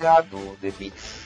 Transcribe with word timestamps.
pingado 0.00 0.56
de 0.62 0.70
bits. 0.70 1.20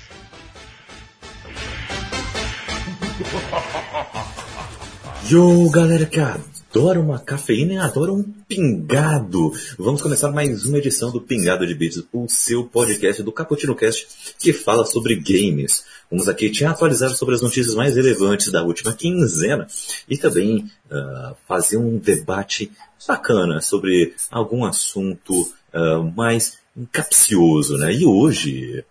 Yo, 5.31 5.71
galera 5.71 6.05
que 6.05 6.19
adora 6.19 6.99
uma 6.99 7.21
cafeína 7.21 7.75
e 7.75 7.77
adora 7.77 8.13
um 8.13 8.25
pingado. 8.49 9.53
Vamos 9.79 10.03
começar 10.03 10.33
mais 10.33 10.67
uma 10.67 10.79
edição 10.79 11.13
do 11.13 11.21
Pingado 11.21 11.65
de 11.65 11.73
Bits, 11.73 12.03
o 12.13 12.29
seu 12.29 12.65
podcast 12.65 13.23
do 13.23 13.31
Caputino 13.31 13.77
Cast, 13.77 14.35
que 14.41 14.53
fala 14.53 14.85
sobre 14.85 15.15
games. 15.15 15.85
Vamos 16.11 16.29
aqui 16.29 16.51
te 16.51 16.65
atualizar 16.65 17.11
sobre 17.11 17.37
as 17.37 17.43
notícias 17.43 17.77
mais 17.77 17.95
relevantes 17.95 18.51
da 18.51 18.65
última 18.65 18.93
quinzena 18.93 19.69
e 20.09 20.19
também 20.19 20.69
uh, 20.91 21.37
fazer 21.47 21.77
um 21.77 21.97
debate 21.97 22.73
bacana 23.07 23.61
sobre 23.61 24.15
algum 24.33 24.65
assunto 24.65 25.33
uh, 25.73 26.03
mais 26.17 26.64
capcioso, 26.93 27.77
né? 27.79 27.93
E 27.93 28.07
hoje 28.07 28.85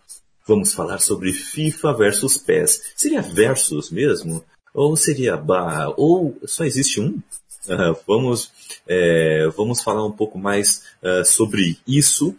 vamos 0.48 0.74
falar 0.74 1.00
sobre 1.00 1.34
FIFA 1.34 1.94
versus 1.94 2.38
PES. 2.38 2.94
Seria 2.96 3.22
versus 3.22 3.92
mesmo? 3.92 4.44
Ou 4.74 4.96
seria 4.96 5.38
barra? 5.38 5.94
Ou 5.98 6.38
só 6.46 6.64
existe 6.64 7.00
um? 7.00 7.20
Uh, 7.68 7.96
vamos, 8.08 8.52
é, 8.88 9.48
vamos 9.56 9.82
falar 9.82 10.06
um 10.06 10.12
pouco 10.12 10.38
mais 10.38 10.84
uh, 11.02 11.26
sobre 11.26 11.78
isso. 11.88 12.36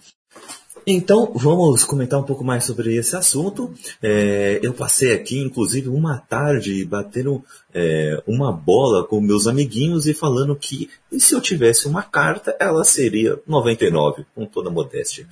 Então, 0.87 1.33
vamos 1.35 1.85
comentar 1.85 2.21
um 2.21 2.25
pouco 2.25 2.45
mais 2.45 2.65
sobre 2.65 2.95
esse 2.97 3.17
assunto. 3.17 3.73
É, 4.03 4.61
eu 4.63 4.75
passei 4.75 5.15
aqui, 5.15 5.41
inclusive, 5.41 5.89
uma 5.89 6.19
tarde 6.19 6.85
batendo 6.85 7.43
é, 7.73 8.23
uma 8.27 8.53
bola 8.53 9.07
com 9.07 9.21
meus 9.21 9.47
amiguinhos 9.47 10.07
e 10.07 10.13
falando 10.13 10.55
que 10.55 10.91
se 11.19 11.35
eu 11.35 11.41
tivesse 11.41 11.89
uma 11.89 12.03
carta, 12.03 12.57
ela 12.61 12.85
seria 12.85 13.41
99, 13.47 14.27
com 14.35 14.45
toda 14.45 14.71
modéstia. 14.71 15.27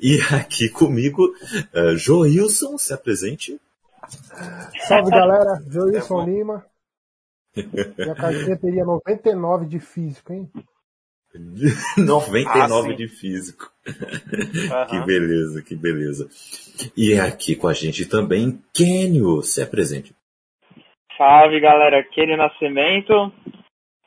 E 0.00 0.18
aqui 0.32 0.68
comigo, 0.68 1.26
uh, 1.26 1.96
Joilson, 1.96 2.78
se 2.78 2.92
apresente. 2.92 3.60
Salve 4.86 5.10
galera, 5.10 5.62
Joilson 5.68 6.22
é 6.22 6.26
Lima. 6.26 6.64
Minha 7.56 8.14
cartinha 8.14 8.56
teria 8.56 8.84
99 8.84 9.66
de 9.66 9.78
físico, 9.80 10.32
hein? 10.32 10.50
99 11.96 12.92
ah, 12.92 12.96
de 12.96 13.08
físico. 13.08 13.70
Uhum. 13.86 14.86
Que 14.88 15.06
beleza, 15.06 15.62
que 15.62 15.74
beleza. 15.74 16.28
E 16.96 17.12
é 17.12 17.20
aqui 17.20 17.54
com 17.54 17.68
a 17.68 17.72
gente 17.72 18.06
também, 18.06 18.60
Kênio, 18.74 19.42
se 19.42 19.62
apresente. 19.62 20.14
Salve 21.16 21.60
galera, 21.60 22.02
Kênio 22.02 22.36
Nascimento. 22.36 23.32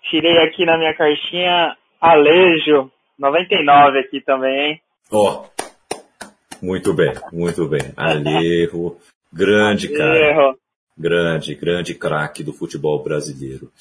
Tirei 0.09 0.37
aqui 0.39 0.65
na 0.65 0.77
minha 0.77 0.93
cartinha 0.93 1.75
Alejo, 1.99 2.91
99 3.17 3.99
aqui 3.99 4.21
também, 4.21 4.59
hein? 4.59 4.81
Ó, 5.11 5.43
oh, 5.43 6.65
muito 6.65 6.93
bem, 6.93 7.13
muito 7.31 7.67
bem. 7.67 7.81
Alejo, 7.97 8.97
grande 9.31 9.89
cara. 9.95 10.55
Grande, 10.97 11.55
grande 11.55 11.95
craque 11.95 12.43
do 12.43 12.51
futebol 12.51 13.01
brasileiro. 13.01 13.71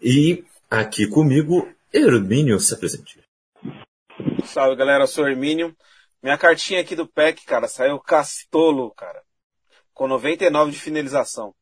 E 0.00 0.44
aqui 0.70 1.08
comigo, 1.08 1.68
Hermínio 1.92 2.58
se 2.58 2.74
apresente. 2.74 3.22
Salve 4.44 4.76
galera, 4.76 5.04
eu 5.04 5.08
sou 5.08 5.28
Hermínio. 5.28 5.76
Minha 6.22 6.38
cartinha 6.38 6.80
aqui 6.80 6.94
do 6.94 7.06
PEC, 7.06 7.44
cara, 7.44 7.66
saiu 7.68 7.98
Castolo, 7.98 8.92
cara. 8.92 9.22
Com 9.92 10.06
99 10.06 10.70
de 10.70 10.78
finalização. 10.78 11.54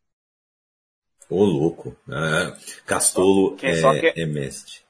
Ô, 1.29 1.45
louco. 1.45 1.97
É, 2.09 2.57
Castolo 2.85 3.57
quem, 3.57 3.71
é, 3.71 4.13
quem, 4.13 4.23
é 4.23 4.27
mestre. 4.27 4.81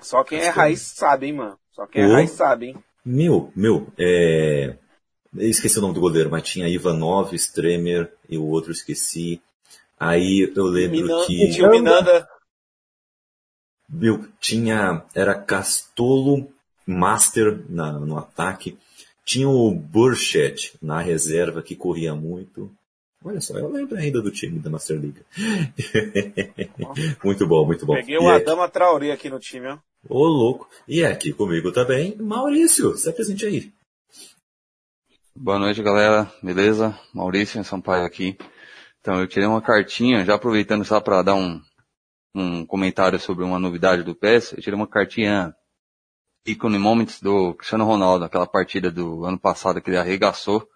Só 0.00 0.22
quem 0.22 0.38
é 0.38 0.42
Castolo. 0.42 0.60
é 0.60 0.64
raiz 0.64 0.80
sabe, 0.80 1.26
hein, 1.26 1.32
mano. 1.32 1.58
Só 1.72 1.86
quem 1.86 2.02
é 2.02 2.06
raiz 2.06 2.30
sabe, 2.32 2.66
hein. 2.66 2.84
Meu, 3.04 3.52
meu, 3.56 3.86
é... 3.98 4.76
Esqueci 5.34 5.78
o 5.78 5.80
nome 5.80 5.94
do 5.94 6.00
goleiro, 6.00 6.30
mas 6.30 6.42
tinha 6.42 6.68
Ivanov, 6.68 7.34
Stremer 7.34 8.12
e 8.28 8.36
o 8.36 8.46
outro 8.46 8.70
esqueci. 8.70 9.40
Aí 9.98 10.52
eu 10.54 10.64
lembro 10.64 10.98
Minan, 10.98 11.26
que... 11.26 11.50
Tinha 11.50 11.68
o 11.68 11.70
Minanda. 11.70 12.28
Meu, 13.92 14.26
tinha... 14.40 15.02
Era 15.14 15.34
Castolo, 15.34 16.48
Master 16.86 17.60
na, 17.68 17.92
no 17.92 18.18
ataque. 18.18 18.78
Tinha 19.24 19.48
o 19.48 19.70
Burchett 19.70 20.74
na 20.80 21.00
reserva 21.00 21.62
que 21.62 21.76
corria 21.76 22.14
muito. 22.14 22.70
Olha 23.24 23.40
só, 23.40 23.56
eu 23.56 23.70
lembro 23.70 23.96
ainda 23.96 24.20
do 24.20 24.32
time 24.32 24.58
da 24.58 24.68
Master 24.68 25.00
League. 25.00 25.22
muito 27.22 27.46
bom, 27.46 27.64
muito 27.64 27.86
bom. 27.86 27.94
Peguei 27.94 28.18
o 28.18 28.28
Adama 28.28 28.68
Traoré 28.68 29.12
aqui 29.12 29.30
no 29.30 29.38
time, 29.38 29.68
ó. 29.68 29.78
Ô, 30.08 30.26
louco. 30.26 30.68
E 30.88 31.04
aqui 31.04 31.32
comigo 31.32 31.70
também, 31.70 32.16
Maurício. 32.16 32.96
Se 32.96 33.08
apresente 33.08 33.46
aí. 33.46 33.72
Boa 35.34 35.58
noite, 35.58 35.82
galera. 35.82 36.30
Beleza? 36.42 36.98
Maurício 37.14 37.62
Sampaio 37.62 38.04
aqui. 38.04 38.36
Então, 39.00 39.20
eu 39.20 39.28
tirei 39.28 39.46
uma 39.46 39.62
cartinha, 39.62 40.24
já 40.24 40.34
aproveitando 40.34 40.84
só 40.84 41.00
para 41.00 41.22
dar 41.22 41.34
um, 41.34 41.60
um 42.34 42.64
comentário 42.64 43.18
sobre 43.18 43.44
uma 43.44 43.58
novidade 43.58 44.02
do 44.02 44.14
PES, 44.14 44.52
eu 44.52 44.62
tirei 44.62 44.76
uma 44.76 44.86
cartinha 44.86 45.54
Icone 46.46 46.78
Moments 46.78 47.20
do 47.20 47.54
Cristiano 47.54 47.84
Ronaldo, 47.84 48.24
aquela 48.24 48.46
partida 48.46 48.90
do 48.90 49.24
ano 49.24 49.38
passado 49.38 49.80
que 49.80 49.90
ele 49.90 49.98
arregaçou. 49.98 50.66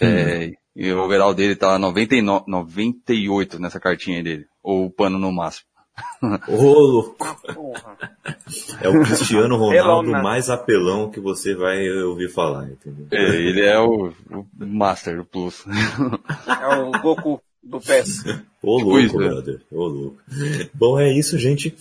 É, 0.00 0.52
e 0.74 0.92
o 0.92 1.00
overall 1.00 1.32
dele 1.32 1.54
tá 1.54 1.78
99, 1.78 2.44
98 2.48 3.60
nessa 3.60 3.78
cartinha 3.78 4.22
dele. 4.22 4.46
Ou 4.62 4.86
o 4.86 4.90
pano 4.90 5.18
no 5.18 5.30
máximo. 5.30 5.68
Ô, 6.48 6.80
louco! 6.80 7.16
É 8.80 8.88
o 8.88 9.04
Cristiano 9.04 9.56
Ronaldo 9.56 10.10
mais 10.10 10.50
apelão 10.50 11.08
que 11.08 11.20
você 11.20 11.54
vai 11.54 11.88
ouvir 12.02 12.28
falar, 12.28 12.68
entendeu? 12.68 13.06
É, 13.12 13.36
ele 13.36 13.60
é 13.60 13.78
o, 13.78 14.08
o 14.08 14.46
Master, 14.58 15.20
o 15.20 15.24
Plus. 15.24 15.64
É 16.60 16.76
o 16.76 16.90
Goku 17.00 17.40
do 17.64 17.80
PES. 17.80 18.24
Ô 18.62 18.78
tipo 18.78 18.90
louco, 18.90 19.00
isso, 19.00 19.18
né? 19.18 19.28
brother. 19.28 19.60
Ô 19.70 19.86
louco. 19.86 20.18
Bom, 20.72 20.98
é 20.98 21.12
isso, 21.12 21.38
gente. 21.38 21.74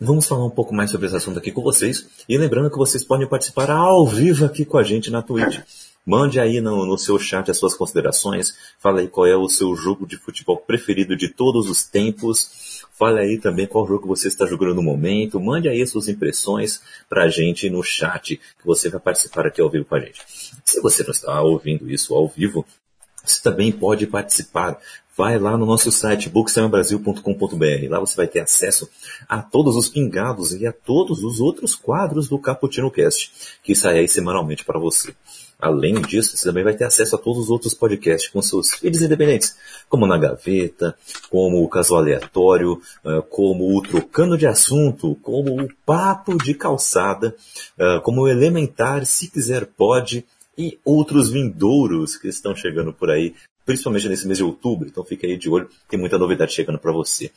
Vamos 0.00 0.26
falar 0.26 0.44
um 0.44 0.50
pouco 0.50 0.74
mais 0.74 0.90
sobre 0.90 1.06
esse 1.06 1.16
assunto 1.16 1.38
aqui 1.38 1.52
com 1.52 1.62
vocês. 1.62 2.08
E 2.28 2.36
lembrando 2.36 2.70
que 2.70 2.78
vocês 2.78 3.04
podem 3.04 3.26
participar 3.26 3.70
ao 3.70 4.06
vivo 4.06 4.44
aqui 4.44 4.64
com 4.64 4.76
a 4.76 4.82
gente 4.82 5.10
na 5.10 5.22
Twitch. 5.22 5.60
Mande 6.04 6.40
aí 6.40 6.60
no, 6.60 6.84
no, 6.84 6.98
seu 6.98 7.16
chat 7.18 7.48
as 7.48 7.56
suas 7.56 7.74
considerações. 7.74 8.52
Fala 8.80 9.00
aí 9.00 9.08
qual 9.08 9.26
é 9.26 9.36
o 9.36 9.48
seu 9.48 9.76
jogo 9.76 10.04
de 10.04 10.16
futebol 10.16 10.56
preferido 10.56 11.16
de 11.16 11.28
todos 11.28 11.70
os 11.70 11.84
tempos. 11.84 12.82
Fale 12.92 13.20
aí 13.20 13.38
também 13.38 13.66
qual 13.66 13.86
jogo 13.86 14.08
você 14.08 14.26
está 14.26 14.44
jogando 14.44 14.74
no 14.74 14.82
momento. 14.82 15.40
Mande 15.40 15.68
aí 15.68 15.80
as 15.80 15.90
suas 15.90 16.08
impressões 16.08 16.80
pra 17.08 17.28
gente 17.28 17.70
no 17.70 17.82
chat, 17.82 18.36
que 18.36 18.66
você 18.66 18.88
vai 18.90 19.00
participar 19.00 19.46
aqui 19.46 19.60
ao 19.60 19.70
vivo 19.70 19.84
com 19.84 19.94
a 19.94 20.00
gente. 20.00 20.20
Se 20.64 20.80
você 20.80 21.04
não 21.04 21.12
está 21.12 21.40
ouvindo 21.40 21.88
isso 21.88 22.14
ao 22.14 22.28
vivo, 22.28 22.66
você 23.24 23.40
também 23.40 23.70
pode 23.70 24.06
participar. 24.06 24.78
Vai 25.16 25.38
lá 25.38 25.58
no 25.58 25.66
nosso 25.66 25.92
site 25.92 26.30
bookstamebrasil.com.br. 26.30 27.88
Lá 27.90 28.00
você 28.00 28.16
vai 28.16 28.26
ter 28.26 28.40
acesso 28.40 28.88
a 29.28 29.42
todos 29.42 29.76
os 29.76 29.88
pingados 29.88 30.52
e 30.54 30.66
a 30.66 30.72
todos 30.72 31.22
os 31.22 31.38
outros 31.38 31.74
quadros 31.74 32.28
do 32.28 32.38
Caputino 32.38 32.90
Cast, 32.90 33.58
que 33.62 33.74
saem 33.74 34.00
aí 34.00 34.08
semanalmente 34.08 34.64
para 34.64 34.78
você. 34.78 35.14
Além 35.62 36.00
disso, 36.00 36.36
você 36.36 36.48
também 36.48 36.64
vai 36.64 36.74
ter 36.74 36.84
acesso 36.84 37.14
a 37.14 37.18
todos 37.18 37.44
os 37.44 37.50
outros 37.50 37.72
podcasts 37.72 38.28
com 38.28 38.42
seus 38.42 38.70
feeds 38.70 39.00
independentes, 39.02 39.54
como 39.88 40.08
Na 40.08 40.18
Gaveta, 40.18 40.96
como 41.30 41.62
o 41.62 41.68
Caso 41.68 41.94
Aleatório, 41.94 42.80
eh, 43.04 43.22
como 43.30 43.76
o 43.76 43.82
Trocando 43.82 44.36
de 44.36 44.46
Assunto, 44.46 45.16
como 45.22 45.62
o 45.62 45.68
Papo 45.86 46.36
de 46.36 46.54
Calçada, 46.54 47.36
eh, 47.78 48.00
como 48.02 48.22
o 48.22 48.28
Elementar, 48.28 49.06
Se 49.06 49.30
Quiser 49.30 49.66
Pode, 49.66 50.24
e 50.58 50.78
outros 50.84 51.30
vindouros 51.30 52.16
que 52.16 52.28
estão 52.28 52.54
chegando 52.54 52.92
por 52.92 53.10
aí, 53.10 53.34
principalmente 53.64 54.08
nesse 54.08 54.26
mês 54.26 54.38
de 54.38 54.44
outubro, 54.44 54.88
então 54.88 55.04
fica 55.04 55.26
aí 55.26 55.36
de 55.36 55.48
olho, 55.48 55.68
tem 55.88 55.98
muita 55.98 56.18
novidade 56.18 56.52
chegando 56.52 56.78
para 56.78 56.92
você. 56.92 57.30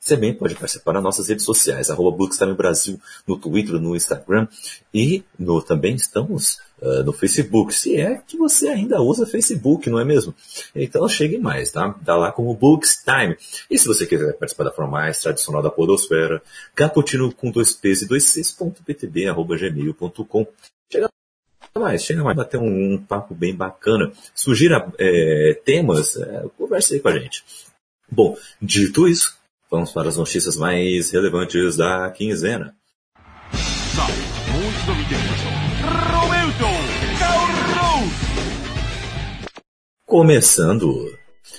Você 0.00 0.14
também 0.14 0.32
pode 0.32 0.54
participar 0.54 0.92
nas 0.92 1.02
nossas 1.02 1.28
redes 1.28 1.44
sociais, 1.44 1.90
arroba 1.90 2.16
Bookstime 2.16 2.54
Brasil, 2.54 3.00
no 3.26 3.36
Twitter, 3.36 3.74
no 3.74 3.96
Instagram 3.96 4.46
e 4.94 5.24
no, 5.38 5.60
também 5.60 5.96
estamos 5.96 6.58
uh, 6.80 7.02
no 7.04 7.12
Facebook, 7.12 7.74
se 7.74 7.96
é 7.96 8.22
que 8.26 8.36
você 8.36 8.68
ainda 8.68 9.02
usa 9.02 9.26
Facebook, 9.26 9.90
não 9.90 9.98
é 9.98 10.04
mesmo? 10.04 10.34
Então 10.74 11.08
chegue 11.08 11.36
mais, 11.36 11.72
tá? 11.72 11.92
Tá 12.04 12.16
lá 12.16 12.30
como 12.30 12.54
Bookstime. 12.54 13.36
E 13.68 13.76
se 13.76 13.86
você 13.88 14.06
quiser 14.06 14.32
participar 14.34 14.64
da 14.64 14.72
forma 14.72 14.92
mais 14.92 15.20
tradicional 15.20 15.62
da 15.62 15.70
podosfera, 15.70 16.40
caputino 16.74 17.32
com 17.34 17.50
dois 17.50 17.72
p's 17.72 18.02
e 18.02 18.08
dois 18.08 18.24
c's.ptb, 18.24 19.28
arroba 19.28 19.56
gmail.com. 19.56 20.46
Chega 20.90 21.08
mais, 21.78 22.04
chega 22.04 22.22
mais, 22.22 22.36
bater 22.36 22.58
um, 22.58 22.94
um 22.94 22.98
papo 22.98 23.34
bem 23.34 23.54
bacana. 23.54 24.12
Sugira 24.34 24.86
é, 24.98 25.60
temas, 25.64 26.16
é, 26.16 26.44
converse 26.56 26.94
aí 26.94 27.00
com 27.00 27.08
a 27.08 27.18
gente. 27.18 27.44
Bom, 28.10 28.36
dito 28.60 29.06
isso, 29.06 29.38
Vamos 29.70 29.92
para 29.92 30.08
as 30.08 30.16
notícias 30.16 30.56
mais 30.56 31.10
relevantes 31.10 31.76
da 31.76 32.10
quinzena. 32.10 32.74
Começando 40.06 41.14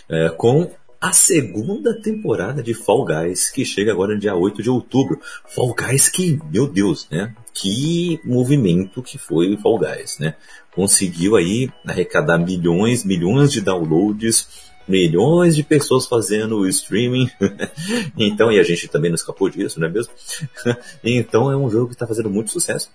é, 0.10 0.30
com 0.30 0.72
a 1.02 1.14
segunda 1.14 1.94
temporada 1.94 2.62
de 2.62 2.74
Fall 2.74 3.06
Guys, 3.06 3.50
que 3.50 3.64
chega 3.64 3.92
agora 3.92 4.14
no 4.14 4.20
dia 4.20 4.36
8 4.36 4.62
de 4.62 4.70
outubro. 4.70 5.20
Fall 5.48 5.74
Guys 5.74 6.10
que, 6.10 6.38
meu 6.52 6.68
Deus, 6.68 7.08
né? 7.10 7.34
Que 7.54 8.20
movimento 8.26 9.02
que 9.02 9.18
foi 9.18 9.54
o 9.54 9.58
Fall 9.58 9.80
Guys, 9.80 10.20
né? 10.20 10.36
Conseguiu 10.76 11.38
aí 11.38 11.72
arrecadar 11.86 12.38
milhões, 12.38 13.06
milhões 13.06 13.52
de 13.52 13.62
downloads, 13.62 14.70
milhões 14.86 15.56
de 15.56 15.64
pessoas 15.64 16.06
fazendo 16.06 16.58
o 16.58 16.68
streaming. 16.68 17.30
então, 18.18 18.52
e 18.52 18.60
a 18.60 18.64
gente 18.64 18.90
também 18.90 19.10
não 19.10 19.16
escapou 19.16 19.50
disso, 19.50 19.80
não 19.80 19.88
é 19.88 19.92
mesmo? 19.92 20.12
então 21.02 21.50
é 21.50 21.56
um 21.56 21.70
jogo 21.70 21.88
que 21.88 21.94
está 21.94 22.06
fazendo 22.06 22.30
muito 22.30 22.52
sucesso. 22.52 22.92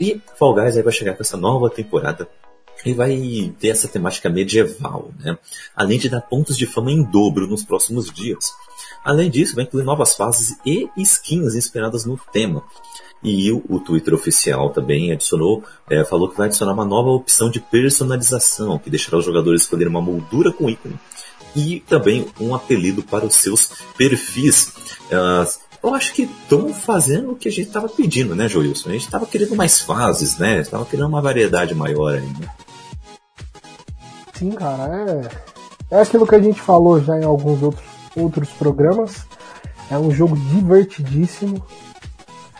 E 0.00 0.20
Fall 0.38 0.54
Guys 0.54 0.76
aí 0.76 0.82
vai 0.82 0.92
chegar 0.92 1.14
com 1.14 1.22
essa 1.22 1.36
nova 1.36 1.68
temporada 1.68 2.28
e 2.84 2.92
vai 2.92 3.52
ter 3.58 3.68
essa 3.68 3.88
temática 3.88 4.28
medieval, 4.28 5.10
né? 5.18 5.36
Além 5.74 5.98
de 5.98 6.08
dar 6.08 6.20
pontos 6.20 6.56
de 6.56 6.66
fama 6.66 6.90
em 6.90 7.02
dobro 7.02 7.46
nos 7.46 7.64
próximos 7.64 8.10
dias. 8.10 8.52
Além 9.04 9.30
disso, 9.30 9.54
vai 9.54 9.64
incluir 9.64 9.84
novas 9.84 10.14
fases 10.14 10.56
e 10.64 10.88
skins 10.96 11.54
inspiradas 11.54 12.04
no 12.04 12.18
tema. 12.32 12.62
E 13.22 13.50
o, 13.50 13.80
Twitter 13.80 14.14
oficial 14.14 14.70
também 14.70 15.10
adicionou, 15.10 15.64
é, 15.90 16.04
falou 16.04 16.28
que 16.28 16.36
vai 16.36 16.46
adicionar 16.46 16.72
uma 16.72 16.84
nova 16.84 17.10
opção 17.10 17.50
de 17.50 17.58
personalização, 17.58 18.78
que 18.78 18.90
deixará 18.90 19.18
os 19.18 19.24
jogadores 19.24 19.62
escolher 19.62 19.88
uma 19.88 20.00
moldura 20.00 20.52
com 20.52 20.70
ícone 20.70 20.98
e 21.56 21.80
também 21.80 22.26
um 22.40 22.54
apelido 22.54 23.02
para 23.02 23.26
os 23.26 23.34
seus 23.34 23.70
perfis. 23.96 24.68
Uh, 25.10 25.68
eu 25.82 25.94
acho 25.94 26.12
que 26.12 26.22
estão 26.22 26.72
fazendo 26.72 27.32
o 27.32 27.36
que 27.36 27.48
a 27.48 27.52
gente 27.52 27.68
estava 27.68 27.88
pedindo, 27.88 28.34
né, 28.34 28.48
Joilson? 28.48 28.90
A 28.90 28.92
gente 28.92 29.04
estava 29.04 29.26
querendo 29.26 29.56
mais 29.56 29.80
fases, 29.80 30.38
né? 30.38 30.60
Estava 30.60 30.84
querendo 30.84 31.08
uma 31.08 31.22
variedade 31.22 31.74
maior 31.74 32.14
ainda. 32.14 32.52
Sim, 34.38 34.52
cara, 34.52 35.30
é... 35.90 35.96
é 35.96 36.00
aquilo 36.00 36.26
que 36.26 36.34
a 36.36 36.40
gente 36.40 36.60
falou 36.60 37.02
já 37.02 37.18
em 37.18 37.24
alguns 37.24 37.60
outros, 37.60 37.84
outros 38.16 38.48
programas. 38.50 39.26
É 39.90 39.98
um 39.98 40.12
jogo 40.12 40.36
divertidíssimo. 40.36 41.64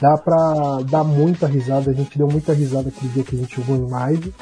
Dá 0.00 0.16
pra 0.16 0.80
dar 0.88 1.04
muita 1.04 1.46
risada. 1.46 1.90
A 1.90 1.94
gente 1.94 2.18
deu 2.18 2.26
muita 2.26 2.52
risada 2.52 2.88
aquele 2.88 3.12
dia 3.12 3.22
que 3.22 3.36
a 3.36 3.38
gente 3.38 3.56
jogou 3.56 3.76
em 3.76 3.88
live. 3.88 4.34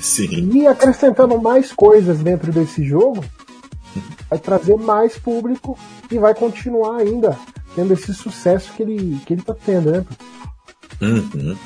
Sim. 0.00 0.50
E 0.52 0.66
acrescentando 0.66 1.40
mais 1.40 1.72
coisas 1.72 2.18
dentro 2.18 2.52
desse 2.52 2.84
jogo, 2.84 3.24
vai 4.30 4.38
trazer 4.38 4.76
mais 4.76 5.18
público 5.18 5.76
e 6.10 6.18
vai 6.18 6.34
continuar 6.34 6.98
ainda 6.98 7.36
tendo 7.74 7.92
esse 7.92 8.14
sucesso 8.14 8.72
que 8.72 8.82
ele, 8.82 9.20
que 9.26 9.34
ele 9.34 9.42
tá 9.42 9.54
tendo, 9.54 9.90
né? 9.90 10.04
Uhum. 11.00 11.56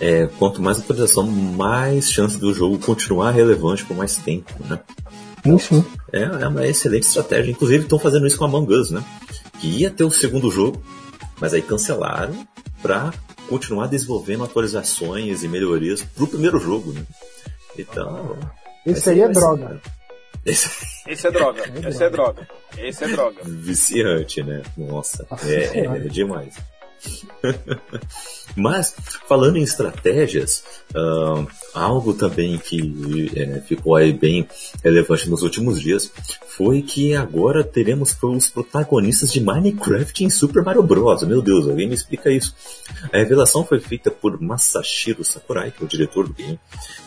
É, 0.00 0.26
quanto 0.38 0.60
mais 0.60 0.78
atualização, 0.78 1.26
mais 1.26 2.10
chance 2.10 2.38
do 2.38 2.52
jogo 2.52 2.78
continuar 2.78 3.30
relevante 3.30 3.84
por 3.84 3.96
mais 3.96 4.16
tempo, 4.16 4.52
né? 4.64 4.78
Sim, 5.42 5.58
sim. 5.58 5.84
É, 6.12 6.22
é 6.22 6.48
uma 6.48 6.66
excelente 6.66 7.04
estratégia. 7.04 7.50
Inclusive 7.50 7.84
estão 7.84 7.98
fazendo 7.98 8.26
isso 8.26 8.36
com 8.36 8.44
a 8.44 8.48
Among 8.48 8.72
Us, 8.74 8.90
né? 8.90 9.02
Que 9.60 9.68
ia 9.68 9.90
ter 9.90 10.04
o 10.04 10.10
segundo 10.10 10.50
jogo, 10.50 10.82
mas 11.40 11.54
aí 11.54 11.62
cancelaram 11.62 12.46
para 12.82 13.12
continuar 13.48 13.86
desenvolvendo 13.86 14.44
atualizações 14.44 15.42
e 15.42 15.48
melhorias 15.48 16.02
pro 16.02 16.26
primeiro 16.26 16.58
jogo, 16.58 16.92
né? 16.92 17.02
Então. 17.78 18.36
Esse 18.84 19.10
aí 19.10 19.20
é 19.20 19.28
droga. 19.28 19.80
Esse... 20.44 20.68
Esse 21.06 21.26
é 21.26 21.30
droga. 21.30 21.62
Esse 21.88 22.04
é 22.04 22.10
droga. 22.10 22.48
Esse 22.76 23.04
é 23.04 23.08
droga. 23.08 23.40
Viciante, 23.44 24.42
né? 24.42 24.62
Nossa, 24.76 25.26
é, 25.44 25.80
é, 25.80 25.84
é 25.84 25.98
demais. 26.00 26.56
Mas, 28.56 28.94
falando 29.28 29.58
em 29.58 29.62
estratégias, 29.62 30.64
uh, 30.94 31.46
algo 31.74 32.14
também 32.14 32.56
que 32.58 33.30
é, 33.36 33.60
ficou 33.60 33.94
aí 33.94 34.12
bem 34.12 34.48
relevante 34.82 35.28
nos 35.28 35.42
últimos 35.42 35.80
dias 35.80 36.10
foi 36.56 36.80
que 36.80 37.14
agora 37.14 37.62
teremos 37.62 38.16
os 38.22 38.48
protagonistas 38.48 39.30
de 39.30 39.42
Minecraft 39.42 40.24
em 40.24 40.30
Super 40.30 40.62
Mario 40.62 40.82
Bros. 40.82 41.22
Meu 41.24 41.42
Deus, 41.42 41.68
alguém 41.68 41.86
me 41.86 41.94
explica 41.94 42.30
isso. 42.30 42.54
A 43.12 43.18
revelação 43.18 43.62
foi 43.62 43.78
feita 43.78 44.10
por 44.10 44.40
Masashiro 44.40 45.22
Sakurai, 45.22 45.70
que 45.70 45.82
é 45.82 45.84
o 45.84 45.88
diretor 45.88 46.26
do 46.26 46.32
game, 46.32 46.58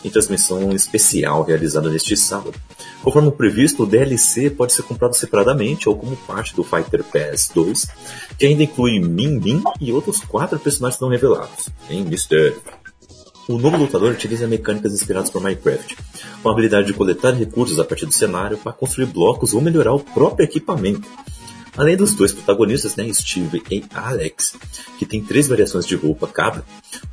em 0.06 0.10
transmissão 0.10 0.72
especial 0.72 1.44
realizada 1.44 1.90
neste 1.90 2.16
sábado. 2.16 2.54
Conforme 3.02 3.32
previsto, 3.32 3.84
o 3.84 3.88
DLC 3.88 4.52
pode 4.52 4.74
ser 4.74 4.84
comprado 4.84 5.16
separadamente 5.16 5.90
ou 5.90 5.96
como 5.96 6.16
parte 6.16 6.56
do 6.56 6.64
Fighter 6.64 7.04
Pass 7.04 7.50
2, 7.54 7.88
que 8.38 8.46
ainda 8.46 8.64
inclui 8.64 9.00
Min 9.00 9.40
Min 9.40 9.64
e 9.80 9.92
outros 9.92 10.20
quatro 10.20 10.60
personagens 10.60 11.00
não 11.02 11.10
revelados. 11.10 11.70
Em 11.90 12.04
mistério. 12.04 12.62
O 13.48 13.58
novo 13.58 13.78
lutador 13.78 14.12
utiliza 14.12 14.48
mecânicas 14.48 14.94
inspiradas 14.94 15.32
por 15.32 15.42
Minecraft, 15.42 15.98
com 16.44 16.50
a 16.50 16.52
habilidade 16.52 16.88
de 16.88 16.94
coletar 16.94 17.34
recursos 17.34 17.80
a 17.80 17.84
partir 17.84 18.06
do 18.06 18.12
cenário 18.12 18.60
para 18.60 18.72
construir 18.72 19.08
blocos 19.08 19.54
ou 19.56 19.62
melhorar 19.62 19.94
o 19.94 20.00
próprio 20.00 20.44
equipamento. 20.44 21.08
Além 21.76 21.96
dos 21.96 22.14
dois 22.14 22.34
protagonistas, 22.34 22.96
né, 22.96 23.12
Steve 23.14 23.64
e 23.72 23.84
Alex, 23.94 24.54
que 24.98 25.06
tem 25.06 25.24
três 25.24 25.48
variações 25.48 25.86
de 25.86 25.96
roupa 25.96 26.28
cada, 26.28 26.64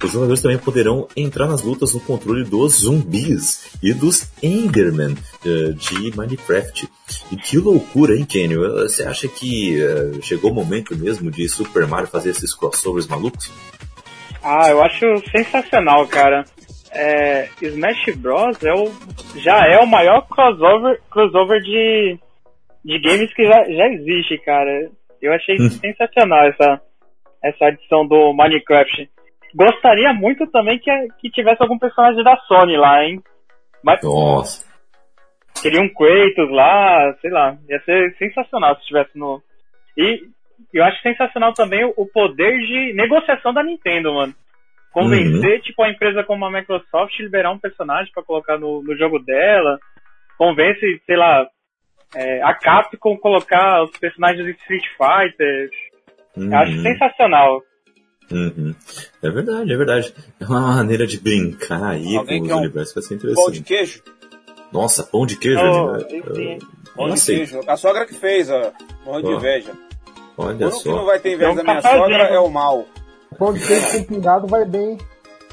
os 0.02 0.10
jogadores 0.10 0.42
também 0.42 0.58
poderão 0.58 1.08
entrar 1.16 1.46
nas 1.46 1.62
lutas 1.62 1.94
no 1.94 2.00
controle 2.00 2.44
dos 2.44 2.80
zumbis 2.80 3.60
e 3.82 3.94
dos 3.94 4.24
Enderman 4.42 5.12
uh, 5.14 5.72
de 5.72 6.16
Minecraft. 6.16 6.88
E 7.30 7.36
que 7.36 7.58
loucura, 7.58 8.14
hein, 8.14 8.24
Kenny? 8.24 8.56
Você 8.56 9.04
acha 9.04 9.26
que 9.26 9.82
uh, 9.82 10.22
chegou 10.22 10.50
o 10.50 10.54
momento 10.54 10.96
mesmo 10.96 11.30
de 11.30 11.48
Super 11.48 11.86
Mario 11.86 12.06
fazer 12.06 12.30
esses 12.30 12.54
crossovers 12.54 13.08
malucos? 13.08 13.50
Ah, 14.42 14.70
eu 14.70 14.80
acho 14.82 15.04
sensacional, 15.30 16.06
cara. 16.06 16.44
É, 16.92 17.48
Smash 17.60 18.14
Bros. 18.16 18.62
É 18.62 18.72
o, 18.72 18.92
já 19.40 19.66
é 19.66 19.78
o 19.78 19.86
maior 19.86 20.26
crossover, 20.28 21.00
crossover 21.10 21.60
de, 21.62 22.18
de 22.84 22.98
games 23.00 23.34
que 23.34 23.44
já, 23.44 23.64
já 23.64 23.88
existe, 23.88 24.38
cara. 24.44 24.88
Eu 25.20 25.32
achei 25.32 25.56
hum. 25.56 25.68
sensacional 25.68 26.46
essa, 26.48 26.80
essa 27.42 27.66
adição 27.66 28.06
do 28.06 28.32
Minecraft. 28.34 29.10
Gostaria 29.52 30.12
muito 30.12 30.46
também 30.48 30.78
que, 30.78 30.90
que 31.18 31.30
tivesse 31.30 31.60
algum 31.60 31.78
personagem 31.78 32.22
da 32.22 32.36
Sony 32.46 32.76
lá, 32.76 33.04
hein? 33.04 33.20
Mas, 33.82 34.00
Nossa. 34.02 34.64
Queria 35.62 35.80
um 35.80 35.88
Kratos 35.88 36.50
lá, 36.50 37.14
sei 37.20 37.30
lá. 37.30 37.56
Ia 37.68 37.80
ser 37.80 38.14
sensacional 38.18 38.74
se 38.76 38.82
estivesse 38.82 39.18
no. 39.18 39.42
E 39.96 40.22
eu 40.72 40.84
acho 40.84 41.00
sensacional 41.02 41.52
também 41.52 41.84
o 41.96 42.06
poder 42.06 42.58
de 42.58 42.92
negociação 42.94 43.52
da 43.52 43.62
Nintendo, 43.62 44.12
mano. 44.14 44.34
Convencer, 44.92 45.56
uhum. 45.56 45.60
tipo, 45.60 45.82
a 45.82 45.90
empresa 45.90 46.24
como 46.24 46.46
a 46.46 46.50
Microsoft 46.50 47.18
liberar 47.18 47.52
um 47.52 47.58
personagem 47.58 48.10
para 48.14 48.22
colocar 48.22 48.58
no, 48.58 48.82
no 48.82 48.96
jogo 48.96 49.18
dela. 49.18 49.78
Convence, 50.38 51.02
sei 51.04 51.16
lá, 51.16 51.46
é, 52.14 52.42
a 52.42 52.54
Capcom 52.54 53.16
colocar 53.16 53.82
os 53.82 53.90
personagens 53.98 54.44
de 54.44 54.52
Street 54.52 54.84
Fighter. 54.96 55.70
Uhum. 56.36 56.50
Eu 56.50 56.58
acho 56.58 56.82
sensacional. 56.82 57.62
Uhum. 58.30 58.74
É 59.22 59.30
verdade, 59.30 59.72
é 59.72 59.76
verdade. 59.76 60.14
É 60.40 60.44
uma 60.44 60.76
maneira 60.76 61.06
de 61.06 61.20
brincar 61.20 61.92
aí 61.92 62.16
Alguém 62.16 62.40
com 62.40 62.46
os 62.46 62.52
universos 62.52 62.92
que 62.92 63.00
vai 63.00 63.08
ser 63.08 63.14
interessante. 63.14 63.44
Pão 63.44 63.52
de 63.52 63.62
queijo? 63.62 64.02
Nossa, 64.72 65.02
pão 65.02 65.26
de 65.26 65.36
queijo, 65.36 65.60
oh, 65.60 65.92
né? 65.92 66.58
Pão 66.94 67.10
de 67.10 67.20
queijo. 67.24 67.60
A 67.66 67.76
sogra 67.76 68.06
que 68.06 68.14
fez, 68.14 68.50
ó. 68.50 68.72
Morro 69.04 69.22
de 69.22 69.32
inveja. 69.32 69.72
Olha 70.36 70.70
só. 70.70 70.78
O 70.78 70.82
que 70.82 70.88
não 70.88 71.04
vai 71.06 71.18
ter 71.20 71.34
inveja 71.34 71.54
da 71.54 71.62
minha 71.62 71.82
sogra 71.82 72.24
é 72.24 72.38
o 72.38 72.48
mal. 72.48 72.84
Pão 73.38 73.52
de 73.52 73.66
queijo 73.66 73.92
com 73.92 74.04
pingado 74.04 74.46
vai 74.46 74.64
bem. 74.64 74.98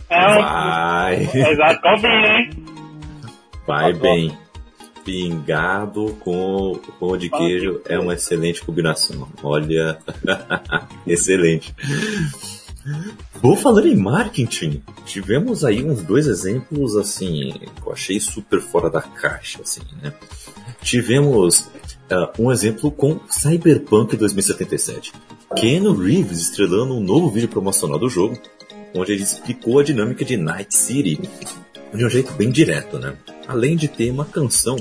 É, 0.09 0.35
vai. 0.35 1.29
Exato, 1.33 1.81
tá 1.81 1.97
bem, 1.97 2.25
hein? 2.25 2.49
Vai 3.65 3.93
bem. 3.93 4.37
Pingado 5.03 6.15
com 6.21 6.79
pão 6.99 7.17
de 7.17 7.29
queijo 7.29 7.81
é 7.87 7.99
uma 7.99 8.13
excelente 8.13 8.63
combinação. 8.63 9.27
Olha, 9.43 9.97
excelente. 11.05 11.75
Vou 13.41 13.55
falando 13.55 13.87
em 13.87 13.95
marketing, 13.95 14.81
tivemos 15.05 15.63
aí 15.63 15.83
uns 15.83 16.01
dois 16.03 16.27
exemplos 16.27 16.95
assim, 16.95 17.53
que 17.81 17.87
eu 17.87 17.93
achei 17.93 18.19
super 18.19 18.61
fora 18.61 18.89
da 18.89 19.01
caixa, 19.01 19.61
assim, 19.61 19.81
né? 20.01 20.13
Tivemos 20.81 21.69
uh, 22.11 22.41
um 22.41 22.51
exemplo 22.51 22.91
com 22.91 23.19
Cyberpunk 23.29 24.17
2077. 24.17 25.13
Keanu 25.55 25.95
Reeves 25.95 26.41
estrelando 26.41 26.95
um 26.95 26.99
novo 26.99 27.29
vídeo 27.29 27.47
promocional 27.47 27.99
do 27.99 28.09
jogo, 28.09 28.37
onde 28.93 29.13
ele 29.13 29.23
explicou 29.23 29.79
a 29.79 29.83
dinâmica 29.83 30.25
de 30.25 30.35
Night 30.35 30.75
City 30.75 31.19
de 31.93 32.05
um 32.05 32.09
jeito 32.09 32.33
bem 32.33 32.49
direto, 32.49 32.97
né? 32.97 33.15
Além 33.47 33.75
de 33.75 33.87
ter 33.87 34.09
uma 34.09 34.25
canção 34.25 34.75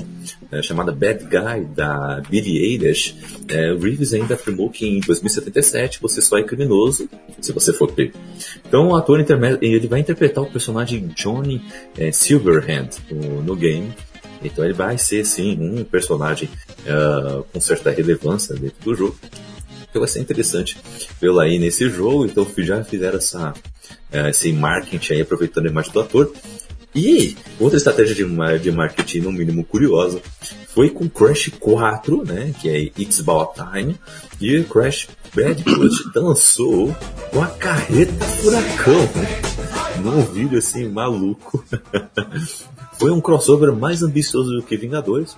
é, 0.51 0.61
chamada 0.61 0.91
Bad 0.91 1.25
Guy, 1.25 1.65
da 1.75 2.21
Billie 2.29 2.57
Eilish, 2.57 3.15
é, 3.47 3.73
Reeves 3.73 4.13
ainda 4.13 4.35
afirmou 4.35 4.69
que 4.69 4.85
em 4.85 4.99
2077 4.99 5.99
você 6.01 6.21
só 6.21 6.37
é 6.37 6.43
criminoso 6.43 7.09
se 7.41 7.51
você 7.51 7.73
for 7.73 7.91
pego. 7.91 8.13
Então 8.65 8.89
o 8.89 8.95
ator 8.95 9.19
ele 9.61 9.87
vai 9.87 9.99
interpretar 9.99 10.43
o 10.43 10.49
personagem 10.49 11.07
Johnny 11.15 11.61
é, 11.97 12.11
Silverhand 12.11 12.89
no, 13.11 13.43
no 13.43 13.55
game, 13.55 13.93
então 14.43 14.63
ele 14.63 14.73
vai 14.73 14.97
ser 14.97 15.25
sim 15.25 15.57
um 15.59 15.83
personagem 15.83 16.49
uh, 16.81 17.43
com 17.51 17.59
certa 17.61 17.91
relevância 17.91 18.55
dentro 18.55 18.83
do 18.83 18.95
jogo. 18.95 19.15
Então 19.89 20.01
vai 20.01 20.09
ser 20.09 20.19
interessante 20.19 20.77
vê-lo 21.21 21.39
aí 21.39 21.57
nesse 21.59 21.89
jogo. 21.89 22.25
Então 22.25 22.45
já 22.57 22.83
fizeram 22.83 23.17
essa, 23.17 23.51
uh, 23.51 24.27
esse 24.29 24.51
marketing 24.51 25.13
aí 25.13 25.21
aproveitando 25.21 25.67
a 25.67 25.69
imagem 25.69 25.91
do 25.93 25.99
ator. 25.99 26.33
E 26.95 27.35
outra 27.59 27.77
estratégia 27.77 28.15
de, 28.15 28.59
de 28.59 28.71
marketing, 28.71 29.19
no 29.21 29.31
mínimo 29.31 29.63
curiosa, 29.63 30.21
foi 30.67 30.89
com 30.89 31.09
Crash 31.09 31.51
4, 31.59 32.23
né, 32.23 32.53
que 32.59 32.69
é 32.69 32.79
It's 33.01 33.19
About 33.19 33.53
Time, 33.55 33.95
e 34.39 34.63
Crash 34.63 35.07
Bandicoot 35.33 35.89
dançou 36.13 36.95
com 37.31 37.41
a 37.41 37.47
carreta 37.47 38.25
furacão, 38.25 39.01
né, 39.15 39.41
num 40.03 40.21
vídeo 40.21 40.57
assim 40.57 40.87
maluco. 40.87 41.63
foi 42.99 43.11
um 43.11 43.19
crossover 43.19 43.73
mais 43.73 44.01
ambicioso 44.01 44.51
do 44.51 44.63
que 44.63 44.77
Vingadores. 44.77 45.35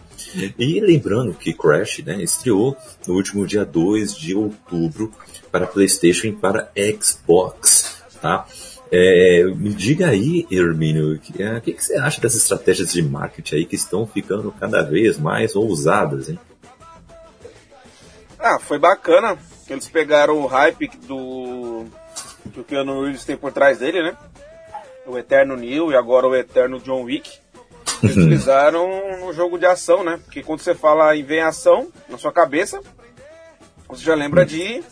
E 0.59 0.79
lembrando 0.79 1.33
que 1.33 1.53
Crash 1.53 2.03
né, 2.05 2.21
estreou 2.21 2.75
no 3.07 3.15
último 3.15 3.47
dia 3.47 3.65
2 3.65 4.15
de 4.15 4.35
outubro 4.35 5.11
para 5.51 5.65
PlayStation 5.65 6.27
e 6.27 6.31
para 6.33 6.69
Xbox. 7.01 8.03
Tá? 8.21 8.45
É, 8.91 9.43
me 9.55 9.73
diga 9.73 10.09
aí, 10.09 10.45
Hermínio, 10.49 11.15
o 11.15 11.19
que, 11.19 11.33
que, 11.33 11.83
você 11.83 11.95
acha 11.97 12.21
dessas 12.21 12.43
estratégias 12.43 12.93
de 12.93 13.01
marketing 13.01 13.55
aí 13.55 13.65
que 13.65 13.75
estão 13.75 14.05
ficando 14.05 14.51
cada 14.59 14.83
vez 14.83 15.17
mais 15.17 15.55
ousadas, 15.55 16.29
hein? 16.29 16.39
Ah, 18.39 18.59
foi 18.59 18.77
bacana 18.77 19.37
que 19.65 19.73
eles 19.73 19.87
pegaram 19.87 20.39
o 20.39 20.45
hype 20.45 20.87
do 21.07 21.85
que 22.53 22.59
o 22.59 22.63
Keanu 22.63 23.03
Reeves 23.03 23.25
tem 23.25 23.35
por 23.35 23.51
trás 23.51 23.79
dele, 23.79 24.03
né? 24.03 24.15
O 25.07 25.17
Eterno 25.17 25.55
Neil 25.55 25.91
e 25.91 25.95
agora 25.95 26.27
o 26.27 26.35
Eterno 26.35 26.79
John 26.79 27.03
Wick. 27.03 27.39
Eles 28.03 28.17
utilizaram 28.17 29.19
no 29.19 29.33
jogo 29.33 29.57
de 29.57 29.65
ação, 29.65 30.03
né? 30.03 30.19
Porque 30.23 30.43
quando 30.43 30.59
você 30.59 30.75
fala 30.75 31.15
em 31.15 31.23
vem 31.23 31.41
ação 31.41 31.91
na 32.07 32.17
sua 32.17 32.31
cabeça, 32.31 32.81
você 33.87 34.03
já 34.03 34.13
lembra 34.13 34.45
de 34.45 34.83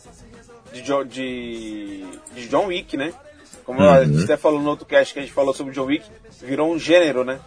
de, 0.74 0.82
de, 1.06 2.06
de 2.34 2.48
John 2.48 2.68
Wick, 2.68 2.98
né? 2.98 3.14
Como 3.66 3.80
uhum. 3.80 3.90
a 3.90 4.04
gente 4.04 4.24
até 4.24 4.38
falou 4.38 4.62
no 4.62 4.70
outro 4.70 4.86
cast 4.86 5.14
que 5.14 5.20
a 5.20 5.24
gente 5.24 5.34
falou 5.34 5.54
sobre 5.54 5.74
John 5.74 5.86
Wick, 5.86 6.06
virou 6.42 6.72
um 6.72 6.78
gênero, 6.78 7.24
né? 7.24 7.40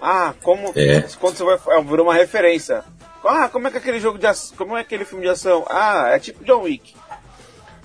Ah, 0.00 0.34
como. 0.42 0.72
É. 0.74 1.02
Quando 1.20 1.36
você 1.36 1.44
vai. 1.44 1.58
É, 1.78 1.82
virou 1.82 2.06
uma 2.06 2.14
referência. 2.14 2.84
Ah, 3.24 3.48
como 3.48 3.66
é 3.66 3.70
que 3.70 3.78
aquele 3.78 4.00
jogo 4.00 4.18
de 4.18 4.26
ação. 4.26 4.56
Como 4.56 4.76
é 4.76 4.80
aquele 4.80 5.04
filme 5.04 5.24
de 5.24 5.30
ação? 5.30 5.64
Ah, 5.68 6.10
é 6.12 6.18
tipo 6.18 6.44
John 6.44 6.62
Wick. 6.62 6.94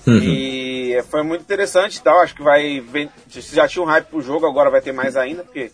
Uhum. 0.06 0.20
E 0.22 1.04
foi 1.10 1.24
muito 1.24 1.42
interessante 1.42 1.98
e 1.98 2.02
tal. 2.02 2.20
Acho 2.20 2.36
que 2.36 2.44
vai. 2.44 2.84
Já 3.28 3.68
tinha 3.68 3.84
um 3.84 3.88
hype 3.88 4.08
pro 4.08 4.22
jogo, 4.22 4.46
agora 4.46 4.70
vai 4.70 4.82
ter 4.82 4.92
mais 4.92 5.16
ainda, 5.16 5.44
porque 5.44 5.72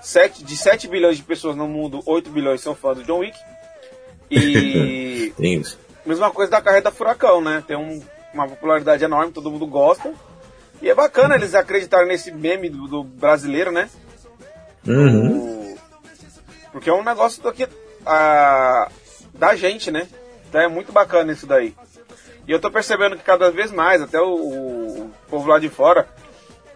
7, 0.00 0.44
de 0.44 0.56
7 0.56 0.88
bilhões 0.88 1.16
de 1.16 1.22
pessoas 1.22 1.56
no 1.56 1.66
mundo, 1.66 2.02
8 2.06 2.30
bilhões 2.30 2.60
são 2.60 2.74
fãs 2.74 2.98
do 2.98 3.04
John 3.04 3.18
Wick. 3.18 3.38
E. 4.30 5.32
Mesma 6.06 6.30
coisa 6.30 6.50
da 6.50 6.62
carreta 6.62 6.90
Furacão, 6.90 7.42
né? 7.42 7.62
Tem 7.66 7.76
um, 7.76 8.00
uma 8.32 8.48
popularidade 8.48 9.04
enorme, 9.04 9.32
todo 9.32 9.50
mundo 9.50 9.66
gosta. 9.66 10.14
E 10.80 10.88
é 10.88 10.94
bacana 10.94 11.34
eles 11.34 11.54
acreditarem 11.54 12.08
nesse 12.08 12.30
meme 12.30 12.68
do, 12.68 12.86
do 12.86 13.04
brasileiro, 13.04 13.70
né? 13.72 13.88
Uhum. 14.86 15.76
porque 16.72 16.88
é 16.88 16.94
um 16.94 17.04
negócio 17.04 17.42
do 17.42 17.52
que, 17.52 17.68
a, 18.06 18.88
da 19.34 19.54
gente, 19.54 19.90
né? 19.90 20.08
Então 20.48 20.60
é 20.60 20.68
muito 20.68 20.92
bacana 20.92 21.32
isso 21.32 21.46
daí. 21.46 21.74
E 22.46 22.52
eu 22.52 22.58
tô 22.58 22.70
percebendo 22.70 23.16
que 23.16 23.22
cada 23.22 23.50
vez 23.50 23.70
mais, 23.70 24.00
até 24.00 24.18
o, 24.20 24.34
o 24.34 25.10
povo 25.28 25.48
lá 25.48 25.58
de 25.58 25.68
fora, 25.68 26.08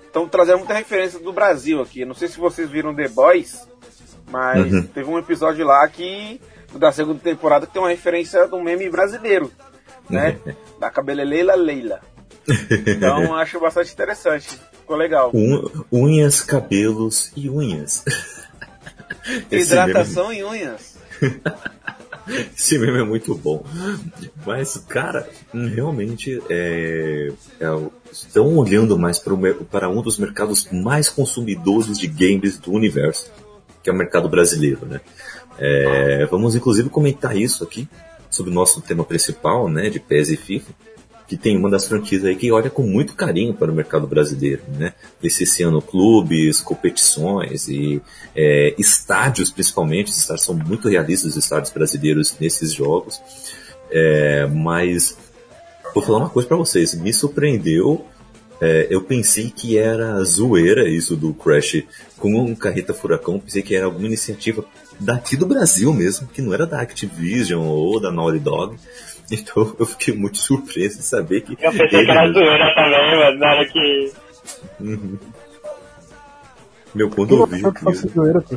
estão 0.05 0.29
trazendo 0.29 0.59
muita 0.59 0.75
referência 0.75 1.19
do 1.19 1.33
Brasil 1.33 1.81
aqui. 1.81 2.05
Não 2.05 2.15
sei 2.15 2.29
se 2.29 2.39
vocês 2.39 2.69
viram 2.69 2.95
The 2.95 3.09
Boys, 3.09 3.67
mas 4.31 4.71
uhum. 4.71 4.87
teve 4.87 5.09
um 5.09 5.19
episódio 5.19 5.65
lá 5.65 5.89
que 5.89 6.41
da 6.75 6.93
segunda 6.93 7.21
temporada 7.21 7.67
que 7.67 7.73
tem 7.73 7.83
uma 7.83 7.89
referência 7.89 8.47
um 8.53 8.63
meme 8.63 8.91
brasileiro, 8.91 9.51
né? 10.09 10.39
da 10.79 10.91
cabeleleila 10.91 11.55
Leila. 11.55 12.01
Então 12.87 13.35
acho 13.37 13.61
bastante 13.61 13.93
interessante. 13.93 14.49
Ficou 14.73 14.97
legal. 14.97 15.33
unhas, 15.93 16.41
cabelos 16.41 17.33
e 17.37 17.49
unhas. 17.49 18.05
Hidratação 19.51 20.29
meme... 20.29 20.41
e 20.41 20.45
unhas. 20.45 20.97
Esse 22.57 22.79
meme 22.79 23.01
é 23.01 23.05
muito 23.05 23.35
bom. 23.35 23.65
Mas, 24.47 24.77
cara, 24.89 25.29
realmente 25.53 26.41
é, 26.49 27.33
é, 27.61 27.67
estão 28.13 28.57
olhando 28.57 28.97
mais 28.97 29.19
para, 29.19 29.35
o, 29.35 29.65
para 29.65 29.89
um 29.89 30.01
dos 30.03 30.19
mercados 30.19 30.69
mais 30.71 31.09
consumidores 31.09 31.99
de 31.99 32.07
games 32.07 32.59
do 32.59 32.73
universo, 32.73 33.31
que 33.83 33.91
é 33.91 33.93
o 33.93 33.97
mercado 33.97 34.29
brasileiro, 34.29 34.87
né? 34.87 35.01
É, 35.59 36.27
vamos 36.27 36.55
inclusive 36.55 36.89
comentar 36.89 37.37
isso 37.37 37.65
aqui 37.65 37.89
sobre 38.31 38.51
o 38.51 38.55
nosso 38.55 38.81
tema 38.81 39.05
principal, 39.05 39.69
né, 39.69 39.91
de 39.91 40.01
PES 40.01 40.31
e 40.31 40.37
FIFA 40.37 40.73
que 41.33 41.37
tem 41.39 41.57
uma 41.57 41.71
das 41.71 41.87
franquias 41.87 42.27
aí 42.27 42.37
que 42.37 42.53
olha 42.53 42.69
com 42.69 42.83
muito 42.83 43.15
carinho 43.15 43.55
para 43.55 43.73
o 43.73 43.75
mercado 43.75 44.07
brasileiro, 44.07 44.61
né? 44.77 44.93
Licenciando 45.23 45.81
clubes, 45.81 46.61
competições 46.61 47.69
e 47.69 48.03
é, 48.37 48.75
estádios, 48.77 49.51
principalmente. 49.51 50.11
Os 50.11 50.19
estádios 50.19 50.45
são 50.45 50.55
muito 50.55 50.91
realistas, 50.91 51.31
os 51.31 51.43
estádios 51.43 51.73
brasileiros 51.73 52.37
nesses 52.39 52.71
jogos. 52.71 53.19
É, 53.91 54.47
mas 54.47 55.17
vou 55.95 56.03
falar 56.03 56.19
uma 56.19 56.29
coisa 56.29 56.47
para 56.47 56.59
vocês, 56.59 56.95
me 56.95 57.15
surpreendeu. 57.15 58.05
É, 58.61 58.89
eu 58.91 59.01
pensei 59.01 59.49
que 59.49 59.79
era 59.79 60.23
zoeira 60.25 60.87
isso 60.87 61.17
do 61.17 61.33
Crash 61.33 61.83
com 62.19 62.35
um 62.35 62.55
carreta 62.55 62.93
furacão, 62.93 63.41
pensei 63.41 63.63
que 63.63 63.75
era 63.75 63.87
alguma 63.87 64.07
iniciativa 64.07 64.67
daqui 65.01 65.35
do 65.35 65.47
Brasil 65.47 65.95
mesmo, 65.95 66.27
que 66.27 66.43
não 66.43 66.53
era 66.53 66.67
da 66.67 66.83
Activision 66.83 67.65
ou 67.67 67.99
da 67.99 68.13
Naughty 68.13 68.39
Dog. 68.39 68.77
Então 69.43 69.75
eu 69.79 69.87
fiquei 69.87 70.15
muito 70.15 70.37
surpreso 70.37 70.99
de 70.99 71.05
saber 71.05 71.41
que. 71.41 71.53
Eu 71.53 71.73
pensei 71.73 72.01
ele... 72.01 72.05
que 72.05 72.11
era 72.11 72.33
zoeira 72.33 72.75
também, 72.75 73.19
mas 73.19 73.39
na 73.39 73.55
hora 73.55 73.65
que. 73.67 74.13
Uhum. 74.81 75.19
Meu, 76.95 77.11
quando 77.11 77.37
eu 77.37 77.47
vi 77.47 77.63
aquilo. 77.67 78.51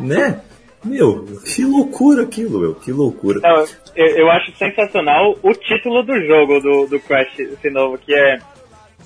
Né? 0.00 0.40
Meu, 0.84 1.26
que 1.44 1.64
loucura 1.64 2.22
aquilo, 2.22 2.60
meu, 2.60 2.74
que 2.74 2.92
loucura. 2.92 3.40
Não, 3.40 3.64
eu, 3.96 4.06
eu, 4.06 4.30
acho 4.30 4.56
sensacional 4.56 5.36
o 5.42 5.52
título 5.52 6.02
do 6.04 6.18
jogo 6.24 6.60
do, 6.60 6.86
do 6.86 7.00
Crash, 7.00 7.38
esse 7.38 7.68
novo, 7.68 7.98
que 7.98 8.14
é 8.14 8.38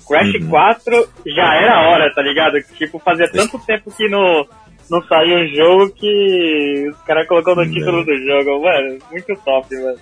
Crash 0.07 0.35
uhum. 0.35 0.49
4 0.49 1.09
já 1.25 1.55
era 1.55 1.75
a 1.75 1.89
hora, 1.89 2.13
tá 2.13 2.21
ligado? 2.21 2.61
Tipo, 2.77 2.99
fazia 2.99 3.27
tanto 3.27 3.57
tempo 3.65 3.91
que 3.91 4.07
não, 4.07 4.47
não 4.89 5.01
saiu 5.07 5.37
um 5.37 5.47
jogo 5.47 5.89
que 5.93 6.89
os 6.89 7.01
caras 7.01 7.27
colocou 7.27 7.55
no 7.55 7.69
título 7.69 8.05
do 8.05 8.15
jogo, 8.17 8.63
mano, 8.63 8.99
muito 9.11 9.35
top, 9.43 9.75
mano. 9.75 9.97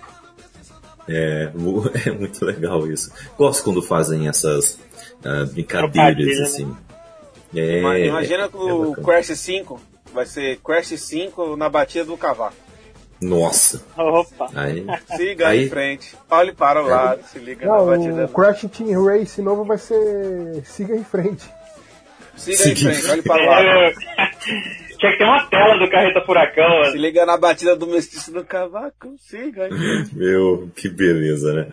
É, 1.08 1.51
é 2.05 2.12
muito 2.12 2.46
legal 2.46 2.88
isso. 2.88 3.12
Gosto 3.38 3.63
quando 3.63 3.81
fazem 3.81 4.27
essas 4.27 4.79
uh, 5.25 5.46
brincadeiras 5.51 6.38
né? 6.38 6.43
assim. 6.43 6.77
É, 7.55 8.08
Imagina 8.08 8.48
que 8.48 8.55
é 8.55 8.74
o 8.74 8.93
Crash 8.93 9.27
5 9.27 9.91
vai 10.13 10.25
ser 10.25 10.58
Crash 10.58 11.00
5 11.00 11.55
na 11.55 11.70
batida 11.70 12.05
do 12.05 12.17
cavaco. 12.17 12.55
Nossa. 13.20 13.84
Opa. 13.96 14.50
Aí, 14.55 14.86
siga 15.15 15.50
aí, 15.50 15.65
em 15.65 15.70
frente. 15.70 16.15
Olhe 16.29 16.53
para 16.53 16.84
o 16.84 16.88
é. 16.88 16.91
lado, 16.91 17.24
se 17.27 17.39
liga 17.39 17.65
Não, 17.65 17.86
na 17.86 17.98
batida. 17.98 18.25
O 18.25 18.29
Crash 18.29 18.65
Team 18.75 19.05
Race 19.05 19.41
novo 19.41 19.63
vai 19.63 19.77
ser 19.77 20.63
siga 20.65 20.96
em 20.96 21.03
frente. 21.03 21.48
Siga, 22.36 22.58
siga 22.58 22.72
em 22.72 22.93
frente, 22.96 23.12
olhe 23.12 23.22
para 23.22 23.43
o 23.43 23.46
lado. 23.46 23.96
Tinha 25.01 25.13
que 25.13 25.17
ter 25.17 25.24
uma 25.24 25.43
tela 25.48 25.79
do 25.79 25.89
Carreta 25.89 26.22
Furacão. 26.24 26.70
Mano. 26.70 26.91
Se 26.91 26.98
liga 27.00 27.25
na 27.25 27.36
batida 27.36 27.75
do 27.75 27.88
mestiço 27.88 28.31
do 28.31 28.46
cavaco, 28.46 29.15
siga 29.17 29.63
aí. 29.63 29.72
Meu, 30.13 30.70
que 30.75 30.88
beleza, 30.88 31.51
né? 31.51 31.67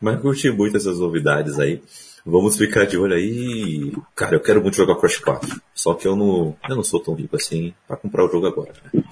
Mas 0.00 0.20
curti 0.20 0.50
muito 0.50 0.76
essas 0.76 0.98
novidades 0.98 1.60
aí. 1.60 1.80
Vamos 2.26 2.58
ficar 2.58 2.84
de 2.84 2.98
olho 2.98 3.14
aí. 3.14 3.92
Cara, 4.16 4.34
eu 4.34 4.40
quero 4.40 4.60
muito 4.60 4.76
jogar 4.76 4.96
Crash 4.96 5.18
4. 5.18 5.60
Só 5.72 5.94
que 5.94 6.08
eu 6.08 6.16
não, 6.16 6.56
eu 6.68 6.74
não 6.74 6.82
sou 6.82 6.98
tão 6.98 7.14
rico 7.14 7.36
assim 7.36 7.72
para 7.86 7.96
comprar 7.96 8.24
o 8.24 8.28
jogo 8.28 8.48
agora. 8.48 8.72
Né? 8.92 9.04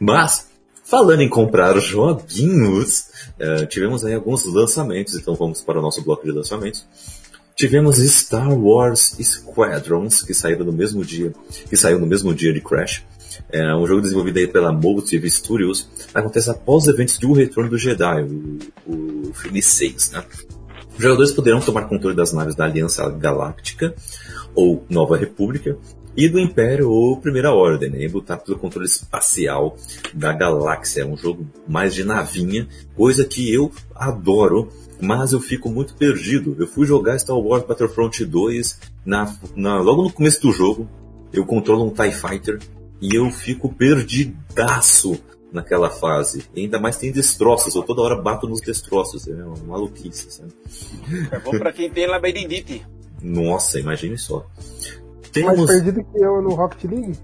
Mas, 0.00 0.50
falando 0.82 1.20
em 1.20 1.28
comprar 1.28 1.78
joguinhos, 1.78 3.10
uh, 3.38 3.66
tivemos 3.66 4.02
aí 4.02 4.14
alguns 4.14 4.46
lançamentos, 4.46 5.14
então 5.14 5.34
vamos 5.34 5.60
para 5.60 5.78
o 5.78 5.82
nosso 5.82 6.02
bloco 6.02 6.24
de 6.24 6.32
lançamentos. 6.32 6.86
Tivemos 7.56 7.98
Star 7.98 8.52
Wars 8.52 9.16
Squadrons, 9.20 10.22
que 10.22 10.34
saíram 10.34 10.66
no 10.66 10.72
mesmo 10.72 11.04
dia, 11.04 11.32
que 11.68 11.76
saiu 11.76 12.00
no 12.00 12.06
mesmo 12.06 12.34
dia 12.34 12.52
de 12.52 12.60
Crash. 12.60 13.04
É 13.50 13.74
um 13.74 13.86
jogo 13.86 14.00
desenvolvido 14.00 14.38
aí 14.38 14.46
pela 14.46 14.72
Motive 14.72 15.30
Studios. 15.30 15.88
Acontece 16.12 16.50
após 16.50 16.84
os 16.84 16.88
eventos 16.88 17.18
de 17.18 17.26
O 17.26 17.32
Retorno 17.32 17.70
do 17.70 17.78
Jedi, 17.78 18.22
o, 18.86 19.28
o 19.30 19.34
filme 19.34 19.62
6, 19.62 20.10
né? 20.10 20.24
Os 20.96 21.02
jogadores 21.02 21.32
poderão 21.32 21.60
tomar 21.60 21.88
controle 21.88 22.16
das 22.16 22.32
naves 22.32 22.54
da 22.54 22.64
Aliança 22.64 23.08
Galáctica, 23.10 23.94
ou 24.54 24.84
Nova 24.88 25.16
República, 25.16 25.76
e 26.16 26.28
do 26.28 26.38
Império 26.38 26.90
ou 26.90 27.16
Primeira 27.16 27.52
Ordem, 27.52 27.90
né? 27.90 28.02
E 28.02 28.08
lutar 28.08 28.38
pelo 28.38 28.58
controle 28.58 28.86
espacial 28.86 29.76
da 30.12 30.32
galáxia. 30.32 31.02
É 31.02 31.06
um 31.06 31.16
jogo 31.16 31.46
mais 31.68 31.94
de 31.94 32.04
navinha, 32.04 32.68
coisa 32.96 33.24
que 33.24 33.52
eu 33.52 33.70
adoro 33.94 34.70
mas 35.00 35.32
eu 35.32 35.40
fico 35.40 35.68
muito 35.68 35.94
perdido. 35.94 36.56
Eu 36.58 36.66
fui 36.66 36.86
jogar 36.86 37.18
Star 37.18 37.36
Wars 37.36 37.64
Battlefront 37.64 38.24
2 38.24 38.80
na, 39.04 39.36
na, 39.54 39.80
logo 39.80 40.02
no 40.02 40.12
começo 40.12 40.40
do 40.40 40.52
jogo. 40.52 40.88
Eu 41.32 41.44
controlo 41.44 41.84
um 41.84 41.90
TIE 41.90 42.12
Fighter 42.12 42.58
e 43.00 43.14
eu 43.14 43.30
fico 43.30 43.72
perdidaço 43.72 45.20
naquela 45.52 45.90
fase. 45.90 46.44
E 46.54 46.62
ainda 46.62 46.80
mais 46.80 46.96
tem 46.96 47.12
destroços, 47.12 47.74
eu 47.74 47.82
toda 47.82 48.02
hora 48.02 48.16
bato 48.16 48.48
nos 48.48 48.60
destroços. 48.60 49.26
É 49.28 49.34
uma 49.44 49.56
maluquice, 49.66 50.30
sabe? 50.30 50.52
É 51.30 51.38
bom 51.38 51.50
pra 51.52 51.72
quem 51.72 51.90
tem 51.90 52.06
labirintite. 52.06 52.84
Nossa, 53.22 53.78
imagine 53.78 54.16
só. 54.18 54.46
Temos... 55.34 55.56
Mais 55.56 55.70
perdido 55.70 56.04
que 56.04 56.18
eu 56.22 56.40
no 56.40 56.54
Rocket 56.54 56.84
League? 56.84 57.18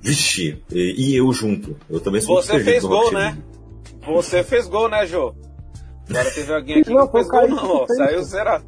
Vixe, 0.00 0.62
e, 0.70 0.94
e 0.98 1.16
eu 1.16 1.32
junto. 1.32 1.76
Eu 1.88 1.98
também 1.98 2.20
sou 2.20 2.36
Você 2.36 2.62
fez 2.62 2.84
gol, 2.84 2.98
Rocket 2.98 3.12
né? 3.14 3.24
League. 3.24 3.42
Você 4.06 4.44
fez 4.44 4.68
gol, 4.68 4.88
né, 4.88 5.06
Jô? 5.06 5.34
Agora 6.10 6.30
teve 6.30 6.52
alguém 6.52 6.74
aqui 6.76 6.84
que 6.84 6.90
Não, 6.90 7.00
não 7.00 7.10
foi 7.10 7.22
fez 7.22 7.26
o 7.26 7.30
gol, 7.30 7.40
Kaique 7.40 7.54
não, 7.54 7.70
ó. 7.70 7.80
que 7.80 7.86
fez, 7.86 7.98
Saiu 7.98 8.22
zerado. 8.22 8.64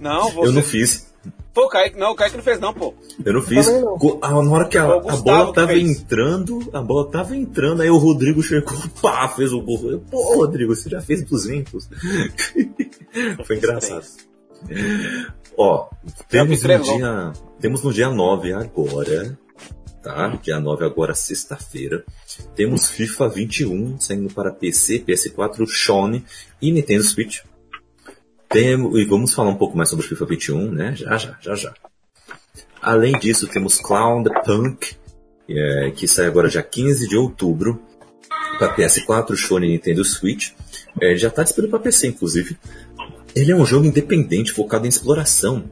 Não, 0.00 0.30
você. 0.30 0.48
Eu 0.48 0.52
não 0.52 0.62
fiz. 0.62 1.06
Pô, 1.52 1.64
o 1.64 1.68
Kaique, 1.68 1.98
não, 1.98 2.12
o 2.12 2.14
Kaique 2.14 2.36
não 2.36 2.44
fez, 2.44 2.60
não, 2.60 2.72
pô. 2.72 2.94
Eu 3.24 3.32
não 3.34 3.42
fiz. 3.42 3.66
Não. 3.66 3.98
Na 4.22 4.50
hora 4.50 4.68
que 4.68 4.78
a, 4.78 4.84
a 4.84 5.16
bola 5.16 5.46
que 5.48 5.54
tava 5.54 5.78
entrando, 5.78 6.70
a 6.72 6.80
bola 6.82 7.10
tava 7.10 7.36
entrando, 7.36 7.82
aí 7.82 7.90
o 7.90 7.98
Rodrigo 7.98 8.42
chegou, 8.42 8.74
pá, 9.02 9.28
fez 9.28 9.52
o 9.52 9.60
gol. 9.60 9.90
Eu, 9.90 10.00
Pô, 10.00 10.36
Rodrigo, 10.36 10.74
você 10.74 10.88
já 10.88 11.00
fez 11.00 11.22
200. 11.22 11.88
Foi 13.44 13.56
engraçado. 13.56 14.04
Ó, 15.56 15.88
temos 16.28 16.62
no, 16.62 16.82
dia, 16.82 17.32
temos 17.60 17.82
no 17.82 17.92
dia 17.92 18.10
9 18.10 18.52
agora, 18.52 19.38
tá? 20.02 20.28
Dia 20.42 20.60
9 20.60 20.84
agora, 20.84 21.14
sexta-feira. 21.14 22.04
Temos 22.54 22.88
FIFA 22.88 23.28
21 23.28 24.00
saindo 24.00 24.32
para 24.32 24.52
PC, 24.52 25.00
PS4, 25.00 25.66
Sony 25.66 26.24
e 26.60 26.70
Nintendo 26.70 27.04
Switch. 27.04 27.40
Temo, 28.48 28.96
e 28.98 29.04
vamos 29.04 29.32
falar 29.32 29.50
um 29.50 29.56
pouco 29.56 29.76
mais 29.76 29.88
sobre 29.88 30.06
FIFA 30.06 30.26
21, 30.26 30.70
né? 30.70 30.94
Já, 30.94 31.16
já, 31.16 31.36
já, 31.40 31.54
já. 31.54 31.74
Além 32.80 33.18
disso, 33.18 33.48
temos 33.48 33.80
Clown 33.80 34.22
the 34.22 34.42
Punk, 34.42 34.94
é, 35.48 35.90
que 35.90 36.06
sai 36.06 36.26
agora 36.26 36.48
dia 36.48 36.62
15 36.62 37.08
de 37.08 37.16
outubro, 37.16 37.82
para 38.58 38.74
PS4, 38.76 39.36
Sony 39.36 39.66
e 39.66 39.70
Nintendo 39.70 40.04
Switch. 40.04 40.52
É, 41.00 41.16
já 41.16 41.28
está 41.28 41.42
disponível 41.42 41.78
para 41.78 41.84
PC, 41.84 42.08
inclusive. 42.08 42.56
Ele 43.36 43.52
é 43.52 43.54
um 43.54 43.66
jogo 43.66 43.84
independente 43.84 44.50
focado 44.50 44.86
em 44.86 44.88
exploração 44.88 45.70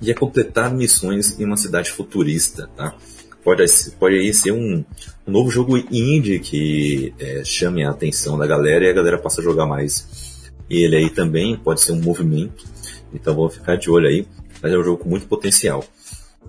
e 0.00 0.12
é 0.12 0.14
completar 0.14 0.72
missões 0.72 1.40
em 1.40 1.44
uma 1.44 1.56
cidade 1.56 1.90
futurista, 1.90 2.70
tá? 2.76 2.94
Pode, 3.42 3.64
pode 3.98 4.14
aí 4.14 4.32
ser 4.32 4.52
um, 4.52 4.84
um 5.26 5.32
novo 5.32 5.50
jogo 5.50 5.76
indie 5.76 6.38
que 6.38 7.12
é, 7.18 7.42
chame 7.44 7.82
a 7.84 7.90
atenção 7.90 8.38
da 8.38 8.46
galera 8.46 8.84
e 8.84 8.90
a 8.90 8.92
galera 8.92 9.18
passa 9.18 9.40
a 9.40 9.44
jogar 9.44 9.66
mais. 9.66 10.44
E 10.70 10.84
ele 10.84 10.94
aí 10.94 11.10
também 11.10 11.56
pode 11.56 11.80
ser 11.80 11.90
um 11.90 12.00
movimento, 12.00 12.64
então 13.12 13.34
vamos 13.34 13.54
ficar 13.54 13.74
de 13.74 13.90
olho 13.90 14.06
aí, 14.06 14.24
mas 14.62 14.72
é 14.72 14.78
um 14.78 14.84
jogo 14.84 15.02
com 15.02 15.08
muito 15.08 15.26
potencial. 15.26 15.84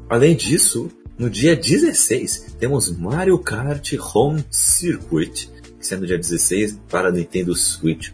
Além 0.08 0.36
disso, 0.36 0.92
no 1.18 1.28
dia 1.28 1.56
16 1.56 2.56
temos 2.60 2.96
Mario 2.96 3.40
Kart 3.40 3.94
Home 4.14 4.46
Circuit, 4.52 5.50
que 5.80 5.88
sai 5.88 5.98
no 5.98 6.06
dia 6.06 6.20
16 6.20 6.80
para 6.88 7.12
Nintendo 7.12 7.56
Switch. 7.56 8.12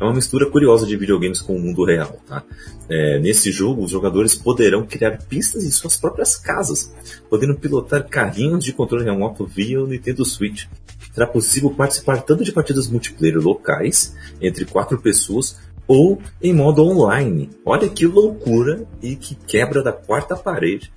É 0.00 0.04
uma 0.04 0.14
mistura 0.14 0.50
curiosa 0.50 0.86
de 0.86 0.96
videogames 0.96 1.42
com 1.42 1.54
o 1.54 1.60
mundo 1.60 1.84
real, 1.84 2.18
tá? 2.26 2.42
É, 2.88 3.18
nesse 3.18 3.52
jogo, 3.52 3.84
os 3.84 3.90
jogadores 3.90 4.34
poderão 4.34 4.86
criar 4.86 5.18
pistas 5.28 5.64
em 5.64 5.70
suas 5.70 5.96
próprias 5.96 6.36
casas, 6.36 6.92
podendo 7.28 7.54
pilotar 7.54 8.08
carrinhos 8.08 8.64
de 8.64 8.72
controle 8.72 9.04
remoto 9.04 9.44
via 9.44 9.82
o 9.82 9.86
Nintendo 9.86 10.24
Switch. 10.24 10.64
Será 11.12 11.26
possível 11.26 11.70
participar 11.70 12.22
tanto 12.22 12.44
de 12.44 12.52
partidas 12.52 12.88
multiplayer 12.88 13.38
locais, 13.38 14.16
entre 14.40 14.64
quatro 14.64 14.98
pessoas, 15.00 15.58
ou 15.86 16.18
em 16.40 16.54
modo 16.54 16.82
online. 16.82 17.50
Olha 17.64 17.88
que 17.88 18.06
loucura 18.06 18.86
e 19.02 19.16
que 19.16 19.34
quebra 19.34 19.82
da 19.82 19.92
quarta 19.92 20.34
parede 20.34 20.90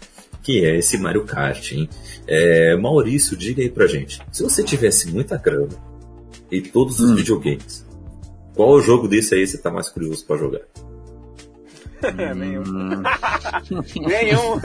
que 0.44 0.64
é 0.66 0.78
esse 0.78 0.98
Mario 0.98 1.24
Kart, 1.24 1.72
hein? 1.72 1.90
É, 2.28 2.76
Maurício, 2.76 3.36
diga 3.38 3.62
aí 3.62 3.70
pra 3.70 3.88
gente, 3.88 4.22
se 4.30 4.44
você 4.44 4.62
tivesse 4.62 5.10
muita 5.10 5.38
grana 5.38 5.70
e 6.52 6.62
todos 6.62 7.00
os 7.00 7.12
Hum. 7.12 7.16
videogames, 7.16 7.86
qual 8.56 8.82
jogo 8.82 9.08
desse 9.08 9.36
aí 9.36 9.46
você 9.46 9.58
tá 9.58 9.72
mais 9.72 9.90
curioso 9.90 10.26
pra 10.26 10.38
jogar? 10.38 10.62
Nenhum. 12.36 12.64
Hum. 12.64 13.04
Nenhum. 14.08 14.60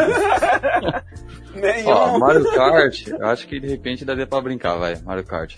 Nenhum. 1.55 1.89
Ó, 1.89 2.19
Mario 2.19 2.45
Kart, 2.53 3.07
eu 3.09 3.27
acho 3.27 3.47
que 3.47 3.61
de 3.61 3.69
repente 3.69 4.05
daria 4.05 4.27
pra 4.27 4.41
brincar, 4.41 4.77
vai, 4.77 4.97
Mario 5.03 5.25
Kart. 5.25 5.57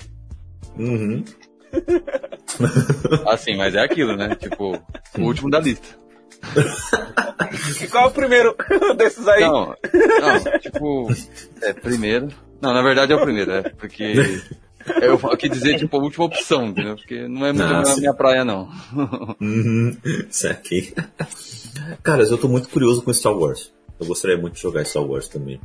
Uhum. 0.79 1.25
Assim, 3.27 3.57
mas 3.57 3.75
é 3.75 3.81
aquilo, 3.81 4.17
né? 4.17 4.35
Tipo, 4.35 4.77
o 5.19 5.23
último 5.23 5.51
da 5.51 5.61
lista. 5.61 5.99
E 7.83 7.87
qual 7.89 8.05
é 8.05 8.07
o 8.09 8.13
primeiro 8.13 8.57
desses 8.97 9.27
aí? 9.29 9.41
Não, 9.41 9.67
não, 9.67 10.59
tipo, 10.59 11.09
é, 11.63 11.73
primeiro. 11.73 12.29
Não, 12.61 12.73
na 12.73 12.83
verdade 12.83 13.13
é 13.13 13.17
o 13.17 13.21
primeiro, 13.21 13.53
é, 13.53 13.63
porque 13.63 14.15
eu 15.03 15.19
quis 15.37 15.51
dizer, 15.51 15.79
tipo, 15.79 15.97
a 15.97 16.01
última 16.01 16.25
opção, 16.25 16.69
entendeu? 16.69 16.97
Porque 16.97 17.29
não 17.29 17.47
é 17.47 17.53
muito 17.53 17.63
Ah, 17.73 17.93
a 17.93 17.97
minha 17.97 18.15
praia, 18.15 18.45
não. 18.45 18.69
Uhum. 19.41 19.97
Isso 20.29 20.49
aqui. 20.49 20.95
Caras, 22.03 22.31
eu 22.31 22.39
tô 22.39 22.49
muito 22.49 22.69
curioso 22.69 23.03
com 23.03 23.13
Star 23.13 23.37
Wars. 23.37 23.73
Eu 23.99 24.07
gostaria 24.07 24.37
muito 24.39 24.55
de 24.55 24.63
jogar 24.63 24.85
Star 24.85 25.05
Wars 25.05 25.29
também. 25.29 25.61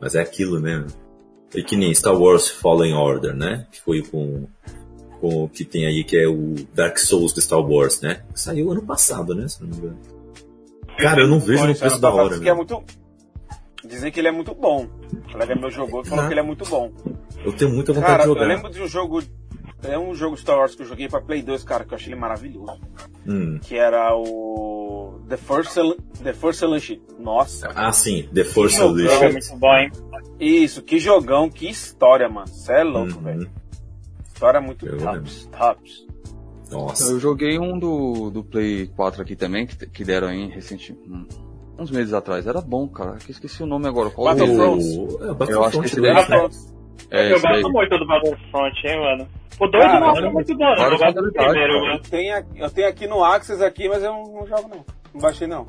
Mas 0.00 0.14
é 0.14 0.20
aquilo, 0.20 0.58
né? 0.60 0.86
É 1.54 1.62
que 1.62 1.76
nem 1.76 1.94
Star 1.94 2.16
Wars 2.16 2.48
Fallen 2.48 2.94
Order, 2.94 3.34
né? 3.34 3.66
Que 3.70 3.80
foi 3.80 4.02
com, 4.02 4.46
com 5.20 5.44
o 5.44 5.48
que 5.48 5.64
tem 5.64 5.86
aí, 5.86 6.04
que 6.04 6.16
é 6.16 6.26
o 6.28 6.54
Dark 6.74 6.98
Souls 6.98 7.32
de 7.34 7.40
Star 7.42 7.60
Wars, 7.60 8.00
né? 8.00 8.22
Saiu 8.34 8.70
ano 8.70 8.82
passado, 8.82 9.34
né? 9.34 9.48
Se 9.48 9.62
não 9.62 9.68
me 9.70 9.76
engano. 9.76 9.98
Cara, 10.98 11.20
eu 11.20 11.28
não 11.28 11.38
vejo 11.38 11.60
no 11.60 11.66
Pois, 11.68 11.78
preço 11.78 12.00
da 12.00 12.10
hora, 12.10 12.38
que 12.38 12.48
é 12.48 12.52
né? 12.52 12.54
muito. 12.54 12.82
Dizem 13.84 14.10
que 14.10 14.20
ele 14.20 14.28
é 14.28 14.32
muito 14.32 14.54
bom. 14.54 14.86
O 15.12 15.32
colega 15.32 15.54
meu 15.54 15.70
jogou 15.70 16.02
e 16.02 16.06
falou 16.08 16.24
Ah. 16.24 16.26
que 16.28 16.32
ele 16.34 16.40
é 16.40 16.42
muito 16.42 16.64
bom. 16.64 16.90
Eu 17.44 17.52
tenho 17.52 17.70
muita 17.72 17.92
vontade 17.92 18.10
Cara, 18.12 18.22
de 18.24 18.28
eu 18.30 18.34
jogar. 18.34 18.46
lembro 18.46 18.70
de 18.70 18.82
um 18.82 18.88
jogo. 18.88 19.22
É 19.84 19.96
um 19.96 20.12
jogo 20.12 20.36
Star 20.36 20.58
Wars 20.58 20.74
que 20.74 20.82
eu 20.82 20.86
joguei 20.86 21.08
pra 21.08 21.20
Play 21.20 21.40
2, 21.40 21.62
cara, 21.62 21.84
que 21.84 21.94
eu 21.94 21.96
achei 21.96 22.12
ele 22.12 22.20
maravilhoso. 22.20 22.80
Hum. 23.26 23.58
Que 23.62 23.76
era 23.76 24.12
o. 24.16 25.20
The 25.28 25.36
First, 25.36 25.70
Sal- 25.70 25.96
The 26.22 26.32
First 26.32 26.58
Salute. 26.58 27.00
Nossa. 27.18 27.68
Ah, 27.74 27.92
sim, 27.92 28.28
The 28.34 28.42
Force 28.44 28.76
jogo 28.76 28.98
é 28.98 29.02
Unleashed. 29.04 29.32
muito 29.32 29.56
bom, 29.56 29.74
hein? 29.76 29.92
Isso, 30.40 30.82
que 30.82 30.98
jogão, 30.98 31.48
que 31.48 31.68
história, 31.68 32.28
mano. 32.28 32.48
Cê 32.48 32.72
é 32.72 32.82
louco, 32.82 33.12
Uhum. 33.14 33.22
velho. 33.22 33.50
História 34.26 34.60
muito 34.60 34.86
Eu 34.86 34.98
tops, 34.98 35.46
tops. 35.52 36.06
Nossa. 36.70 37.12
Eu 37.12 37.20
joguei 37.20 37.58
um 37.58 37.78
do, 37.78 38.30
do 38.30 38.42
Play 38.44 38.88
4 38.88 39.22
aqui 39.22 39.36
também, 39.36 39.66
que, 39.66 39.86
que 39.86 40.04
deram 40.04 40.28
aí 40.28 40.46
recente, 40.48 40.92
hum, 40.92 41.26
uns 41.78 41.90
meses 41.90 42.12
atrás. 42.12 42.46
Era 42.46 42.60
bom, 42.60 42.88
cara. 42.88 43.16
que 43.16 43.30
Esqueci 43.30 43.62
o 43.62 43.66
nome 43.66 43.86
agora. 43.88 44.10
Qual 44.10 44.26
Battlefront. 44.26 44.82
O... 44.98 45.24
É, 45.44 45.52
Eu 45.52 45.64
acho 45.64 45.80
que 45.80 45.86
esse 45.86 46.00
daí- 46.00 46.10
né? 46.12 46.20
Battlefront. 46.20 46.56
É, 47.10 47.32
eu 47.32 47.40
gosto 47.40 47.70
muito 47.72 47.98
do 47.98 48.06
Battlefront, 48.06 48.86
hein, 48.86 49.00
mano. 49.00 49.28
O 49.60 49.66
2 49.66 49.84
Cara, 49.84 49.96
eu 49.96 50.00
não 50.00 50.10
acho 50.10 50.30
muito 50.32 50.56
bom. 50.56 50.64
Eu 50.74 50.98
gosto 50.98 51.22
do 51.22 51.32
primeiro, 51.32 51.80
mano. 51.80 51.92
Eu 51.94 52.00
tenho, 52.00 52.36
aqui- 52.36 52.58
eu 52.60 52.70
tenho 52.70 52.88
aqui 52.88 53.06
no 53.06 53.24
Access 53.24 53.62
aqui, 53.64 53.88
mas 53.88 54.02
eu 54.02 54.12
não, 54.12 54.22
não 54.24 54.46
jogo 54.46 54.68
não. 54.68 54.84
Não 55.14 55.20
baixei 55.20 55.46
não. 55.46 55.66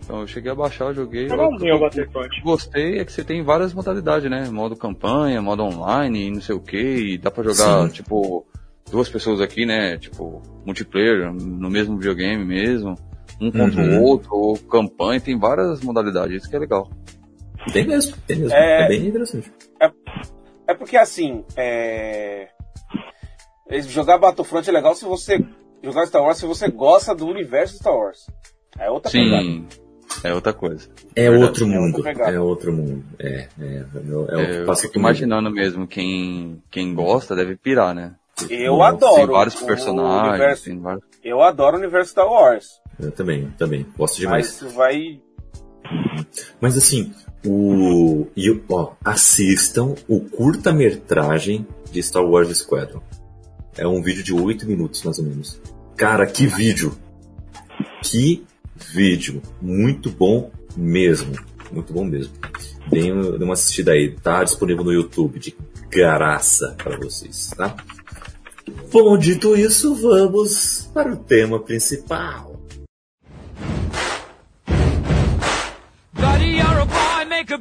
Então, 0.00 0.20
eu 0.20 0.26
cheguei 0.26 0.50
a 0.50 0.54
baixar, 0.54 0.92
joguei. 0.92 1.24
eu- 1.26 1.30
Legalzinho 1.30 1.74
o 1.74 1.76
eu- 1.76 1.80
Battlefront. 1.80 2.40
gostei 2.42 2.98
é 2.98 3.04
que 3.04 3.12
você 3.12 3.22
tem 3.24 3.42
várias 3.42 3.72
modalidades, 3.72 4.28
né? 4.30 4.48
Modo 4.50 4.76
campanha, 4.76 5.40
modo 5.40 5.62
online, 5.62 6.30
não 6.30 6.40
sei 6.40 6.54
o 6.54 6.60
que, 6.60 6.76
e 6.76 7.18
dá 7.18 7.30
pra 7.30 7.42
jogar, 7.44 7.86
Sim. 7.88 7.92
tipo, 7.94 8.44
duas 8.90 9.08
pessoas 9.08 9.40
aqui, 9.40 9.64
né? 9.64 9.96
Tipo, 9.96 10.42
multiplayer, 10.66 11.32
no 11.32 11.70
mesmo 11.70 11.96
videogame 11.96 12.44
mesmo, 12.44 12.94
um 13.40 13.50
contra 13.50 13.80
Uhum. 13.82 13.98
o 14.00 14.02
outro, 14.04 14.30
ou 14.34 14.58
campanha, 14.58 15.20
tem 15.20 15.38
várias 15.38 15.80
modalidades, 15.82 16.36
isso 16.42 16.50
que 16.50 16.56
é 16.56 16.58
legal. 16.58 16.88
Tem 17.72 17.86
mesmo, 17.86 18.16
tem 18.26 18.36
mesmo. 18.38 18.52
É- 18.54 18.84
É, 18.84 18.88
bem 18.88 19.06
interessante. 19.06 19.52
É 20.66 20.74
porque 20.74 20.96
assim, 20.96 21.44
é... 21.56 22.48
jogar 23.88 24.18
Battlefront 24.18 24.68
é 24.68 24.72
legal 24.72 24.94
se 24.94 25.04
você 25.04 25.38
jogar 25.82 26.06
Star 26.06 26.22
Wars 26.22 26.38
se 26.38 26.46
você 26.46 26.68
gosta 26.70 27.14
do 27.14 27.26
universo 27.26 27.76
Star 27.76 27.94
Wars. 27.94 28.26
É 28.78 28.90
outra 28.90 29.10
pegada. 29.12 29.42
Sim, 29.42 29.66
é 30.24 30.34
outra 30.34 30.52
coisa. 30.52 30.88
É 31.14 31.28
Verdade, 31.30 31.44
outro 31.44 31.64
é 31.64 31.68
mundo. 31.68 32.02
pegada. 32.02 32.32
É 32.32 32.40
outro 32.40 32.72
mundo. 32.72 33.04
É, 33.18 33.28
é, 33.28 33.46
é, 33.60 33.66
é 33.66 34.62
É, 34.62 34.62
eu 34.68 34.76
fico 34.76 34.98
imaginando 34.98 35.50
mesmo, 35.50 35.86
quem, 35.86 36.62
quem 36.70 36.94
gosta 36.94 37.36
deve 37.36 37.56
pirar, 37.56 37.94
né? 37.94 38.14
Eu 38.50 38.76
Nossa, 38.78 38.96
adoro. 38.96 39.14
tem 39.16 39.26
vários 39.26 39.54
personagens, 39.54 40.28
universo- 40.30 40.64
tem 40.64 40.78
vários... 40.80 41.04
Eu 41.22 41.42
adoro 41.42 41.76
o 41.76 41.80
universo 41.80 42.10
Star 42.10 42.26
Wars. 42.26 42.80
Eu 43.00 43.10
também, 43.10 43.50
também. 43.58 43.86
Gosto 43.96 44.18
demais. 44.18 44.58
Mas 44.62 44.72
vai. 44.72 45.20
Mas 46.60 46.76
assim, 46.76 47.12
o. 47.46 48.26
E, 48.36 48.50
o- 48.50 48.62
ó, 48.70 48.92
assistam 49.04 49.94
o 50.08 50.20
curta-metragem 50.20 51.66
de 51.90 52.02
Star 52.02 52.24
Wars 52.24 52.56
Squadron. 52.58 53.02
É 53.76 53.86
um 53.86 54.02
vídeo 54.02 54.22
de 54.22 54.32
8 54.32 54.66
minutos, 54.66 55.02
mais 55.02 55.18
ou 55.18 55.24
menos. 55.24 55.60
Cara, 55.96 56.26
que 56.26 56.46
vídeo! 56.46 56.96
Que 58.02 58.44
vídeo! 58.76 59.42
Muito 59.60 60.10
bom 60.10 60.50
mesmo. 60.76 61.32
Muito 61.72 61.92
bom 61.92 62.04
mesmo. 62.04 62.32
Dê 62.88 63.10
uma 63.10 63.38
dê 63.38 63.44
uma 63.44 63.54
assistida 63.54 63.92
aí. 63.92 64.14
Tá 64.14 64.44
disponível 64.44 64.84
no 64.84 64.92
YouTube 64.92 65.38
de 65.38 65.56
graça 65.90 66.76
para 66.82 66.96
vocês, 66.98 67.50
tá? 67.56 67.74
Bom, 68.90 69.18
dito 69.18 69.56
isso, 69.56 69.94
vamos 69.94 70.88
para 70.94 71.12
o 71.12 71.16
tema 71.16 71.58
principal. 71.58 72.60
Buddy, 76.14 76.56
you're 76.56 76.80
a 76.80 76.86
boy, 76.86 77.24
make 77.28 77.52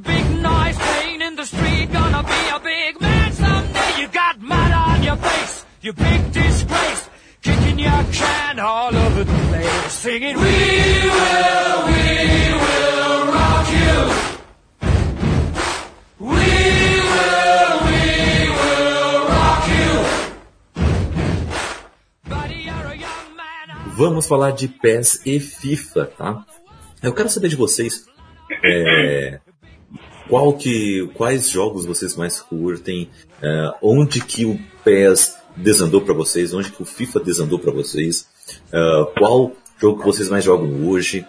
vamos 23.96 24.26
falar 24.26 24.52
de 24.52 24.68
PES 24.68 25.22
e 25.26 25.40
FIFA, 25.40 26.06
tá? 26.06 26.46
Eu 27.02 27.14
quero 27.14 27.30
saber 27.30 27.50
de 27.50 27.56
vocês 27.56 28.06
é, 28.64 29.40
qual 30.28 30.54
que, 30.54 31.10
quais 31.14 31.50
jogos 31.50 31.86
vocês 31.86 32.16
mais 32.16 32.40
curtem, 32.40 33.10
é, 33.42 33.74
onde 33.82 34.24
que 34.24 34.46
o 34.46 34.60
PES 34.84 35.36
desandou 35.56 36.02
para 36.02 36.14
vocês, 36.14 36.54
onde 36.54 36.72
que 36.72 36.82
o 36.82 36.86
FIFA 36.86 37.20
desandou 37.20 37.60
para 37.60 37.72
vocês, 37.72 38.28
é, 38.72 39.06
qual 39.18 39.52
jogo 39.80 40.00
que 40.00 40.06
vocês 40.06 40.30
mais 40.30 40.44
jogam 40.44 40.88
hoje, 40.88 41.26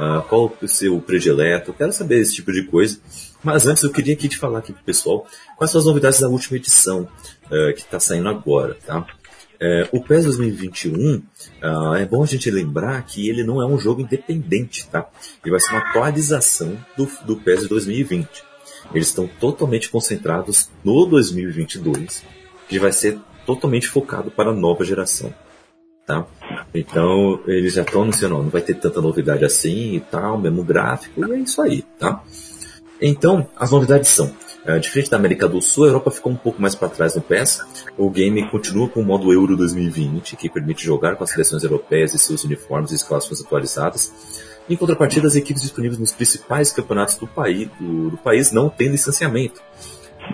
é, 0.00 0.22
qual 0.28 0.52
o 0.60 0.68
seu 0.68 1.00
predileto, 1.00 1.72
quero 1.72 1.92
saber 1.92 2.20
esse 2.20 2.34
tipo 2.34 2.52
de 2.52 2.64
coisa. 2.64 2.98
Mas 3.44 3.66
antes 3.68 3.84
eu 3.84 3.90
queria 3.90 4.14
aqui 4.14 4.28
te 4.28 4.36
falar 4.36 4.58
aqui 4.58 4.72
pro 4.72 4.82
pessoal 4.82 5.24
quais 5.56 5.70
são 5.70 5.78
as 5.78 5.86
novidades 5.86 6.18
da 6.18 6.28
última 6.28 6.56
edição 6.56 7.08
uh, 7.46 7.72
que 7.72 7.82
está 7.82 8.00
saindo 8.00 8.28
agora, 8.28 8.76
tá? 8.84 9.06
Uh, 9.60 9.96
o 9.96 10.00
PES 10.00 10.24
2021 10.24 11.16
uh, 11.16 11.94
é 11.96 12.04
bom 12.04 12.22
a 12.22 12.26
gente 12.26 12.48
lembrar 12.48 13.02
que 13.02 13.28
ele 13.28 13.42
não 13.42 13.60
é 13.60 13.66
um 13.66 13.76
jogo 13.76 14.00
independente, 14.00 14.86
tá? 14.88 15.08
Ele 15.42 15.50
vai 15.50 15.58
ser 15.58 15.72
uma 15.72 15.80
atualização 15.80 16.78
do, 16.96 17.08
do 17.24 17.36
PES 17.36 17.66
2020. 17.66 18.28
Eles 18.94 19.08
estão 19.08 19.28
totalmente 19.40 19.90
concentrados 19.90 20.70
no 20.84 21.04
2022, 21.06 22.24
que 22.68 22.78
vai 22.78 22.92
ser 22.92 23.18
totalmente 23.44 23.88
focado 23.88 24.30
para 24.30 24.50
a 24.50 24.54
nova 24.54 24.84
geração, 24.84 25.34
tá? 26.06 26.24
Então 26.72 27.40
eles 27.46 27.74
já 27.74 27.82
estão 27.82 28.02
anunciando, 28.02 28.36
ó, 28.36 28.42
não 28.42 28.50
vai 28.50 28.62
ter 28.62 28.74
tanta 28.74 29.00
novidade 29.00 29.44
assim 29.44 29.96
e 29.96 30.00
tal, 30.00 30.38
mesmo 30.38 30.62
gráfico 30.62 31.26
e 31.26 31.32
é 31.32 31.38
isso 31.38 31.60
aí, 31.60 31.82
tá? 31.98 32.22
Então, 33.00 33.48
as 33.56 33.70
novidades 33.70 34.10
são, 34.10 34.32
uh, 34.66 34.80
diferente 34.80 35.10
da 35.10 35.16
América 35.16 35.48
do 35.48 35.60
Sul, 35.60 35.84
a 35.84 35.88
Europa 35.88 36.10
ficou 36.10 36.32
um 36.32 36.36
pouco 36.36 36.60
mais 36.60 36.74
para 36.74 36.88
trás 36.88 37.14
no 37.14 37.20
PES. 37.20 37.60
O 37.96 38.08
game 38.10 38.48
continua 38.50 38.88
com 38.88 39.00
o 39.00 39.04
modo 39.04 39.32
Euro 39.32 39.56
2020, 39.56 40.36
que 40.36 40.48
permite 40.48 40.84
jogar 40.84 41.16
com 41.16 41.24
as 41.24 41.30
seleções 41.30 41.62
europeias 41.62 42.14
e 42.14 42.18
seus 42.18 42.44
uniformes 42.44 42.92
e 42.92 42.94
escalações 42.94 43.40
atualizadas. 43.40 44.12
Em 44.68 44.76
contrapartida, 44.76 45.26
as 45.26 45.34
equipes 45.34 45.62
disponíveis 45.62 45.98
nos 45.98 46.12
principais 46.12 46.70
campeonatos 46.70 47.16
do 47.16 47.26
país, 47.26 47.68
do, 47.80 48.10
do 48.10 48.16
país 48.18 48.52
não 48.52 48.68
têm 48.68 48.88
licenciamento. 48.88 49.62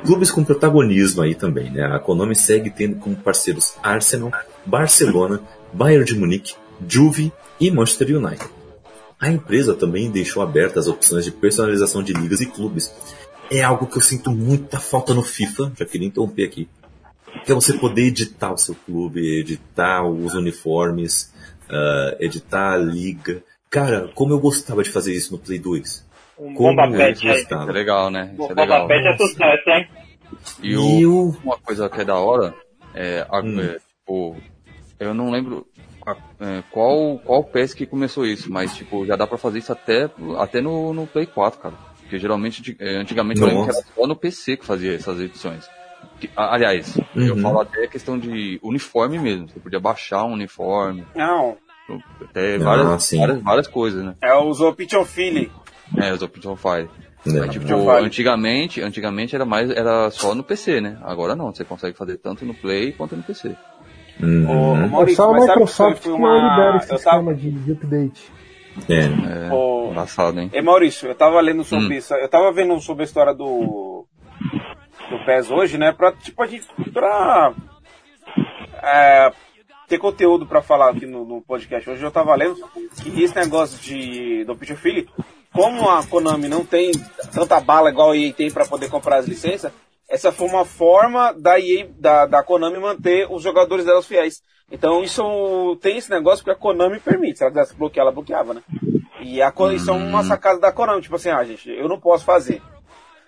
Clubes 0.05 0.31
com 0.31 0.43
protagonismo 0.43 1.23
aí 1.23 1.35
também, 1.35 1.71
né? 1.71 1.85
A 1.85 1.99
Konami 2.01 2.35
segue 2.35 2.71
tendo 2.71 2.97
como 2.97 3.15
parceiros 3.15 3.75
Arsenal, 3.83 4.33
Barcelona, 4.67 5.41
Bayern 5.73 6.05
de 6.05 6.19
Munique, 6.19 6.55
Juve 6.89 7.33
e 7.61 7.71
Manchester 7.71 8.17
United. 8.17 8.45
A 9.21 9.31
empresa 9.31 9.75
também 9.75 10.11
deixou 10.11 10.43
abertas 10.43 10.87
as 10.87 10.93
opções 10.93 11.25
de 11.25 11.31
personalização 11.31 12.03
de 12.03 12.13
ligas 12.13 12.41
e 12.41 12.47
clubes. 12.47 12.93
É 13.51 13.63
algo 13.63 13.87
que 13.87 13.99
eu 13.99 14.03
sinto 14.03 14.31
muita 14.31 14.79
falta 14.81 15.13
no 15.15 15.23
FIFA, 15.23 15.73
já 15.79 15.85
queria 15.85 16.09
interromper 16.09 16.45
aqui. 16.47 16.69
Que 17.45 17.53
é 17.53 17.55
você 17.55 17.73
poder 17.75 18.03
editar 18.07 18.53
o 18.53 18.57
seu 18.59 18.75
clube, 18.75 19.21
editar 19.41 20.05
os 20.07 20.35
uniformes, 20.35 21.33
uh, 21.69 22.17
editar 22.21 22.73
a 22.73 22.77
liga. 22.77 23.43
Cara, 23.71 24.09
como 24.15 24.33
eu 24.33 24.39
gostava 24.41 24.83
de 24.83 24.91
fazer 24.91 25.13
isso 25.15 25.33
no 25.33 25.39
Play 25.39 25.59
2. 25.59 26.05
Um 26.39 26.55
Como 26.55 26.71
bomba 26.77 26.87
eu 26.87 26.97
pet 26.97 27.29
aí. 27.29 27.37
gostava. 27.39 27.71
É 27.71 27.73
legal, 27.73 28.11
né? 28.11 28.31
Isso 28.35 28.43
é 28.45 28.49
bomba 28.49 28.63
legal. 28.63 28.89
pet 28.89 29.07
é 29.07 29.17
sucesso, 29.17 29.71
hein? 29.71 29.89
E, 30.63 30.77
o, 30.77 30.83
E 31.01 31.07
o- 31.07 31.37
uma 31.45 31.59
coisa 31.59 31.89
que 31.89 32.01
é 32.01 32.05
da 32.05 32.17
hora 32.17 32.55
é, 32.95 33.27
a- 33.29 33.41
Hum. 33.41 33.61
é, 33.61 33.79
tipo, 33.79 34.37
eu 34.99 35.15
não 35.15 35.31
lembro 35.31 35.67
a- 36.07 36.17
é, 36.41 36.63
qual 36.71 37.19
qual 37.19 37.45
PES 37.45 37.75
que 37.75 37.87
começou 37.87 38.27
isso, 38.27 38.51
mas 38.53 38.75
tipo, 38.75 39.05
já 39.07 39.17
dá 39.17 39.27
pra 39.27 39.39
fazer 39.39 39.59
isso 39.59 39.73
até, 39.73 40.09
até 40.39 40.61
no, 40.61 40.93
no 40.93 41.07
Play 41.07 41.27
4, 41.27 41.61
cara. 41.61 41.75
Porque 42.05 42.19
geralmente, 42.19 42.77
é, 42.79 42.97
antigamente 42.97 43.41
eu 43.41 43.47
lembro 43.47 43.63
que 43.63 43.69
Nossa. 43.69 43.81
era 43.81 43.95
só 43.95 44.07
no 44.07 44.15
PC 44.17 44.57
que 44.57 44.65
fazia 44.65 44.95
essas 44.95 45.19
edições. 45.21 45.69
Que- 46.21 46.31
a- 46.37 46.55
aliás, 46.55 46.97
eu 47.17 47.35
Uhum. 47.35 47.41
falo 47.43 47.61
até 47.61 47.87
questão 47.87 48.19
de 48.19 48.61
uniforme 48.63 49.19
mesmo. 49.19 49.49
Você 49.49 49.59
podia 49.59 49.81
baixar 49.81 50.25
um 50.25 50.33
uniforme, 50.33 51.05
Não, 51.17 51.57
até 52.23 52.57
Ah, 52.57 52.59
várias, 52.59 53.03
sim. 53.05 53.19
várias, 53.19 53.43
várias 53.43 53.67
coisas, 53.67 54.05
né? 54.05 54.15
é 54.23 54.35
o 54.35 54.53
Zopition 54.53 55.05
Philly. 55.05 55.51
É, 55.99 56.15
os. 56.57 56.89
Né? 57.27 57.41
Mas, 57.41 57.51
tipo, 57.53 57.89
antigamente, 57.91 58.83
antigamente 58.83 59.35
era 59.35 59.47
mais, 59.47 59.71
era 59.71 60.11
só 60.11 60.35
no 60.35 60.45
PC, 60.45 60.81
né? 60.81 60.99
Agora 61.03 61.35
não, 61.35 61.53
você 61.55 61.65
consegue 61.65 61.97
fazer 61.97 62.19
tanto 62.19 62.45
no 62.45 62.53
Play 62.55 62.93
quanto 62.93 63.17
no 63.17 63.23
PC. 63.23 63.57
Uhum. 64.23 64.47
Ô, 64.47 64.77
É 64.77 64.87
Maurício, 64.87 65.17
só 65.17 65.31
a 65.31 65.35
que 65.35 65.41
Microsoft 65.41 66.03
que 66.03 66.09
não 66.09 66.17
libera 66.51 66.77
esse 66.77 66.93
Eu 66.93 66.99
tava, 66.99 67.33
sistema 67.33 67.35
de, 67.35 67.51
de 67.51 67.73
update. 67.73 68.33
É. 68.89 69.49
É, 69.51 69.91
engraçado, 69.91 70.41
hein? 70.41 70.51
Ei, 70.53 70.63
Maurício, 70.63 71.09
eu 71.09 71.15
tava 71.15 71.41
lendo 71.41 71.65
sobre 71.65 71.87
Hum. 71.95 71.99
isso. 71.99 72.15
Eu 72.15 72.29
tava 72.29 72.53
vendo 72.53 72.79
sobre 72.81 73.03
a 73.03 73.07
história 73.07 73.33
do. 73.35 74.07
do 75.11 75.25
PES 75.25 75.51
hoje, 75.51 75.79
né? 75.79 75.93
Pra, 75.93 76.13
tipo, 76.13 76.43
a 76.43 76.47
gente. 76.47 76.67
pra. 76.93 77.53
é, 78.83 79.33
ter 79.89 79.99
conteúdo 79.99 80.47
pra 80.47 80.63
falar 80.63 80.91
aqui 80.91 81.07
no, 81.07 81.25
no 81.25 81.43
podcast. 81.43 81.89
Hoje 81.89 82.03
eu 82.03 82.11
tava 82.11 82.35
lendo 82.35 82.57
que 83.03 83.23
esse 83.23 83.35
negócio 83.37 83.79
de. 83.79 84.45
do 84.45 84.57
Philly, 84.57 85.09
como 85.53 85.89
a 85.89 86.05
Konami 86.05 86.49
não 86.49 86.65
tem 86.65 86.91
tanta 87.33 87.61
bala 87.61 87.91
igual 87.91 88.11
a 88.11 88.17
EA 88.17 88.33
tem 88.33 88.51
pra 88.51 88.67
poder 88.67 88.89
comprar 88.91 89.19
as 89.19 89.27
licenças, 89.27 89.73
essa 90.09 90.33
foi 90.33 90.49
uma 90.49 90.65
forma 90.65 91.33
da 91.33 91.59
EA, 91.61 91.89
da, 91.99 92.27
da 92.27 92.43
Konami 92.43 92.79
manter 92.79 93.27
os 93.31 93.43
jogadores 93.43 93.85
delas 93.85 94.07
fiéis. 94.07 94.43
Então 94.75 95.05
isso 95.05 95.79
tem 95.81 95.97
esse 95.97 96.11
negócio 96.11 96.45
que 96.45 96.51
a 96.51 96.55
Konami 96.57 96.99
permite. 96.99 97.39
Se 97.39 97.45
ela 97.45 97.53
quisesse 97.53 97.77
bloquear, 97.77 98.05
ela 98.05 98.13
bloqueava, 98.13 98.55
né? 98.55 98.63
E 99.21 99.41
a, 99.41 99.53
isso 99.73 99.89
é 99.89 99.93
uma 99.93 100.25
sacada 100.25 100.59
da 100.59 100.73
Konami, 100.73 101.01
tipo 101.01 101.15
assim, 101.15 101.31
ah, 101.31 101.45
gente, 101.45 101.71
eu 101.71 101.89
não 101.89 101.99
posso 101.99 102.25
fazer. 102.25 102.61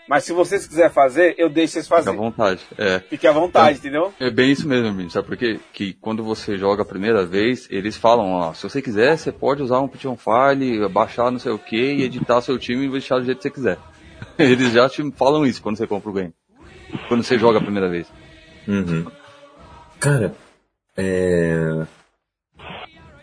Mas 0.09 0.25
se 0.25 0.33
vocês 0.33 0.67
quiserem 0.67 0.91
fazer, 0.91 1.35
eu 1.39 1.49
deixo 1.49 1.75
vocês 1.75 1.87
Fica 1.87 1.95
à 1.95 1.99
fazerem. 1.99 2.19
vontade. 2.19 2.61
É. 2.77 2.99
Fique 2.99 3.27
à 3.27 3.33
vontade, 3.33 3.79
entendeu? 3.79 4.13
É 4.19 4.29
bem 4.29 4.51
isso 4.51 4.69
mesmo, 4.69 4.89
amigo. 4.89 5.09
Sabe 5.11 5.27
por 5.27 5.37
quê? 5.37 5.59
Que 5.73 5.95
quando 5.95 6.23
você 6.23 6.59
joga 6.59 6.83
a 6.83 6.87
primeira 6.87 7.25
vez, 7.25 7.69
eles 7.71 7.97
falam, 7.97 8.33
ó, 8.33 8.53
se 8.53 8.63
você 8.69 8.83
quiser, 8.83 9.17
você 9.17 9.31
pode 9.31 9.63
usar 9.63 9.81
um 9.81 9.89
Pigeon 9.89 10.17
File, 10.17 10.89
baixar 10.89 11.31
não 11.31 11.39
sei 11.39 11.53
o 11.53 11.59
que 11.59 11.77
e 11.77 12.03
editar 12.03 12.41
seu 12.41 12.59
time 12.59 12.87
e 12.87 12.91
deixar 12.91 13.19
do 13.19 13.25
jeito 13.25 13.39
que 13.39 13.43
você 13.45 13.51
quiser. 13.51 13.79
Eles 14.39 14.73
já 14.73 14.89
te 14.89 15.09
falam 15.13 15.47
isso 15.47 15.63
quando 15.63 15.77
você 15.77 15.87
compra 15.87 16.11
o 16.11 16.13
game. 16.13 16.35
Quando 17.09 17.23
você 17.23 17.39
joga 17.39 17.59
a 17.59 17.63
primeira 17.63 17.89
vez. 17.89 18.07
Uhum. 18.67 19.07
Cara, 19.99 20.35
é... 20.97 21.87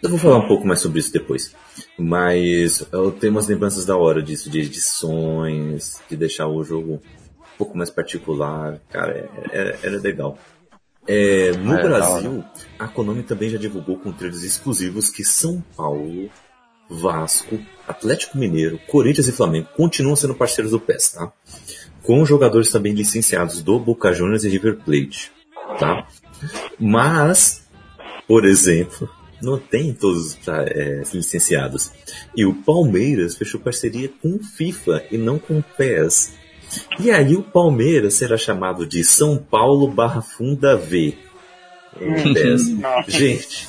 eu 0.01 0.09
vou 0.09 0.19
falar 0.19 0.38
um 0.38 0.47
pouco 0.47 0.65
mais 0.65 0.79
sobre 0.81 0.99
isso 0.99 1.12
depois. 1.12 1.55
Mas 1.97 2.86
eu 2.91 3.12
tenho 3.12 3.31
umas 3.33 3.47
lembranças 3.47 3.86
da 3.86 3.95
hora 3.97 4.21
disso, 4.21 4.49
de 4.49 4.59
edições, 4.59 6.01
de 6.09 6.15
deixar 6.15 6.47
o 6.47 6.63
jogo 6.63 6.93
um 6.93 7.57
pouco 7.57 7.77
mais 7.77 7.89
particular. 7.89 8.79
Cara, 8.89 9.29
é- 9.51 9.57
é- 9.57 9.79
era 9.83 9.99
legal. 9.99 10.38
É, 11.07 11.51
no 11.57 11.73
É, 11.73 11.77
da 11.77 11.83
Brasil, 11.83 12.43
a 12.79 12.88
Konami 12.88 13.23
também 13.23 13.49
já 13.49 13.57
divulgou 13.57 13.97
com 13.97 14.12
trailers 14.13 14.43
exclusivos 14.43 15.09
que 15.09 15.23
São 15.23 15.62
Paulo, 15.75 16.29
Vasco, 16.89 17.59
Atlético 17.88 18.38
Mineiro, 18.38 18.79
Corinthians 18.88 19.27
e 19.27 19.31
Flamengo 19.33 19.67
continuam 19.75 20.15
sendo 20.15 20.36
parceiros 20.36 20.71
do 20.71 20.79
PES, 20.79 21.09
tá? 21.13 21.31
Com 22.03 22.23
jogadores 22.25 22.71
também 22.71 22.93
licenciados 22.93 23.62
do 23.62 23.79
Boca 23.79 24.13
Juniors 24.13 24.43
e 24.45 24.49
River 24.49 24.77
Plate, 24.77 25.31
tá? 25.79 26.07
Mas, 26.79 27.62
por 28.27 28.45
exemplo, 28.45 29.09
não 29.41 29.59
tem 29.59 29.93
todos 29.93 30.36
tá, 30.36 30.63
é, 30.63 31.03
licenciados. 31.13 31.91
E 32.36 32.45
o 32.45 32.53
Palmeiras 32.53 33.36
fechou 33.36 33.59
parceria 33.59 34.09
com 34.21 34.36
o 34.36 34.43
FIFA 34.43 35.03
e 35.12 35.17
não 35.17 35.38
com 35.38 35.59
o 35.59 35.63
PES. 35.63 36.33
E 36.99 37.12
aí 37.12 37.36
o 37.36 37.43
Palmeiras 37.43 38.15
será 38.15 38.38
chamado 38.38 38.86
de 38.86 39.03
São 39.03 39.38
Paulo 39.38 39.88
barra 39.88 40.21
Funda 40.21 40.75
V. 40.75 41.15
PES. 42.33 42.69
Nossa. 42.79 43.12
Gente, 43.12 43.67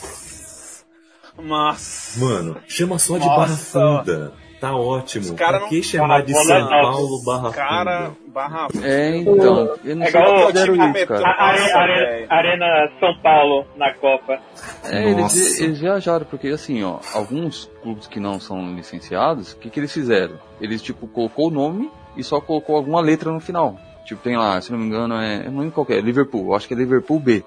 mano, 2.17 2.57
chama 2.67 2.99
só 2.99 3.19
de 3.19 3.27
Nossa. 3.27 3.37
barra 3.37 3.57
Funda. 3.57 4.44
Tá 4.65 4.77
ótimo. 4.77 5.25
Os 5.25 5.31
cara 5.33 5.59
Pra 5.61 5.69
que 5.69 5.77
não- 5.77 5.83
chamar 5.83 6.23
de 6.23 6.33
São 6.33 6.59
não. 6.61 6.69
Paulo 6.69 7.23
barra 7.25 7.51
Cara, 7.53 7.99
Funda? 8.07 8.17
barra. 8.29 8.69
É, 8.83 9.17
então. 9.17 9.77
Eu 9.85 9.97
não 9.97 10.05
É 10.07 10.11
sei 10.11 10.21
igual 10.21 10.47
fizeram 10.49 10.75
time 10.75 10.87
isso, 10.87 10.93
da 11.01 11.07
cara. 11.07 11.27
A- 11.29 11.45
Are- 11.49 11.61
Nossa, 11.61 11.79
Are- 11.79 11.93
velho. 12.07 12.27
Arena 12.31 12.67
São 13.01 13.15
Paulo 13.23 13.67
na 13.77 13.93
Copa. 13.95 14.39
É, 14.85 15.11
eles, 15.11 15.61
eles 15.61 15.79
viajaram, 15.81 16.27
porque 16.27 16.49
assim, 16.49 16.83
ó, 16.83 16.99
alguns 17.13 17.71
clubes 17.83 18.07
que 18.07 18.19
não 18.21 18.41
são 18.41 18.75
licenciados, 18.75 19.53
o 19.53 19.57
que, 19.59 19.71
que 19.71 19.81
eles 19.81 19.93
fizeram? 19.93 20.35
Eles, 20.61 20.81
tipo, 20.83 21.07
colocou 21.07 21.49
o 21.49 21.51
nome 21.51 21.91
e 22.17 22.23
só 22.25 22.41
colocou 22.41 22.77
alguma 22.77 23.01
letra 23.01 23.31
no 23.31 23.41
final. 23.41 23.77
Tipo, 24.05 24.23
tem 24.23 24.37
lá, 24.37 24.61
se 24.61 24.71
não 24.73 24.79
me 24.79 24.87
engano, 24.87 25.15
é. 25.17 25.47
Eu 25.47 25.51
não 25.51 25.61
lembro 25.61 25.73
qual 25.75 25.87
que 25.87 25.93
é, 25.95 26.01
Liverpool, 26.01 26.47
eu 26.49 26.55
acho 26.55 26.67
que 26.69 26.75
é 26.75 26.77
Liverpool 26.77 27.19
B. 27.21 27.43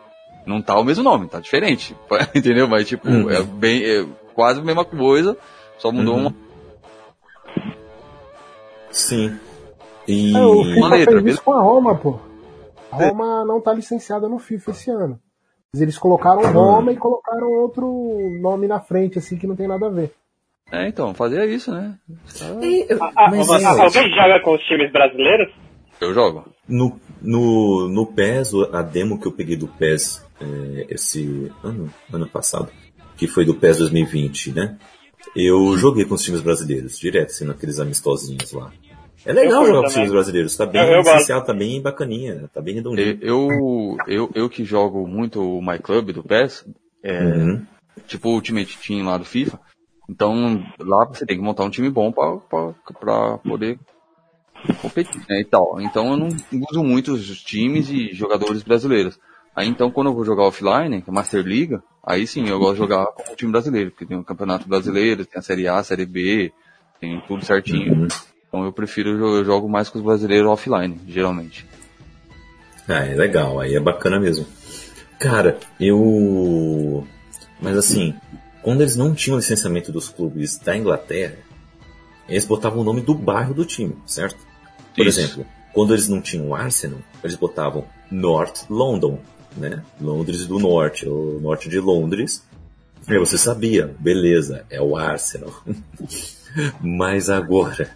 Não 0.45 0.61
tá 0.61 0.79
o 0.79 0.83
mesmo 0.83 1.03
nome, 1.03 1.27
tá 1.27 1.39
diferente. 1.39 1.95
Entendeu? 2.33 2.67
Mas, 2.67 2.87
tipo, 2.87 3.07
Uhum. 3.09 3.29
é 3.29 3.41
bem. 3.43 3.83
É 3.83 4.05
quase 4.33 4.59
a 4.59 4.63
mesma 4.63 4.85
coisa, 4.85 5.35
só 5.77 5.91
mudou 5.91 6.15
Uhum. 6.15 6.21
uma. 6.27 6.46
Sim. 8.97 9.39
E. 10.07 10.35
É, 10.35 10.41
o 10.41 10.63
FIFA 10.63 10.87
letra, 10.87 11.21
fez 11.21 11.33
isso 11.35 11.43
com 11.43 11.53
a 11.53 11.61
Roma, 11.61 11.95
pô. 11.95 12.19
A 12.91 12.95
Roma 12.95 13.45
não 13.45 13.61
tá 13.61 13.73
licenciada 13.73 14.27
no 14.27 14.39
FIFA 14.39 14.71
esse 14.71 14.89
ano. 14.89 15.19
Mas 15.71 15.81
eles 15.81 15.97
colocaram 15.97 16.41
Roma 16.51 16.91
e 16.91 16.97
colocaram 16.97 17.51
outro 17.51 17.87
nome 18.41 18.67
na 18.67 18.79
frente, 18.79 19.19
assim, 19.19 19.37
que 19.37 19.45
não 19.45 19.55
tem 19.55 19.67
nada 19.67 19.87
a 19.87 19.89
ver. 19.89 20.13
É, 20.71 20.87
então, 20.87 21.13
fazia 21.13 21.45
isso, 21.45 21.71
né? 21.71 21.97
Ah, 22.41 23.29
Mas 23.29 23.47
mas 23.47 23.63
é, 23.63 23.65
alguém 23.67 24.09
joga 24.09 24.41
com 24.41 24.55
os 24.55 24.63
times 24.63 24.91
brasileiros? 24.91 25.53
Eu 26.01 26.13
jogo. 26.13 26.45
No, 26.67 26.99
no, 27.21 27.87
no 27.89 28.05
PES, 28.05 28.53
a 28.73 28.81
demo 28.81 29.19
que 29.19 29.27
eu 29.27 29.31
peguei 29.31 29.55
do 29.55 29.67
PES 29.67 30.25
é, 30.41 30.87
esse 30.89 31.51
ano, 31.63 31.89
ano 32.11 32.27
passado, 32.27 32.69
que 33.15 33.27
foi 33.27 33.45
do 33.45 33.55
PES 33.55 33.79
2020, 33.79 34.53
né? 34.53 34.77
Eu 35.35 35.77
joguei 35.77 36.05
com 36.05 36.15
os 36.15 36.23
times 36.23 36.41
brasileiros, 36.41 36.97
direto, 36.97 37.29
assim, 37.29 37.45
naqueles 37.45 37.79
amistosinhos 37.79 38.51
lá. 38.51 38.71
É 39.27 39.33
legal 39.33 39.65
jogar 39.65 39.81
com 39.81 39.87
os 39.87 39.93
times 39.93 40.11
brasileiros, 40.11 40.55
tá 40.57 40.65
bem 40.65 40.81
Eu- 40.81 41.03
eu 41.03 41.43
tá 41.43 41.53
bem 41.53 41.81
bacaninha, 41.81 42.49
tá 42.53 42.61
bem 42.61 42.75
redondinho. 42.75 43.19
Eu, 43.21 43.97
eu, 44.07 44.31
eu 44.33 44.49
que 44.49 44.63
jogo 44.63 45.05
muito 45.07 45.41
o 45.41 45.61
My 45.61 45.77
Club 45.79 46.11
do 46.11 46.23
PES, 46.23 46.65
é, 47.03 47.23
Uhum. 47.23 47.65
tipo 48.07 48.29
o 48.29 48.33
Ultimate 48.33 48.77
Team 48.77 49.05
lá 49.05 49.17
do 49.17 49.25
FIFA, 49.25 49.59
então 50.09 50.63
lá 50.79 51.05
você 51.05 51.25
tem 51.25 51.37
que 51.37 51.43
montar 51.43 51.63
um 51.65 51.69
time 51.69 51.89
bom 51.89 52.11
pra, 52.11 52.37
pra, 52.37 52.73
pra 52.99 53.37
poder 53.39 53.77
competir, 54.81 55.21
né, 55.29 55.41
e 55.41 55.45
tal. 55.45 55.79
Então 55.81 56.11
eu 56.11 56.17
não 56.17 56.27
uso 56.71 56.83
muito 56.83 57.11
os 57.13 57.41
times 57.41 57.89
e 57.89 58.13
jogadores 58.13 58.63
brasileiros. 58.63 59.19
Aí 59.55 59.67
então 59.67 59.89
quando 59.91 60.07
eu 60.07 60.13
vou 60.13 60.23
jogar 60.23 60.43
offline, 60.43 61.01
que 61.01 61.09
é 61.09 61.13
Master 61.13 61.43
Liga, 61.45 61.83
aí 62.05 62.25
sim 62.27 62.47
eu 62.47 62.59
gosto 62.59 62.73
de 62.73 62.79
jogar 62.79 63.05
com 63.07 63.33
o 63.33 63.35
time 63.35 63.51
brasileiro, 63.51 63.91
porque 63.91 64.05
tem 64.05 64.17
o 64.17 64.23
Campeonato 64.23 64.67
Brasileiro, 64.69 65.25
tem 65.25 65.39
a 65.39 65.41
Série 65.41 65.67
A, 65.67 65.77
a 65.77 65.83
Série 65.83 66.05
B, 66.05 66.51
tem 67.01 67.21
tudo 67.27 67.43
certinho. 67.43 67.93
Uhum. 68.03 68.07
Então 68.47 68.63
eu 68.63 68.71
prefiro, 68.71 69.09
eu 69.09 69.45
jogo 69.45 69.67
mais 69.67 69.89
com 69.89 69.99
os 69.99 70.05
brasileiros 70.05 70.49
offline, 70.49 70.99
geralmente. 71.07 71.65
Ah, 72.87 73.05
é 73.05 73.13
legal, 73.13 73.59
aí 73.59 73.75
é 73.75 73.79
bacana 73.79 74.19
mesmo. 74.19 74.45
Cara, 75.19 75.57
eu. 75.79 77.05
Mas 77.59 77.75
assim, 77.75 78.15
quando 78.61 78.81
eles 78.81 78.95
não 78.95 79.13
tinham 79.13 79.37
licenciamento 79.37 79.91
dos 79.91 80.09
clubes 80.09 80.57
da 80.57 80.77
Inglaterra, 80.77 81.37
eles 82.29 82.45
botavam 82.45 82.79
o 82.79 82.83
nome 82.83 83.01
do 83.01 83.13
bairro 83.13 83.53
do 83.53 83.65
time, 83.65 83.95
certo? 84.05 84.37
Por 84.95 85.05
Isso. 85.05 85.19
exemplo, 85.19 85.45
quando 85.73 85.93
eles 85.93 86.07
não 86.07 86.21
tinham 86.21 86.55
Arsenal, 86.55 86.99
eles 87.23 87.35
botavam 87.35 87.85
North 88.09 88.69
London, 88.69 89.19
né? 89.55 89.83
Londres 89.99 90.45
do 90.45 90.59
Norte, 90.59 91.07
ou 91.07 91.39
Norte 91.41 91.69
de 91.69 91.79
Londres. 91.79 92.43
E 93.07 93.13
aí 93.13 93.19
você 93.19 93.37
sabia, 93.37 93.95
beleza, 93.99 94.65
é 94.69 94.81
o 94.81 94.95
Arsenal. 94.95 95.53
Mas 96.81 97.29
agora, 97.29 97.89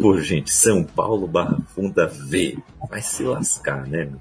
pô, 0.00 0.18
gente, 0.20 0.50
São 0.52 0.84
Paulo 0.84 1.26
barra 1.26 1.58
Funda 1.74 2.06
V, 2.06 2.58
vai 2.88 3.02
se 3.02 3.22
lascar, 3.22 3.86
né? 3.86 4.04
meu? 4.04 4.20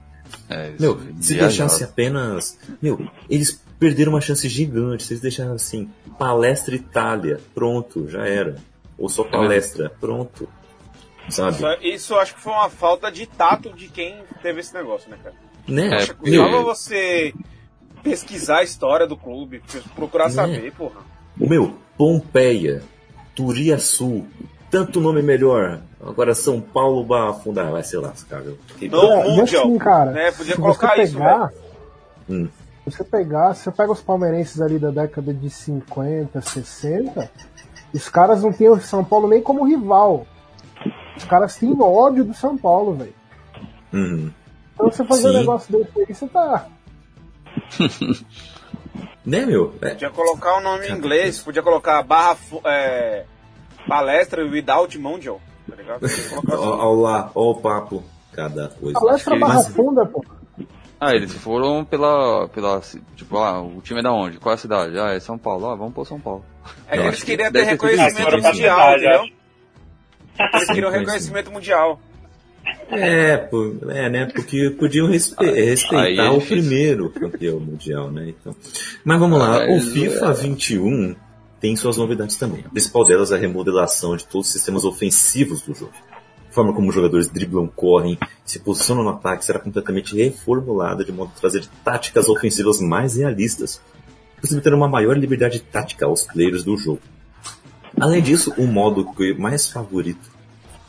É, 0.49 0.69
isso 0.71 0.81
Meu, 0.81 0.99
é 0.99 1.21
se 1.21 1.35
deixasse 1.35 1.83
apenas. 1.83 2.57
Meu, 2.81 3.07
eles 3.29 3.61
perderam 3.79 4.13
uma 4.13 4.21
chance 4.21 4.47
gigante. 4.49 5.03
Se 5.03 5.13
eles 5.13 5.21
deixaram 5.21 5.53
assim, 5.53 5.89
palestra 6.17 6.75
Itália, 6.75 7.39
pronto, 7.53 8.07
já 8.09 8.25
era. 8.25 8.55
Ou 8.97 9.09
só 9.09 9.23
palestra, 9.23 9.89
pronto. 9.99 10.47
Sabe? 11.29 11.55
Isso, 11.57 11.67
isso 11.83 12.13
eu 12.13 12.19
acho 12.19 12.35
que 12.35 12.41
foi 12.41 12.51
uma 12.53 12.69
falta 12.69 13.11
de 13.11 13.25
tato 13.27 13.71
de 13.73 13.87
quem 13.87 14.15
teve 14.41 14.59
esse 14.59 14.73
negócio, 14.73 15.09
né, 15.09 15.17
cara? 15.23 15.35
Né? 15.67 15.87
É, 15.87 15.89
Poxa, 15.99 16.13
porque- 16.15 16.37
custava 16.37 16.61
você 16.63 17.33
pesquisar 18.03 18.57
a 18.57 18.63
história 18.63 19.07
do 19.07 19.15
clube, 19.15 19.61
procurar 19.95 20.25
Né? 20.25 20.31
saber, 20.31 20.71
porra. 20.73 21.01
O 21.39 21.47
meu, 21.47 21.77
Pompeia, 21.97 22.83
Turiaçu, 23.35 24.25
tanto 24.73 24.99
nome 24.99 25.21
melhor. 25.21 25.81
Agora 26.01 26.33
São 26.33 26.59
Paulo 26.59 27.03
barra 27.05 27.31
Funda, 27.35 27.63
vai 27.69 27.83
se 27.83 27.95
lascar, 27.95 28.41
viu? 28.41 28.57
Que- 28.79 28.89
Não, 28.89 29.21
É, 29.21 29.35
e 29.37 29.41
assim, 29.41 29.77
cara, 29.77 30.09
né? 30.09 30.31
Podia 30.31 30.55
se 30.55 30.59
colocar 30.61 30.95
você 30.95 31.03
isso, 31.03 31.13
pegar. 31.13 31.51
Hum. 32.27 32.47
se 32.83 32.91
você 32.97 33.03
pegar, 33.03 33.53
se 33.53 33.63
você 33.65 33.71
pega 33.71 33.91
os 33.91 34.01
palmeirenses 34.01 34.59
ali 34.59 34.79
da 34.79 34.89
década 34.89 35.31
de 35.31 35.47
50, 35.47 36.41
60, 36.41 37.29
os 37.93 38.09
caras 38.09 38.41
não 38.41 38.51
têm 38.51 38.67
o 38.69 38.81
São 38.81 39.05
Paulo 39.05 39.27
nem 39.27 39.43
como 39.43 39.63
rival. 39.63 40.25
Os 41.15 41.23
caras 41.25 41.55
têm 41.55 41.79
ódio 41.79 42.23
do 42.23 42.33
São 42.33 42.57
Paulo, 42.57 42.95
velho. 42.95 43.13
Uhum. 43.93 44.31
Então 44.73 44.89
você 44.91 45.05
fazer 45.05 45.27
um 45.27 45.31
Sim. 45.33 45.37
negócio 45.37 45.71
desse 45.77 45.99
aí, 45.99 46.13
você 46.15 46.27
tá. 46.27 46.65
Né, 49.25 49.45
meu? 49.45 49.73
É, 49.81 49.91
Podia 49.91 50.09
colocar 50.09 50.57
o 50.57 50.61
nome 50.61 50.85
em 50.87 50.91
inglês, 50.91 51.39
podia 51.39 51.63
colocar 51.63 52.03
barra 52.03 52.35
é, 52.65 53.23
palestra 53.87 54.45
without 54.45 54.97
Mundial. 54.97 55.41
Tá 55.69 55.75
ligado? 55.75 56.03
Ó, 56.03 56.05
assim. 56.05 57.01
lá, 57.01 57.31
ó 57.33 57.51
o 57.51 57.55
papo, 57.55 58.03
cada 58.33 58.67
coisa. 58.69 58.99
Palestra 58.99 59.37
barra 59.39 59.53
Mas- 59.55 59.67
funda, 59.69 60.05
pô. 60.05 60.23
Ah, 60.99 61.13
eles 61.13 61.33
foram 61.33 61.83
pela, 61.83 62.47
pela, 62.47 62.81
tipo, 63.15 63.37
ah, 63.37 63.61
o 63.61 63.81
time 63.81 63.99
é 63.99 64.03
da 64.03 64.13
onde? 64.13 64.37
Qual 64.37 64.51
é 64.51 64.55
a 64.55 64.57
cidade? 64.57 64.97
Ah, 64.97 65.11
é 65.13 65.19
São 65.19 65.37
Paulo. 65.37 65.67
Ah, 65.69 65.75
vamos 65.75 65.93
pôr 65.93 66.05
São 66.05 66.17
Paulo. 66.19 66.45
É 66.87 66.97
que 66.97 67.03
eles 67.07 67.23
queriam 67.23 67.51
que 67.51 67.57
ter 67.59 67.63
reconhecimento 67.63 68.37
né? 68.37 68.47
mundial, 68.49 68.91
entendeu? 68.91 69.23
Eles 70.53 70.67
queriam 70.67 70.91
reconhecimento 70.91 71.51
mundial. 71.51 71.99
É, 72.89 73.35
pô, 73.35 73.75
é, 73.89 74.09
né? 74.09 74.25
Porque 74.33 74.69
podiam 74.79 75.07
respe- 75.07 75.43
Aí 75.45 75.65
respeitar 75.65 76.23
é 76.23 76.29
o 76.29 76.39
difícil. 76.39 76.57
primeiro 76.57 77.09
campeão 77.09 77.59
mundial, 77.59 78.09
né? 78.09 78.29
Então. 78.29 78.55
Mas 79.03 79.19
vamos 79.19 79.37
lá, 79.37 79.65
o 79.65 79.71
Mas, 79.73 79.89
FIFA 79.89 80.33
21 80.33 81.15
tem 81.63 81.77
suas 81.77 81.95
novidades 81.95 82.35
também. 82.35 82.61
A 82.65 82.69
principal 82.69 83.05
delas 83.05 83.31
é 83.31 83.35
a 83.35 83.39
remodelação 83.39 84.17
de 84.17 84.25
todos 84.25 84.47
os 84.47 84.53
sistemas 84.53 84.83
ofensivos 84.83 85.61
do 85.61 85.73
jogo. 85.73 85.93
A 86.49 86.51
forma 86.51 86.73
como 86.73 86.89
os 86.89 86.93
jogadores 86.93 87.29
driblam, 87.29 87.67
correm, 87.67 88.19
se 88.43 88.59
posicionam 88.59 89.01
no 89.01 89.11
ataque 89.11 89.45
será 89.45 89.59
completamente 89.59 90.13
reformulada 90.13 91.05
de 91.05 91.13
modo 91.13 91.31
a 91.33 91.39
trazer 91.39 91.65
táticas 91.81 92.27
ofensivas 92.27 92.81
mais 92.81 93.15
realistas, 93.15 93.79
possibilitando 94.41 94.75
uma 94.75 94.89
maior 94.89 95.17
liberdade 95.17 95.61
tática 95.61 96.05
aos 96.05 96.23
players 96.23 96.65
do 96.65 96.75
jogo. 96.75 96.99
Além 97.97 98.21
disso, 98.21 98.53
o 98.57 98.67
modo 98.67 99.09
mais 99.39 99.69
favorito 99.69 100.29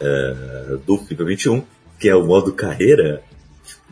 eh, 0.00 0.78
do 0.84 0.98
FIFA 0.98 1.24
21, 1.24 1.62
que 2.00 2.08
é 2.08 2.16
o 2.16 2.26
modo 2.26 2.52
carreira, 2.52 3.22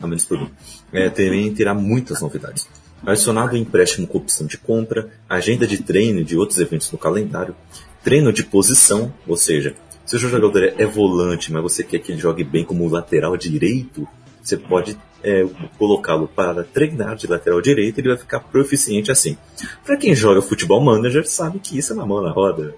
a 0.01 0.05
menos 0.05 0.25
por 0.25 0.37
mim, 0.37 0.51
é, 0.91 1.09
também 1.09 1.53
terá 1.53 1.73
muitas 1.73 2.21
novidades. 2.21 2.67
Adicionado 3.05 3.53
o 3.53 3.57
empréstimo 3.57 4.07
com 4.07 4.17
opção 4.17 4.47
de 4.47 4.57
compra, 4.57 5.09
agenda 5.29 5.67
de 5.67 5.83
treino 5.83 6.21
e 6.21 6.23
de 6.23 6.37
outros 6.37 6.57
eventos 6.59 6.89
no 6.91 6.97
calendário, 6.97 7.55
treino 8.01 8.31
de 8.31 8.43
posição, 8.43 9.13
ou 9.27 9.35
seja, 9.35 9.75
se 10.05 10.15
o 10.15 10.19
jogador 10.19 10.63
é- 10.63 10.85
volante, 10.85 11.51
mas 11.51 11.63
você 11.63 11.83
quer 11.83 11.99
que 11.99 12.11
ele 12.11 12.19
jogue 12.19 12.43
bem 12.43 12.63
como 12.63 12.87
lateral 12.87 13.35
direito, 13.35 14.07
você 14.41 14.57
pode 14.57 14.97
é, 15.23 15.45
colocá-lo 15.77 16.27
para 16.27 16.63
treinar 16.63 17.15
de 17.15 17.27
lateral 17.27 17.61
direito 17.61 17.97
e 17.97 18.01
ele 18.01 18.09
vai 18.09 18.17
ficar 18.17 18.41
proficiente 18.41 19.09
assim. 19.09 19.37
Para 19.85 19.95
quem 19.95 20.13
joga 20.13 20.41
futebol 20.41 20.81
manager, 20.81 21.25
sabe 21.25 21.59
que 21.59 21.77
isso 21.77 21.93
é 21.93 21.95
uma 21.95 22.05
mão 22.05 22.21
na 22.21 22.31
roda. 22.31 22.75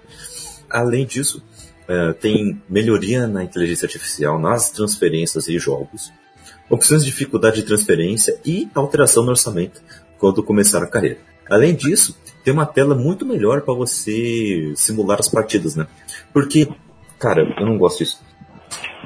Além 0.70 1.04
disso, 1.04 1.42
é, 1.88 2.12
tem 2.12 2.62
melhoria 2.68 3.26
na 3.26 3.42
inteligência 3.42 3.86
artificial 3.86 4.38
nas 4.38 4.70
transferências 4.70 5.48
e 5.48 5.58
jogos, 5.58 6.12
opções 6.70 7.04
de 7.04 7.10
dificuldade 7.10 7.56
de 7.56 7.62
transferência 7.64 8.38
e 8.44 8.68
alteração 8.74 9.24
no 9.24 9.30
orçamento 9.30 9.82
quando 10.18 10.42
começar 10.42 10.82
a 10.82 10.86
carreira. 10.86 11.18
Além 11.48 11.74
disso, 11.74 12.16
tem 12.44 12.52
uma 12.52 12.66
tela 12.66 12.94
muito 12.94 13.24
melhor 13.24 13.60
para 13.62 13.74
você 13.74 14.72
simular 14.76 15.18
as 15.20 15.28
partidas, 15.28 15.76
né? 15.76 15.86
Porque, 16.32 16.68
cara, 17.18 17.54
eu 17.58 17.66
não 17.66 17.78
gosto 17.78 17.98
disso. 17.98 18.20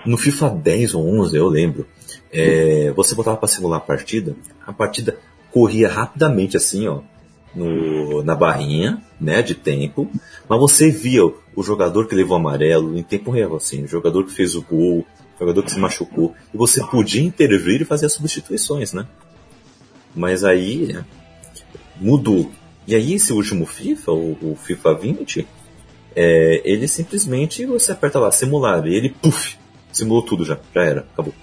No 0.07 0.17
FIFA 0.17 0.51
10 0.51 0.95
ou 0.95 1.07
11, 1.21 1.37
eu 1.37 1.49
lembro, 1.49 1.87
é, 2.33 2.93
você 2.97 3.15
botava 3.15 3.37
para 3.37 3.49
simular 3.49 3.79
a 3.79 3.83
partida, 3.83 4.35
a 4.67 4.73
partida 4.73 5.19
corria 5.53 5.89
rapidamente 5.89 6.57
assim, 6.57 6.87
ó, 6.89 7.01
no- 7.55 8.23
na 8.23 8.35
barrinha, 8.35 9.03
né, 9.21 9.43
de 9.43 9.55
tempo, 9.55 10.11
mas 10.49 10.59
você 10.61 10.91
via 10.91 11.25
o 11.25 11.63
jogador 11.63 12.07
que 12.07 12.15
levou 12.15 12.37
amarelo 12.37 12.97
em 12.97 13.03
tempo 13.03 13.31
real, 13.31 13.57
assim, 13.57 13.85
o 13.85 13.89
jogador 13.89 14.25
que 14.25 14.33
fez 14.33 14.55
o 14.55 14.63
gol, 14.63 15.01
o 15.01 15.39
jogador 15.39 15.63
que 15.63 15.73
se 15.73 15.79
machucou, 15.79 16.35
e 16.55 16.57
você 16.57 16.83
podia 16.85 17.23
intervir 17.23 17.83
e 17.83 17.85
fazer 17.85 18.07
as 18.07 18.13
substituições, 18.13 18.93
né? 18.93 19.07
Mas 20.15 20.45
aí 20.45 20.93
é, 20.93 21.05
mudou. 22.01 22.51
E 22.87 22.95
aí 22.95 23.15
esse 23.15 23.33
último 23.33 23.67
FIFA, 23.67 24.13
o, 24.13 24.53
o 24.53 24.57
FIFA 24.57 24.95
20, 24.95 25.47
é, 26.15 26.61
ele 26.65 26.89
simplesmente 26.89 27.65
você 27.67 27.93
aperta 27.93 28.19
lá, 28.19 28.31
simular, 28.31 28.87
e 28.87 28.95
ele, 28.95 29.11
puf, 29.11 29.57
simulou 29.93 30.23
tudo 30.23 30.45
já, 30.45 30.59
já 30.75 30.83
era, 30.83 31.01
acabou. 31.13 31.35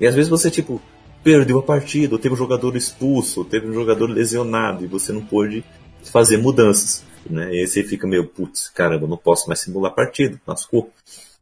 E 0.00 0.06
às 0.06 0.14
vezes 0.14 0.28
você, 0.28 0.50
tipo, 0.50 0.80
perdeu 1.22 1.58
a 1.58 1.62
partida, 1.62 2.14
ou 2.14 2.18
teve 2.18 2.34
um 2.34 2.38
jogador 2.38 2.76
expulso, 2.76 3.40
ou 3.40 3.44
teve 3.46 3.68
um 3.68 3.74
jogador 3.74 4.06
lesionado, 4.06 4.84
e 4.84 4.88
você 4.88 5.12
não 5.12 5.24
pôde 5.24 5.64
fazer 6.04 6.36
mudanças, 6.36 7.04
né? 7.28 7.52
E 7.54 7.60
aí 7.60 7.66
você 7.66 7.82
fica 7.82 8.06
meio, 8.06 8.26
putz, 8.26 8.68
caramba, 8.68 9.06
não 9.06 9.16
posso 9.16 9.48
mais 9.48 9.60
simular 9.60 9.94
partida, 9.94 10.40
lascou, 10.46 10.90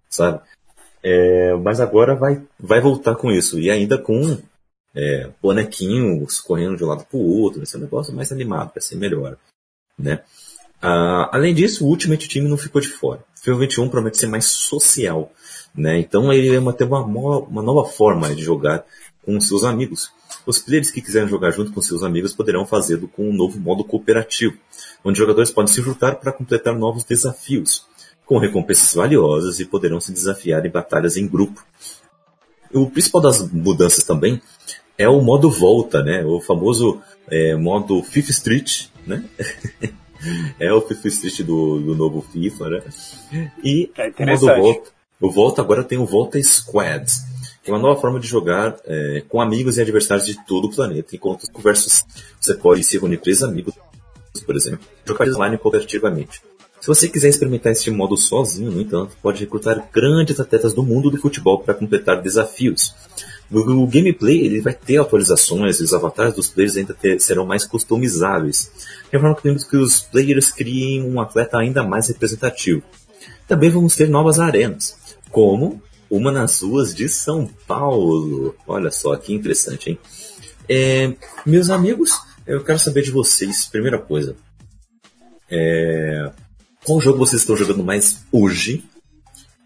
sabe? 0.08 0.40
É, 1.02 1.54
mas 1.62 1.80
agora 1.80 2.14
vai, 2.14 2.40
vai 2.58 2.80
voltar 2.80 3.14
com 3.14 3.30
isso, 3.30 3.58
e 3.58 3.70
ainda 3.70 3.98
com 3.98 4.38
é, 4.94 5.30
bonequinhos 5.42 6.40
correndo 6.40 6.76
de 6.76 6.84
um 6.84 6.88
lado 6.88 7.04
pro 7.04 7.18
outro, 7.18 7.62
esse 7.62 7.74
é 7.74 7.78
um 7.78 7.82
negócio 7.82 8.14
mais 8.14 8.30
animado, 8.30 8.72
vai 8.72 8.82
ser 8.82 8.96
melhor, 8.96 9.36
né? 9.98 10.22
Ah, 10.80 11.30
além 11.32 11.54
disso, 11.54 11.84
o 11.84 11.88
Ultimate 11.88 12.28
Team 12.28 12.46
não 12.46 12.58
ficou 12.58 12.80
de 12.80 12.88
fora. 12.88 13.24
O 13.36 13.40
FIFA 13.40 13.58
21 13.60 13.88
promete 13.88 14.18
ser 14.18 14.26
mais 14.26 14.44
social, 14.44 15.32
né? 15.74 15.98
Então 15.98 16.32
ele 16.32 16.58
vai 16.60 16.74
ter 16.74 16.84
uma, 16.84 17.00
uma 17.00 17.62
nova 17.62 17.88
forma 17.88 18.34
de 18.34 18.42
jogar 18.42 18.84
com 19.24 19.40
seus 19.40 19.64
amigos. 19.64 20.10
Os 20.46 20.58
players 20.58 20.90
que 20.90 21.00
quiserem 21.00 21.28
jogar 21.28 21.50
junto 21.52 21.72
com 21.72 21.80
seus 21.80 22.02
amigos 22.02 22.34
poderão 22.34 22.66
fazê-lo 22.66 23.08
com 23.08 23.30
um 23.30 23.32
novo 23.32 23.58
modo 23.58 23.82
cooperativo, 23.82 24.58
onde 25.02 25.18
jogadores 25.18 25.50
podem 25.50 25.72
se 25.72 25.80
juntar 25.80 26.16
para 26.16 26.32
completar 26.32 26.74
novos 26.74 27.02
desafios, 27.02 27.86
com 28.26 28.36
recompensas 28.36 28.94
valiosas 28.94 29.60
e 29.60 29.64
poderão 29.64 30.00
se 30.00 30.12
desafiar 30.12 30.64
em 30.66 30.70
batalhas 30.70 31.16
em 31.16 31.26
grupo. 31.26 31.64
O 32.72 32.90
principal 32.90 33.22
das 33.22 33.50
mudanças 33.50 34.04
também 34.04 34.42
é 34.96 35.08
o 35.08 35.20
modo 35.20 35.50
volta, 35.50 36.02
né? 36.02 36.24
O 36.24 36.40
famoso 36.40 37.00
é, 37.28 37.54
modo 37.56 38.02
Fifth 38.02 38.30
Street, 38.30 38.86
né? 39.06 39.24
é 40.58 40.72
o 40.72 40.80
Fifth 40.80 41.04
Street 41.06 41.42
do, 41.42 41.80
do 41.80 41.94
novo 41.94 42.22
FIFA, 42.22 42.70
né? 42.70 42.82
E 43.62 43.90
É 43.96 44.24
o 44.24 44.26
modo 44.26 44.46
volta, 44.46 44.90
o 45.20 45.30
volta 45.30 45.62
agora 45.62 45.84
tem 45.84 45.98
o 45.98 46.06
Volta 46.06 46.42
Squad, 46.42 47.06
que 47.62 47.70
é 47.70 47.74
uma 47.74 47.80
nova 47.80 48.00
forma 48.00 48.20
de 48.20 48.26
jogar 48.26 48.76
é, 48.84 49.22
com 49.28 49.40
amigos 49.40 49.78
e 49.78 49.80
adversários 49.80 50.26
de 50.26 50.44
todo 50.46 50.66
o 50.66 50.70
planeta, 50.70 51.16
enquanto 51.16 51.46
versus 51.60 52.04
você 52.40 52.54
pode 52.54 52.84
se 52.84 52.98
reunir 52.98 53.18
três 53.18 53.42
amigos, 53.42 53.74
por 54.44 54.54
exemplo, 54.54 54.86
jogar 55.06 55.28
online 55.28 55.58
cooperativamente. 55.58 56.42
Se 56.84 56.88
você 56.88 57.08
quiser 57.08 57.30
experimentar 57.30 57.72
esse 57.72 57.90
modo 57.90 58.14
sozinho, 58.14 58.70
no 58.70 58.78
entanto, 58.78 59.16
pode 59.22 59.40
recrutar 59.40 59.88
grandes 59.90 60.38
atletas 60.38 60.74
do 60.74 60.82
mundo 60.82 61.10
do 61.10 61.16
futebol 61.16 61.58
para 61.60 61.72
completar 61.72 62.20
desafios. 62.20 62.94
O, 63.50 63.58
o 63.58 63.86
gameplay 63.86 64.40
ele 64.44 64.60
vai 64.60 64.74
ter 64.74 64.98
atualizações 64.98 65.80
os 65.80 65.92
avatares 65.92 66.34
dos 66.34 66.48
players 66.48 66.76
ainda 66.76 66.94
ter- 66.94 67.20
serão 67.20 67.44
mais 67.46 67.64
customizáveis. 67.64 68.70
De 69.12 69.18
forma 69.18 69.36
que 69.36 69.54
que 69.66 69.76
os 69.76 70.00
players 70.00 70.50
criem 70.50 71.02
um 71.02 71.20
atleta 71.20 71.58
ainda 71.58 71.82
mais 71.82 72.08
representativo. 72.08 72.82
Também 73.46 73.70
vamos 73.70 73.94
ter 73.94 74.08
novas 74.08 74.40
arenas, 74.40 74.96
como 75.30 75.82
uma 76.10 76.32
nas 76.32 76.62
ruas 76.62 76.94
de 76.94 77.08
São 77.08 77.46
Paulo. 77.66 78.54
Olha 78.66 78.90
só 78.90 79.14
que 79.16 79.34
interessante, 79.34 79.90
hein? 79.90 79.98
É, 80.68 81.14
meus 81.44 81.68
amigos, 81.68 82.10
eu 82.46 82.64
quero 82.64 82.78
saber 82.78 83.02
de 83.02 83.10
vocês, 83.10 83.66
primeira 83.66 83.98
coisa. 83.98 84.34
É, 85.50 86.32
qual 86.84 87.00
jogo 87.00 87.18
vocês 87.18 87.42
estão 87.42 87.56
jogando 87.56 87.84
mais 87.84 88.24
hoje? 88.32 88.84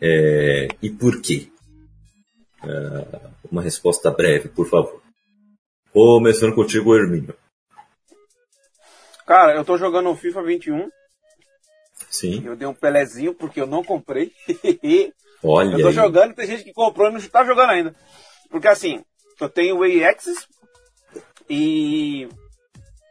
É, 0.00 0.68
e 0.82 0.90
por 0.90 1.20
quê? 1.20 1.48
É, 2.64 3.20
uma 3.50 3.62
resposta 3.62 4.10
breve, 4.10 4.48
por 4.48 4.66
favor. 4.68 5.02
Começando 5.92 6.54
contigo, 6.54 6.94
Hermínio. 6.94 7.34
Cara, 9.26 9.54
eu 9.54 9.64
tô 9.64 9.76
jogando 9.76 10.10
o 10.10 10.16
FIFA 10.16 10.42
21. 10.42 10.90
Sim. 12.10 12.42
Eu 12.44 12.56
dei 12.56 12.66
um 12.66 12.74
pelezinho 12.74 13.34
porque 13.34 13.60
eu 13.60 13.66
não 13.66 13.84
comprei. 13.84 14.32
Olha 15.42 15.74
eu 15.74 15.80
tô 15.82 15.88
aí. 15.88 15.92
jogando, 15.94 16.34
tem 16.34 16.46
gente 16.46 16.64
que 16.64 16.72
comprou 16.72 17.08
e 17.08 17.12
não 17.12 17.20
tá 17.20 17.44
jogando 17.44 17.70
ainda. 17.70 17.94
Porque 18.50 18.66
assim, 18.68 19.04
eu 19.40 19.48
tenho 19.48 19.78
o 19.78 19.82
AXs 19.82 20.46
e. 21.48 22.28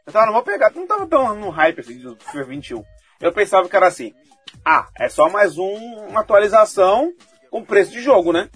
Eu 0.06 0.12
tava, 0.12 0.26
não 0.26 0.32
vou 0.32 0.42
pegar, 0.42 0.72
não 0.74 0.86
tava 0.86 1.06
tão 1.06 1.34
no 1.36 1.50
hype 1.50 1.80
assim 1.80 1.98
do 1.98 2.16
FIFA 2.16 2.44
21. 2.44 2.84
Eu 3.20 3.32
pensava 3.32 3.68
que 3.68 3.76
era 3.76 3.86
assim. 3.86 4.12
Ah, 4.64 4.88
é 4.98 5.08
só 5.08 5.28
mais 5.28 5.58
um- 5.58 6.06
uma 6.08 6.20
atualização 6.20 7.12
com 7.50 7.64
preço 7.64 7.92
de 7.92 8.00
jogo, 8.02 8.32
né? 8.32 8.48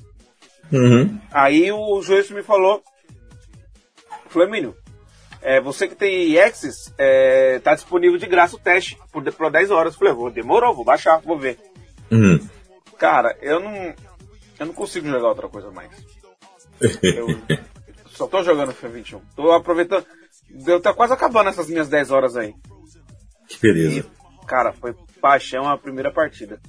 Uhum. 0.72 1.20
Aí 1.30 1.70
o 1.70 2.00
juiz 2.02 2.30
me 2.30 2.42
falou, 2.42 2.82
Flamínio, 4.28 4.74
é, 5.42 5.60
você 5.60 5.88
que 5.88 5.94
tem 5.94 6.34
EXs, 6.36 6.94
é, 6.96 7.58
tá 7.58 7.74
disponível 7.74 8.16
de 8.16 8.26
graça 8.26 8.56
o 8.56 8.58
teste 8.58 8.96
por, 9.12 9.22
por 9.32 9.50
10 9.50 9.70
horas. 9.70 9.92
Eu 9.92 9.98
falei, 9.98 10.14
vou, 10.14 10.30
demorou, 10.30 10.74
vou 10.74 10.84
baixar, 10.84 11.20
vou 11.20 11.38
ver. 11.38 11.58
Uhum. 12.10 12.38
Cara, 12.98 13.36
eu 13.42 13.60
não, 13.60 13.94
eu 14.58 14.66
não 14.66 14.72
consigo 14.72 15.08
jogar 15.08 15.28
outra 15.28 15.48
coisa 15.48 15.70
mais. 15.70 15.90
Eu 17.02 17.28
só 18.10 18.26
tô 18.26 18.42
jogando 18.42 18.72
FIFA 18.72 18.88
21. 18.88 19.20
Tô 19.36 19.52
aproveitando, 19.52 20.04
eu 20.66 20.80
tá 20.80 20.92
quase 20.92 21.12
acabando 21.12 21.48
essas 21.48 21.68
minhas 21.68 21.88
10 21.88 22.10
horas 22.10 22.36
aí. 22.36 22.54
Que 23.48 23.58
beleza. 23.60 24.00
E, 24.00 24.46
cara, 24.46 24.72
foi 24.72 24.94
paixão 25.20 25.68
a 25.68 25.78
primeira 25.78 26.12
partida. 26.12 26.60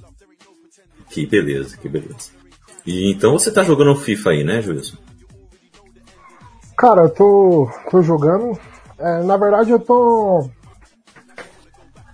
Que 1.10 1.26
beleza, 1.26 1.76
que 1.76 1.88
beleza. 1.88 2.30
E 2.86 3.10
então 3.10 3.32
você 3.32 3.50
tá 3.50 3.62
jogando 3.62 3.96
FIFA 3.96 4.30
aí, 4.30 4.44
né, 4.44 4.60
Juilson? 4.60 4.96
Cara, 6.76 7.02
eu 7.02 7.10
tô, 7.10 7.70
tô 7.90 8.02
jogando. 8.02 8.58
é, 8.98 9.22
na 9.22 9.36
verdade, 9.36 9.70
eu 9.70 9.78
tô 9.78 10.50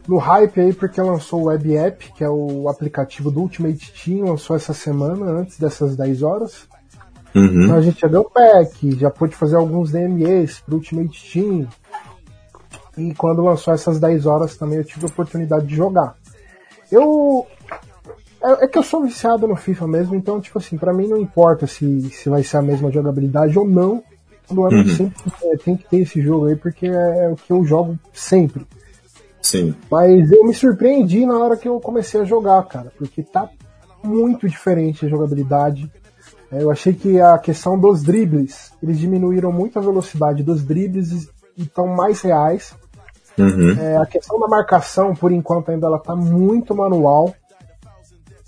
no 0.07 0.19
hype 0.19 0.61
aí 0.61 0.73
porque 0.73 1.01
lançou 1.01 1.43
o 1.43 1.45
Web 1.45 1.77
App, 1.77 2.13
que 2.13 2.25
é 2.25 2.29
o 2.29 2.69
aplicativo 2.69 3.31
do 3.31 3.41
Ultimate 3.41 3.93
Team, 3.93 4.29
lançou 4.29 4.57
essa 4.57 4.75
semana, 4.75 5.25
antes 5.27 5.59
dessas 5.59 5.97
10 5.97 6.23
horas. 6.23 6.69
Uhum. 7.35 7.65
Então 7.65 7.77
a 7.77 7.81
gente 7.81 8.01
já 8.01 8.09
deu 8.09 8.25
pack, 8.25 8.99
já 8.99 9.11
pôde 9.11 9.37
fazer 9.37 9.57
alguns 9.57 9.93
DMEs 9.93 10.61
pro 10.61 10.77
Ultimate 10.77 11.33
Team. 11.33 11.69
E 12.99 13.15
quando 13.15 13.43
lançou 13.43 13.73
essas 13.73 14.01
10 14.01 14.27
horas 14.27 14.57
também 14.57 14.79
eu 14.79 14.85
tive 14.85 15.07
a 15.07 15.09
oportunidade 15.09 15.67
de 15.67 15.77
jogar. 15.77 16.17
Eu. 16.91 17.47
É, 18.43 18.65
é 18.65 18.69
que 18.69 18.79
eu 18.79 18.83
sou 18.83 19.03
viciado 19.03 19.47
no 19.47 19.57
FIFA 19.57 19.87
mesmo, 19.87 20.15
então, 20.15 20.41
tipo 20.41 20.59
assim, 20.59 20.77
pra 20.79 20.93
mim 20.93 21.07
não 21.09 21.17
importa 21.19 21.67
se, 21.67 22.11
se 22.11 22.29
vai 22.29 22.43
ser 22.43 22.57
a 22.59 22.63
mesma 22.63 22.91
jogabilidade 22.91 23.59
ou 23.59 23.67
não. 23.67 24.03
Todo 24.49 24.65
ano 24.65 24.79
Uhum. 24.79 24.89
sempre 24.97 25.23
é, 25.45 25.57
tem 25.57 25.77
que 25.77 25.89
ter 25.89 25.99
esse 26.01 26.21
jogo 26.21 26.47
aí, 26.47 26.57
porque 26.57 26.87
é 26.87 27.29
o 27.29 27.37
que 27.37 27.53
eu 27.53 27.65
jogo 27.65 27.97
sempre. 28.13 28.67
Sim. 29.43 29.75
Mas 29.91 30.31
eu 30.33 30.45
me 30.45 30.53
surpreendi 30.55 31.25
na 31.25 31.39
hora 31.39 31.57
que 31.57 31.69
eu 31.69 31.79
comecei 31.81 32.21
a 32.21 32.25
jogar, 32.25 32.63
cara, 32.65 32.93
porque 32.99 33.23
tá 33.23 33.49
muito 34.03 34.49
diferente 34.49 35.05
a 35.07 35.09
jogabilidade. 35.09 35.91
É, 36.51 36.63
Eu 36.63 36.71
achei 36.71 36.93
que 36.93 37.21
a 37.21 37.39
questão 37.39 37.79
dos 37.79 38.03
dribles, 38.03 38.73
eles 38.83 38.99
diminuíram 38.99 39.53
muito 39.53 39.79
a 39.79 39.83
velocidade 39.83 40.43
dos 40.43 40.65
dribles 40.65 41.13
e 41.57 41.63
estão 41.63 41.87
mais 41.87 42.21
reais. 42.21 42.75
Uhum. 43.39 43.73
É, 43.79 43.97
a 43.97 44.05
questão 44.07 44.39
da 44.41 44.49
marcação, 44.49 45.15
por 45.15 45.31
enquanto, 45.31 45.71
ainda 45.71 45.87
ela 45.87 45.99
tá 45.99 46.17
muito 46.17 46.75
manual. 46.75 47.33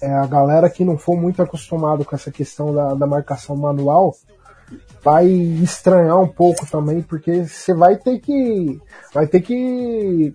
É, 0.03 0.13
a 0.13 0.27
galera 0.27 0.69
que 0.69 0.85
não 0.85 0.99
for 0.99 1.17
muito 1.17 1.41
acostumado 1.41 2.05
com 2.05 2.17
essa 2.17 2.31
questão 2.31 2.75
da, 2.75 2.93
da 2.95 3.07
marcação 3.07 3.55
manual 3.55 4.17
vai 5.03 5.27
estranhar 5.27 6.21
um 6.21 6.27
pouco 6.27 6.67
também, 6.67 7.03
porque 7.03 7.45
você 7.45 7.73
vai 7.73 7.97
ter 7.97 8.19
que. 8.19 8.81
Vai 9.15 9.29
ter 9.29 9.41
que 9.41 10.35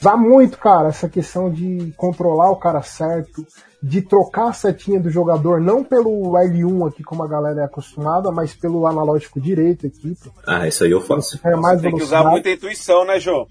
usar 0.00 0.16
muito, 0.16 0.58
cara, 0.58 0.88
essa 0.88 1.08
questão 1.08 1.50
de 1.50 1.92
controlar 1.96 2.50
o 2.50 2.56
cara 2.56 2.82
certo, 2.82 3.46
de 3.82 4.02
trocar 4.02 4.48
a 4.48 4.52
setinha 4.52 4.98
do 4.98 5.10
jogador, 5.10 5.60
não 5.60 5.84
pelo 5.84 6.32
L1 6.32 6.88
aqui 6.88 7.02
como 7.02 7.22
a 7.22 7.28
galera 7.28 7.62
é 7.62 7.64
acostumada, 7.64 8.30
mas 8.30 8.52
pelo 8.52 8.86
analógico 8.86 9.40
direito 9.40 9.86
aqui. 9.86 10.16
Ah, 10.46 10.66
isso 10.66 10.84
aí 10.84 10.90
eu 10.90 11.00
faço. 11.00 11.38
É 11.44 11.54
mais 11.54 11.80
Tem 11.80 11.94
que 11.94 12.02
usar 12.02 12.24
muita 12.24 12.50
intuição, 12.50 13.04
né, 13.04 13.20
Jô? 13.20 13.46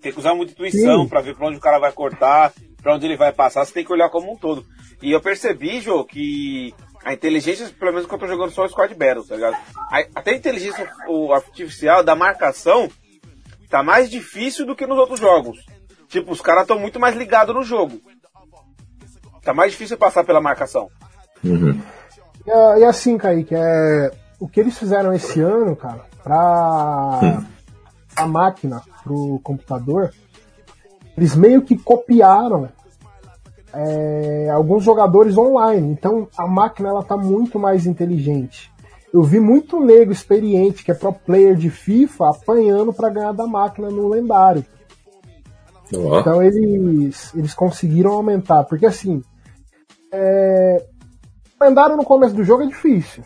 Tem 0.00 0.12
que 0.12 0.18
usar 0.18 0.34
muita 0.34 0.52
intuição 0.52 1.06
pra 1.08 1.20
ver 1.20 1.36
pra 1.36 1.48
onde 1.48 1.58
o 1.58 1.60
cara 1.60 1.78
vai 1.78 1.92
cortar, 1.92 2.52
pra 2.82 2.94
onde 2.94 3.06
ele 3.06 3.16
vai 3.16 3.32
passar, 3.32 3.64
você 3.64 3.72
tem 3.72 3.84
que 3.84 3.92
olhar 3.92 4.10
como 4.10 4.32
um 4.32 4.36
todo. 4.36 4.64
E 5.00 5.10
eu 5.12 5.20
percebi, 5.20 5.80
Jô, 5.80 6.04
que 6.04 6.74
a 7.04 7.12
inteligência, 7.12 7.68
pelo 7.78 7.92
menos 7.92 8.06
quando 8.06 8.22
eu 8.22 8.28
tô 8.28 8.34
jogando 8.34 8.50
só 8.52 8.64
o 8.64 8.68
Squad 8.68 8.94
Battle, 8.94 9.24
tá 9.26 9.34
ligado? 9.36 9.56
A- 9.90 10.06
Até 10.14 10.32
a 10.32 10.36
inteligência 10.36 10.88
o 11.08 11.32
artificial 11.32 12.02
da 12.04 12.14
marcação 12.14 12.88
tá 13.70 13.82
mais 13.82 14.10
difícil 14.10 14.66
do 14.66 14.76
que 14.76 14.86
nos 14.86 14.98
outros 14.98 15.18
jogos. 15.18 15.58
Tipo, 16.08 16.32
os 16.32 16.40
caras 16.40 16.62
estão 16.62 16.78
muito 16.78 17.00
mais 17.00 17.16
ligados 17.16 17.54
no 17.54 17.62
jogo. 17.62 17.98
Tá 19.42 19.52
mais 19.54 19.72
difícil 19.72 19.96
passar 19.96 20.24
pela 20.24 20.40
marcação. 20.40 20.88
Uhum. 21.42 21.80
E, 22.46 22.80
e 22.80 22.84
assim, 22.84 23.16
Kaique, 23.18 23.54
é, 23.54 24.10
o 24.38 24.46
que 24.48 24.60
eles 24.60 24.78
fizeram 24.78 25.12
esse 25.12 25.40
ano, 25.40 25.74
cara, 25.74 26.04
pra 26.22 27.42
a 28.14 28.26
máquina, 28.26 28.82
pro 29.02 29.40
computador, 29.42 30.12
eles 31.16 31.34
meio 31.34 31.62
que 31.62 31.76
copiaram 31.76 32.68
é, 33.72 34.50
alguns 34.50 34.84
jogadores 34.84 35.36
online. 35.36 35.92
Então 35.92 36.28
a 36.36 36.46
máquina 36.46 36.88
ela 36.88 37.02
tá 37.02 37.16
muito 37.16 37.58
mais 37.58 37.86
inteligente. 37.86 38.72
Eu 39.12 39.22
vi 39.22 39.38
muito 39.38 39.78
nego 39.78 40.10
experiente, 40.10 40.82
que 40.82 40.90
é 40.90 40.94
pro 40.94 41.12
player 41.12 41.54
de 41.54 41.68
FIFA, 41.68 42.30
apanhando 42.30 42.92
pra 42.92 43.10
ganhar 43.10 43.32
da 43.32 43.46
máquina 43.46 43.90
no 43.90 44.08
lendário. 44.08 44.64
Então 46.20 46.42
eles, 46.42 47.34
eles 47.34 47.52
conseguiram 47.52 48.12
aumentar, 48.12 48.64
porque 48.64 48.86
assim, 48.86 49.22
é, 50.10 50.82
lendário 51.60 51.96
no 51.96 52.04
começo 52.04 52.34
do 52.34 52.42
jogo 52.42 52.62
é 52.62 52.66
difícil. 52.66 53.22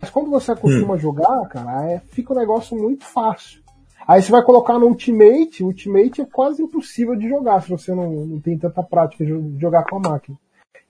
Mas 0.00 0.10
quando 0.10 0.30
você 0.30 0.52
acostuma 0.52 0.94
a 0.94 0.98
jogar, 0.98 1.46
cara, 1.48 1.90
é, 1.90 2.00
fica 2.08 2.32
um 2.32 2.36
negócio 2.36 2.76
muito 2.76 3.04
fácil. 3.04 3.61
Aí 4.06 4.22
você 4.22 4.30
vai 4.30 4.42
colocar 4.42 4.78
no 4.78 4.86
Ultimate, 4.86 5.62
o 5.62 5.66
Ultimate 5.66 6.20
é 6.20 6.26
quase 6.26 6.62
impossível 6.62 7.14
de 7.16 7.28
jogar 7.28 7.62
se 7.62 7.70
você 7.70 7.94
não, 7.94 8.10
não 8.10 8.40
tem 8.40 8.58
tanta 8.58 8.82
prática 8.82 9.24
de 9.24 9.30
jo- 9.30 9.56
jogar 9.58 9.84
com 9.84 9.96
a 9.96 10.10
máquina. 10.10 10.36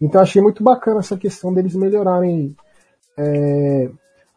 Então 0.01 0.21
achei 0.21 0.41
muito 0.43 0.63
bacana 0.65 1.01
essa 1.01 1.17
questão 1.17 1.53
deles 1.53 1.75
melhorarem 1.75 2.57
é, 3.17 3.91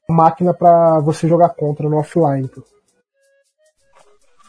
a 0.07 0.13
máquina 0.13 0.53
para 0.53 0.99
você 0.99 1.27
jogar 1.27 1.49
contra 1.49 1.89
no 1.89 1.97
offline. 1.97 2.49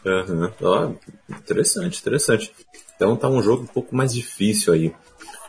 Aham. 0.05 0.53
Ó, 0.61 0.91
interessante, 1.29 1.99
interessante. 2.01 2.53
Então 2.95 3.15
tá 3.15 3.27
um 3.29 3.41
jogo 3.41 3.63
um 3.63 3.67
pouco 3.67 3.95
mais 3.95 4.13
difícil 4.13 4.73
aí. 4.73 4.95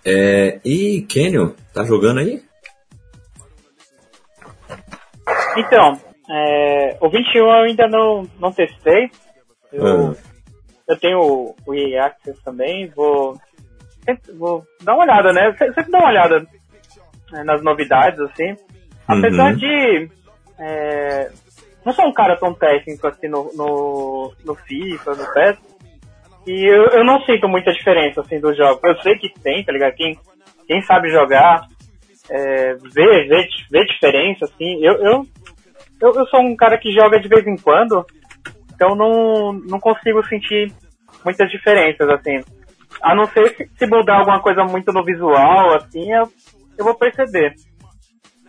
É, 0.04 0.60
e 0.64 1.02
Canyon, 1.02 1.50
tá 1.74 1.84
jogando 1.84 2.20
aí? 2.20 2.42
Então, 5.56 6.00
é, 6.30 6.96
o 7.00 7.08
21 7.08 7.38
eu 7.38 7.50
ainda 7.50 7.86
não, 7.88 8.28
não 8.38 8.52
testei. 8.52 9.10
Eu, 9.72 10.10
Ah. 10.10 10.14
eu 10.88 10.98
tenho 10.98 11.20
o, 11.20 11.56
o 11.66 11.74
EA 11.74 12.06
Access 12.06 12.42
também, 12.44 12.88
vou, 12.88 13.38
vou 14.38 14.64
dar 14.82 14.94
uma 14.94 15.04
olhada, 15.04 15.32
né? 15.32 15.52
Se- 15.52 15.72
Sempre 15.74 15.90
dar 15.92 15.98
uma 15.98 16.08
olhada 16.08 16.40
né, 17.30 17.42
nas 17.44 17.62
novidades, 17.62 18.18
assim. 18.20 18.56
Apesar 19.06 19.52
Uhum. 19.52 19.56
de 19.58 20.10
é, 20.58 21.30
não 21.84 21.92
sou 21.92 22.06
um 22.06 22.12
cara 22.12 22.36
tão 22.36 22.52
técnico 22.52 23.06
assim 23.06 23.28
no, 23.28 23.50
no, 23.54 24.32
no 24.44 24.54
FIFA, 24.54 25.14
no 25.14 25.32
PES. 25.32 25.56
E 26.46 26.64
eu, 26.66 26.84
eu 26.88 27.04
não 27.04 27.20
sinto 27.22 27.46
muita 27.48 27.72
diferença 27.72 28.20
assim 28.22 28.40
do 28.40 28.54
jogo. 28.54 28.80
Eu 28.84 28.96
sei 29.02 29.16
que 29.18 29.28
tem, 29.40 29.62
tá 29.64 29.72
ligado? 29.72 29.94
Quem, 29.94 30.18
quem 30.66 30.82
sabe 30.82 31.10
jogar, 31.10 31.66
é, 32.30 32.74
vê, 32.74 33.24
vê, 33.28 33.48
vê 33.70 33.84
diferença, 33.86 34.44
assim. 34.46 34.82
Eu, 34.84 34.94
eu, 34.94 35.26
eu, 36.00 36.12
eu 36.14 36.26
sou 36.26 36.40
um 36.40 36.56
cara 36.56 36.78
que 36.78 36.92
joga 36.92 37.20
de 37.20 37.28
vez 37.28 37.46
em 37.46 37.56
quando, 37.56 38.04
então 38.74 38.94
não, 38.94 39.52
não 39.52 39.80
consigo 39.80 40.24
sentir 40.26 40.72
muitas 41.24 41.50
diferenças, 41.50 42.08
assim. 42.08 42.42
A 43.02 43.14
não 43.14 43.26
ser 43.26 43.54
se, 43.56 43.70
se 43.76 43.86
mudar 43.86 44.18
alguma 44.18 44.40
coisa 44.40 44.64
muito 44.64 44.92
no 44.92 45.04
visual, 45.04 45.74
assim, 45.74 46.12
eu, 46.12 46.28
eu 46.76 46.84
vou 46.84 46.94
perceber. 46.94 47.54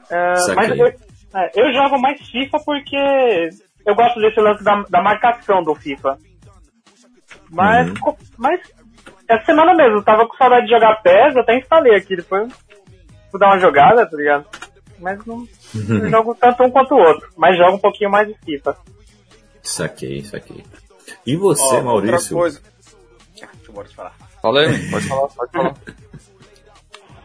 Uh, 0.10 0.56
mas 0.56 0.78
eu, 0.78 0.88
é, 0.88 1.52
eu 1.56 1.74
jogo 1.74 2.00
mais 2.00 2.20
FIFA 2.30 2.58
porque 2.66 3.50
eu 3.86 3.95
gosto 3.95 4.20
desse 4.20 4.39
lance 4.39 4.64
da, 4.64 4.84
da 4.89 5.02
marcação 5.02 5.62
do 5.64 5.76
FIFA. 5.76 6.18
Mas, 7.52 7.89
uhum. 7.89 8.16
mas 8.38 8.62
essa 9.28 9.45
semana 9.45 9.74
mesmo, 9.76 9.97
eu 9.97 10.04
tava 10.04 10.28
com 10.28 10.36
saudade 10.38 10.66
de 10.66 10.74
jogar 10.74 11.02
PES, 11.02 11.38
até 11.38 11.58
instalei 11.58 11.95
aqui, 11.95 12.16
depois 12.16 12.52
vou 13.32 13.39
dar 13.39 13.47
uma 13.47 13.60
jogada, 13.60 14.06
tá 14.10 14.18
ligado? 14.18 14.45
Mas 15.00 15.26
não, 15.26 15.47
não 15.74 16.10
jogo 16.10 16.36
tanto 16.36 16.64
um 16.64 16.72
quanto 16.72 16.93
o 16.93 17.00
outro, 17.00 17.30
mas 17.38 17.58
jogo 17.58 17.78
um 17.78 17.80
pouquinho 17.80 18.10
mais 18.10 18.28
de 18.28 18.34
FIFA. 18.45 18.78
Saquei, 19.64 20.24
saquei. 20.24 20.64
E 21.26 21.36
você, 21.36 21.78
oh, 21.78 21.84
Maurício? 21.84 22.16
Outra 22.16 22.36
coisa. 22.36 22.62
Deixa 23.34 23.50
eu 23.68 23.86
falar. 23.95 24.16
Fala 24.41 24.62
aí, 24.62 24.89
pode 24.89 25.08
falar, 25.08 25.28
pode 25.28 25.52
falar. 25.52 25.76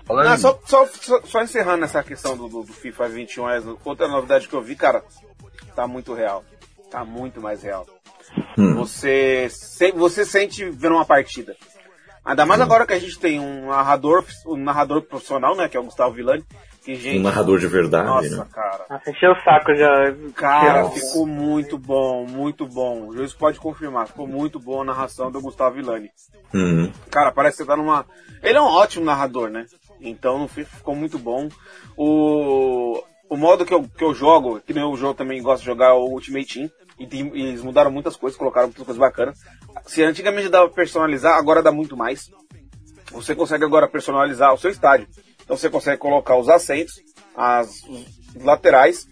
Fala 0.04 0.32
aí. 0.32 0.38
só, 0.38 0.58
só, 0.66 0.86
só, 0.86 1.20
só, 1.22 1.42
encerrando 1.42 1.84
essa 1.84 2.02
questão 2.02 2.36
do, 2.36 2.48
do, 2.48 2.62
do 2.62 2.72
FIFA 2.72 3.08
21, 3.08 3.50
é 3.50 3.62
outra 3.84 4.08
novidade 4.08 4.48
que 4.48 4.54
eu 4.54 4.62
vi, 4.62 4.76
cara, 4.76 5.02
tá 5.74 5.86
muito 5.86 6.12
real. 6.12 6.44
Tá 6.90 7.04
muito 7.04 7.40
mais 7.40 7.62
real. 7.62 7.86
Hum. 8.58 8.74
Você, 8.76 9.48
você 9.94 10.24
sente 10.24 10.68
vendo 10.70 10.94
uma 10.94 11.04
partida. 11.04 11.56
Ainda 12.24 12.46
mais 12.46 12.60
hum. 12.60 12.64
agora 12.64 12.86
que 12.86 12.92
a 12.92 12.98
gente 12.98 13.18
tem 13.18 13.40
um 13.40 13.66
narrador, 13.68 14.24
um 14.46 14.56
narrador 14.56 15.02
profissional, 15.02 15.56
né? 15.56 15.68
Que 15.68 15.76
é 15.76 15.80
o 15.80 15.84
Gustavo 15.84 16.14
Villani. 16.14 16.44
Que, 16.84 16.94
gente, 16.96 17.18
um 17.18 17.22
narrador 17.22 17.58
de 17.58 17.66
verdade, 17.66 18.06
nossa, 18.06 18.44
né? 18.44 18.46
cara. 18.52 18.84
Nossa, 18.90 19.10
encheu 19.10 19.32
o 19.32 19.42
saco 19.42 19.74
já. 19.74 20.14
Cara, 20.34 20.82
nossa. 20.82 21.00
ficou 21.00 21.26
muito 21.26 21.78
bom, 21.78 22.26
muito 22.26 22.66
bom. 22.66 23.08
O 23.08 23.16
juiz 23.16 23.32
pode 23.32 23.58
confirmar, 23.58 24.06
ficou 24.06 24.26
muito 24.26 24.60
boa 24.60 24.82
a 24.82 24.84
narração 24.84 25.30
do 25.30 25.40
Gustavo 25.40 25.76
Villani. 25.76 26.10
Uhum. 26.52 26.92
Cara, 27.10 27.32
parece 27.32 27.56
que 27.56 27.62
você 27.62 27.68
tá 27.68 27.74
numa. 27.74 28.04
Ele 28.42 28.58
é 28.58 28.60
um 28.60 28.66
ótimo 28.66 29.06
narrador, 29.06 29.48
né? 29.48 29.64
Então 29.98 30.38
no 30.38 30.46
FIFA 30.46 30.76
ficou 30.76 30.94
muito 30.94 31.18
bom. 31.18 31.48
O, 31.96 33.02
o 33.30 33.36
modo 33.36 33.64
que 33.64 33.72
eu, 33.72 33.84
que 33.84 34.04
eu 34.04 34.12
jogo, 34.12 34.60
que 34.60 34.74
nem 34.74 34.84
o 34.84 34.94
jogo 34.94 35.14
também 35.14 35.42
gosta 35.42 35.60
de 35.60 35.66
jogar, 35.66 35.88
é 35.88 35.92
o 35.92 36.04
Ultimate 36.04 36.52
Team. 36.52 36.70
E, 36.98 37.06
tem, 37.06 37.34
e 37.34 37.46
eles 37.48 37.62
mudaram 37.62 37.90
muitas 37.90 38.14
coisas, 38.14 38.38
colocaram 38.38 38.66
muitas 38.66 38.84
coisas 38.84 39.00
bacanas. 39.00 39.38
Se 39.86 40.02
antigamente 40.02 40.50
dava 40.50 40.68
personalizar, 40.68 41.38
agora 41.38 41.62
dá 41.62 41.72
muito 41.72 41.96
mais. 41.96 42.30
Você 43.10 43.34
consegue 43.34 43.64
agora 43.64 43.88
personalizar 43.88 44.52
o 44.52 44.58
seu 44.58 44.70
estádio. 44.70 45.08
Então 45.44 45.56
você 45.56 45.70
consegue 45.70 45.98
colocar 45.98 46.36
os 46.36 46.48
assentos, 46.48 47.00
as, 47.36 47.82
os 47.84 48.44
laterais. 48.44 49.06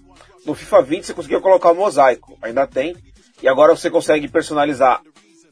No 0.44 0.54
FIFA 0.54 0.82
20 0.82 1.06
você 1.06 1.14
conseguia 1.14 1.40
colocar 1.40 1.70
o 1.70 1.74
mosaico, 1.74 2.36
ainda 2.42 2.66
tem. 2.66 2.96
E 3.42 3.48
agora 3.48 3.76
você 3.76 3.90
consegue 3.90 4.28
personalizar 4.28 5.00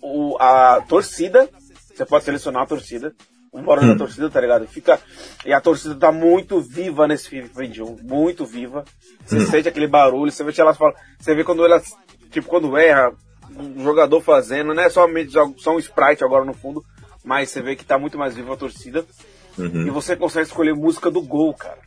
o, 0.03 0.37
a 0.41 0.81
torcida. 0.89 1.49
Você 1.95 2.05
pode 2.05 2.24
selecionar 2.24 2.62
a 2.62 2.66
torcida. 2.66 3.14
O 3.53 3.61
barulho 3.62 3.89
hum. 3.89 3.93
da 3.93 3.99
torcida, 3.99 4.31
tá 4.31 4.41
ligado? 4.41 4.66
Fica, 4.68 5.01
e 5.45 5.53
a 5.53 5.61
torcida 5.61 5.97
tá 5.97 6.12
muito 6.12 6.61
viva 6.61 7.09
nesse 7.09 7.28
FIFA 7.28 7.61
21. 7.62 7.97
Muito 8.03 8.47
viva. 8.47 8.85
Você 9.26 9.39
hum. 9.39 9.47
sente 9.47 9.68
aquele 9.68 9.89
barulho, 9.89 10.31
você 10.31 10.45
vê 10.45 10.53
elas 10.57 10.78
falam. 10.78 10.95
Você 11.18 11.35
vê 11.35 11.43
quando 11.43 11.64
elas. 11.64 11.93
Tipo, 12.31 12.47
quando 12.47 12.76
erra, 12.76 13.12
um 13.57 13.83
jogador 13.83 14.20
fazendo, 14.20 14.72
não 14.72 14.83
é 14.83 14.89
somente 14.89 15.33
só 15.33 15.74
um 15.74 15.78
sprite 15.81 16.22
agora 16.22 16.45
no 16.45 16.55
fundo, 16.55 16.85
mas 17.24 17.51
você 17.51 17.61
vê 17.61 17.74
que 17.74 17.85
tá 17.85 17.99
muito 17.99 18.16
mais 18.16 18.37
viva 18.37 18.55
a 18.55 18.57
torcida. 18.57 19.05
Uhum. 19.61 19.86
E 19.86 19.90
você 19.90 20.16
consegue 20.16 20.46
escolher 20.46 20.74
música 20.74 21.11
do 21.11 21.20
gol, 21.20 21.54
cara. 21.54 21.78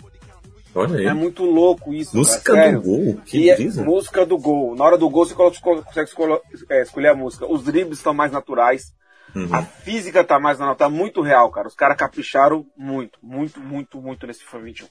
Olha 0.76 0.98
aí. 0.98 1.06
É 1.06 1.14
muito 1.14 1.44
louco 1.44 1.94
isso. 1.94 2.16
Música 2.16 2.54
cara, 2.54 2.72
do 2.74 2.82
gol? 2.82 3.22
Que 3.26 3.50
é, 3.50 3.58
música 3.84 4.26
do 4.26 4.38
gol. 4.38 4.76
Na 4.76 4.84
hora 4.84 4.98
do 4.98 5.10
gol 5.10 5.26
você 5.26 5.36
consegue 5.36 6.10
escolher, 6.10 6.42
é, 6.70 6.82
escolher 6.82 7.10
a 7.10 7.16
música. 7.16 7.46
Os 7.46 7.64
dribles 7.64 8.00
estão 8.00 8.14
mais 8.14 8.32
naturais. 8.32 8.94
Uhum. 9.36 9.54
A 9.54 9.64
física 9.64 10.24
tá 10.24 10.40
mais 10.40 10.60
natural, 10.60 10.76
tá 10.76 10.90
muito 10.90 11.22
real, 11.22 11.50
cara. 11.52 11.68
Os 11.68 11.76
caras 11.76 11.98
capricharam 11.98 12.66
muito, 12.78 13.18
muito, 13.22 13.60
muito, 13.60 14.02
muito 14.02 14.28
nesse 14.28 14.44
FIFA 14.44 14.60
21. 14.60 14.88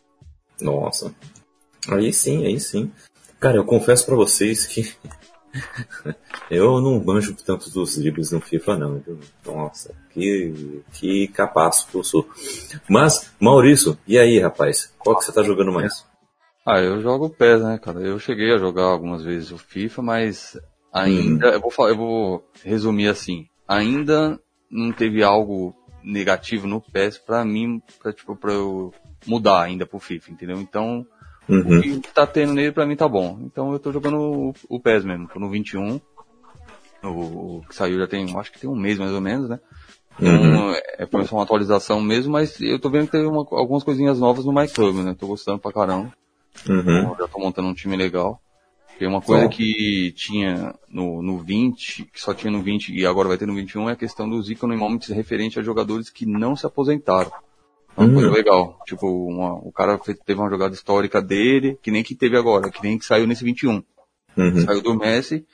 Nossa. 0.60 1.14
Aí 1.88 2.12
sim, 2.12 2.46
aí 2.46 2.58
sim. 2.60 2.92
Cara, 3.40 3.56
eu 3.56 3.64
confesso 3.64 4.06
para 4.06 4.14
vocês 4.14 4.66
que 4.66 4.94
eu 6.50 6.80
não 6.80 7.02
manjo 7.02 7.34
tanto 7.34 7.70
dos 7.70 7.96
dribles 7.96 8.30
no 8.30 8.40
FIFA, 8.40 8.76
não. 8.76 8.98
Viu? 8.98 9.18
Nossa, 9.44 9.94
que, 10.10 10.82
que 10.92 11.28
capaço 11.28 11.88
que 11.88 11.96
eu 11.96 12.04
sou. 12.04 12.28
Mas, 12.88 13.30
Maurício, 13.40 13.98
e 14.06 14.18
aí, 14.18 14.38
rapaz? 14.38 14.92
Qual 14.98 15.16
que 15.16 15.24
você 15.24 15.32
tá 15.32 15.42
jogando 15.42 15.72
mais? 15.72 16.04
Ah, 16.64 16.80
eu 16.80 17.00
jogo 17.00 17.26
o 17.26 17.30
PES, 17.30 17.62
né, 17.62 17.78
cara? 17.78 18.00
Eu 18.00 18.18
cheguei 18.18 18.52
a 18.52 18.58
jogar 18.58 18.84
algumas 18.84 19.24
vezes 19.24 19.50
o 19.50 19.58
FIFA, 19.58 20.02
mas 20.02 20.56
ainda. 20.92 21.50
Hum. 21.50 21.52
Eu, 21.54 21.60
vou 21.60 21.70
falar, 21.70 21.90
eu 21.90 21.96
vou 21.96 22.44
resumir 22.62 23.08
assim. 23.08 23.46
Ainda 23.66 24.38
não 24.70 24.92
teve 24.92 25.22
algo 25.22 25.74
negativo 26.02 26.66
no 26.66 26.80
PES 26.80 27.18
pra 27.18 27.44
mim, 27.44 27.80
pra, 28.00 28.12
tipo, 28.12 28.36
pra 28.36 28.52
eu 28.52 28.92
mudar 29.26 29.62
ainda 29.62 29.86
pro 29.86 29.98
FIFA, 29.98 30.32
entendeu? 30.32 30.60
Então, 30.60 31.06
Uhum. 31.48 31.78
O 31.78 32.00
que 32.00 32.12
tá 32.14 32.26
tendo 32.26 32.52
nele 32.52 32.72
pra 32.72 32.86
mim 32.86 32.96
tá 32.96 33.08
bom. 33.08 33.38
Então 33.42 33.72
eu 33.72 33.78
tô 33.78 33.92
jogando 33.92 34.16
o, 34.18 34.54
o 34.68 34.80
PES 34.80 35.04
mesmo, 35.04 35.28
tô 35.28 35.38
no 35.38 35.50
21. 35.50 36.00
O, 37.02 37.08
o 37.08 37.64
que 37.68 37.74
saiu 37.74 37.98
já 37.98 38.06
tem, 38.06 38.36
acho 38.38 38.52
que 38.52 38.60
tem 38.60 38.70
um 38.70 38.76
mês 38.76 38.98
mais 38.98 39.12
ou 39.12 39.20
menos, 39.20 39.48
né? 39.48 39.58
Então, 40.20 40.68
uhum. 40.68 40.74
é, 40.74 41.24
só 41.24 41.36
uma 41.36 41.42
atualização 41.42 42.00
mesmo, 42.00 42.32
mas 42.32 42.60
eu 42.60 42.78
tô 42.78 42.90
vendo 42.90 43.06
que 43.06 43.12
tem 43.12 43.26
uma, 43.26 43.46
algumas 43.50 43.82
coisinhas 43.82 44.20
novas 44.20 44.44
no 44.44 44.52
MyClub, 44.52 45.02
né? 45.02 45.16
Tô 45.18 45.26
gostando 45.26 45.58
pra 45.58 45.72
caramba. 45.72 46.12
Uhum. 46.68 46.80
Então, 46.80 47.16
já 47.18 47.28
tô 47.28 47.38
montando 47.38 47.68
um 47.68 47.74
time 47.74 47.96
legal. 47.96 48.40
Tem 48.98 49.08
uma 49.08 49.22
coisa 49.22 49.48
que 49.48 50.12
tinha 50.12 50.74
no, 50.88 51.22
no 51.22 51.38
20, 51.38 52.04
que 52.04 52.20
só 52.20 52.32
tinha 52.32 52.52
no 52.52 52.62
20 52.62 52.94
e 52.94 53.06
agora 53.06 53.26
vai 53.26 53.38
ter 53.38 53.46
no 53.46 53.54
21, 53.54 53.88
é 53.88 53.94
a 53.94 53.96
questão 53.96 54.28
dos 54.28 54.48
ícones 54.48 54.78
momentos 54.78 55.08
referente 55.08 55.58
a 55.58 55.62
jogadores 55.62 56.08
que 56.10 56.24
não 56.26 56.54
se 56.54 56.66
aposentaram. 56.66 57.32
Uma 57.96 58.06
hum. 58.06 58.14
coisa 58.14 58.30
legal. 58.30 58.78
Tipo, 58.86 59.06
uma, 59.06 59.54
o 59.54 59.72
cara 59.72 59.98
teve 59.98 60.40
uma 60.40 60.50
jogada 60.50 60.74
histórica 60.74 61.20
dele, 61.20 61.78
que 61.82 61.90
nem 61.90 62.02
que 62.02 62.14
teve 62.14 62.36
agora, 62.36 62.70
que 62.70 62.82
nem 62.82 62.98
que 62.98 63.04
saiu 63.04 63.26
nesse 63.26 63.44
21. 63.44 63.82
Uhum. 64.36 64.64
Saiu 64.64 64.82
do 64.82 64.94
Messi 64.94 65.46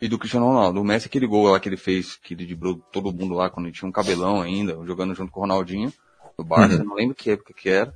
e 0.00 0.08
do 0.08 0.18
Cristiano 0.18 0.46
Ronaldo. 0.46 0.80
O 0.80 0.84
Messi 0.84 1.06
aquele 1.06 1.26
gol 1.26 1.48
lá 1.48 1.60
que 1.60 1.68
ele 1.68 1.76
fez, 1.76 2.16
que 2.16 2.34
ele 2.34 2.44
driblou 2.44 2.80
todo 2.92 3.12
mundo 3.12 3.34
lá 3.34 3.48
quando 3.48 3.66
ele 3.66 3.74
tinha 3.74 3.88
um 3.88 3.92
cabelão 3.92 4.40
ainda, 4.40 4.78
jogando 4.84 5.14
junto 5.14 5.30
com 5.30 5.40
o 5.40 5.42
Ronaldinho, 5.42 5.92
do 6.36 6.44
Barça, 6.44 6.78
uhum. 6.78 6.84
não 6.84 6.94
lembro 6.94 7.14
que 7.14 7.30
época 7.30 7.54
que 7.54 7.68
era. 7.68 7.94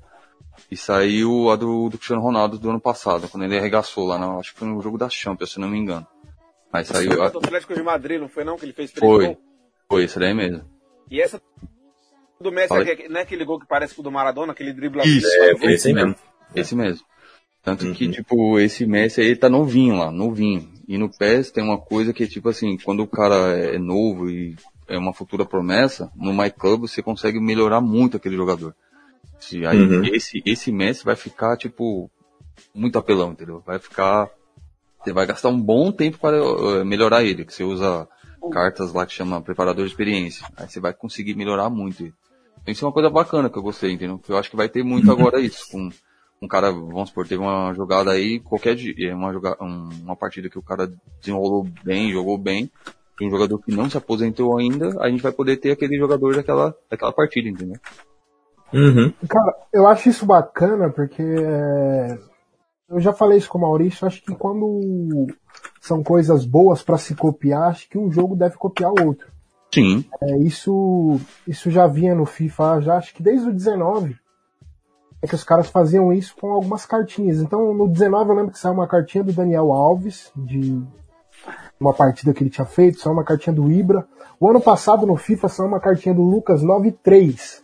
E 0.70 0.76
saiu 0.76 1.50
a 1.50 1.56
do, 1.56 1.88
do 1.88 1.98
Cristiano 1.98 2.22
Ronaldo 2.22 2.58
do 2.58 2.70
ano 2.70 2.80
passado, 2.80 3.28
quando 3.28 3.44
ele 3.44 3.58
arregaçou 3.58 4.06
lá, 4.06 4.18
na, 4.18 4.36
acho 4.36 4.52
que 4.52 4.58
foi 4.58 4.68
no 4.68 4.80
jogo 4.80 4.98
da 4.98 5.08
Champions, 5.08 5.52
se 5.52 5.60
não 5.60 5.68
me 5.68 5.78
engano. 5.78 6.06
Mas 6.72 6.88
saiu. 6.88 7.12
Foi 7.12 7.26
a... 7.26 7.28
do 7.28 7.38
Atlético 7.38 7.74
de 7.74 7.82
Madrid, 7.82 8.20
não 8.20 8.28
foi 8.28 8.44
não? 8.44 8.56
Que 8.56 8.66
ele 8.66 8.72
fez 8.72 8.92
Foi. 8.92 9.36
Foi, 9.88 10.04
isso 10.04 10.20
daí 10.20 10.32
mesmo. 10.32 10.64
E 11.10 11.20
essa 11.20 11.42
do 12.40 12.52
Messi 12.52 12.74
é, 12.74 13.08
não 13.08 13.20
é 13.20 13.22
aquele 13.22 13.44
gol 13.44 13.60
que 13.60 13.66
parece 13.66 13.94
com 13.94 14.00
o 14.00 14.04
do 14.04 14.10
Maradona, 14.10 14.52
aquele 14.52 14.72
drible 14.72 15.02
Isso, 15.02 15.26
é, 15.26 15.50
é 15.50 15.72
esse 15.72 15.92
mesmo. 15.92 16.14
Esse 16.54 16.74
mesmo. 16.74 17.06
Tanto 17.62 17.86
uhum. 17.86 17.92
que, 17.92 18.08
tipo, 18.08 18.58
esse 18.58 18.86
Messi 18.86 19.20
aí 19.20 19.36
tá 19.36 19.48
novinho 19.48 19.96
lá, 19.96 20.10
novinho. 20.10 20.72
E 20.88 20.96
no 20.96 21.10
PES 21.10 21.50
tem 21.50 21.62
uma 21.62 21.78
coisa 21.78 22.12
que, 22.12 22.26
tipo 22.26 22.48
assim, 22.48 22.78
quando 22.78 23.02
o 23.02 23.06
cara 23.06 23.56
é 23.56 23.78
novo 23.78 24.30
e 24.30 24.56
é 24.88 24.98
uma 24.98 25.12
futura 25.12 25.44
promessa, 25.44 26.10
no 26.16 26.32
My 26.32 26.50
Club 26.50 26.82
você 26.82 27.02
consegue 27.02 27.38
melhorar 27.38 27.80
muito 27.80 28.16
aquele 28.16 28.36
jogador. 28.36 28.74
Se 29.38 29.64
aí 29.66 29.78
uhum. 29.78 30.04
esse, 30.06 30.42
esse 30.44 30.72
Messi 30.72 31.04
vai 31.04 31.16
ficar, 31.16 31.56
tipo, 31.56 32.10
muito 32.74 32.98
apelão, 32.98 33.32
entendeu? 33.32 33.62
Vai 33.64 33.78
ficar. 33.78 34.28
Você 35.02 35.12
vai 35.12 35.26
gastar 35.26 35.48
um 35.48 35.60
bom 35.60 35.92
tempo 35.92 36.18
para 36.18 36.36
eh, 36.36 36.84
melhorar 36.84 37.24
ele, 37.24 37.44
que 37.44 37.54
você 37.54 37.64
usa 37.64 38.06
cartas 38.52 38.92
lá 38.92 39.06
que 39.06 39.14
chama 39.14 39.40
preparador 39.40 39.84
de 39.84 39.90
experiência. 39.90 40.46
Aí 40.56 40.68
você 40.68 40.80
vai 40.80 40.92
conseguir 40.92 41.34
melhorar 41.34 41.70
muito 41.70 42.02
ele. 42.02 42.14
Isso 42.70 42.84
é 42.84 42.88
uma 42.88 42.94
coisa 42.94 43.10
bacana 43.10 43.50
que 43.50 43.58
eu 43.58 43.62
gostei, 43.62 43.92
entendeu? 43.92 44.20
Eu 44.28 44.36
acho 44.36 44.50
que 44.50 44.56
vai 44.56 44.68
ter 44.68 44.82
muito 44.82 45.10
agora 45.10 45.38
isso. 45.40 45.70
Com 45.70 45.90
um 46.42 46.48
cara, 46.48 46.70
vamos 46.72 47.10
supor, 47.10 47.26
teve 47.26 47.42
uma 47.42 47.72
jogada 47.74 48.12
aí, 48.12 48.40
qualquer 48.40 48.74
dia, 48.74 49.14
uma, 49.14 49.32
jogada, 49.32 49.56
uma 49.60 50.16
partida 50.16 50.48
que 50.48 50.58
o 50.58 50.62
cara 50.62 50.90
desenrolou 51.20 51.66
bem, 51.84 52.12
jogou 52.12 52.38
bem, 52.38 52.70
tem 53.18 53.28
um 53.28 53.30
jogador 53.30 53.58
que 53.58 53.70
não 53.70 53.90
se 53.90 53.98
aposentou 53.98 54.56
ainda, 54.56 54.96
a 55.00 55.10
gente 55.10 55.22
vai 55.22 55.32
poder 55.32 55.58
ter 55.58 55.72
aquele 55.72 55.98
jogador 55.98 56.34
daquela, 56.34 56.74
daquela 56.90 57.12
partida, 57.12 57.48
entendeu? 57.50 57.78
Uhum. 58.72 59.12
Cara, 59.28 59.54
eu 59.72 59.86
acho 59.86 60.08
isso 60.08 60.24
bacana 60.24 60.88
porque 60.88 61.22
é, 61.22 62.18
eu 62.88 63.00
já 63.00 63.12
falei 63.12 63.36
isso 63.36 63.50
com 63.50 63.58
o 63.58 63.60
Maurício, 63.60 64.06
acho 64.06 64.22
que 64.22 64.34
quando 64.34 65.26
são 65.80 66.02
coisas 66.02 66.46
boas 66.46 66.82
para 66.82 66.96
se 66.96 67.14
copiar, 67.14 67.68
acho 67.68 67.88
que 67.88 67.98
um 67.98 68.10
jogo 68.10 68.34
deve 68.34 68.56
copiar 68.56 68.90
o 68.90 69.06
outro. 69.06 69.30
Sim. 69.72 70.04
É, 70.20 70.36
isso, 70.38 71.20
isso 71.46 71.70
já 71.70 71.86
vinha 71.86 72.14
no 72.14 72.26
FIFA, 72.26 72.80
já 72.80 72.96
acho 72.96 73.14
que 73.14 73.22
desde 73.22 73.48
o 73.48 73.52
19. 73.52 74.16
é 75.22 75.26
que 75.26 75.34
os 75.34 75.44
caras 75.44 75.68
faziam 75.68 76.12
isso 76.12 76.34
com 76.40 76.50
algumas 76.50 76.84
cartinhas. 76.84 77.38
Então, 77.38 77.72
no 77.72 77.88
19 77.88 78.30
eu 78.30 78.36
lembro 78.36 78.52
que 78.52 78.58
saiu 78.58 78.74
uma 78.74 78.88
cartinha 78.88 79.22
do 79.22 79.32
Daniel 79.32 79.72
Alves, 79.72 80.32
de 80.34 80.82
uma 81.78 81.94
partida 81.94 82.34
que 82.34 82.42
ele 82.42 82.50
tinha 82.50 82.66
feito, 82.66 83.00
saiu 83.00 83.12
uma 83.12 83.24
cartinha 83.24 83.54
do 83.54 83.70
Ibra. 83.70 84.06
O 84.38 84.48
ano 84.48 84.60
passado, 84.60 85.06
no 85.06 85.16
FIFA, 85.16 85.48
saiu 85.48 85.68
uma 85.68 85.80
cartinha 85.80 86.14
do 86.14 86.22
Lucas 86.22 86.62
93. 86.62 87.62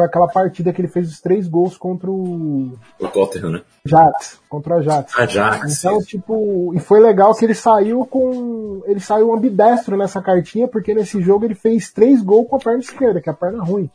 Foi 0.00 0.06
aquela 0.06 0.28
partida 0.28 0.72
que 0.72 0.80
ele 0.80 0.88
fez 0.88 1.10
os 1.10 1.20
três 1.20 1.46
gols 1.46 1.76
contra 1.76 2.10
o 2.10 2.72
O 2.98 3.08
Tottenham, 3.08 3.50
né? 3.50 3.62
Jax, 3.84 4.40
contra 4.48 4.76
o 4.76 4.78
Ajax. 4.78 5.12
Ajax. 5.14 5.78
Então, 5.78 5.98
tipo, 6.00 6.72
e 6.74 6.80
foi 6.80 7.00
legal 7.00 7.34
que 7.34 7.44
ele 7.44 7.52
saiu 7.54 8.06
com. 8.06 8.80
Ele 8.86 8.98
saiu 8.98 9.30
ambidestro 9.30 9.98
nessa 9.98 10.22
cartinha, 10.22 10.66
porque 10.66 10.94
nesse 10.94 11.20
jogo 11.20 11.44
ele 11.44 11.54
fez 11.54 11.92
três 11.92 12.22
gols 12.22 12.48
com 12.48 12.56
a 12.56 12.58
perna 12.58 12.78
esquerda, 12.78 13.20
que 13.20 13.28
é 13.28 13.32
a 13.32 13.36
perna 13.36 13.62
ruim. 13.62 13.90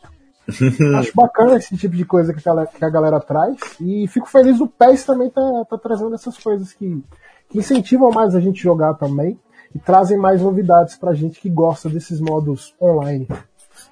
Acho 0.96 1.10
bacana 1.12 1.56
esse 1.56 1.76
tipo 1.76 1.96
de 1.96 2.04
coisa 2.04 2.32
que 2.32 2.38
a 2.38 2.52
galera, 2.52 2.68
que 2.68 2.84
a 2.84 2.90
galera 2.90 3.18
traz. 3.18 3.56
E 3.80 4.06
fico 4.06 4.28
feliz 4.28 4.58
do 4.58 4.68
PES 4.68 5.04
também 5.04 5.28
tá, 5.28 5.42
tá 5.68 5.76
trazendo 5.76 6.14
essas 6.14 6.38
coisas 6.38 6.72
que, 6.72 7.02
que 7.48 7.58
incentivam 7.58 8.12
mais 8.12 8.36
a 8.36 8.40
gente 8.40 8.62
jogar 8.62 8.94
também. 8.94 9.36
E 9.74 9.78
trazem 9.80 10.16
mais 10.16 10.40
novidades 10.40 10.96
pra 10.96 11.14
gente 11.14 11.40
que 11.40 11.50
gosta 11.50 11.88
desses 11.88 12.20
modos 12.20 12.76
online. 12.80 13.26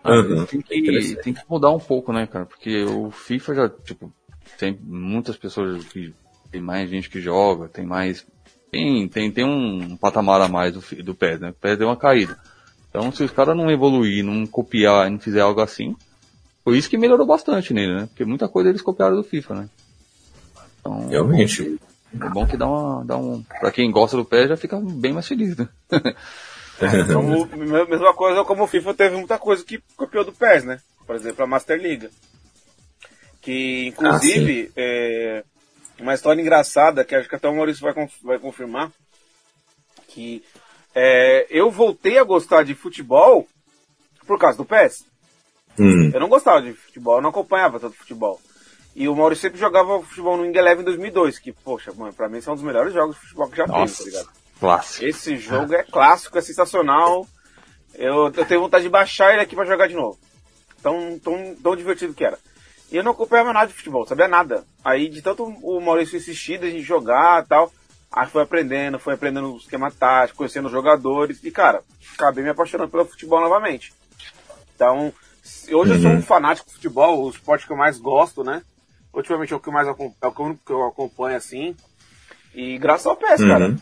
Uhum. 0.04 0.44
Tem 0.44 0.60
que, 0.60 1.16
tem 1.16 1.32
que 1.32 1.42
mudar 1.48 1.70
um 1.70 1.78
pouco, 1.78 2.12
né, 2.12 2.26
cara? 2.26 2.44
Porque 2.44 2.84
o 2.84 3.10
FIFA 3.10 3.54
já, 3.54 3.68
tipo, 3.68 4.12
tem 4.58 4.78
muitas 4.82 5.36
pessoas 5.36 5.84
que. 5.84 6.14
Tem 6.50 6.60
mais 6.60 6.88
gente 6.88 7.10
que 7.10 7.20
joga, 7.20 7.68
tem 7.68 7.84
mais. 7.84 8.24
Tem, 8.70 9.08
tem, 9.08 9.30
tem 9.30 9.44
um 9.44 9.96
patamar 9.96 10.40
a 10.40 10.48
mais 10.48 10.72
do, 10.72 11.02
do 11.02 11.14
PES, 11.14 11.40
né? 11.40 11.50
O 11.50 11.54
PES 11.54 11.78
deu 11.78 11.88
uma 11.88 11.96
caída. 11.96 12.38
Então, 12.88 13.10
se 13.10 13.24
os 13.24 13.30
caras 13.32 13.56
não 13.56 13.70
evoluir, 13.70 14.24
não 14.24 14.46
copiar, 14.46 15.10
não 15.10 15.18
fizer 15.18 15.40
algo 15.40 15.60
assim, 15.60 15.96
foi 16.62 16.78
isso 16.78 16.88
que 16.88 16.96
melhorou 16.96 17.26
bastante 17.26 17.74
nele, 17.74 17.94
né? 17.94 18.06
Porque 18.06 18.24
muita 18.24 18.48
coisa 18.48 18.70
eles 18.70 18.82
copiaram 18.82 19.16
do 19.16 19.24
FIFA, 19.24 19.54
né? 19.54 19.68
Então, 20.80 21.08
Realmente. 21.08 21.78
é 22.20 22.28
bom 22.28 22.46
que 22.46 22.56
dá 22.56 22.68
uma, 22.68 23.04
dá 23.04 23.16
um. 23.16 23.42
Pra 23.42 23.72
quem 23.72 23.90
gosta 23.90 24.16
do 24.16 24.24
PES 24.24 24.50
já 24.50 24.56
fica 24.56 24.78
bem 24.80 25.12
mais 25.12 25.26
feliz, 25.26 25.56
né? 25.56 25.68
Como, 27.12 27.46
me- 27.46 27.84
mesma 27.86 28.14
coisa 28.14 28.44
como 28.44 28.64
o 28.64 28.66
FIFA 28.66 28.94
teve 28.94 29.16
muita 29.16 29.38
coisa 29.38 29.64
que 29.64 29.82
copiou 29.96 30.24
do 30.24 30.32
PES, 30.32 30.64
né? 30.64 30.80
Por 31.06 31.14
exemplo, 31.16 31.44
a 31.44 31.46
Master 31.46 31.78
Liga. 31.78 32.10
Que, 33.40 33.88
inclusive, 33.88 34.72
é, 34.74 35.44
uma 36.00 36.14
história 36.14 36.40
engraçada, 36.40 37.04
que 37.04 37.14
acho 37.14 37.28
que 37.28 37.34
até 37.36 37.48
o 37.48 37.54
Maurício 37.54 37.82
vai, 37.82 38.08
vai 38.22 38.38
confirmar, 38.38 38.90
que 40.08 40.42
é, 40.94 41.46
eu 41.50 41.70
voltei 41.70 42.18
a 42.18 42.24
gostar 42.24 42.62
de 42.64 42.74
futebol 42.74 43.46
por 44.26 44.38
causa 44.38 44.56
do 44.56 44.64
PES. 44.64 45.04
Hum. 45.78 46.10
Eu 46.14 46.20
não 46.20 46.28
gostava 46.28 46.62
de 46.62 46.72
futebol, 46.72 47.16
eu 47.16 47.22
não 47.22 47.30
acompanhava 47.30 47.78
tanto 47.78 47.96
futebol. 47.96 48.40
E 48.96 49.08
o 49.08 49.14
Maurício 49.16 49.42
sempre 49.42 49.58
jogava 49.58 50.00
futebol 50.02 50.36
no 50.36 50.46
Ing 50.46 50.56
Eleven 50.56 50.82
em 50.82 50.84
2002, 50.84 51.38
que, 51.40 51.52
poxa, 51.52 51.92
mano, 51.92 52.12
pra 52.14 52.28
mim 52.28 52.40
são 52.40 52.52
um 52.54 52.56
dos 52.56 52.64
melhores 52.64 52.94
jogos 52.94 53.16
de 53.16 53.22
futebol 53.22 53.50
que 53.50 53.56
já 53.56 53.64
teve, 53.66 53.78
Nossa. 53.78 53.98
tá 53.98 54.04
ligado? 54.04 54.28
Clássico. 54.64 55.04
Esse 55.04 55.36
jogo 55.36 55.74
é 55.74 55.82
clássico, 55.82 56.38
é 56.38 56.40
sensacional. 56.40 57.26
Eu, 57.94 58.24
eu 58.34 58.44
tenho 58.46 58.60
vontade 58.60 58.84
de 58.84 58.90
baixar 58.90 59.32
ele 59.32 59.42
aqui 59.42 59.54
pra 59.54 59.64
jogar 59.64 59.86
de 59.88 59.94
novo. 59.94 60.18
Tão, 60.82 61.18
tão, 61.18 61.54
tão 61.62 61.76
divertido 61.76 62.12
que 62.14 62.24
era. 62.24 62.38
E 62.90 62.96
eu 62.96 63.02
não 63.04 63.12
acompanhava 63.12 63.52
nada 63.52 63.66
de 63.68 63.72
futebol, 63.74 64.06
sabia 64.06 64.28
nada. 64.28 64.64
Aí 64.84 65.08
de 65.08 65.22
tanto 65.22 65.44
o 65.44 65.80
Maurício 65.80 66.16
insistir 66.16 66.60
gente 66.60 66.82
jogar 66.82 67.42
e 67.42 67.46
tal, 67.48 67.72
aí 68.12 68.28
foi 68.28 68.42
aprendendo, 68.42 68.98
foi 68.98 69.14
aprendendo 69.14 69.54
o 69.54 69.56
esquema 69.56 69.90
tático, 69.90 70.38
conhecendo 70.38 70.66
os 70.66 70.72
jogadores. 70.72 71.42
E 71.42 71.50
cara, 71.50 71.82
acabei 72.14 72.44
me 72.44 72.50
apaixonando 72.50 72.90
pelo 72.90 73.04
futebol 73.06 73.40
novamente. 73.40 73.92
Então, 74.74 75.12
hoje 75.72 75.92
eu 75.94 76.00
sou 76.00 76.10
um 76.10 76.22
fanático 76.22 76.68
de 76.68 76.74
futebol, 76.74 77.24
o 77.24 77.30
esporte 77.30 77.66
que 77.66 77.72
eu 77.72 77.76
mais 77.76 77.98
gosto, 77.98 78.44
né? 78.44 78.62
Ultimamente 79.12 79.52
é 79.52 79.56
o 79.56 79.60
que 79.60 79.70
mais 79.70 79.86
é 79.88 79.92
o 79.92 79.94
que 79.94 80.72
eu- 80.72 80.84
acompanho 80.86 81.36
assim. 81.36 81.74
E 82.54 82.76
graças 82.78 83.06
ao 83.06 83.16
PES, 83.16 83.40
cara. 83.48 83.76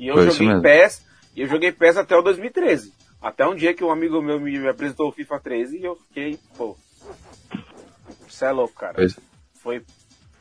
E 0.00 0.08
eu 0.08 0.14
Foi 0.14 0.30
joguei. 0.30 0.60
PES, 0.62 1.04
e 1.36 1.42
eu 1.42 1.46
joguei 1.46 1.70
PES 1.70 1.98
até 1.98 2.16
o 2.16 2.22
2013. 2.22 2.92
Até 3.20 3.46
um 3.46 3.54
dia 3.54 3.74
que 3.74 3.84
um 3.84 3.90
amigo 3.92 4.22
meu 4.22 4.40
me 4.40 4.66
apresentou 4.66 5.08
o 5.10 5.12
FIFA 5.12 5.38
13 5.40 5.76
e 5.78 5.84
eu 5.84 5.94
fiquei, 5.94 6.38
pô. 6.56 6.74
Você 8.26 8.46
é 8.46 8.50
louco, 8.50 8.74
cara. 8.74 8.94
Pois- 8.94 9.18
Foi. 9.62 9.82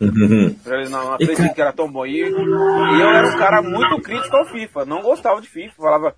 Uhum. 0.02 0.56
Não, 0.90 1.12
não 1.12 1.54
que 1.54 1.60
era 1.62 1.74
tão 1.74 1.92
bom. 1.92 2.06
E, 2.06 2.20
e 2.22 2.22
eu 2.22 3.10
era 3.10 3.28
um 3.28 3.38
cara 3.38 3.62
muito 3.62 4.02
crítico 4.02 4.34
ao 4.34 4.46
FIFA. 4.46 4.86
Não 4.86 5.02
gostava 5.02 5.42
de 5.42 5.50
FIFA. 5.50 5.76
Falava 5.76 6.16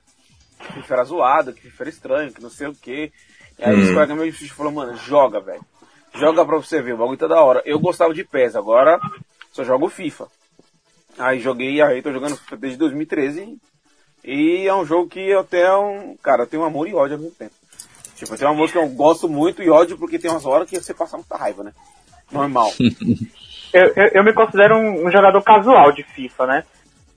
que 0.59 0.73
FIFA 0.73 0.93
era 0.93 1.03
zoado, 1.03 1.51
que 1.51 1.61
FIFA 1.61 1.83
era 1.83 1.89
estranho, 1.89 2.31
que 2.31 2.43
não 2.43 2.49
sei 2.51 2.67
o 2.67 2.75
quê. 2.75 3.11
E 3.57 3.63
aí 3.63 3.75
Hum. 3.75 3.81
os 3.81 3.89
colegas 3.91 4.15
meus 4.17 4.37
falaram, 4.51 4.75
mano, 4.75 4.95
joga, 4.97 5.39
velho. 5.39 5.65
Joga 6.13 6.45
pra 6.45 6.57
você 6.57 6.79
ver, 6.79 6.93
o 6.93 6.97
bagulho 6.97 7.17
tá 7.17 7.25
da 7.25 7.41
hora. 7.43 7.63
Eu 7.65 7.79
gostava 7.79 8.13
de 8.13 8.23
PES, 8.23 8.55
agora 8.55 8.99
só 9.51 9.63
jogo 9.63 9.89
FIFA. 9.89 10.27
Aí 11.21 11.39
joguei, 11.39 11.81
aí 11.81 12.01
tô 12.01 12.11
jogando 12.11 12.35
FIFA 12.37 12.57
desde 12.57 12.79
2013. 12.79 13.57
E 14.23 14.67
é 14.67 14.73
um 14.73 14.85
jogo 14.85 15.07
que 15.09 15.19
eu 15.19 15.43
tenho, 15.43 16.15
cara, 16.21 16.43
eu 16.43 16.47
tenho 16.47 16.63
amor 16.63 16.87
e 16.87 16.93
ódio 16.93 17.15
ao 17.15 17.21
mesmo 17.21 17.35
tempo. 17.35 17.53
Tipo, 18.15 18.33
eu 18.33 18.37
tenho 18.37 18.51
uma 18.51 18.57
música 18.57 18.79
que 18.79 18.85
eu 18.85 18.89
gosto 18.89 19.27
muito 19.27 19.63
e 19.63 19.69
ódio 19.69 19.97
porque 19.97 20.19
tem 20.19 20.29
umas 20.29 20.45
horas 20.45 20.69
que 20.69 20.79
você 20.79 20.93
passa 20.93 21.17
muita 21.17 21.37
raiva, 21.37 21.63
né? 21.63 21.71
Normal. 22.31 22.71
Eu, 23.73 23.85
eu, 23.95 24.07
eu 24.15 24.23
me 24.25 24.33
considero 24.33 24.75
um, 24.75 25.07
um 25.07 25.09
jogador 25.09 25.41
casual 25.41 25.93
de 25.93 26.03
FIFA, 26.03 26.45
né? 26.45 26.63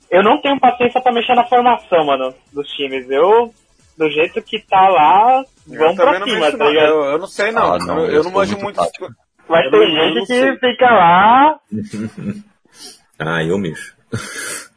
Eu 0.09 0.22
não 0.22 0.40
tenho 0.40 0.61
paciência 0.61 1.00
pra 1.00 1.12
mexer 1.12 1.34
na 1.34 1.42
formação, 1.48 2.07
mano, 2.07 2.32
dos 2.52 2.68
times. 2.68 3.11
Eu, 3.11 3.52
do 3.98 4.09
jeito 4.09 4.40
que 4.40 4.61
tá 4.61 4.88
lá, 4.88 5.44
Eu 5.68 5.78
vamos 5.80 5.96
pra 5.96 6.16
não 6.20 6.28
cima, 6.28 6.52
tá 6.57 6.68
ligado? 6.68 6.86
Eu, 6.86 7.05
eu 7.07 7.18
não 7.18 7.26
sei 7.26 7.50
não. 7.50 7.74
Ah, 7.74 7.78
não, 7.78 7.98
eu, 8.05 8.11
eu 8.12 8.22
não 8.22 8.30
manjo 8.30 8.57
muito 8.57 8.80
muito. 8.80 9.00
não- 9.00 9.82
eu 9.82 10.14
gente 10.14 10.20
que 10.20 10.26
sei. 10.26 10.57
fica 10.59 10.90
lá. 10.92 11.59
Ah, 13.18 13.42
eu 13.44 13.57
mexo. 13.59 13.93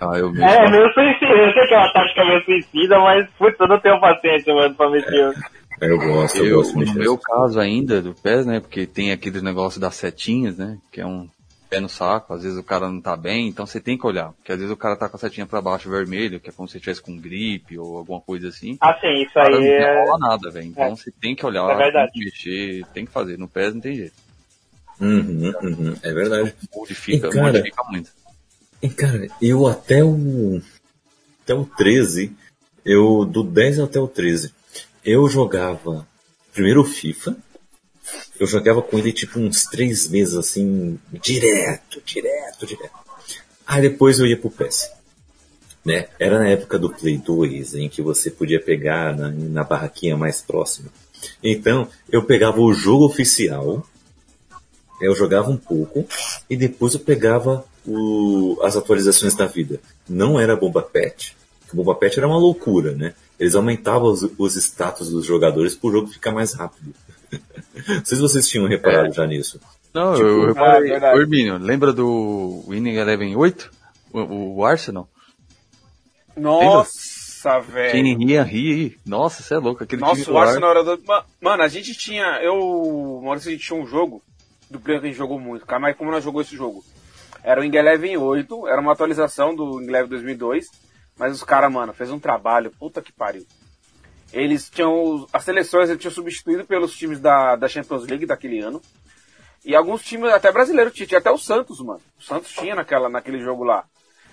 Ah, 0.00 0.16
eu 0.18 0.30
mesmo. 0.32 0.46
É, 0.46 0.70
meio 0.70 0.90
suicida. 0.94 1.32
Eu 1.32 1.52
sei 1.52 1.66
que 1.66 1.74
é 1.74 1.78
uma 1.78 1.92
tática 1.92 2.24
meio 2.24 2.42
suicida, 2.44 2.98
mas, 3.00 3.28
putz, 3.38 3.60
eu 3.60 3.68
não 3.68 3.78
tenho 3.80 4.00
paciência, 4.00 4.54
mano, 4.54 4.74
pra 4.74 4.88
mexer. 4.88 5.34
Eu 5.82 5.98
gosto, 5.98 6.38
eu, 6.38 6.44
Eu, 6.46 6.56
gosto 6.58 6.70
de 6.70 6.74
no 6.76 6.80
mexer. 6.86 6.98
meu 6.98 7.18
caso 7.18 7.60
ainda, 7.60 8.00
do 8.00 8.14
PES, 8.14 8.46
né? 8.46 8.60
Porque 8.60 8.86
tem 8.86 9.12
aquele 9.12 9.42
negócio 9.42 9.78
das 9.78 9.94
setinhas, 9.96 10.56
né? 10.56 10.78
Que 10.90 11.02
é 11.02 11.06
um 11.06 11.28
pé 11.68 11.78
no 11.78 11.88
saco, 11.90 12.32
às 12.32 12.42
vezes 12.42 12.56
o 12.58 12.64
cara 12.64 12.88
não 12.88 13.00
tá 13.02 13.14
bem, 13.16 13.48
então 13.48 13.66
você 13.66 13.80
tem 13.80 13.98
que 13.98 14.06
olhar. 14.06 14.32
Porque 14.32 14.50
às 14.50 14.58
vezes 14.58 14.72
o 14.72 14.76
cara 14.76 14.96
tá 14.96 15.08
com 15.10 15.16
a 15.16 15.20
setinha 15.20 15.46
pra 15.46 15.60
baixo 15.60 15.90
vermelho, 15.90 16.40
que 16.40 16.48
é 16.48 16.52
como 16.52 16.66
se 16.66 16.78
estivesse 16.78 17.02
com 17.02 17.16
gripe 17.18 17.78
ou 17.78 17.98
alguma 17.98 18.20
coisa 18.20 18.48
assim. 18.48 18.78
Ah, 18.80 18.96
sim, 19.00 19.22
isso 19.22 19.38
aí 19.38 19.50
não 19.50 19.62
é. 19.62 20.04
rola 20.06 20.18
nada, 20.18 20.50
velho. 20.50 20.66
Então 20.68 20.84
é. 20.84 20.90
você 20.90 21.12
tem 21.20 21.34
que 21.36 21.44
olhar, 21.44 21.68
É 21.70 21.76
verdade. 21.76 22.12
tem 22.12 22.22
que 22.22 22.24
mexer, 22.30 22.84
tem 22.94 23.04
que 23.04 23.12
fazer. 23.12 23.38
No 23.38 23.46
PES 23.46 23.74
não 23.74 23.80
tem 23.82 23.94
jeito. 23.94 24.14
Uhum, 25.00 25.52
uhum, 25.62 25.94
é 26.02 26.12
verdade. 26.12 26.54
Modifica, 26.74 27.28
E, 27.28 27.30
cara, 27.30 27.42
modifica 27.46 27.82
muito. 27.90 28.10
E, 28.82 28.88
cara, 28.88 29.28
eu 29.40 29.66
até 29.66 30.04
o. 30.04 30.60
Até 31.42 31.54
o 31.54 31.64
13, 31.64 32.32
eu. 32.84 33.24
Do 33.24 33.42
10 33.42 33.80
até 33.80 34.00
o 34.00 34.08
13, 34.08 34.52
eu 35.04 35.28
jogava 35.28 36.06
primeiro 36.52 36.84
FIFA. 36.84 37.36
Eu 38.38 38.46
jogava 38.46 38.80
com 38.80 38.98
ele 38.98 39.12
tipo 39.12 39.38
uns 39.38 39.64
três 39.64 40.08
meses 40.08 40.34
assim, 40.34 40.98
direto, 41.12 42.02
direto, 42.04 42.66
direto. 42.66 42.98
Aí 43.66 43.82
depois 43.82 44.18
eu 44.18 44.26
ia 44.26 44.36
pro 44.36 44.50
PES. 44.50 44.90
Né? 45.84 46.08
Era 46.18 46.38
na 46.38 46.48
época 46.48 46.78
do 46.78 46.90
Play 46.90 47.18
2, 47.18 47.74
em 47.74 47.88
que 47.88 48.02
você 48.02 48.30
podia 48.30 48.60
pegar 48.60 49.16
na, 49.16 49.30
na 49.30 49.62
barraquinha 49.62 50.16
mais 50.16 50.40
próxima. 50.40 50.90
Então, 51.42 51.88
eu 52.10 52.24
pegava 52.24 52.60
o 52.60 52.72
jogo 52.72 53.06
oficial, 53.06 53.86
eu 55.00 55.14
jogava 55.14 55.50
um 55.50 55.56
pouco, 55.56 56.06
e 56.48 56.56
depois 56.56 56.94
eu 56.94 57.00
pegava 57.00 57.64
o- 57.86 58.58
as 58.62 58.76
atualizações 58.76 59.34
da 59.34 59.46
vida. 59.46 59.80
Não 60.08 60.38
era 60.38 60.56
Bomba 60.56 60.82
Pet, 60.82 61.36
porque 61.60 61.76
Bomba 61.76 61.94
Pet 61.94 62.18
era 62.18 62.26
uma 62.28 62.38
loucura, 62.38 62.92
né? 62.92 63.14
Eles 63.38 63.54
aumentavam 63.54 64.10
os, 64.10 64.22
os 64.38 64.56
status 64.56 65.10
dos 65.10 65.24
jogadores 65.24 65.74
para 65.74 65.88
o 65.88 65.92
jogo 65.92 66.06
ficar 66.08 66.32
mais 66.32 66.52
rápido. 66.52 66.92
Não 67.88 68.04
sei 68.04 68.16
se 68.16 68.20
vocês 68.20 68.48
tinham 68.48 68.66
reparado 68.66 69.12
já 69.14 69.26
nisso. 69.26 69.60
Não, 69.94 70.14
Tipo, 70.14 70.26
eu 70.26 70.44
ah, 70.44 70.78
reparei. 70.78 70.92
Ô, 70.92 71.20
Hermínio, 71.20 71.58
lembra 71.58 71.92
do 71.92 72.62
Winning 72.68 72.96
Eleven 72.96 73.34
8? 73.34 73.70
O, 74.12 74.56
o 74.58 74.64
Arsenal? 74.64 75.08
Nossa, 76.36 77.58
velho. 77.60 77.92
Quem 77.92 78.16
ria, 78.16 78.42
ria. 78.42 78.92
Nossa, 79.06 79.42
você 79.42 79.54
é 79.54 79.58
louco. 79.58 79.82
Aquele 79.84 80.00
Nossa, 80.02 80.30
o 80.30 80.38
Arsenal 80.38 80.70
era 80.70 80.84
do... 80.84 81.02
Ma- 81.06 81.24
Mano, 81.40 81.62
a 81.62 81.68
gente 81.68 81.94
tinha. 81.94 82.40
Eu. 82.42 83.20
Maurício, 83.22 83.48
a 83.48 83.52
gente 83.52 83.64
tinha 83.66 83.80
um 83.80 83.86
jogo 83.86 84.22
do 84.70 84.78
Play 84.78 84.98
que 85.00 85.06
a 85.06 85.08
gente 85.08 85.18
jogou 85.18 85.38
muito. 85.40 85.66
Cara, 85.66 85.80
mas 85.80 85.96
como 85.96 86.10
nós 86.10 86.22
jogou 86.22 86.40
esse 86.40 86.56
jogo? 86.56 86.84
Era 87.42 87.60
o 87.60 87.64
Ing 87.64 87.76
Eleven 87.76 88.16
8, 88.16 88.68
era 88.68 88.80
uma 88.80 88.92
atualização 88.92 89.54
do 89.54 89.80
Ing 89.80 89.88
Eleven 89.88 90.08
2002. 90.08 90.66
Mas 91.18 91.34
os 91.34 91.44
caras, 91.44 91.70
mano, 91.70 91.92
fez 91.92 92.10
um 92.10 92.18
trabalho. 92.18 92.72
Puta 92.78 93.02
que 93.02 93.12
pariu. 93.12 93.46
Eles 94.32 94.70
tinham. 94.70 95.26
As 95.32 95.44
seleções 95.44 95.90
eles 95.90 96.00
tinham 96.00 96.12
substituído 96.12 96.64
pelos 96.64 96.96
times 96.96 97.20
da, 97.20 97.56
da 97.56 97.68
Champions 97.68 98.06
League 98.06 98.26
daquele 98.26 98.60
ano. 98.60 98.80
E 99.64 99.74
alguns 99.74 100.02
times, 100.02 100.32
até 100.32 100.50
brasileiros, 100.50 100.94
tinha, 100.94 101.06
tinha 101.06 101.18
até 101.18 101.30
o 101.30 101.36
Santos, 101.36 101.80
mano. 101.80 102.00
O 102.18 102.22
Santos 102.22 102.50
tinha 102.50 102.74
naquela, 102.74 103.08
naquele 103.08 103.40
jogo 103.40 103.64
lá. 103.64 103.84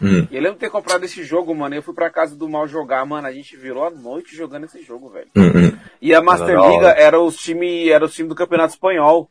Hum. 0.02 0.28
E 0.32 0.36
eu 0.36 0.42
lembro 0.42 0.54
de 0.54 0.60
ter 0.60 0.70
comprado 0.70 1.04
esse 1.04 1.24
jogo, 1.24 1.54
mano. 1.54 1.76
e 1.76 1.78
Eu 1.78 1.84
fui 1.84 1.94
pra 1.94 2.10
casa 2.10 2.36
do 2.36 2.48
mal 2.48 2.68
jogar, 2.68 3.06
mano. 3.06 3.28
A 3.28 3.34
gente 3.34 3.58
virou 3.58 3.84
a 3.84 3.90
noite 3.90 4.36
jogando 4.36 4.66
esse 4.66 4.82
jogo, 4.84 5.10
velho. 5.10 5.28
Hum, 5.36 5.48
hum. 5.48 5.78
E 6.02 6.14
a 6.14 6.22
Master 6.22 6.58
Liga 6.58 6.90
era 6.90 7.20
os 7.20 7.36
time, 7.36 7.90
era 7.90 8.06
o 8.06 8.10
time 8.10 8.30
do 8.30 8.36
Campeonato 8.36 8.74
Espanhol. 8.74 9.30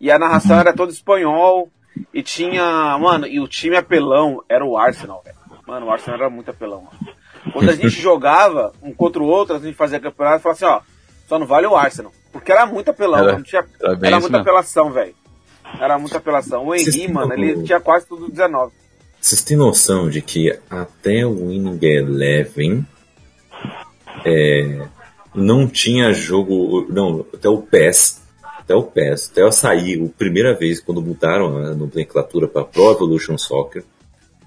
E 0.00 0.10
a 0.10 0.18
narração 0.18 0.60
era 0.60 0.74
toda 0.74 0.92
espanhol. 0.92 1.70
E 2.12 2.22
tinha. 2.22 2.96
Mano, 2.98 3.26
e 3.26 3.40
o 3.40 3.48
time 3.48 3.76
apelão 3.76 4.42
era 4.48 4.64
o 4.64 4.76
Arsenal, 4.76 5.22
velho. 5.24 5.36
Mano, 5.66 5.86
o 5.86 5.90
Arsenal 5.90 6.20
era 6.20 6.30
muito 6.30 6.50
apelão. 6.50 6.82
Mano. 6.82 7.14
Quando 7.52 7.70
a 7.70 7.74
gente 7.74 7.88
jogava 8.00 8.72
um 8.82 8.92
contra 8.92 9.22
o 9.22 9.26
outro, 9.26 9.56
a 9.56 9.58
gente 9.58 9.74
fazia 9.74 10.00
campeonato 10.00 10.38
e 10.38 10.42
falava 10.42 10.56
assim, 10.56 10.64
ó, 10.64 10.80
só 11.28 11.38
não 11.38 11.46
vale 11.46 11.66
o 11.66 11.76
Arsenal. 11.76 12.12
Porque 12.32 12.50
era 12.52 12.66
muito 12.66 12.90
apelão, 12.90 13.20
Era- 13.28 13.42
tinha, 13.42 13.64
era 13.80 13.92
era 13.92 14.20
muita 14.20 14.28
mesmo. 14.28 14.36
apelação, 14.38 14.90
velho. 14.90 15.14
Era 15.80 15.98
muita 15.98 16.18
apelação. 16.18 16.66
O 16.66 16.74
Henry, 16.74 17.08
mano, 17.08 17.34
têm 17.34 17.44
ele 17.44 17.62
tinha 17.64 17.80
quase 17.80 18.06
tudo 18.06 18.28
19. 18.30 18.72
Vocês 19.20 19.42
têm 19.42 19.56
noção 19.56 20.08
de 20.10 20.20
que 20.20 20.56
até 20.68 21.24
o 21.24 21.48
Winning 21.48 21.78
Eleven 21.82 22.86
é, 24.24 24.86
não 25.34 25.66
tinha 25.66 26.12
jogo. 26.12 26.86
Não, 26.90 27.24
até 27.32 27.48
o 27.48 27.58
PES. 27.62 28.22
Até 28.64 28.74
o 28.74 28.82
PES, 28.82 29.28
até 29.30 29.42
eu 29.42 29.52
sair, 29.52 30.02
a 30.02 30.18
primeira 30.18 30.54
vez 30.54 30.80
quando 30.80 31.02
mudaram 31.02 31.58
a 31.58 31.74
nomenclatura 31.74 32.48
para 32.48 32.64
Pro 32.64 32.90
Evolution 32.92 33.36
Soccer, 33.36 33.84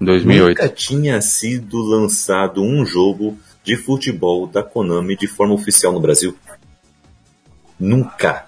Em 0.00 0.04
2008. 0.04 0.48
nunca 0.48 0.68
tinha 0.68 1.20
sido 1.20 1.78
lançado 1.78 2.60
um 2.62 2.84
jogo 2.84 3.38
de 3.62 3.76
futebol 3.76 4.46
da 4.46 4.62
Konami 4.62 5.16
de 5.16 5.26
forma 5.28 5.54
oficial 5.54 5.92
no 5.92 6.00
Brasil. 6.00 6.36
Nunca. 7.78 8.46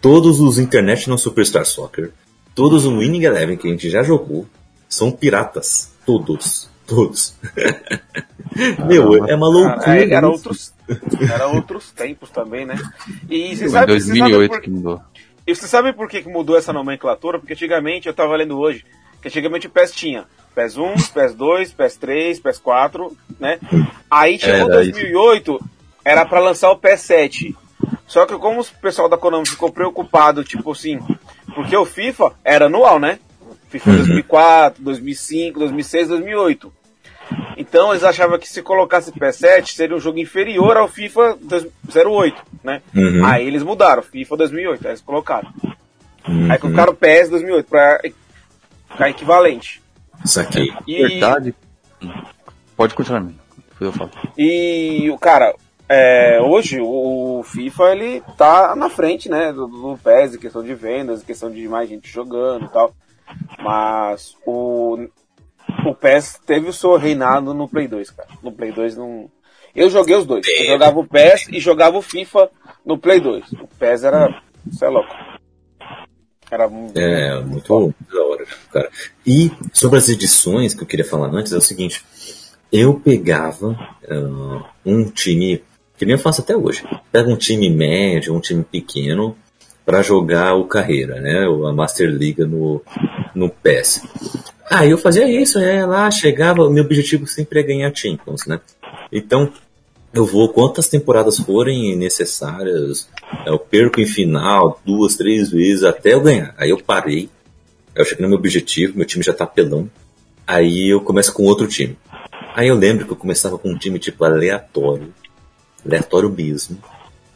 Todos 0.00 0.40
os 0.40 0.58
International 0.58 1.18
Superstar 1.18 1.64
Soccer, 1.66 2.12
todos 2.54 2.84
os 2.84 2.92
Winning 2.92 3.24
Eleven 3.24 3.56
que 3.56 3.66
a 3.66 3.70
gente 3.70 3.90
já 3.90 4.02
jogou, 4.02 4.46
são 4.88 5.10
piratas. 5.10 5.90
Todos. 6.06 6.68
Todos. 6.86 7.34
Meu, 8.86 9.26
é 9.26 9.34
uma 9.34 9.48
loucura. 9.48 9.78
Cara, 9.80 10.04
era 10.04 10.26
isso. 10.26 10.26
outros, 10.26 10.72
era 11.32 11.46
outros 11.48 11.90
tempos 11.92 12.30
também, 12.30 12.64
né? 12.66 12.76
E 13.28 13.54
você 13.56 13.66
Em 13.66 13.68
sabe, 13.68 13.70
sabe 13.70 13.86
2008 14.32 14.50
por, 14.50 14.60
que 14.60 14.70
mudou. 14.70 15.00
e 15.46 15.54
você 15.54 15.66
sabe 15.66 15.92
por 15.92 16.08
que 16.08 16.22
mudou 16.28 16.56
essa 16.56 16.72
nomenclatura? 16.72 17.38
Porque 17.38 17.52
antigamente, 17.54 18.06
eu 18.08 18.14
tava 18.14 18.36
lendo 18.36 18.58
hoje, 18.58 18.84
que 19.20 19.28
antigamente 19.28 19.66
o 19.66 19.70
PES 19.70 19.92
tinha 19.92 20.24
PES 20.54 20.76
1, 20.76 20.94
PES 21.14 21.34
2, 21.34 21.72
PES 21.72 21.96
3, 21.96 22.40
PES 22.40 22.58
4, 22.58 23.16
né? 23.40 23.58
Aí 24.10 24.38
chegou 24.38 24.70
Era 24.70 24.82
isso. 24.82 24.92
2008, 24.92 25.60
era 26.04 26.24
pra 26.26 26.40
lançar 26.40 26.70
o 26.70 26.76
PES 26.76 27.00
7. 27.00 27.56
Só 28.06 28.26
que 28.26 28.36
como 28.36 28.60
o 28.60 28.64
pessoal 28.80 29.08
da 29.08 29.16
Konami 29.16 29.46
ficou 29.48 29.72
preocupado, 29.72 30.44
tipo 30.44 30.72
assim, 30.72 30.98
porque 31.54 31.74
o 31.76 31.86
FIFA 31.86 32.32
era 32.44 32.66
anual, 32.66 32.98
né? 33.00 33.18
FIFA 33.70 33.90
Uhum. 33.90 33.96
2004, 33.96 34.82
2005, 34.84 35.58
2006, 35.58 36.08
2008. 36.08 36.72
Então 37.56 37.90
eles 37.90 38.04
achavam 38.04 38.38
que 38.38 38.48
se 38.48 38.62
colocasse 38.62 39.12
PS7 39.12 39.74
seria 39.74 39.96
um 39.96 40.00
jogo 40.00 40.18
inferior 40.18 40.76
ao 40.76 40.88
FIFA 40.88 41.38
08, 41.94 42.42
né? 42.64 42.82
Uhum. 42.94 43.24
Aí 43.24 43.46
eles 43.46 43.62
mudaram, 43.62 44.02
FIFA 44.02 44.36
2008, 44.36 44.84
aí 44.84 44.90
eles 44.90 45.00
colocaram. 45.00 45.52
Uhum. 46.26 46.50
Aí 46.50 46.58
colocaram 46.58 46.94
PS 46.94 47.30
2008 47.30 47.68
pra 47.68 48.00
ficar 48.90 49.10
equivalente. 49.10 49.82
Saquei. 50.24 50.72
E, 50.86 51.06
Verdade. 51.06 51.54
Pode 52.76 52.94
continuar. 52.94 53.22
Depois 53.22 53.80
eu 53.80 53.92
falo. 53.92 54.10
e 54.36 55.10
o 55.10 55.18
cara, 55.18 55.54
é, 55.88 56.40
hoje 56.40 56.80
o, 56.80 57.40
o 57.40 57.42
FIFA 57.42 57.92
ele 57.92 58.22
tá 58.36 58.74
na 58.76 58.88
frente, 58.88 59.28
né, 59.28 59.52
do, 59.52 59.66
do 59.66 59.98
PES, 60.02 60.34
em 60.34 60.38
questão 60.38 60.62
de 60.62 60.74
vendas, 60.74 61.22
em 61.22 61.26
questão 61.26 61.50
de 61.50 61.68
mais 61.68 61.88
gente 61.88 62.08
jogando 62.08 62.66
e 62.66 62.68
tal. 62.68 62.94
Mas 63.58 64.36
o, 64.46 65.06
o 65.86 65.94
PES 65.94 66.40
teve 66.46 66.68
o 66.68 66.72
seu 66.72 66.96
reinado 66.96 67.54
no 67.54 67.68
Play 67.68 67.88
2, 67.88 68.10
cara. 68.10 68.28
No 68.42 68.52
Play 68.52 68.72
2 68.72 68.96
não. 68.96 69.30
Eu 69.74 69.88
joguei 69.88 70.14
os 70.16 70.26
dois. 70.26 70.46
Eu 70.46 70.66
jogava 70.66 70.98
o 70.98 71.06
PES 71.06 71.48
e 71.48 71.58
jogava 71.58 71.96
o 71.96 72.02
FIFA 72.02 72.50
no 72.84 72.98
Play 72.98 73.20
2. 73.20 73.52
O 73.52 73.68
PES 73.78 74.04
era. 74.04 74.42
Você 74.66 74.84
é 74.84 74.88
louco. 74.88 75.14
Era 76.50 76.68
muito. 76.68 76.98
É, 76.98 77.40
muito, 77.40 77.94
da 78.12 78.24
hora, 78.24 78.46
cara. 78.70 78.90
E 79.26 79.50
sobre 79.72 79.98
as 79.98 80.08
edições 80.10 80.74
que 80.74 80.82
eu 80.82 80.86
queria 80.86 81.04
falar 81.04 81.28
antes, 81.28 81.52
é 81.52 81.56
o 81.56 81.62
seguinte. 81.62 82.04
Eu 82.70 83.00
pegava 83.00 83.74
ah, 84.08 84.70
um 84.84 85.04
time, 85.04 85.62
que 85.96 86.04
nem 86.04 86.14
eu 86.14 86.18
faço 86.18 86.42
até 86.42 86.54
hoje. 86.54 86.84
Pega 87.10 87.30
um 87.30 87.36
time 87.36 87.70
médio, 87.70 88.34
um 88.34 88.40
time 88.40 88.62
pequeno, 88.62 89.36
para 89.84 90.02
jogar 90.02 90.54
o 90.54 90.66
carreira, 90.66 91.20
né? 91.20 91.44
A 91.44 91.72
Master 91.72 92.08
Liga 92.08 92.46
no, 92.46 92.82
no 93.34 93.48
PES. 93.48 94.02
Ah, 94.74 94.86
eu 94.86 94.96
fazia 94.96 95.28
isso, 95.28 95.58
é, 95.58 95.84
lá 95.84 96.10
chegava, 96.10 96.70
meu 96.70 96.82
objetivo 96.82 97.26
sempre 97.26 97.60
é 97.60 97.62
ganhar 97.62 97.94
Champions, 97.94 98.46
né? 98.46 98.58
Então, 99.12 99.52
eu 100.14 100.24
vou 100.24 100.48
quantas 100.48 100.88
temporadas 100.88 101.38
forem 101.38 101.94
necessárias, 101.94 103.06
eu 103.44 103.58
perco 103.58 104.00
em 104.00 104.06
final 104.06 104.80
duas, 104.82 105.14
três 105.14 105.50
vezes 105.50 105.84
até 105.84 106.14
eu 106.14 106.22
ganhar. 106.22 106.54
Aí 106.56 106.70
eu 106.70 106.78
parei, 106.78 107.28
eu 107.94 108.02
cheguei 108.02 108.22
no 108.22 108.30
meu 108.30 108.38
objetivo, 108.38 108.96
meu 108.96 109.04
time 109.04 109.22
já 109.22 109.34
tá 109.34 109.44
pelão. 109.44 109.90
Aí 110.46 110.88
eu 110.88 111.02
começo 111.02 111.34
com 111.34 111.42
outro 111.42 111.66
time. 111.66 111.98
Aí 112.56 112.68
eu 112.68 112.74
lembro 112.74 113.04
que 113.04 113.12
eu 113.12 113.16
começava 113.16 113.58
com 113.58 113.68
um 113.68 113.76
time 113.76 113.98
tipo 113.98 114.24
aleatório, 114.24 115.12
aleatório 115.84 116.30
mesmo. 116.30 116.78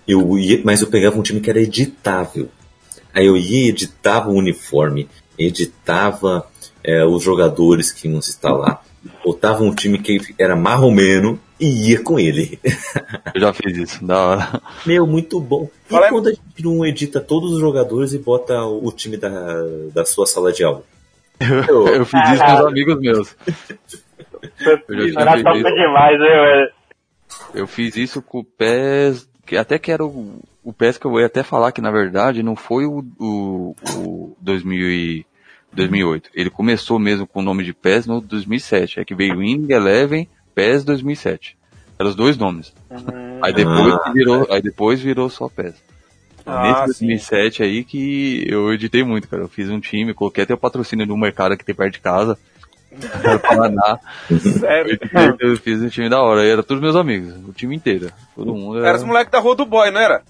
Eu 0.08 0.38
ia, 0.38 0.62
mas 0.64 0.80
eu 0.80 0.86
pegava 0.86 1.18
um 1.18 1.22
time 1.22 1.42
que 1.42 1.50
era 1.50 1.60
editável. 1.60 2.48
Aí 3.12 3.26
eu 3.26 3.36
ia, 3.36 3.68
editava 3.68 4.30
o 4.30 4.34
uniforme, 4.34 5.06
editava 5.38 6.46
é, 6.82 7.04
os 7.04 7.22
jogadores 7.22 7.90
que 7.90 8.08
iam 8.08 8.20
se 8.22 8.30
instalar, 8.30 8.82
botava 9.24 9.62
um 9.62 9.74
time 9.74 9.98
que 9.98 10.20
era 10.38 10.54
marromeno 10.54 11.38
e 11.58 11.90
ia 11.90 12.02
com 12.02 12.18
ele. 12.18 12.58
Eu 13.34 13.40
já 13.40 13.52
fiz 13.52 13.76
isso, 13.76 14.04
da 14.04 14.18
hora. 14.18 14.62
Meu, 14.84 15.06
muito 15.06 15.40
bom. 15.40 15.68
E 15.86 15.92
Fala 15.92 16.06
aí. 16.06 16.12
quando 16.12 16.28
a 16.28 16.30
gente 16.30 16.62
não 16.62 16.84
edita 16.84 17.20
todos 17.20 17.52
os 17.52 17.60
jogadores 17.60 18.12
e 18.12 18.18
bota 18.18 18.62
o 18.64 18.90
time 18.92 19.16
da, 19.16 19.30
da 19.94 20.04
sua 20.04 20.26
sala 20.26 20.52
de 20.52 20.64
aula? 20.64 20.82
Eu, 21.68 21.86
eu 21.88 22.04
fiz 22.06 22.30
isso 22.30 22.44
com 22.44 22.54
os 22.54 22.66
amigos 22.66 23.00
meus. 23.00 23.36
Eu 24.88 25.12
já 25.12 25.34
demais, 25.34 26.20
eu, 26.20 26.26
é. 26.26 26.70
Eu 27.54 27.66
fiz 27.66 27.96
isso 27.96 28.22
com 28.22 28.40
o 28.40 28.44
PES, 28.44 29.28
que 29.44 29.56
até 29.56 29.78
que 29.78 29.90
era 29.90 30.04
o, 30.04 30.40
o 30.66 30.72
PES 30.72 30.98
que 30.98 31.06
eu 31.06 31.20
ia 31.20 31.26
até 31.26 31.42
falar 31.44 31.70
que 31.70 31.80
na 31.80 31.92
verdade 31.92 32.42
não 32.42 32.56
foi 32.56 32.84
o, 32.86 33.04
o, 33.20 33.76
o 33.94 34.36
2000 34.40 34.90
e 34.90 35.26
2008. 35.72 36.30
Ele 36.34 36.50
começou 36.50 36.98
mesmo 36.98 37.26
com 37.26 37.38
o 37.38 37.42
nome 37.42 37.62
de 37.62 37.72
PES 37.72 38.06
no 38.06 38.20
2007. 38.20 38.98
É 39.00 39.04
que 39.04 39.14
veio 39.14 39.38
Winning 39.38 39.70
Eleven 39.72 40.28
PES 40.54 40.84
2007. 40.84 41.56
Eram 41.98 42.10
os 42.10 42.16
dois 42.16 42.36
nomes. 42.36 42.74
Aí 43.42 43.52
depois 43.52 43.94
Ah, 44.04 44.12
virou, 44.12 44.46
aí 44.50 44.60
depois 44.60 45.00
virou 45.00 45.30
só 45.30 45.48
PES. 45.48 45.74
Ah, 46.44 46.62
Nesse 46.86 47.00
2007 47.00 47.62
aí 47.62 47.84
que 47.84 48.44
eu 48.48 48.72
editei 48.72 49.04
muito, 49.04 49.28
cara. 49.28 49.42
Eu 49.44 49.48
fiz 49.48 49.70
um 49.70 49.78
time, 49.80 50.14
coloquei 50.14 50.42
até 50.44 50.52
o 50.54 50.58
patrocínio 50.58 51.06
do 51.06 51.16
mercado 51.16 51.56
que 51.56 51.64
tem 51.64 51.74
perto 51.74 51.92
de 51.94 52.00
casa. 52.00 52.36
Era 53.22 53.38
Paraná. 53.38 53.98
Sério. 54.58 54.98
Eu, 55.40 55.50
eu 55.50 55.56
fiz 55.58 55.80
um 55.82 55.88
time 55.88 56.08
da 56.08 56.20
hora. 56.22 56.44
E 56.44 56.48
era 56.48 56.62
todos 56.62 56.82
meus 56.82 56.96
amigos, 56.96 57.34
o 57.48 57.52
time 57.52 57.76
inteiro. 57.76 58.10
Todo 58.34 58.54
mundo 58.54 58.84
Era 58.84 58.96
os 58.96 59.04
moleques 59.04 59.30
da 59.30 59.38
Rua 59.38 59.54
do 59.54 59.66
Boy, 59.66 59.90
não 59.90 60.00
era? 60.00 60.22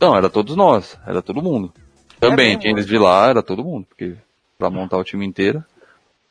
Não, 0.00 0.16
era 0.16 0.28
todos 0.28 0.56
nós, 0.56 0.98
era 1.06 1.22
todo 1.22 1.42
mundo. 1.42 1.72
Também, 2.20 2.48
mesmo? 2.48 2.60
tinha 2.60 2.72
eles 2.72 2.86
de 2.86 2.98
lá, 2.98 3.28
era 3.28 3.42
todo 3.42 3.64
mundo, 3.64 3.86
porque 3.86 4.14
pra 4.58 4.70
montar 4.70 4.96
o 4.98 5.04
time 5.04 5.24
inteiro. 5.26 5.62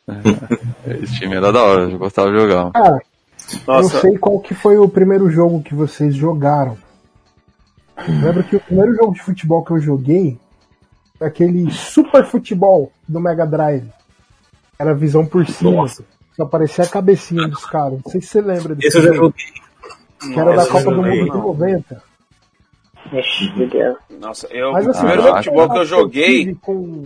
é, 0.07 0.93
Esse 1.03 1.20
time 1.20 1.36
era 1.36 1.51
da 1.51 1.63
hora, 1.63 1.84
eu 1.89 1.97
gostava 1.97 2.32
de 2.32 2.38
jogar. 2.39 2.72
Cara, 2.72 2.97
eu 3.51 3.59
não 3.68 3.82
Nossa, 3.84 4.01
sei 4.01 4.18
qual 4.18 4.39
que 4.39 4.53
foi 4.53 4.78
o 4.78 4.89
primeiro 4.89 5.30
jogo 5.30 5.61
que 5.63 5.74
vocês 5.76 6.16
jogaram. 6.16 6.78
Eu 7.97 8.13
lembro 8.13 8.43
que 8.43 8.55
o 8.55 8.59
primeiro 8.59 8.95
jogo 8.95 9.13
de 9.13 9.22
futebol 9.22 9.63
que 9.63 9.72
eu 9.72 9.80
joguei 9.80 10.38
foi 11.18 11.28
aquele 11.28 11.72
Super 11.72 12.26
Futebol 12.26 12.91
do 13.07 13.20
Mega 13.22 13.45
Drive. 13.45 13.89
Era 14.78 14.93
visão 14.93 15.26
por 15.26 15.45
cima. 15.47 15.72
Nossa. 15.72 16.03
Só 16.36 16.43
aparecia 16.43 16.84
a 16.84 16.88
cabecinha 16.89 17.47
dos 17.47 17.66
caras. 17.66 17.99
Não 18.03 18.11
sei 18.11 18.20
se 18.20 18.28
você 18.28 18.41
lembra 18.41 18.76
desse 18.76 18.89
Esse 18.89 18.97
eu 18.97 19.03
já 19.03 19.13
jogo. 19.13 19.34
joguei. 20.20 20.34
Que 20.34 20.39
era 20.39 20.53
da 20.53 20.63
Esse 20.63 20.68
eu 20.68 20.74
Copa 20.74 20.91
do. 20.91 21.01
Mundo 21.01 21.24
de 21.24 21.38
90. 21.38 22.03
Nossa, 24.19 24.47
eu, 24.51 24.71
Mas 24.71 24.85
o 24.85 24.89
assim, 24.91 24.99
primeiro 24.99 25.21
jogo 25.23 25.39
de 25.39 25.43
futebol 25.45 25.69
que 25.69 25.77
eu 25.77 25.85
joguei. 25.85 26.55
com, 26.61 27.03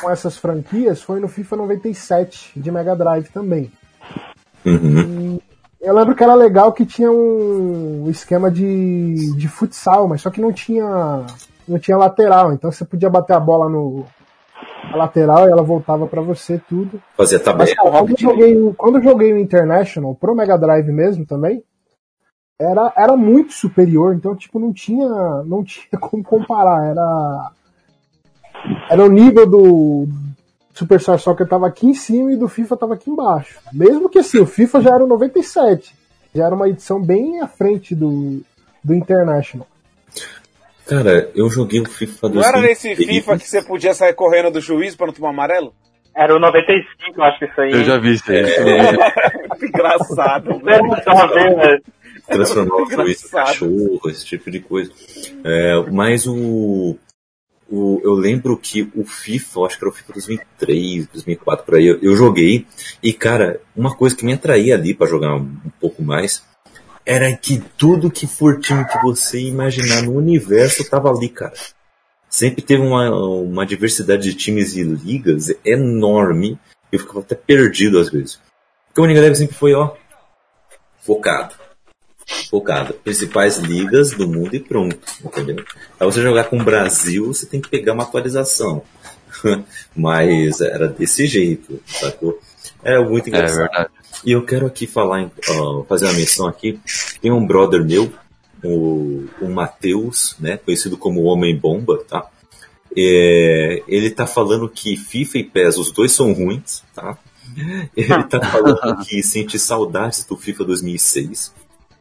com 0.00 0.10
essas 0.10 0.36
franquias 0.36 1.02
foi 1.02 1.20
no 1.20 1.28
FIFA 1.28 1.56
97 1.56 2.52
de 2.60 2.70
Mega 2.70 2.94
Drive 2.94 3.28
também. 3.28 3.70
Uhum. 4.64 5.38
Eu 5.80 5.94
lembro 5.94 6.14
que 6.14 6.22
era 6.22 6.34
legal 6.34 6.72
que 6.72 6.84
tinha 6.84 7.10
um 7.10 8.06
esquema 8.10 8.50
de, 8.50 9.34
de 9.36 9.48
futsal, 9.48 10.06
mas 10.06 10.20
só 10.20 10.28
que 10.30 10.40
não 10.40 10.52
tinha 10.52 11.24
não 11.66 11.78
tinha 11.78 11.96
lateral, 11.96 12.52
então 12.52 12.70
você 12.70 12.84
podia 12.84 13.08
bater 13.08 13.32
a 13.34 13.40
bola 13.40 13.68
no 13.68 14.04
na 14.90 14.96
lateral 14.96 15.46
e 15.48 15.52
ela 15.52 15.62
voltava 15.62 16.06
pra 16.06 16.20
você 16.20 16.60
tudo. 16.68 17.00
Fazia 17.16 17.38
Mas 17.38 17.44
tabela. 17.44 17.74
cara, 17.76 17.90
quando, 17.90 18.10
eu 18.10 18.16
joguei, 18.18 18.56
o- 18.60 18.74
quando 18.74 18.98
eu 18.98 19.02
joguei 19.02 19.32
o 19.32 19.38
International 19.38 20.14
pro 20.14 20.34
Mega 20.34 20.58
Drive 20.58 20.88
mesmo 20.90 21.24
também, 21.24 21.62
era, 22.60 22.92
era 22.94 23.16
muito 23.16 23.52
superior, 23.54 24.14
então 24.14 24.36
tipo 24.36 24.58
não 24.60 24.72
tinha 24.72 25.08
não 25.46 25.64
tinha 25.64 25.86
como 25.98 26.22
comparar, 26.22 26.84
era 26.84 27.50
era 28.90 29.02
o 29.02 29.08
nível 29.08 29.46
do 29.46 30.08
Superstar 30.74 31.18
Soccer 31.18 31.48
tava 31.48 31.66
aqui 31.66 31.86
em 31.86 31.94
cima 31.94 32.32
e 32.32 32.36
do 32.36 32.48
FIFA 32.48 32.76
tava 32.76 32.94
aqui 32.94 33.10
embaixo. 33.10 33.58
Mesmo 33.72 34.08
que 34.08 34.18
assim, 34.18 34.38
o 34.38 34.46
FIFA 34.46 34.82
já 34.82 34.94
era 34.94 35.04
o 35.04 35.08
97, 35.08 35.94
já 36.34 36.44
era 36.44 36.54
uma 36.54 36.68
edição 36.68 37.02
bem 37.02 37.40
à 37.40 37.48
frente 37.48 37.94
do 37.94 38.42
do 38.82 38.94
International. 38.94 39.66
Cara, 40.86 41.30
eu 41.36 41.48
joguei 41.48 41.80
o 41.80 41.88
FIFA 41.88 42.28
Não 42.30 42.42
era 42.42 42.60
nesse 42.60 42.96
FIFA 42.96 43.38
que 43.38 43.48
você 43.48 43.62
podia 43.62 43.94
sair 43.94 44.12
correndo 44.12 44.50
do 44.50 44.60
juiz 44.60 44.96
pra 44.96 45.06
não 45.06 45.14
tomar 45.14 45.30
amarelo? 45.30 45.72
Era 46.16 46.34
o 46.34 46.40
95, 46.40 46.84
eu 47.16 47.24
acho 47.24 47.38
que 47.38 47.44
isso 47.44 47.60
aí. 47.60 47.72
Eu 47.72 47.84
já 47.84 47.98
vi 47.98 48.12
isso 48.14 48.30
aí. 48.30 48.42
É. 49.62 49.66
Engraçado. 49.66 50.60
Era 50.66 50.82
muito 50.82 51.04
só 51.04 51.26
ver, 51.28 51.54
velho. 51.54 51.82
Transformar 52.30 52.76
o 52.82 52.90
juiz 52.90 53.24
em 53.24 53.28
cachorro, 53.28 54.00
esse 54.06 54.24
tipo 54.24 54.50
de 54.50 54.60
coisa. 54.60 54.90
É, 55.44 55.90
mas 55.90 56.26
o, 56.26 56.96
o- 57.70 58.00
Eu 58.02 58.14
lembro 58.14 58.56
que 58.56 58.90
o 58.94 59.04
FIFA, 59.04 59.60
acho 59.66 59.78
que 59.78 59.84
era 59.84 59.90
o 59.90 59.94
FIFA 59.94 60.12
2003, 60.14 61.06
2004, 61.08 61.64
por 61.64 61.74
aí, 61.76 61.86
eu, 61.86 61.98
eu 62.00 62.16
joguei. 62.16 62.66
E, 63.02 63.12
cara, 63.12 63.60
uma 63.76 63.94
coisa 63.94 64.16
que 64.16 64.24
me 64.24 64.32
atraía 64.32 64.74
ali 64.74 64.94
pra 64.94 65.06
jogar 65.06 65.34
um, 65.36 65.40
um 65.64 65.70
pouco 65.80 66.02
mais 66.02 66.42
era 67.06 67.34
que 67.36 67.62
tudo 67.78 68.10
que 68.10 68.26
for 68.26 68.60
time 68.60 68.84
que 68.86 69.00
você 69.02 69.40
imaginar 69.40 70.02
no 70.02 70.14
universo 70.16 70.88
tava 70.88 71.10
ali, 71.10 71.28
cara. 71.28 71.54
Sempre 72.28 72.62
teve 72.62 72.82
uma, 72.82 73.10
uma 73.10 73.66
diversidade 73.66 74.22
de 74.22 74.34
times 74.34 74.76
e 74.76 74.82
ligas 74.84 75.52
enorme. 75.64 76.56
Eu 76.92 76.98
ficava 77.00 77.20
até 77.20 77.34
perdido 77.34 77.98
às 77.98 78.10
vezes. 78.10 78.38
Porque 78.94 79.00
o 79.00 79.14
Drive 79.14 79.34
sempre 79.34 79.56
foi, 79.56 79.72
ó, 79.74 79.94
focado 81.00 81.54
focada. 82.50 82.92
Principais 82.92 83.58
ligas 83.58 84.10
do 84.12 84.26
mundo 84.28 84.54
e 84.54 84.60
pronto, 84.60 84.98
entendeu? 85.24 85.64
Pra 85.98 86.06
você 86.06 86.22
jogar 86.22 86.44
com 86.44 86.58
o 86.58 86.64
Brasil, 86.64 87.26
você 87.26 87.46
tem 87.46 87.60
que 87.60 87.68
pegar 87.68 87.92
uma 87.92 88.02
atualização. 88.04 88.82
Mas 89.94 90.60
era 90.60 90.88
desse 90.88 91.26
jeito, 91.26 91.80
sacou? 91.86 92.38
É 92.82 92.98
muito 92.98 93.26
É 93.26 93.30
engraçado. 93.30 93.58
verdade. 93.58 93.90
E 94.24 94.32
eu 94.32 94.44
quero 94.44 94.66
aqui 94.66 94.86
falar, 94.86 95.30
fazer 95.88 96.06
uma 96.06 96.14
menção 96.14 96.46
aqui. 96.46 96.78
Tem 97.20 97.30
um 97.30 97.46
brother 97.46 97.84
meu, 97.84 98.12
o, 98.62 99.24
o 99.40 99.48
Matheus, 99.48 100.36
né, 100.38 100.56
conhecido 100.58 100.96
como 100.98 101.22
Homem 101.22 101.56
Bomba, 101.56 102.02
tá? 102.08 102.26
É, 102.96 103.82
ele 103.86 104.10
tá 104.10 104.26
falando 104.26 104.68
que 104.68 104.96
FIFA 104.96 105.38
e 105.38 105.44
PES, 105.44 105.78
os 105.78 105.92
dois 105.92 106.12
são 106.12 106.32
ruins, 106.32 106.82
tá? 106.94 107.16
Ele 107.96 108.22
tá 108.24 108.40
falando 108.40 108.98
que 109.04 109.22
sente 109.24 109.58
saudades 109.58 110.24
do 110.24 110.36
FIFA 110.36 110.64
2006, 110.64 111.52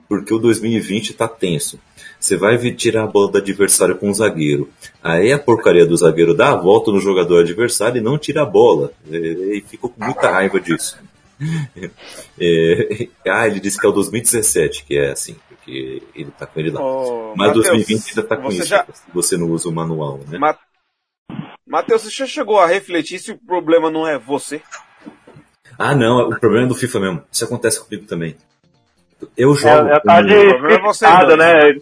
porque 0.10 0.34
o 0.34 0.40
2020 0.40 1.14
tá 1.14 1.28
tenso. 1.28 1.80
Você 2.20 2.36
vai 2.36 2.58
tirar 2.74 3.04
a 3.04 3.08
bola 3.08 3.32
do 3.32 3.38
adversário 3.38 3.96
com 3.96 4.10
o 4.10 4.14
zagueiro. 4.14 4.70
Aí 5.02 5.32
a 5.32 5.40
porcaria 5.40 5.86
do 5.86 5.96
zagueiro 5.96 6.34
dá 6.34 6.50
a 6.50 6.56
volta 6.56 6.92
no 6.92 7.00
jogador 7.00 7.40
adversário 7.42 8.00
e 8.00 8.04
não 8.04 8.18
tira 8.18 8.42
a 8.42 8.46
bola. 8.46 8.92
E 9.10 9.64
ficou 9.68 9.90
com 9.90 10.04
muita 10.04 10.30
raiva 10.30 10.60
disso. 10.60 10.98
É, 12.38 13.08
ah, 13.30 13.48
ele 13.48 13.62
disse 13.62 13.80
que 13.80 13.86
é 13.86 13.90
o 13.90 13.94
2017 13.94 14.84
que 14.84 14.98
é 14.98 15.12
assim, 15.12 15.38
porque 15.48 16.04
ele 16.14 16.32
tá 16.32 16.46
com 16.46 16.60
ele 16.60 16.70
lá. 16.72 16.82
Mas 17.36 17.48
Matheus, 17.48 17.66
2020 17.68 18.10
ainda 18.10 18.24
tá 18.24 18.36
com 18.38 18.50
isso, 18.50 18.66
já- 18.66 18.86
se 18.92 19.04
você 19.14 19.38
não 19.38 19.48
usa 19.50 19.70
o 19.70 19.72
manual, 19.72 20.20
né? 20.28 20.38
Ma- 20.38 20.58
Matheus, 21.66 22.02
você 22.02 22.10
já 22.10 22.26
chegou 22.26 22.60
a 22.60 22.66
refletir 22.68 23.20
se 23.20 23.32
o 23.32 23.38
problema 23.38 23.90
não 23.90 24.06
é 24.06 24.18
você? 24.18 24.62
Ah, 25.78 25.96
não, 25.96 26.30
o 26.30 26.40
problema 26.40 26.66
é 26.66 26.68
do 26.68 26.76
FIFA 26.76 27.00
mesmo. 27.00 27.24
Isso 27.32 27.46
acontece 27.46 27.80
comigo 27.82 28.06
também. 28.06 28.36
Eu 29.36 29.54
É, 29.54 29.56
jogo. 29.56 29.88
é 29.90 30.00
tal 30.00 30.24
de 30.24 30.34
scriptado, 30.34 31.38
né? 31.38 31.76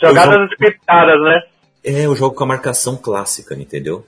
Jogadas 0.00 0.50
scriptadas, 0.52 1.20
né? 1.20 1.42
É, 1.84 2.06
eu 2.06 2.14
jogo 2.16 2.34
com 2.34 2.44
a 2.44 2.46
marcação 2.46 2.96
clássica, 2.96 3.54
entendeu? 3.54 4.06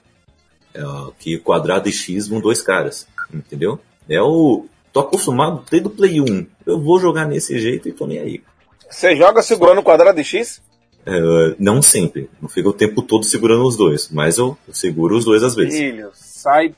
É, 0.73 0.81
que 1.19 1.37
quadrado 1.37 1.87
e 1.87 1.91
X 1.93 2.27
vão 2.27 2.39
dois 2.41 2.61
caras, 2.61 3.07
entendeu? 3.33 3.79
É 4.09 4.21
o. 4.21 4.65
Tô 4.91 5.01
acostumado 5.01 5.63
desde 5.69 5.87
o 5.87 5.91
Play 5.91 6.21
1. 6.21 6.47
Eu 6.65 6.79
vou 6.79 6.99
jogar 6.99 7.25
nesse 7.25 7.59
jeito 7.59 7.89
e 7.89 7.91
tô 7.91 8.07
nem 8.07 8.19
aí. 8.19 8.41
Você 8.89 9.15
joga 9.15 9.41
segurando 9.41 9.79
o 9.79 9.83
quadrado 9.83 10.15
de 10.17 10.23
X? 10.23 10.61
É, 11.05 11.55
não 11.59 11.81
sempre. 11.81 12.29
Não 12.41 12.47
fica 12.47 12.69
o 12.69 12.73
tempo 12.73 13.01
todo 13.01 13.25
segurando 13.25 13.65
os 13.67 13.75
dois, 13.75 14.09
mas 14.09 14.37
eu 14.37 14.57
seguro 14.71 15.17
os 15.17 15.25
dois 15.25 15.43
às 15.43 15.53
vezes. 15.53 15.77
Filho, 15.77 16.09
sai, 16.13 16.73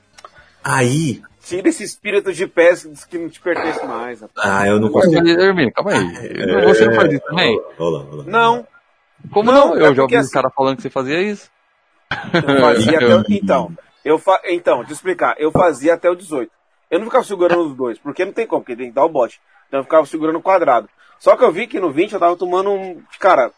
Aí. 0.64 1.22
Tira 1.48 1.70
esse 1.70 1.84
espírito 1.84 2.34
de 2.34 2.46
pés 2.48 2.84
que 3.10 3.18
não 3.18 3.30
te 3.30 3.40
pertence 3.40 3.86
mais. 3.86 4.22
rapaz. 4.22 4.48
Ah, 4.48 4.68
eu 4.68 4.80
não 4.80 4.90
consigo. 4.92 5.16
Calma 5.74 5.92
aí. 5.92 6.64
Você 6.66 6.86
não 6.86 6.96
faz 6.96 7.14
isso 7.14 7.24
também? 7.26 7.60
Olha 7.80 7.90
lá, 7.90 8.06
olha 8.06 8.16
lá. 8.18 8.24
Não, 8.26 8.68
Como 9.32 9.52
Não, 9.52 9.70
não? 9.70 9.76
é 9.76 9.78
Eu 9.78 9.82
já 9.82 9.88
porque 9.88 10.02
ouvi 10.02 10.16
assim- 10.18 10.26
os 10.28 10.32
caras 10.34 10.54
falando 10.54 10.76
que 10.76 10.82
você 10.84 10.90
fazia 10.90 11.22
isso. 11.22 11.50
eu 12.34 12.62
fazia 12.62 12.98
até, 12.98 13.16
o- 13.16 13.24
então, 13.30 13.72
eu 14.06 14.20
fa, 14.20 14.40
então, 14.46 14.78
deixa 14.78 14.92
eu 14.92 14.96
explicar, 14.96 15.36
eu 15.40 15.52
fazia 15.52 15.96
até 15.96 16.10
o 16.10 16.16
18. 16.16 16.52
Eu 16.90 17.00
não 17.00 17.06
ficava 17.08 17.24
segurando 17.24 17.64
os 17.66 17.76
dois, 17.76 17.98
porque 18.00 18.24
não 18.24 18.32
tem 18.32 18.46
como, 18.48 18.62
porque 18.62 18.76
tem 18.76 18.88
que 18.90 18.96
dar 18.96 19.04
o 19.06 19.10
bote. 19.10 19.42
Então 19.68 19.80
eu 19.82 19.84
ficava 19.84 20.06
segurando 20.06 20.38
o 20.38 20.42
quadrado. 20.42 20.88
Só 21.20 21.36
que 21.36 21.44
eu 21.44 21.52
vi 21.52 21.68
que 21.68 21.80
no 21.80 21.92
20 21.92 22.14
eu 22.14 22.20
tava 22.20 22.38
tomando 22.38 22.70
um. 22.72 23.02
Cara, 23.20 23.52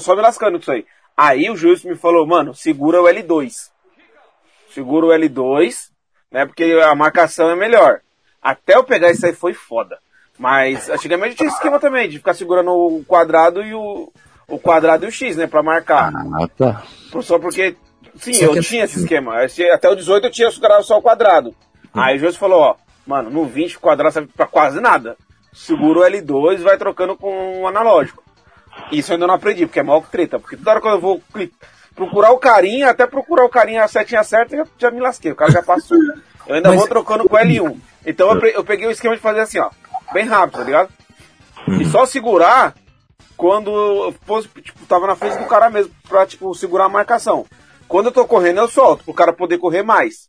só 0.00 0.16
me 0.16 0.22
lascando 0.22 0.52
com 0.58 0.62
isso 0.62 0.72
aí. 0.72 0.84
Aí 1.16 1.48
o 1.50 1.54
juiz 1.56 1.84
me 1.84 1.94
falou, 1.94 2.26
mano, 2.26 2.54
segura 2.54 3.00
o 3.00 3.04
L2. 3.04 3.52
Segura 4.70 5.06
o 5.06 5.08
L2, 5.10 5.90
né? 6.32 6.46
Porque 6.46 6.64
a 6.84 6.94
marcação 6.94 7.50
é 7.50 7.56
melhor. 7.56 8.00
Até 8.40 8.74
eu 8.74 8.82
pegar 8.84 9.10
isso 9.10 9.24
aí 9.26 9.32
foi 9.32 9.52
foda. 9.54 9.98
Mas 10.38 10.88
antigamente 10.88 11.36
tinha 11.36 11.46
esse 11.46 11.56
esquema 11.56 11.78
também, 11.78 12.08
de 12.08 12.18
ficar 12.18 12.34
segurando 12.34 12.70
o 12.72 13.04
quadrado 13.04 13.62
e 13.62 13.74
o. 13.74 14.12
O 14.48 14.58
quadrado 14.58 15.04
e 15.04 15.08
o 15.08 15.12
X, 15.12 15.36
né? 15.36 15.46
Pra 15.46 15.62
marcar. 15.62 16.12
Ah, 16.14 16.48
tá. 16.58 16.82
Só 17.22 17.38
porque. 17.38 17.76
Sim, 18.16 18.34
Só 18.34 18.44
eu 18.46 18.52
que- 18.54 18.60
tinha 18.62 18.84
esse 18.84 18.98
esquema. 18.98 19.36
Até 19.72 19.88
o 19.88 19.94
18 19.94 20.26
eu 20.26 20.30
tinha 20.30 20.50
segurado 20.50 20.82
só 20.84 20.98
o 20.98 21.02
quadrado. 21.02 21.54
Aí 21.94 22.16
o 22.16 22.18
juiz 22.18 22.36
falou, 22.36 22.60
ó, 22.60 22.74
mano, 23.06 23.30
no 23.30 23.44
20 23.46 23.76
o 23.76 23.80
quadrado 23.80 24.12
serve 24.12 24.30
pra 24.36 24.46
quase 24.46 24.80
nada. 24.80 25.16
Segura 25.52 26.00
o 26.00 26.02
L2 26.02 26.54
e 26.60 26.62
vai 26.62 26.76
trocando 26.76 27.16
com 27.16 27.62
o 27.62 27.66
analógico. 27.68 28.22
Isso 28.90 29.12
eu 29.12 29.14
ainda 29.14 29.26
não 29.26 29.34
aprendi, 29.34 29.64
porque 29.66 29.80
é 29.80 29.82
mal 29.82 30.02
que 30.02 30.10
treta. 30.10 30.38
Porque 30.38 30.56
toda 30.56 30.70
hora 30.72 30.80
que 30.80 30.88
eu 30.88 31.00
vou 31.00 31.22
cli- 31.32 31.52
procurar 31.94 32.32
o 32.32 32.38
carinha, 32.38 32.90
até 32.90 33.06
procurar 33.06 33.44
o 33.44 33.48
carinha 33.48 33.84
a 33.84 33.88
setinha 33.88 34.22
certa, 34.24 34.56
já, 34.56 34.66
já 34.78 34.90
me 34.90 35.00
lasquei. 35.00 35.32
O 35.32 35.36
cara 35.36 35.50
já 35.52 35.62
passou. 35.62 35.96
Eu 36.46 36.54
ainda 36.56 36.68
Mas- 36.70 36.78
vou 36.78 36.88
trocando 36.88 37.28
com 37.28 37.36
o 37.36 37.38
L1. 37.38 37.76
Então 38.04 38.30
eu, 38.32 38.40
pe- 38.40 38.52
eu 38.54 38.64
peguei 38.64 38.86
o 38.86 38.90
esquema 38.90 39.14
de 39.14 39.22
fazer 39.22 39.40
assim, 39.40 39.58
ó. 39.58 39.70
Bem 40.12 40.26
rápido, 40.26 40.58
tá 40.58 40.64
ligado? 40.64 40.88
E 41.80 41.84
só 41.86 42.04
segurar 42.04 42.74
quando 43.36 43.70
eu 43.70 44.14
tipo, 44.62 44.84
tava 44.86 45.06
na 45.06 45.16
frente 45.16 45.38
do 45.38 45.46
cara 45.46 45.70
mesmo, 45.70 45.92
pra, 46.08 46.26
tipo, 46.26 46.54
segurar 46.54 46.84
a 46.86 46.88
marcação. 46.88 47.46
Quando 47.88 48.06
eu 48.06 48.12
tô 48.12 48.24
correndo, 48.26 48.58
eu 48.58 48.68
solto, 48.68 49.04
pro 49.04 49.14
cara 49.14 49.32
poder 49.32 49.58
correr 49.58 49.82
mais. 49.82 50.28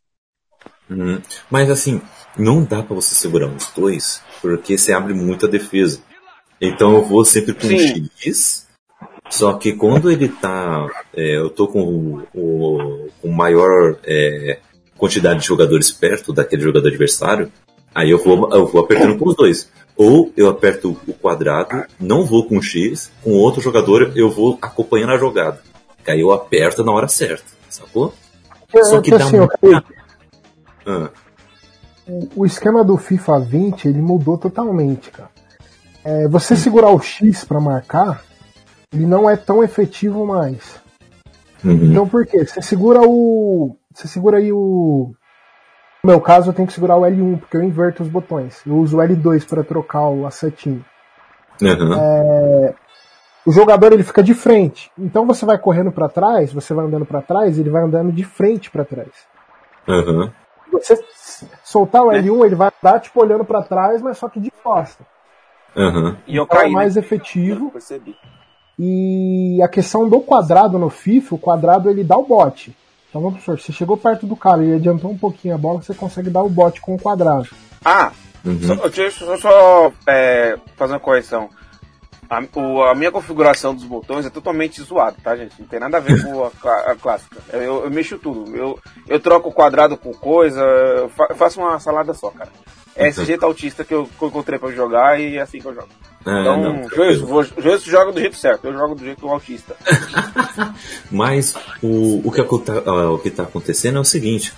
Uhum. 0.89 1.21
Mas 1.49 1.69
assim, 1.69 2.01
não 2.37 2.63
dá 2.63 2.83
pra 2.83 2.95
você 2.95 3.15
segurar 3.15 3.47
os 3.47 3.67
dois, 3.71 4.21
porque 4.41 4.77
você 4.77 4.93
abre 4.93 5.13
muita 5.13 5.47
defesa. 5.47 6.01
Então 6.61 6.93
eu 6.95 7.03
vou 7.03 7.25
sempre 7.25 7.53
com 7.53 7.61
Sim. 7.67 8.09
X, 8.17 8.62
só 9.33 9.53
que 9.53 9.73
quando 9.73 10.11
ele 10.11 10.29
tá. 10.29 10.87
é, 11.15 11.37
eu 11.37 11.49
tô 11.49 11.67
com 11.67 11.81
o, 11.81 12.23
o, 12.35 13.09
com 13.21 13.29
maior 13.29 13.97
é, 14.03 14.59
quantidade 14.97 15.39
de 15.41 15.47
jogadores 15.47 15.91
perto 15.91 16.31
daquele 16.31 16.61
jogador 16.61 16.87
adversário, 16.87 17.51
aí 17.95 18.11
eu 18.11 18.23
vou, 18.23 18.47
eu 18.53 18.67
vou 18.67 18.81
apertando 18.83 19.17
com 19.17 19.27
os 19.29 19.35
dois. 19.35 19.69
Ou 19.97 20.31
eu 20.37 20.49
aperto 20.49 20.97
o 21.07 21.13
quadrado, 21.13 21.83
não 21.99 22.25
vou 22.25 22.47
com 22.47 22.61
X, 22.61 23.11
com 23.23 23.31
outro 23.31 23.61
jogador 23.61 24.11
eu 24.15 24.29
vou 24.29 24.57
acompanhando 24.61 25.13
a 25.13 25.17
jogada. 25.17 25.61
Que 26.03 26.11
aí 26.11 26.19
eu 26.21 26.31
aperto 26.31 26.83
na 26.83 26.91
hora 26.91 27.07
certa, 27.07 27.45
sacou? 27.69 28.13
Só 28.83 29.01
que 29.01 29.11
dá 29.11 29.17
assim, 29.17 29.39
ó, 29.39 29.47
muita- 29.61 29.83
Ah, 30.85 31.09
o 32.35 32.45
esquema 32.45 32.83
do 32.83 32.97
FIFA 32.97 33.39
20 33.39 33.87
ele 33.87 34.01
mudou 34.01 34.37
totalmente, 34.37 35.09
cara. 35.11 35.29
É, 36.03 36.27
você 36.27 36.55
segurar 36.55 36.89
o 36.89 36.99
X 36.99 37.45
pra 37.45 37.59
marcar, 37.61 38.23
ele 38.93 39.05
não 39.05 39.29
é 39.29 39.35
tão 39.35 39.63
efetivo 39.63 40.25
mais. 40.25 40.79
uhum. 41.63 41.85
Então 41.85 42.07
por 42.07 42.25
quê? 42.25 42.45
Você 42.45 42.61
segura 42.61 43.01
o. 43.01 43.75
Você 43.93 44.07
segura 44.07 44.37
aí 44.37 44.51
o. 44.51 45.13
No 46.03 46.11
meu 46.11 46.19
caso, 46.21 46.49
eu 46.49 46.53
tenho 46.53 46.67
que 46.67 46.73
segurar 46.73 46.97
o 46.97 47.03
L1, 47.03 47.39
porque 47.39 47.55
eu 47.55 47.63
inverto 47.63 48.03
os 48.03 48.09
botões. 48.09 48.61
Eu 48.67 48.75
uso 48.75 48.97
o 48.97 49.01
L2 49.01 49.47
para 49.47 49.63
trocar 49.63 50.09
o 50.09 50.27
assetinho. 50.27 50.83
Uhum. 51.61 52.73
O 53.45 53.51
jogador 53.51 53.93
ele 53.93 54.03
fica 54.03 54.21
de 54.21 54.33
frente. 54.33 54.91
Então 54.97 55.25
você 55.25 55.45
vai 55.45 55.57
correndo 55.57 55.91
para 55.91 56.09
trás, 56.09 56.51
você 56.51 56.73
vai 56.73 56.85
andando 56.85 57.05
para 57.05 57.21
trás, 57.21 57.57
ele 57.57 57.69
vai 57.69 57.83
andando 57.83 58.11
de 58.11 58.23
frente 58.23 58.69
para 58.69 58.83
trás. 58.85 59.09
Uhum. 59.87 60.29
Você 60.71 61.01
soltar 61.63 62.01
o 62.01 62.09
L1, 62.09 62.45
ele 62.45 62.55
vai 62.55 62.69
andar 62.81 62.99
tipo 62.99 63.21
olhando 63.21 63.45
para 63.45 63.61
trás, 63.63 64.01
mas 64.01 64.17
só 64.17 64.27
que 64.27 64.39
de 64.39 64.51
costa. 64.63 65.05
Uhum. 65.75 66.17
E 66.27 66.35
eu 66.35 66.43
Então 66.43 66.57
é 66.59 66.63
caí. 66.63 66.71
mais 66.71 66.95
né? 66.95 67.01
efetivo. 67.01 67.65
Eu 67.67 67.71
percebi. 67.71 68.15
E 68.79 69.59
a 69.63 69.67
questão 69.67 70.09
do 70.09 70.19
quadrado 70.19 70.79
no 70.79 70.89
FIFA, 70.89 71.35
o 71.35 71.37
quadrado 71.37 71.89
ele 71.89 72.03
dá 72.03 72.17
o 72.17 72.25
bote. 72.25 72.75
Então 73.09 73.21
vamos 73.21 73.39
supor, 73.41 73.59
você 73.59 73.71
chegou 73.71 73.95
perto 73.95 74.25
do 74.25 74.35
cara 74.35 74.63
e 74.63 74.73
adiantou 74.73 75.11
um 75.11 75.17
pouquinho 75.17 75.53
a 75.53 75.57
bola, 75.57 75.81
você 75.81 75.93
consegue 75.93 76.29
dar 76.31 76.41
o 76.41 76.49
bote 76.49 76.81
com 76.81 76.95
o 76.95 76.99
quadrado. 76.99 77.47
Ah, 77.85 78.11
Uhum. 78.45 78.59
só, 78.61 78.89
deixa 78.89 79.23
eu 79.23 79.37
só 79.37 79.91
é, 80.05 80.57
fazer 80.75 80.93
uma 80.93 80.99
correção. 80.99 81.49
A, 82.29 82.41
o- 82.59 82.83
a 82.83 82.95
minha 82.95 83.11
configuração 83.11 83.75
dos 83.75 83.83
botões 83.83 84.25
é 84.25 84.29
totalmente 84.29 84.81
zoada, 84.81 85.15
tá, 85.23 85.35
gente? 85.35 85.53
Não 85.59 85.67
tem 85.67 85.79
nada 85.79 85.97
a 85.97 85.99
ver 85.99 86.23
com 86.23 86.43
a, 86.67 86.91
a 86.91 86.95
clássica. 86.95 87.37
Eu, 87.51 87.83
eu 87.83 87.91
mexo 87.91 88.17
tudo. 88.17 88.55
Eu, 88.55 88.79
eu 89.07 89.19
troco 89.19 89.49
o 89.49 89.53
quadrado 89.53 89.97
com 89.97 90.11
coisa, 90.13 90.59
eu 90.61 91.09
fa- 91.09 91.27
eu 91.29 91.35
faço 91.35 91.59
uma 91.59 91.79
salada 91.79 92.13
só, 92.13 92.29
cara. 92.31 92.49
É 92.95 93.07
esse 93.07 93.25
jeito 93.25 93.43
autista 93.43 93.83
que 93.83 93.93
eu, 93.93 94.05
que 94.05 94.23
eu 94.23 94.27
encontrei 94.27 94.59
pra 94.59 94.71
jogar 94.71 95.19
e 95.19 95.37
é 95.37 95.41
assim 95.41 95.59
que 95.59 95.65
eu 95.65 95.73
jogo. 95.73 95.87
É, 96.25 96.41
Então, 96.41 96.61
não, 96.61 96.81
vou- 97.27 97.43
Joilson 97.43 97.89
joga 97.89 98.11
do 98.11 98.19
jeito 98.19 98.35
certo, 98.37 98.65
eu 98.65 98.73
jogo 98.73 98.93
do 98.95 99.03
jeito 99.03 99.27
autista. 99.27 99.75
Mas 101.11 101.55
o, 101.81 102.21
o, 102.27 102.31
que 102.31 102.41
o 102.41 103.17
que 103.19 103.27
está 103.29 103.43
acontecendo 103.43 103.97
é 103.97 104.01
o 104.01 104.05
seguinte: 104.05 104.53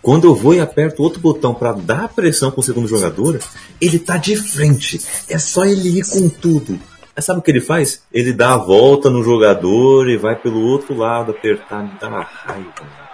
quando 0.00 0.26
eu 0.26 0.34
vou 0.34 0.54
e 0.54 0.60
aperto 0.60 1.02
outro 1.02 1.20
botão 1.20 1.54
para 1.54 1.72
dar 1.72 2.08
pressão 2.08 2.50
com 2.50 2.60
o 2.60 2.64
segundo 2.64 2.88
jogador, 2.88 3.40
ele 3.80 3.98
tá 3.98 4.16
de 4.16 4.36
frente. 4.36 5.00
É 5.28 5.38
só 5.38 5.64
ele 5.64 5.98
ir 5.98 6.08
com 6.08 6.28
tudo. 6.28 6.78
Mas 7.14 7.24
sabe 7.24 7.38
o 7.38 7.42
que 7.42 7.50
ele 7.50 7.60
faz? 7.60 8.02
Ele 8.12 8.32
dá 8.32 8.54
a 8.54 8.58
volta 8.58 9.08
no 9.08 9.22
jogador 9.22 10.08
e 10.08 10.16
vai 10.16 10.34
pelo 10.36 10.60
outro 10.60 10.94
lado 10.96 11.30
apertar. 11.30 11.82
Me 11.84 11.98
dá 12.00 12.08
uma 12.08 12.22
raiva. 12.22 13.04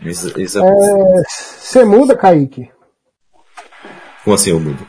Isso, 0.00 0.38
isso 0.38 0.58
é... 0.58 0.62
É, 0.68 1.22
Você 1.28 1.84
muda, 1.84 2.16
Kaique. 2.16 2.68
Como 4.24 4.34
assim 4.34 4.50
eu 4.50 4.60
mudo? 4.60 4.86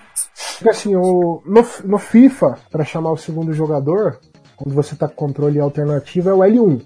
Assim, 0.69 0.95
o, 0.95 1.41
no, 1.45 1.65
no 1.85 1.97
FIFA, 1.97 2.57
pra 2.71 2.83
chamar 2.83 3.11
o 3.11 3.17
segundo 3.17 3.53
jogador, 3.53 4.19
quando 4.55 4.73
você 4.75 4.95
tá 4.95 5.07
com 5.07 5.15
controle 5.15 5.59
alternativo, 5.59 6.29
é 6.29 6.33
o 6.33 6.39
L1. 6.39 6.81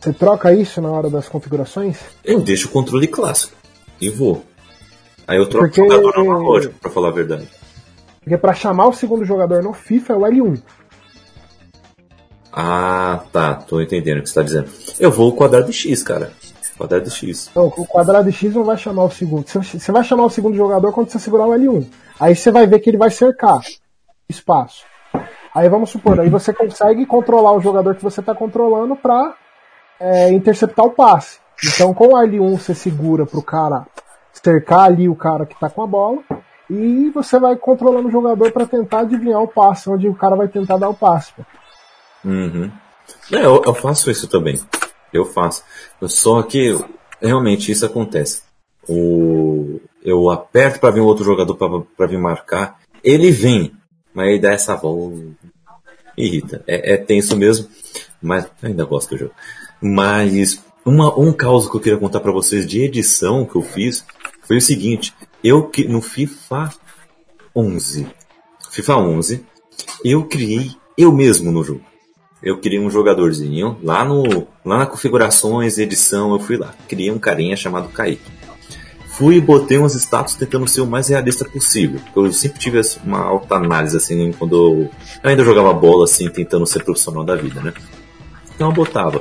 Você 0.00 0.12
troca 0.12 0.52
isso 0.52 0.80
na 0.80 0.90
hora 0.90 1.08
das 1.08 1.28
configurações? 1.28 1.98
Eu 2.24 2.40
deixo 2.40 2.68
o 2.68 2.70
controle 2.70 3.06
clássico 3.08 3.54
e 4.00 4.10
vou. 4.10 4.44
Aí 5.26 5.38
eu 5.38 5.46
troco 5.48 5.66
Porque- 5.66 5.80
o 5.80 5.90
jogador 5.90 6.20
analógico, 6.20 6.74
pra 6.78 6.90
falar 6.90 7.08
a 7.08 7.12
verdade. 7.12 7.48
Porque 8.24 8.38
pra 8.38 8.54
chamar 8.54 8.86
o 8.86 8.92
segundo 8.92 9.22
jogador 9.22 9.62
no 9.62 9.74
FIFA 9.74 10.14
é 10.14 10.16
o 10.16 10.20
L1. 10.20 10.62
Ah, 12.50 13.20
tá. 13.30 13.54
Tô 13.54 13.80
entendendo 13.82 14.18
o 14.18 14.22
que 14.22 14.30
você 14.30 14.34
tá 14.34 14.42
dizendo. 14.42 14.70
Eu 14.98 15.10
vou 15.10 15.28
o 15.28 15.32
quadrado 15.36 15.66
de 15.66 15.72
X, 15.74 16.02
cara. 16.02 16.32
Quadrado 16.78 17.04
de 17.04 17.10
X. 17.10 17.48
Então, 17.50 17.66
o 17.76 17.86
quadrado 17.86 18.32
X 18.32 18.54
não 18.54 18.64
vai 18.64 18.78
chamar 18.78 19.04
o 19.04 19.10
segundo. 19.10 19.46
Você- 19.46 19.92
vai 19.92 20.02
chamar 20.02 20.24
o 20.24 20.30
segundo 20.30 20.56
jogador 20.56 20.90
quando 20.92 21.10
você 21.10 21.18
segurar 21.18 21.46
o 21.46 21.52
L1. 21.52 21.86
Aí 22.18 22.34
você 22.34 22.50
vai 22.50 22.66
ver 22.66 22.78
que 22.80 22.88
ele 22.88 22.96
vai 22.96 23.10
cercar 23.10 23.60
espaço. 24.28 24.84
Aí 25.54 25.68
vamos 25.68 25.90
supor, 25.90 26.18
aí 26.18 26.28
você 26.28 26.52
consegue 26.52 27.06
controlar 27.06 27.52
o 27.52 27.60
jogador 27.60 27.94
que 27.94 28.02
você 28.02 28.18
está 28.20 28.34
controlando 28.34 28.96
para 28.96 29.36
interceptar 30.32 30.84
o 30.84 30.90
passe. 30.90 31.38
Então 31.64 31.92
com 31.94 32.08
o 32.08 32.16
L1 32.16 32.58
você 32.58 32.74
segura 32.74 33.24
pro 33.26 33.42
cara 33.42 33.86
cercar 34.32 34.80
ali 34.80 35.08
o 35.08 35.14
cara 35.14 35.46
que 35.46 35.58
tá 35.58 35.70
com 35.70 35.82
a 35.82 35.86
bola 35.86 36.18
e 36.68 37.10
você 37.10 37.38
vai 37.38 37.56
controlando 37.56 38.08
o 38.08 38.10
jogador 38.10 38.50
para 38.52 38.66
tentar 38.66 39.00
adivinhar 39.00 39.42
o 39.42 39.48
passe, 39.48 39.90
onde 39.90 40.08
o 40.08 40.14
cara 40.14 40.36
vai 40.36 40.48
tentar 40.48 40.76
dar 40.78 40.88
o 40.88 40.94
passe. 40.94 41.32
Uhum. 42.24 42.70
É, 43.32 43.44
eu, 43.44 43.62
eu 43.64 43.74
faço 43.74 44.10
isso 44.10 44.28
também. 44.28 44.58
Eu 45.12 45.24
faço. 45.24 45.62
Só 46.02 46.42
que 46.42 46.76
realmente 47.20 47.70
isso 47.70 47.84
acontece. 47.84 48.42
O, 48.88 49.80
eu 50.02 50.30
aperto 50.30 50.80
para 50.80 50.90
vir 50.90 51.00
outro 51.00 51.24
jogador 51.24 51.54
para 51.54 52.06
vir 52.06 52.18
marcar. 52.18 52.78
Ele 53.02 53.30
vem, 53.30 53.72
mas 54.12 54.28
ele 54.28 54.40
dá 54.40 54.52
essa 54.52 54.74
volta. 54.74 55.18
Irrita. 56.16 56.62
É, 56.66 56.94
é 56.94 56.96
tenso 56.96 57.36
mesmo, 57.36 57.68
mas 58.22 58.46
ainda 58.62 58.84
gosto 58.84 59.10
do 59.10 59.18
jogo. 59.18 59.34
Mas 59.80 60.62
uma, 60.84 61.18
um 61.18 61.32
caso 61.32 61.70
que 61.70 61.76
eu 61.76 61.80
queria 61.80 61.98
contar 61.98 62.20
para 62.20 62.32
vocês 62.32 62.66
de 62.66 62.82
edição 62.82 63.44
que 63.44 63.56
eu 63.56 63.62
fiz 63.62 64.04
foi 64.42 64.58
o 64.58 64.60
seguinte: 64.60 65.14
eu 65.44 65.64
que 65.64 65.86
no 65.86 66.00
FIFA 66.00 66.70
11, 67.54 68.06
FIFA 68.70 68.96
11, 68.96 69.44
eu 70.02 70.24
criei 70.24 70.70
eu 70.96 71.12
mesmo 71.12 71.52
no 71.52 71.62
jogo. 71.62 71.82
Eu 72.42 72.58
criei 72.58 72.80
um 72.80 72.90
jogadorzinho 72.90 73.78
lá 73.82 74.04
no 74.04 74.46
lá 74.64 74.78
na 74.78 74.86
configurações, 74.86 75.76
edição, 75.76 76.32
eu 76.32 76.40
fui 76.40 76.56
lá, 76.56 76.74
criei 76.88 77.10
um 77.10 77.18
carinha 77.18 77.56
chamado 77.56 77.90
Kaique. 77.90 78.32
Fui 79.06 79.36
e 79.36 79.40
botei 79.40 79.78
uns 79.78 79.94
status 79.94 80.34
tentando 80.34 80.66
ser 80.66 80.80
o 80.80 80.86
mais 80.86 81.08
realista 81.08 81.44
possível. 81.44 82.00
Eu 82.16 82.32
sempre 82.32 82.58
tive 82.58 82.80
uma 83.04 83.20
alta 83.20 83.54
análise 83.54 83.96
assim 83.96 84.32
quando 84.32 84.56
eu, 84.56 84.90
eu 85.22 85.30
ainda 85.30 85.44
jogava 85.44 85.72
bola 85.72 86.04
assim, 86.04 86.28
tentando 86.28 86.66
ser 86.66 86.82
profissional 86.82 87.22
da 87.22 87.36
vida, 87.36 87.60
né? 87.60 87.72
Então 88.54 88.68
eu 88.68 88.74
botava 88.74 89.20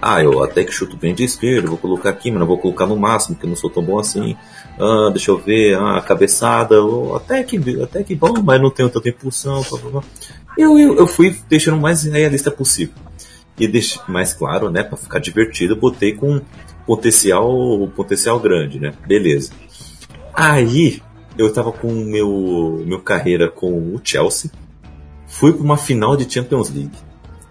ah, 0.00 0.22
eu 0.22 0.42
até 0.42 0.62
que 0.62 0.72
chuto 0.72 0.96
bem 0.96 1.14
de 1.14 1.24
esquerda, 1.24 1.68
vou 1.68 1.78
colocar 1.78 2.10
aqui, 2.10 2.30
mas 2.30 2.40
não 2.40 2.46
vou 2.46 2.58
colocar 2.58 2.86
no 2.86 2.96
máximo, 2.96 3.34
porque 3.34 3.46
eu 3.46 3.50
não 3.50 3.56
sou 3.56 3.70
tão 3.70 3.82
bom 3.82 3.98
assim. 3.98 4.36
Ah, 4.78 5.08
deixa 5.10 5.30
eu 5.30 5.38
ver, 5.38 5.78
ah, 5.78 6.00
cabeçada, 6.02 6.82
oh, 6.84 7.16
até, 7.16 7.42
que, 7.42 7.58
até 7.82 8.02
que 8.02 8.14
bom, 8.14 8.34
mas 8.42 8.60
não 8.60 8.70
tenho 8.70 8.90
tanta 8.90 9.08
impulsão. 9.08 9.62
Blá, 9.62 9.80
blá, 9.80 9.90
blá. 9.90 10.02
Eu, 10.56 10.78
eu, 10.78 10.96
eu 10.96 11.06
fui 11.06 11.36
deixando 11.48 11.78
o 11.78 11.80
mais 11.80 12.04
realista 12.04 12.50
possível. 12.50 12.94
E 13.58 13.66
deixei, 13.66 14.00
mais 14.06 14.34
claro, 14.34 14.70
né, 14.70 14.82
para 14.82 14.98
ficar 14.98 15.18
divertido, 15.18 15.74
botei 15.74 16.12
com 16.12 16.40
potencial, 16.86 17.50
potencial 17.96 18.38
grande, 18.38 18.78
né? 18.78 18.92
Beleza. 19.06 19.50
Aí, 20.34 21.00
eu 21.38 21.50
tava 21.52 21.72
com 21.72 21.88
o 21.88 22.04
meu, 22.04 22.82
meu 22.86 23.00
carreira 23.00 23.48
com 23.48 23.72
o 23.72 24.00
Chelsea, 24.04 24.50
fui 25.26 25.52
para 25.52 25.62
uma 25.62 25.78
final 25.78 26.16
de 26.16 26.30
Champions 26.30 26.70
League. 26.70 26.98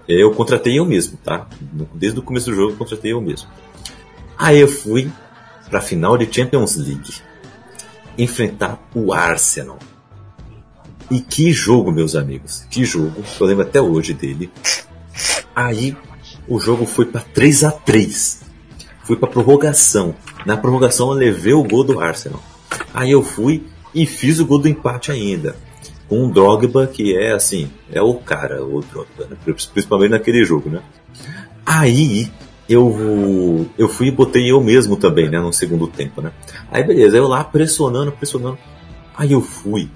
Eu 0.07 0.32
contratei 0.32 0.78
eu 0.78 0.86
mesmo, 0.86 1.17
tá? 1.23 1.47
Desde 1.93 2.19
o 2.19 2.23
começo 2.23 2.51
do 2.51 2.55
jogo 2.55 2.73
eu 2.73 2.78
contratei 2.78 3.13
eu 3.13 3.21
mesmo. 3.21 3.49
Aí 4.38 4.59
eu 4.59 4.67
fui 4.67 5.09
pra 5.70 5.82
final 5.82 6.18
de 6.18 6.32
Champions 6.32 6.76
League 6.76 7.13
enfrentar 8.18 8.80
o 8.93 9.13
Arsenal. 9.13 9.80
E 11.11 11.20
que 11.20 11.51
jogo, 11.51 11.91
meus 11.91 12.16
amigos. 12.16 12.66
Que 12.70 12.84
jogo. 12.84 13.24
Eu 13.39 13.45
lembro 13.45 13.63
até 13.63 13.80
hoje 13.80 14.13
dele. 14.13 14.49
Aí 15.55 15.95
o 16.47 16.59
jogo 16.59 16.86
foi 16.86 17.05
para 17.05 17.22
3 17.22 17.63
a 17.63 17.72
3 17.72 18.41
Fui 19.03 19.16
pra 19.16 19.30
prorrogação. 19.30 20.16
Na 20.45 20.57
prorrogação 20.57 21.09
eu 21.09 21.13
levei 21.13 21.53
o 21.53 21.63
gol 21.63 21.84
do 21.84 21.99
Arsenal. 21.99 22.41
Aí 22.93 23.11
eu 23.11 23.22
fui 23.22 23.63
e 23.93 24.05
fiz 24.05 24.39
o 24.39 24.45
gol 24.45 24.59
do 24.59 24.68
empate 24.68 25.11
ainda 25.11 25.55
com 26.07 26.26
o 26.26 26.32
Drogba, 26.32 26.88
que 26.88 27.18
é 27.18 27.32
assim, 27.34 27.70
é 27.91 28.01
o 28.01 28.13
cara, 28.16 28.63
o 28.63 28.82
Drogba, 28.82 29.26
né? 29.30 29.38
principalmente 29.74 30.11
naquele 30.11 30.43
jogo, 30.43 30.70
né? 30.70 30.82
Aí 31.66 32.32
eu 32.68 33.68
eu 33.78 33.88
fui 33.88 34.07
e 34.07 34.11
botei 34.11 34.51
eu 34.51 34.61
mesmo 34.61 34.95
também, 34.95 35.30
né, 35.30 35.39
no 35.39 35.53
segundo 35.53 35.88
tempo, 35.88 36.22
né? 36.22 36.32
Aí 36.72 36.84
beleza, 36.84 37.18
eu 37.18 37.28
lá 37.28 37.43
pressionando, 37.43 38.11
pressionando. 38.11 38.57
Aí 39.16 39.32
eu 39.32 39.41
fui 39.41 39.89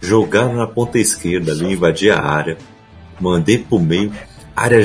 jogar 0.00 0.48
na 0.52 0.66
ponta 0.66 0.98
esquerda 0.98 1.52
ali, 1.52 1.72
invadir 1.72 2.10
a 2.10 2.20
área, 2.20 2.56
mandei 3.20 3.58
pro 3.58 3.78
meio, 3.78 4.12
área 4.54 4.82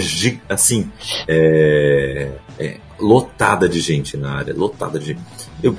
assim, 0.49 0.91
é, 1.27 2.31
é, 2.59 2.77
lotada 2.99 3.67
de 3.67 3.79
gente 3.79 4.17
na 4.17 4.33
área, 4.33 4.53
lotada 4.53 4.99
de 4.99 5.07
gente. 5.07 5.21
Eu 5.63 5.75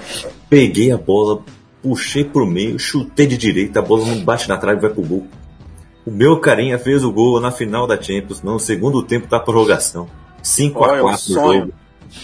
peguei 0.49 0.91
a 0.91 0.97
bola, 0.97 1.43
puxei 1.83 2.25
pro 2.25 2.47
meio, 2.47 2.79
chutei 2.79 3.27
de 3.27 3.37
direita, 3.37 3.81
a 3.81 3.83
bola 3.83 4.07
não 4.07 4.25
bate 4.25 4.49
na 4.49 4.57
trave 4.57 4.81
vai 4.81 4.91
pro 4.91 5.03
gol. 5.03 5.27
O 6.05 6.11
meu 6.11 6.41
carinha 6.41 6.79
fez 6.79 7.05
o 7.05 7.13
gol 7.13 7.41
na 7.41 7.53
final 7.53 7.87
da 7.87 8.01
Champions, 8.01 8.43
no 8.43 8.59
segundo 8.59 9.03
tempo 9.03 9.29
da 9.29 9.39
prorrogação. 9.39 10.09
5 10.43 10.81
Olha, 10.81 11.01
a 11.01 11.05
um 11.05 11.09
4 11.09 11.15
o 11.15 11.19
sonho. 11.19 11.61
jogo. 11.61 11.73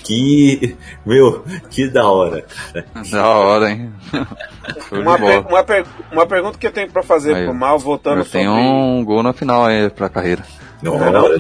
Que, 0.04 0.76
meu, 1.06 1.42
que 1.70 1.88
da 1.88 2.06
hora, 2.10 2.42
cara. 2.42 2.86
Da 3.10 3.26
hora, 3.26 3.70
hein? 3.70 3.90
Uma, 4.92 5.18
per- 5.18 5.46
uma, 5.46 5.64
per- 5.64 5.86
uma 6.12 6.26
pergunta 6.26 6.58
que 6.58 6.66
eu 6.66 6.70
tenho 6.72 6.90
pra 6.90 7.02
fazer 7.02 7.34
Aí, 7.34 7.44
pro 7.46 7.54
Mal, 7.54 7.78
voltando 7.78 8.18
Eu 8.18 8.24
tenho 8.26 8.50
sobre 8.50 8.66
um 8.66 9.02
gol 9.02 9.22
na 9.22 9.32
final 9.32 9.64
aí 9.64 9.88
pra 9.88 10.10
carreira. 10.10 10.44
Olha, 10.84 11.30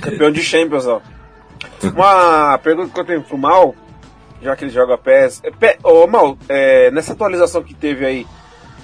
campeão 0.00 0.30
de 0.30 0.42
Champions, 0.42 0.86
ó. 0.86 1.02
Uma 1.94 2.56
pergunta 2.58 2.90
que 2.92 2.98
eu 3.00 3.04
tenho 3.04 3.22
pro 3.22 3.36
Mal, 3.36 3.74
já 4.42 4.56
que 4.56 4.64
ele 4.64 4.70
joga 4.72 4.96
PES. 4.96 5.42
É, 5.44 5.50
Pe- 5.50 5.78
Ô, 5.82 6.06
Mal, 6.06 6.38
é, 6.48 6.90
nessa 6.90 7.12
atualização 7.12 7.62
que 7.62 7.74
teve 7.74 8.06
aí, 8.06 8.26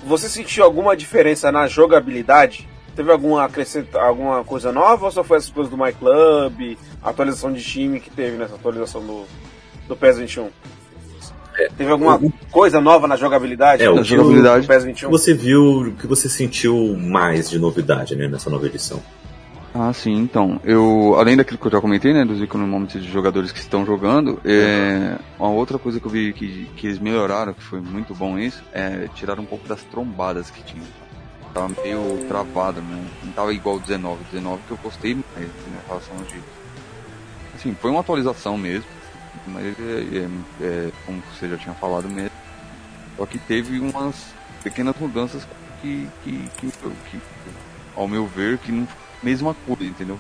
você 0.05 0.29
sentiu 0.29 0.63
alguma 0.65 0.95
diferença 0.95 1.51
na 1.51 1.67
jogabilidade? 1.67 2.69
Teve 2.95 3.11
alguma 3.11 3.45
acrescenta, 3.45 4.01
alguma 4.01 4.45
coisa 4.45 4.71
nova 4.71 5.07
ou 5.07 5.11
só 5.11 5.25
foi 5.25 5.39
essas 5.39 5.51
coisas 5.51 5.71
do 5.71 5.83
My 5.83 5.93
Club, 5.93 6.77
a 7.03 7.11
atualização 7.11 7.53
de 7.53 7.63
time 7.63 8.01
que 8.01 8.11
teve 8.11 8.37
nessa 8.37 8.55
atualização 8.55 9.01
do, 9.01 9.25
do 9.89 9.97
PES 9.97 10.19
21? 10.19 10.49
Teve 11.77 11.91
alguma 11.91 12.19
coisa 12.51 12.81
nova 12.81 13.07
na 13.07 13.17
jogabilidade? 13.17 13.83
É, 13.83 13.91
o 13.91 13.95
Na 13.97 14.03
que 14.03 14.09
jogabilidade. 14.09 14.67
do 14.67 14.69
PES 14.69 14.85
21? 14.85 15.11
você 15.11 15.33
viu, 15.35 15.81
o 15.81 15.93
que 15.93 16.07
você 16.07 16.29
sentiu 16.29 16.97
mais 16.99 17.49
de 17.49 17.59
novidade, 17.59 18.15
né, 18.17 18.29
nessa 18.29 18.51
nova 18.51 18.67
edição? 18.67 19.03
Ah, 19.75 19.93
sim, 19.93 20.13
então. 20.13 20.61
Eu, 20.65 21.15
além 21.19 21.35
daquilo 21.35 21.59
que 21.59 21.67
eu 21.67 21.71
já 21.71 21.81
comentei, 21.81 22.13
né, 22.13 22.25
dos 22.27 22.43
economics 22.43 23.03
de 23.03 23.11
jogadores 23.11 23.53
que 23.53 23.59
estão 23.59 23.87
jogando, 23.87 24.39
é, 24.45 25.17
uma 25.39 25.49
outra 25.49 25.79
coisa 25.79 25.99
que 25.99 26.07
eu 26.07 26.11
vi 26.11 26.33
que, 26.35 26.67
que 26.77 26.87
eles 26.87 26.99
melhoraram, 26.99 27.55
que 27.55 27.63
foi 27.63 27.81
muito 27.81 28.15
bom 28.15 28.39
isso, 28.39 28.63
é 28.73 29.09
tirar 29.15 29.41
um 29.41 29.47
pouco 29.47 29.67
das 29.67 29.83
trombadas 29.85 30.51
que 30.51 30.63
tinham. 30.63 30.85
Tava 31.53 31.69
meio 31.83 32.25
travado, 32.29 32.81
né? 32.81 33.09
não 33.23 33.33
tava 33.33 33.53
igual 33.53 33.77
o 33.77 33.81
19. 33.81 34.25
19 34.33 34.63
que 34.67 34.71
eu 34.71 34.79
gostei 34.79 35.15
mais, 35.15 35.47
né, 35.47 35.81
em 35.85 35.89
relação 35.89 36.17
de. 36.25 36.41
Assim, 37.55 37.75
foi 37.75 37.91
uma 37.91 38.01
atualização 38.01 38.57
mesmo, 38.57 38.87
mas 39.47 39.65
é, 39.65 39.69
é, 39.71 40.29
é, 40.65 40.93
como 41.05 41.23
você 41.33 41.49
já 41.49 41.57
tinha 41.59 41.75
falado 41.75 42.09
mesmo. 42.09 42.33
Só 43.17 43.27
que 43.27 43.39
teve 43.39 43.79
umas 43.79 44.35
pequenas 44.63 44.97
mudanças 44.99 45.47
que, 45.83 46.09
que, 46.25 46.51
que, 46.59 46.73
que 47.11 47.21
ao 47.95 48.09
meu 48.09 48.27
ver, 48.27 48.59
que 48.59 48.73
não 48.73 48.89
mesma 49.23 49.55
coisa, 49.67 49.85
entendeu? 49.85 50.19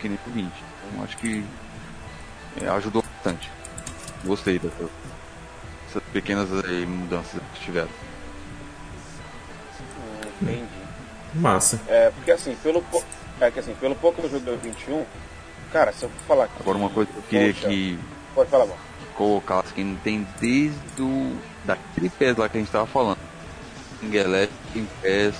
Que 0.00 0.08
nem 0.08 0.18
pro 0.18 0.32
20. 0.32 0.46
Então 0.46 1.04
acho 1.04 1.16
que 1.18 1.44
é, 2.60 2.68
ajudou 2.68 3.02
bastante. 3.02 3.50
Gostei 4.24 4.58
dessa. 4.58 4.88
essas 5.88 6.02
pequenas 6.12 6.48
aí, 6.64 6.86
mudanças 6.86 7.40
que 7.54 7.60
tiveram. 7.60 7.90
Entendi. 10.42 10.68
Massa. 11.34 11.80
É, 11.88 12.10
porque 12.10 12.30
assim, 12.30 12.54
pelo, 12.62 12.82
po- 12.82 13.04
é 13.40 13.50
que 13.50 13.58
assim, 13.60 13.74
pelo 13.74 13.94
pouco 13.94 14.20
que 14.20 14.26
eu 14.26 14.30
joguei 14.30 14.54
o 14.54 14.58
21, 14.58 15.04
cara, 15.72 15.92
se 15.92 16.04
eu 16.04 16.08
for 16.10 16.26
falar 16.26 16.48
Agora 16.58 16.78
uma 16.78 16.90
coisa 16.90 17.10
que 17.10 17.18
eu 17.18 17.22
queria 17.24 17.52
Poxa. 17.54 17.68
que 17.68 17.98
pode 18.34 18.50
falar, 18.50 18.66
bom. 18.66 18.76
colocasse, 19.16 19.72
quem 19.74 19.84
não 19.84 19.96
tem 19.96 20.26
desde 20.40 21.02
o, 21.02 21.36
daquele 21.64 22.08
PES 22.08 22.36
lá 22.36 22.48
que 22.48 22.56
a 22.56 22.60
gente 22.60 22.70
tava 22.72 22.86
falando. 22.86 23.18
King 24.00 24.16
Eleven 24.16 24.88
PES 25.02 25.34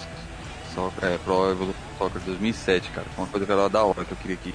Soccer, 0.74 1.05
é, 1.11 1.18
Pro 1.18 1.51
Evolution 1.51 1.78
Soccer 1.96 2.20
2007, 2.22 2.90
cara. 2.90 3.07
Foi 3.14 3.24
Uma 3.24 3.30
coisa 3.30 3.46
que 3.46 3.53
era 3.53 3.68
da 3.68 3.82
hora 3.84 4.05
que 4.05 4.12
eu 4.12 4.16
queria 4.18 4.36
que... 4.36 4.53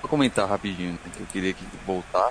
Vou 0.00 0.08
comentar 0.08 0.48
rapidinho, 0.48 0.92
né, 0.92 0.98
que 1.14 1.20
eu 1.20 1.26
queria 1.26 1.52
que 1.52 1.64
voltar. 1.86 2.30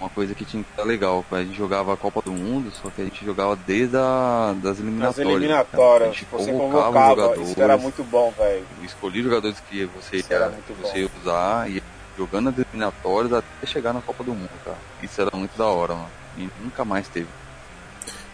Uma 0.00 0.08
coisa 0.08 0.34
que 0.34 0.46
tinha 0.46 0.62
que 0.64 0.70
estar 0.70 0.82
legal, 0.82 1.22
a 1.30 1.42
gente 1.42 1.54
jogava 1.54 1.92
a 1.92 1.96
Copa 1.96 2.22
do 2.22 2.32
Mundo, 2.32 2.70
só 2.70 2.88
que 2.88 3.02
a 3.02 3.04
gente 3.04 3.22
jogava 3.22 3.54
desde 3.54 3.96
a, 3.98 4.54
das 4.62 4.78
eliminatórias. 4.78 5.18
eliminatórias, 5.18 6.08
A 6.08 6.12
gente 6.12 6.24
você 6.30 6.50
convocava 6.52 6.82
convocava, 6.84 7.08
jogadores, 7.10 7.50
isso 7.50 7.62
era 7.62 7.76
muito 7.76 8.02
bom, 8.04 8.32
velho. 8.36 8.64
escolhia 8.82 9.20
os 9.20 9.28
jogadores 9.28 9.60
que 9.68 9.84
você 9.84 10.16
Isso 10.16 10.32
ia, 10.32 10.52
você 10.82 10.98
ia 11.00 11.10
usar 11.20 11.68
e 11.68 11.74
ia 11.74 11.82
jogando 12.16 12.48
as 12.48 12.54
eliminatórias 12.58 13.32
até 13.34 13.66
chegar 13.66 13.92
na 13.92 14.00
Copa 14.00 14.24
do 14.24 14.32
Mundo, 14.32 14.48
cara. 14.64 14.78
Isso 15.02 15.20
era 15.20 15.30
muito 15.36 15.56
da 15.58 15.66
hora, 15.66 15.92
mano. 15.94 16.08
E 16.38 16.48
nunca 16.62 16.82
mais 16.82 17.06
teve. 17.06 17.28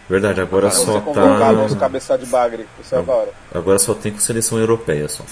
Verdade, 0.09 0.41
agora 0.41 0.71
Cara, 0.71 0.85
só 0.85 1.01
tá. 1.01 1.77
cabeça 1.81 2.17
de 2.17 2.27
bagre, 2.27 2.65
isso 2.81 2.95
é 2.95 3.03
da 3.03 3.13
hora. 3.13 3.33
Agora 3.53 3.79
só 3.81 3.93
tem 3.93 4.13
com 4.13 4.21
seleção 4.21 4.57
europeia 4.57 5.09
só. 5.09 5.25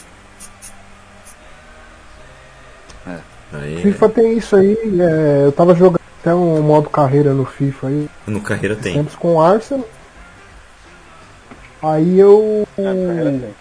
É. 3.07 3.19
Aí, 3.53 3.83
FIFA 3.83 4.09
tem 4.09 4.37
isso 4.39 4.57
aí, 4.57 4.77
é, 5.01 5.47
eu 5.47 5.53
tava 5.53 5.75
jogando 5.77 6.01
até 6.25 6.35
um 6.35 6.63
modo 6.63 6.89
carreira 6.89 7.35
no 7.35 7.45
FIFA 7.45 7.89
aí, 7.89 8.09
no 8.27 8.41
carreira 8.41 8.75
tem. 8.75 8.95
tempos 8.95 9.15
com 9.15 9.35
o 9.35 9.43
Arsenal. 9.43 9.87
Aí 11.83 12.19
eu 12.19 12.67
É, 12.79 12.83
tem. 12.83 13.55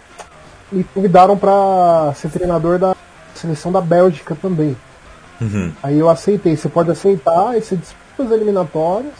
me 0.72 0.84
convidaram 0.86 1.38
pra 1.38 2.14
ser 2.16 2.30
treinador 2.30 2.80
da 2.80 2.96
seleção 3.36 3.70
da 3.70 3.82
Bélgica 3.82 4.34
também. 4.42 4.78
Uhum. 5.42 5.74
Aí 5.84 6.00
eu 6.00 6.10
aceitei, 6.10 6.56
você 6.56 6.70
pode 6.70 6.90
aceitar 6.90 7.58
e 7.58 7.62
você 7.62 7.76
disputa 7.76 8.24
as 8.24 8.32
eliminatórias 8.32 9.12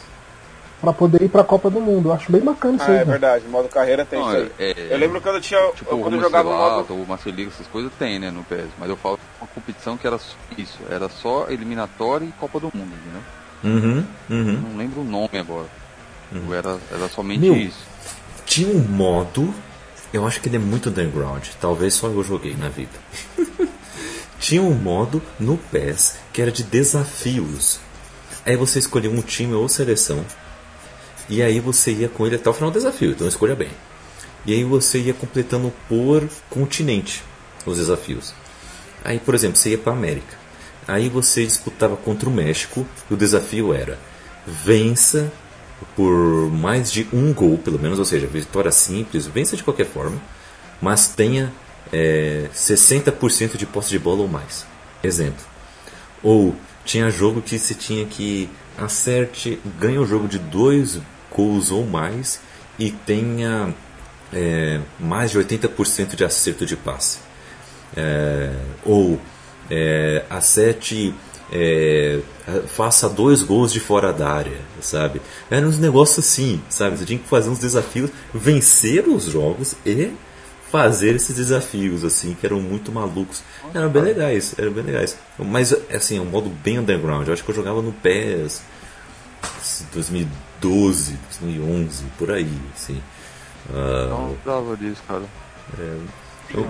pra 0.84 0.92
poder 0.92 1.22
ir 1.22 1.28
pra 1.28 1.42
Copa 1.42 1.68
do 1.70 1.80
Mundo. 1.80 2.10
Eu 2.10 2.12
acho 2.12 2.30
bem 2.30 2.40
bacana 2.42 2.76
isso 2.76 2.84
Ah, 2.84 2.88
aí, 2.88 2.92
é 2.94 2.98
velho. 2.98 3.10
verdade, 3.10 3.48
modo 3.48 3.68
carreira 3.68 4.04
tem 4.04 4.20
Não, 4.20 4.28
isso 4.28 4.52
aí. 4.58 4.72
é- 4.72 4.86
Eu 4.94 4.98
lembro 4.98 5.20
quando 5.20 5.36
eu 5.36 5.40
tinha. 5.40 5.60
Tipo, 5.74 5.98
quando 5.98 6.12
eu 6.14 6.18
o 6.20 6.22
jogava 6.22 6.48
o 6.48 6.52
modo. 6.52 7.06
Master 7.08 7.34
League, 7.34 7.50
essas 7.52 7.66
coisas 7.66 7.90
tem, 7.98 8.18
né, 8.18 8.30
no 8.30 8.44
PES. 8.44 8.66
Mas 8.78 8.88
eu 8.90 8.96
falo 8.96 9.18
uma 9.40 9.46
competição 9.48 9.96
que 9.96 10.06
era 10.06 10.18
isso. 10.56 10.78
Era 10.90 11.08
só 11.08 11.46
eliminatória 11.48 12.24
e 12.24 12.32
Copa 12.32 12.60
do 12.60 12.70
Mundo, 12.74 12.92
entendeu? 13.02 13.22
Uhum. 13.64 14.04
Uhum. 14.30 14.60
Não 14.70 14.76
lembro 14.76 15.00
o 15.00 15.04
nome 15.04 15.38
agora. 15.38 15.66
Era, 16.52 16.78
era 16.92 17.08
somente 17.08 17.40
Meu. 17.40 17.54
isso. 17.56 17.78
Tinha 18.44 18.68
um 18.68 18.80
modo, 18.80 19.54
eu 20.12 20.26
acho 20.26 20.40
que 20.40 20.48
ele 20.48 20.56
é 20.56 20.58
muito 20.60 20.90
underground, 20.90 21.46
talvez 21.60 21.94
só 21.94 22.08
eu 22.08 22.22
joguei 22.22 22.54
na 22.54 22.68
vida. 22.68 22.90
Tinha 24.38 24.60
um 24.62 24.74
modo 24.74 25.22
no 25.38 25.56
PES 25.56 26.16
que 26.32 26.42
era 26.42 26.50
de 26.52 26.62
desafios. 26.62 27.80
Aí 28.44 28.56
você 28.56 28.78
escolhia 28.78 29.10
um 29.10 29.22
time 29.22 29.54
ou 29.54 29.66
seleção, 29.68 30.22
e 31.28 31.42
aí 31.42 31.60
você 31.60 31.92
ia 31.92 32.08
com 32.08 32.26
ele 32.26 32.36
até 32.36 32.48
o 32.48 32.52
final 32.52 32.70
do 32.70 32.74
desafio, 32.74 33.10
então 33.10 33.26
escolha 33.26 33.54
bem. 33.54 33.70
E 34.46 34.52
aí 34.52 34.64
você 34.64 34.98
ia 34.98 35.14
completando 35.14 35.72
por 35.88 36.28
continente 36.50 37.22
os 37.64 37.78
desafios. 37.78 38.34
Aí, 39.02 39.18
por 39.18 39.34
exemplo, 39.34 39.56
você 39.56 39.70
ia 39.70 39.78
para 39.78 39.92
América. 39.92 40.36
Aí 40.86 41.08
você 41.08 41.44
disputava 41.44 41.96
contra 41.96 42.28
o 42.28 42.32
México, 42.32 42.86
e 43.10 43.14
o 43.14 43.16
desafio 43.16 43.72
era 43.72 43.98
vença 44.46 45.32
por 45.96 46.50
mais 46.50 46.92
de 46.92 47.06
um 47.12 47.32
gol, 47.32 47.58
pelo 47.58 47.78
menos, 47.78 47.98
ou 47.98 48.04
seja, 48.04 48.26
vitória 48.26 48.70
simples, 48.70 49.26
vença 49.26 49.56
de 49.56 49.62
qualquer 49.62 49.86
forma, 49.86 50.20
mas 50.80 51.08
tenha 51.08 51.52
é, 51.92 52.48
60% 52.54 53.56
de 53.56 53.66
posse 53.66 53.90
de 53.90 53.98
bola 53.98 54.22
ou 54.22 54.28
mais. 54.28 54.66
Exemplo. 55.02 55.44
Ou 56.22 56.54
tinha 56.84 57.10
jogo 57.10 57.42
que 57.42 57.58
se 57.58 57.74
tinha 57.74 58.04
que 58.06 58.48
acerte, 58.76 59.60
ganha 59.78 60.00
o 60.00 60.06
jogo 60.06 60.26
de 60.26 60.38
dois 60.38 60.98
gols 61.34 61.70
ou 61.70 61.84
mais 61.84 62.40
e 62.78 62.90
tenha 62.90 63.74
é, 64.32 64.80
mais 64.98 65.30
de 65.30 65.38
80% 65.38 66.14
de 66.14 66.24
acerto 66.24 66.64
de 66.64 66.76
passe. 66.76 67.18
É, 67.96 68.50
ou 68.84 69.20
é, 69.70 70.24
acerte, 70.30 71.14
é, 71.52 72.20
faça 72.68 73.08
dois 73.08 73.42
gols 73.42 73.72
de 73.72 73.80
fora 73.80 74.12
da 74.12 74.28
área, 74.28 74.58
sabe? 74.80 75.20
Eram 75.50 75.68
uns 75.68 75.78
negócios 75.78 76.26
assim, 76.26 76.60
sabe? 76.68 76.96
Você 76.98 77.04
tinha 77.04 77.18
que 77.18 77.28
fazer 77.28 77.50
uns 77.50 77.58
desafios, 77.58 78.10
vencer 78.32 79.06
os 79.06 79.24
jogos 79.24 79.74
e 79.84 80.12
fazer 80.70 81.14
esses 81.14 81.36
desafios, 81.36 82.02
assim, 82.02 82.34
que 82.34 82.44
eram 82.44 82.60
muito 82.60 82.90
malucos. 82.90 83.44
Eram 83.72 83.88
bem 83.88 84.02
legais, 84.02 84.56
eram 84.58 84.72
bem 84.72 84.82
legais. 84.82 85.16
Mas, 85.38 85.72
assim, 85.94 86.18
é 86.18 86.20
um 86.20 86.24
modo 86.24 86.50
bem 86.64 86.80
underground. 86.80 87.28
Eu 87.28 87.32
acho 87.32 87.44
que 87.44 87.50
eu 87.50 87.54
jogava 87.54 87.80
no 87.80 87.92
PES 87.92 88.60
2012, 90.68 91.18
2011, 91.30 92.04
por 92.18 92.30
aí, 92.30 92.48
assim. 92.74 93.00
Ah, 93.72 94.06
Não 94.10 94.28
lembrava 94.30 94.76
disso, 94.76 95.02
cara. 95.06 95.22
eu- 95.78 96.02
Eu 96.54 96.60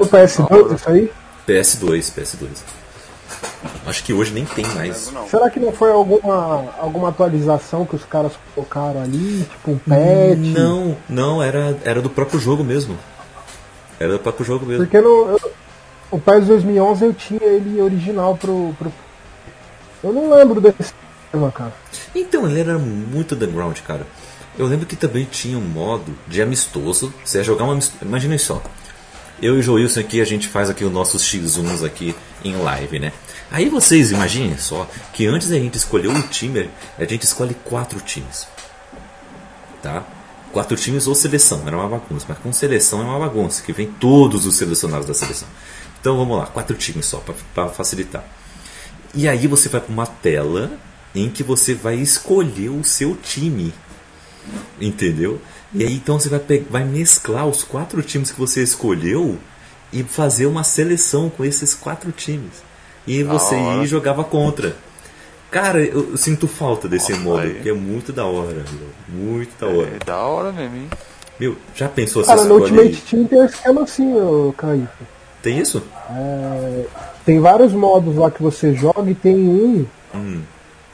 O 0.00 0.06
PS2, 0.06 0.72
isso 0.74 0.88
aí? 0.90 1.12
PS2, 1.46 2.10
PS2. 2.10 2.48
Acho 3.86 4.04
que 4.04 4.12
hoje 4.12 4.32
nem 4.32 4.44
tem 4.44 4.64
mais. 4.74 5.12
Será 5.28 5.50
que 5.50 5.60
não 5.60 5.72
foi 5.72 5.90
alguma, 5.92 6.70
alguma 6.78 7.08
atualização 7.10 7.84
que 7.84 7.94
os 7.96 8.04
caras 8.04 8.32
colocaram 8.54 9.02
ali? 9.02 9.44
Tipo 9.50 9.72
um 9.72 9.78
patch? 9.78 10.54
Não, 10.58 10.96
não, 11.08 11.42
era, 11.42 11.76
era 11.84 12.00
do 12.00 12.08
próprio 12.10 12.38
jogo 12.40 12.64
mesmo. 12.64 12.96
Era 14.00 14.12
do 14.14 14.18
próprio 14.18 14.44
jogo 14.46 14.64
mesmo. 14.66 14.84
Porque 14.84 15.00
no, 15.00 15.30
eu- 15.30 15.52
o 16.10 16.18
PES 16.18 16.46
2011 16.46 17.04
eu 17.04 17.12
tinha 17.14 17.42
ele 17.44 17.80
original 17.80 18.36
pro, 18.36 18.74
pro. 18.78 18.92
Eu 20.02 20.12
não 20.12 20.30
lembro 20.30 20.60
desse 20.60 20.94
tema, 21.32 21.50
cara. 21.52 21.72
Então, 22.18 22.48
ele 22.48 22.60
era 22.60 22.78
muito 22.78 23.34
underground, 23.34 23.78
cara. 23.80 24.06
Eu 24.58 24.66
lembro 24.66 24.86
que 24.86 24.96
também 24.96 25.26
tinha 25.26 25.58
um 25.58 25.64
modo 25.64 26.16
de 26.26 26.40
amistoso. 26.40 27.12
Você 27.22 27.38
ia 27.38 27.44
jogar 27.44 27.64
um 27.64 27.72
amistoso. 27.72 27.98
Imagina 28.02 28.38
só. 28.38 28.62
Eu 29.40 29.56
e 29.56 29.58
o 29.58 29.62
Joilson 29.62 30.00
aqui, 30.00 30.18
a 30.22 30.24
gente 30.24 30.48
faz 30.48 30.70
aqui 30.70 30.82
os 30.82 30.90
nossos 30.90 31.22
X1s 31.22 31.84
aqui 31.84 32.16
em 32.42 32.56
live, 32.56 32.98
né? 32.98 33.12
Aí 33.50 33.68
vocês 33.68 34.10
imaginem 34.10 34.56
só 34.56 34.88
que 35.12 35.26
antes 35.26 35.48
da 35.48 35.58
gente 35.58 35.76
escolher 35.76 36.08
um 36.08 36.22
time, 36.22 36.70
a 36.98 37.04
gente 37.04 37.24
escolhe 37.24 37.54
quatro 37.64 38.00
times. 38.00 38.48
Tá? 39.82 40.02
Quatro 40.52 40.74
times 40.74 41.06
ou 41.06 41.14
seleção, 41.14 41.62
era 41.66 41.76
uma 41.76 41.86
bagunça. 41.86 42.24
Mas 42.26 42.38
com 42.38 42.50
seleção 42.50 43.02
é 43.02 43.04
uma 43.04 43.18
bagunça, 43.18 43.62
que 43.62 43.74
vem 43.74 43.88
todos 43.88 44.46
os 44.46 44.56
selecionados 44.56 45.06
da 45.06 45.12
seleção. 45.12 45.48
Então 46.00 46.16
vamos 46.16 46.38
lá, 46.38 46.46
quatro 46.46 46.74
times 46.76 47.04
só, 47.04 47.22
para 47.54 47.68
facilitar. 47.68 48.24
E 49.14 49.28
aí 49.28 49.46
você 49.46 49.68
vai 49.68 49.82
para 49.82 49.92
uma 49.92 50.06
tela 50.06 50.78
em 51.16 51.30
que 51.30 51.42
você 51.42 51.74
vai 51.74 51.96
escolher 51.96 52.68
o 52.68 52.84
seu 52.84 53.16
time. 53.16 53.72
Entendeu? 54.80 55.40
E 55.74 55.82
aí 55.84 55.94
então 55.94 56.18
você 56.18 56.28
vai, 56.28 56.40
vai 56.70 56.84
mesclar 56.84 57.46
os 57.46 57.64
quatro 57.64 58.02
times 58.02 58.30
que 58.30 58.38
você 58.38 58.62
escolheu 58.62 59.36
e 59.92 60.02
fazer 60.02 60.46
uma 60.46 60.64
seleção 60.64 61.30
com 61.30 61.44
esses 61.44 61.74
quatro 61.74 62.12
times. 62.12 62.62
E 63.06 63.18
aí 63.18 63.22
você 63.22 63.56
ia 63.56 63.82
e 63.82 63.86
jogava 63.86 64.24
contra. 64.24 64.76
Cara, 65.50 65.80
eu, 65.80 66.10
eu 66.10 66.16
sinto 66.16 66.48
falta 66.48 66.88
desse 66.88 67.12
Nossa, 67.12 67.24
modo, 67.24 67.40
aí. 67.42 67.54
porque 67.54 67.68
é 67.68 67.72
muito 67.72 68.12
da 68.12 68.26
hora, 68.26 68.64
meu. 68.72 68.88
Muito 69.08 69.58
da 69.58 69.66
hora. 69.68 69.90
É 70.00 70.04
da 70.04 70.18
hora 70.18 70.52
mesmo, 70.52 70.76
hein? 70.76 70.90
Meu, 71.38 71.56
já 71.74 71.88
pensou 71.88 72.22
se 72.22 72.28
Cara, 72.28 72.44
no. 72.44 72.54
Ultimate 72.56 73.02
Team 73.02 73.24
tem 73.24 73.38
um 73.40 73.44
esquema 73.44 73.82
assim, 73.82 74.14
ô 74.14 74.54
Caio. 74.56 74.88
Tem 75.42 75.58
isso? 75.58 75.82
Tem 77.24 77.38
vários 77.38 77.72
modos 77.72 78.16
lá 78.16 78.30
que 78.30 78.42
você 78.42 78.74
joga 78.74 79.10
e 79.10 79.14
tem 79.14 79.36
um 79.36 79.86
Hum. 80.14 80.40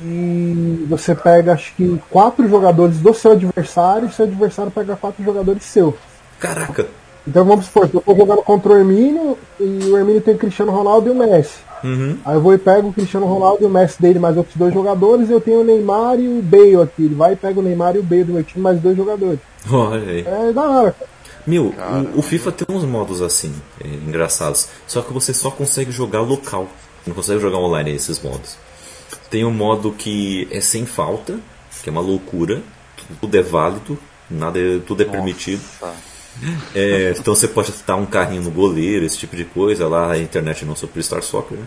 E 0.05 0.87
você 0.89 1.15
pega 1.15 1.53
acho 1.53 1.75
que 1.75 2.01
quatro 2.11 2.49
jogadores 2.49 2.99
do 2.99 3.15
seu 3.15 3.33
adversário 3.33 4.09
e 4.09 4.13
seu 4.13 4.25
adversário 4.25 4.71
pega 4.71 4.97
quatro 4.97 5.23
jogadores 5.25 5.65
seu. 5.65 5.97
Caraca! 6.39 6.87
Então 7.27 7.45
vamos 7.45 7.67
supor, 7.67 7.89
eu 7.93 8.01
tô 8.01 8.17
jogando 8.17 8.43
contra 8.43 8.73
o 8.73 8.77
Hermínio 8.77 9.39
e 9.61 9.65
o 9.65 9.97
Hermínio 9.97 10.21
tem 10.21 10.35
o 10.35 10.39
Cristiano 10.39 10.73
Ronaldo 10.73 11.09
e 11.09 11.11
o 11.11 11.15
Messi. 11.15 11.59
Uhum. 11.85 12.17
Aí 12.25 12.37
eu 12.37 12.41
vou 12.41 12.55
e 12.55 12.59
pego 12.59 12.89
o 12.89 12.93
Cristiano 12.93 13.27
Ronaldo 13.27 13.63
e 13.63 13.67
o 13.67 13.71
Messi 13.71 14.01
dele, 14.01 14.19
mais 14.19 14.37
outros 14.37 14.57
dois 14.57 14.73
jogadores, 14.73 15.29
e 15.29 15.33
eu 15.33 15.41
tenho 15.41 15.61
o 15.61 15.65
Neymar 15.65 16.19
e 16.19 16.29
o 16.29 16.43
Bale 16.43 16.83
aqui. 16.83 17.05
Ele 17.05 17.15
vai 17.15 17.33
e 17.33 17.37
pega 17.37 17.59
o 17.59 17.63
Neymar 17.63 17.97
e 17.97 17.99
o 18.01 18.03
Bale 18.03 18.25
do 18.25 18.33
meu 18.33 18.45
time, 18.45 18.63
mais 18.63 18.81
dois 18.81 18.97
jogadores. 18.97 19.41
Olha 19.71 20.11
aí. 20.11 20.25
É 20.27 20.53
da 20.53 20.63
hora. 20.63 20.93
cara. 20.93 21.11
Meu, 21.47 21.75
o, 22.15 22.19
o 22.21 22.23
FIFA 22.23 22.53
tem 22.53 22.77
uns 22.77 22.85
modos 22.85 23.21
assim, 23.21 23.53
é, 23.85 23.89
engraçados. 23.89 24.69
Só 24.87 25.03
que 25.03 25.13
você 25.13 25.35
só 25.35 25.51
consegue 25.51 25.91
jogar 25.91 26.21
local. 26.21 26.69
Não 27.07 27.15
consegue 27.15 27.41
jogar 27.41 27.59
online 27.59 27.93
esses 27.93 28.21
modos. 28.23 28.57
Tem 29.33 29.47
um 29.47 29.51
modo 29.51 29.93
que 29.93 30.47
é 30.51 30.61
sem 30.61 30.85
falta, 30.85 31.41
que 31.83 31.89
é 31.89 31.93
uma 31.93 32.03
loucura. 32.03 32.61
Tudo 33.19 33.35
é 33.35 33.41
válido, 33.43 33.99
nada 34.31 34.59
é- 34.61 34.79
tudo 34.87 35.03
é 35.03 35.07
permitido. 35.07 35.63
Tá. 35.81 35.95
É, 36.75 37.15
então 37.19 37.35
você 37.35 37.49
pode 37.49 37.71
estar 37.71 37.97
um 37.97 38.05
carrinho 38.05 38.43
no 38.43 38.51
goleiro, 38.51 39.07
esse 39.07 39.17
tipo 39.17 39.35
de 39.35 39.47
coisa. 39.47 39.89
Lá 39.89 40.13
a 40.13 40.19
internet 40.19 40.67
não 40.67 40.77
sobre 40.77 41.03
Star 41.03 41.23
Soccer. 41.23 41.57
Né? 41.59 41.65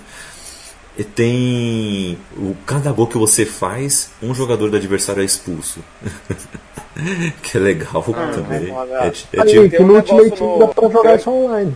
e 0.97 1.03
tem 1.03 2.17
o 2.37 2.55
cada 2.67 2.89
gol 2.93 3.05
que 3.07 3.17
você 3.17 3.45
faz, 3.45 4.11
um 4.23 4.33
jogador 4.33 4.69
do 4.69 4.77
adversário 4.77 5.21
é 5.23 5.25
expulso. 5.25 5.79
que 7.41 7.57
é 7.57 7.59
legal 7.59 8.01
também. 8.03 8.73
É, 9.01 9.09
ti- 9.09 9.27
é 9.33 9.41
Aí, 9.41 9.47
tipo- 9.47 9.63
que 9.63 9.69
tem 9.71 9.85
um 9.85 9.87
no 9.89 9.95
Ultimate 9.95 10.41
no- 10.41 10.59
dá 10.59 10.67
pra 10.67 10.89
jogar 10.89 11.15
isso 11.17 11.29
online. 11.31 11.75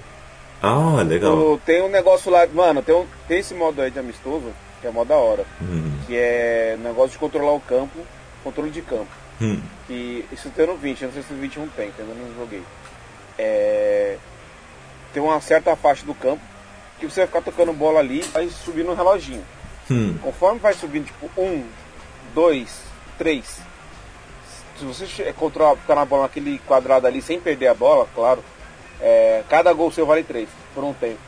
Ah, 0.61 1.01
legal. 1.05 1.59
Tem 1.65 1.81
um 1.81 1.89
negócio 1.89 2.31
lá, 2.31 2.47
mano, 2.53 2.81
tem, 2.81 2.95
um, 2.95 3.05
tem 3.27 3.39
esse 3.39 3.53
modo 3.53 3.81
aí 3.81 3.91
de 3.91 3.99
amistoso, 3.99 4.45
que 4.81 4.87
é 4.87 4.91
mó 4.91 5.03
da 5.03 5.15
hora. 5.15 5.45
Hum, 5.61 5.97
Que 6.07 6.15
é 6.17 6.77
negócio 6.81 7.11
de 7.11 7.17
controlar 7.17 7.53
o 7.53 7.59
campo, 7.59 7.99
controle 8.43 8.69
de 8.71 8.81
campo. 8.81 9.07
hum, 9.41 9.61
Que 9.87 10.25
isso 10.31 10.49
tem 10.49 10.65
no 10.67 10.75
20, 10.75 11.01
eu 11.01 11.07
não 11.07 11.13
sei 11.13 11.23
se 11.23 11.33
no 11.33 11.39
21 11.41 11.67
tem, 11.69 11.91
que 11.91 11.99
eu 11.99 12.05
ainda 12.05 12.19
não 12.19 12.35
joguei. 12.35 12.63
É, 13.37 14.17
tem 15.13 15.21
uma 15.23 15.39
certa 15.41 15.75
faixa 15.75 16.05
do 16.05 16.13
campo 16.13 16.41
que 16.99 17.05
você 17.09 17.21
vai 17.21 17.27
ficar 17.27 17.41
tocando 17.41 17.71
bola 17.73 17.99
ali 17.99 18.19
e 18.19 18.23
vai 18.23 18.49
subindo 18.49 18.91
um 18.91 18.95
reloginho. 18.95 19.43
hum. 19.89 20.17
Conforme 20.21 20.59
vai 20.59 20.73
subindo, 20.73 21.05
tipo, 21.05 21.29
um, 21.41 21.63
dois, 22.35 22.81
três. 23.17 23.59
Se 24.77 24.85
você 24.85 25.33
controlar, 25.33 25.75
ficar 25.75 25.95
na 25.95 26.05
bola 26.05 26.23
naquele 26.23 26.59
quadrado 26.59 27.05
ali 27.07 27.21
sem 27.21 27.39
perder 27.39 27.67
a 27.67 27.73
bola, 27.73 28.07
claro, 28.15 28.43
é, 29.01 29.43
cada 29.49 29.71
gol 29.73 29.91
seu 29.91 30.05
vale 30.05 30.23
três, 30.23 30.47
por 30.73 30.83
um 30.83 30.93
tempo. 30.93 31.19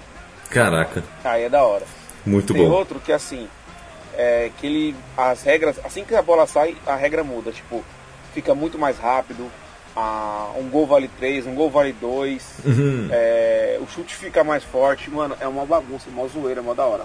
Caraca, 0.50 1.04
Aí 1.24 1.44
é 1.44 1.50
da 1.50 1.64
hora. 1.64 1.86
Muito 2.26 2.54
Tem 2.54 2.68
bom. 2.68 2.74
outro 2.76 3.00
que 3.00 3.12
assim, 3.12 3.48
é, 4.18 4.50
que 4.60 4.68
ele, 4.68 4.96
as 5.18 5.42
regras, 5.44 5.78
assim 5.84 6.04
que 6.04 6.16
a 6.16 6.22
bola 6.22 6.46
sai, 6.48 6.76
a 6.86 6.96
regra 6.96 7.24
muda. 7.24 7.52
Tipo, 7.52 7.84
fica 8.34 8.54
muito 8.56 8.78
mais 8.78 8.98
rápido, 8.98 9.48
a, 9.96 10.50
um 10.58 10.70
gol 10.70 10.86
vale 10.88 11.10
três, 11.20 11.46
um 11.46 11.54
gol 11.56 11.70
vale 11.70 11.94
dois, 11.94 12.44
Uhum. 12.66 13.08
é, 13.12 13.78
o 13.82 13.88
chute 13.88 14.16
fica 14.16 14.44
mais 14.44 14.64
forte. 14.64 15.10
Mano, 15.10 15.36
é 15.40 15.48
uma 15.48 15.66
bagunça, 15.66 16.06
mó 16.14 16.28
zoeira, 16.28 16.62
mó 16.62 16.74
da 16.74 16.86
hora. 16.86 17.04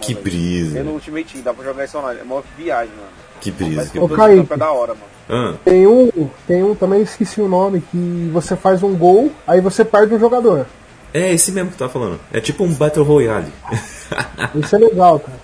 Que 0.00 0.12
brisa. 0.14 0.74
Tem 0.74 0.82
no 0.82 0.92
Ultimate 0.92 1.32
Team, 1.32 1.44
dá 1.44 1.54
pra 1.54 1.64
jogar 1.64 1.84
isso 1.84 1.96
online. 1.96 2.20
É 2.20 2.24
mó 2.24 2.42
viagem, 2.58 2.92
mano. 2.96 3.08
Que 3.40 3.50
Mas 3.52 3.58
brisa. 3.60 3.90
Que... 3.90 3.98
Ô, 4.00 4.04
o 4.06 4.08
Kaique. 4.08 4.52
é 4.52 4.56
da 4.56 4.72
hora, 4.72 4.94
mano. 4.94 5.54
Ah, 5.54 5.56
Tem 5.64 5.86
um, 5.86 6.10
tem 6.46 6.62
um 6.64 6.74
também, 6.74 7.00
esqueci 7.02 7.40
o 7.40 7.46
nome, 7.48 7.80
que 7.80 8.28
você 8.32 8.56
faz 8.56 8.82
um 8.82 8.94
gol, 8.96 9.30
aí 9.46 9.60
você 9.60 9.84
perde 9.84 10.14
um 10.14 10.18
jogador. 10.18 10.66
É 11.14 11.32
esse 11.32 11.52
mesmo 11.52 11.70
que 11.70 11.76
tu 11.76 11.78
tá 11.78 11.88
falando. 11.88 12.18
É 12.32 12.40
tipo 12.40 12.64
um 12.64 12.74
Battle 12.74 13.04
Royale. 13.04 13.52
Isso 14.60 14.74
é 14.74 14.78
legal, 14.80 15.20
cara. 15.20 15.38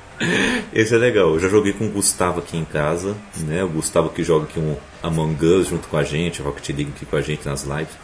Esse 0.73 0.95
é 0.95 0.99
legal. 0.99 1.35
Eu 1.35 1.39
já 1.39 1.49
joguei 1.49 1.73
com 1.73 1.87
o 1.87 1.89
Gustavo 1.89 2.41
aqui 2.41 2.57
em 2.57 2.65
casa, 2.65 3.17
né? 3.39 3.63
O 3.63 3.69
Gustavo 3.69 4.11
que 4.11 4.23
joga 4.25 4.45
aqui 4.45 4.59
um 4.59 4.77
Among 5.03 5.47
Us 5.47 5.69
junto 5.69 5.89
com 5.89 5.97
a 5.97 6.03
gente, 6.03 6.43
Rocket 6.43 6.69
League 6.71 6.93
aqui 6.95 7.07
com 7.07 7.17
a 7.17 7.23
gente 7.23 7.47
nas 7.47 7.63
lives, 7.63 7.95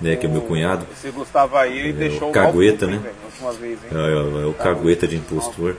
né? 0.00 0.16
Que 0.16 0.26
é 0.26 0.28
o 0.28 0.32
meu 0.32 0.42
cunhado. 0.42 0.84
Esse 0.92 1.10
Gustavo 1.10 1.56
aí 1.56 1.90
É, 1.90 1.92
deixou 1.92 2.28
o 2.28 2.32
Cagueta, 2.32 2.86
hein, 2.86 2.90
né? 2.90 2.98
velho, 2.98 3.14
a 3.22 3.26
última 3.26 3.52
vez, 3.52 3.78
hein? 3.84 3.90
É, 3.92 4.42
é 4.42 4.46
o 4.46 4.52
cagueta 4.52 5.06
de 5.06 5.16
impostor. 5.16 5.76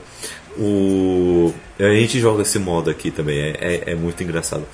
O... 0.58 1.52
A 1.78 1.94
gente 1.94 2.18
joga 2.18 2.42
esse 2.42 2.58
modo 2.58 2.88
aqui 2.88 3.10
também, 3.10 3.38
é, 3.38 3.56
é, 3.60 3.92
é 3.92 3.94
muito 3.94 4.22
engraçado. 4.22 4.64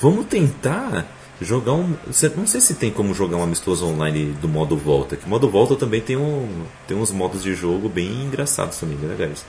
Vamos 0.00 0.26
tentar 0.26 1.06
jogar 1.42 1.72
um. 1.72 1.94
Não 2.36 2.46
sei 2.46 2.60
se 2.60 2.74
tem 2.74 2.90
como 2.90 3.14
jogar 3.14 3.36
um 3.36 3.42
amistoso 3.42 3.86
online 3.86 4.32
do 4.40 4.48
modo 4.48 4.76
volta. 4.76 5.16
Que 5.16 5.28
modo 5.28 5.48
volta 5.48 5.76
também 5.76 6.00
tem, 6.00 6.16
um, 6.16 6.64
tem 6.86 6.96
uns 6.96 7.10
modos 7.10 7.42
de 7.42 7.54
jogo 7.54 7.88
bem 7.88 8.08
engraçados 8.24 8.78
também, 8.78 8.96
bem 8.96 9.08
legais. 9.10 9.44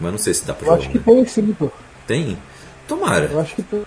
Mas 0.00 0.10
não 0.12 0.18
sei 0.18 0.34
se 0.34 0.44
dá 0.44 0.54
pra 0.54 0.66
Eu 0.66 0.70
jogar. 0.72 0.80
acho 0.80 0.90
que 0.90 1.10
online. 1.10 1.24
tem 1.26 1.44
sim, 1.44 1.52
pô. 1.52 1.70
Tem? 2.06 2.38
Tomara, 2.88 3.26
Eu 3.32 3.40
acho 3.40 3.54
que 3.54 3.62
tem. 3.62 3.82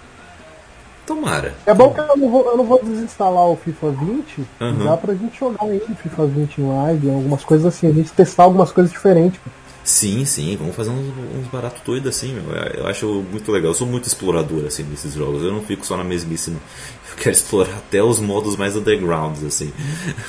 tomara. 1.06 1.54
É 1.66 1.74
bom 1.74 1.94
que 1.94 2.00
eu 2.00 2.08
não 2.18 2.30
vou, 2.32 2.46
eu 2.50 2.58
não 2.58 2.66
vou 2.66 2.82
desinstalar 2.84 3.48
o 3.50 3.56
FIFA 3.58 3.92
20. 3.92 4.48
Uhum. 4.62 4.86
Dá 4.86 4.98
pra 4.98 5.14
gente 5.14 5.38
jogar 5.38 5.66
o 5.66 5.80
FIFA 6.02 6.26
20 6.28 6.58
em 6.62 6.68
live, 6.68 7.10
algumas 7.12 7.44
coisas 7.44 7.66
assim, 7.66 7.88
a 7.88 7.92
gente 7.92 8.12
testar 8.12 8.44
algumas 8.44 8.72
coisas 8.72 8.92
diferentes. 8.92 9.40
pô. 9.44 9.50
Sim, 9.86 10.26
sim, 10.26 10.58
vamos 10.58 10.76
fazer 10.76 10.90
uns, 10.90 11.14
uns 11.36 11.48
baratos 11.48 11.80
doidos 11.84 12.10
assim, 12.10 12.34
meu. 12.34 12.52
Eu- 12.56 12.88
acho 12.88 13.06
muito 13.32 13.52
legal. 13.52 13.70
Eu 13.70 13.76
sou 13.76 13.86
muito 13.86 14.08
explorador 14.08 14.66
assim 14.66 14.82
nesses 14.82 15.14
jogos. 15.14 15.44
Eu 15.44 15.52
não 15.54 15.62
fico 15.62 15.86
só 15.86 15.96
na 15.96 16.04
não. 16.04 16.12
Eu 16.12 17.16
quero 17.18 17.36
explorar 17.36 17.76
até 17.78 18.02
os 18.02 18.20
modos 18.20 18.56
mais 18.56 18.76
undergrounds, 18.76 19.44
assim. 19.44 19.72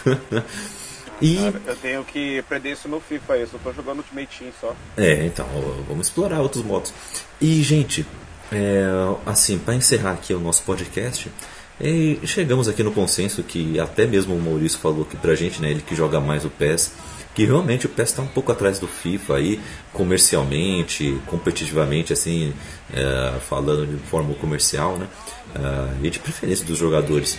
e. 1.22 1.36
Cara, 1.36 1.62
eu 1.66 1.76
tenho 1.76 2.04
que 2.04 2.38
aprender 2.38 2.72
isso 2.72 2.86
no 2.86 3.00
FIFA 3.00 3.38
eu 3.38 3.46
só 3.46 3.56
tô 3.56 3.72
jogando 3.72 3.98
Ultimate 3.98 4.38
Team 4.38 4.50
só. 4.60 4.76
É, 4.94 5.24
então, 5.24 5.46
vamos 5.88 6.08
explorar 6.08 6.42
outros 6.42 6.62
modos. 6.62 6.92
E, 7.40 7.62
gente, 7.62 8.04
é, 8.52 8.84
assim, 9.24 9.58
para 9.58 9.74
encerrar 9.74 10.12
aqui 10.12 10.34
o 10.34 10.38
nosso 10.38 10.64
podcast, 10.64 11.32
é, 11.80 12.26
chegamos 12.26 12.68
aqui 12.68 12.82
no 12.82 12.92
consenso 12.92 13.42
que 13.42 13.80
até 13.80 14.06
mesmo 14.06 14.34
o 14.34 14.40
Maurício 14.40 14.78
falou 14.78 15.06
que 15.06 15.16
pra 15.16 15.34
gente, 15.34 15.62
né, 15.62 15.70
ele 15.70 15.80
que 15.80 15.94
joga 15.94 16.20
mais 16.20 16.44
o 16.44 16.50
PES, 16.50 16.92
que 17.36 17.44
realmente 17.44 17.84
o 17.84 17.88
PES 17.90 18.08
está 18.08 18.22
um 18.22 18.26
pouco 18.26 18.50
atrás 18.50 18.78
do 18.78 18.88
FIFA 18.88 19.36
aí, 19.36 19.60
comercialmente, 19.92 21.20
competitivamente, 21.26 22.10
assim, 22.10 22.54
é, 22.90 23.38
falando 23.40 23.86
de 23.86 24.02
forma 24.08 24.32
comercial, 24.34 24.96
né, 24.96 25.06
é, 25.54 26.06
e 26.06 26.10
de 26.10 26.18
preferência 26.18 26.64
dos 26.64 26.78
jogadores. 26.78 27.38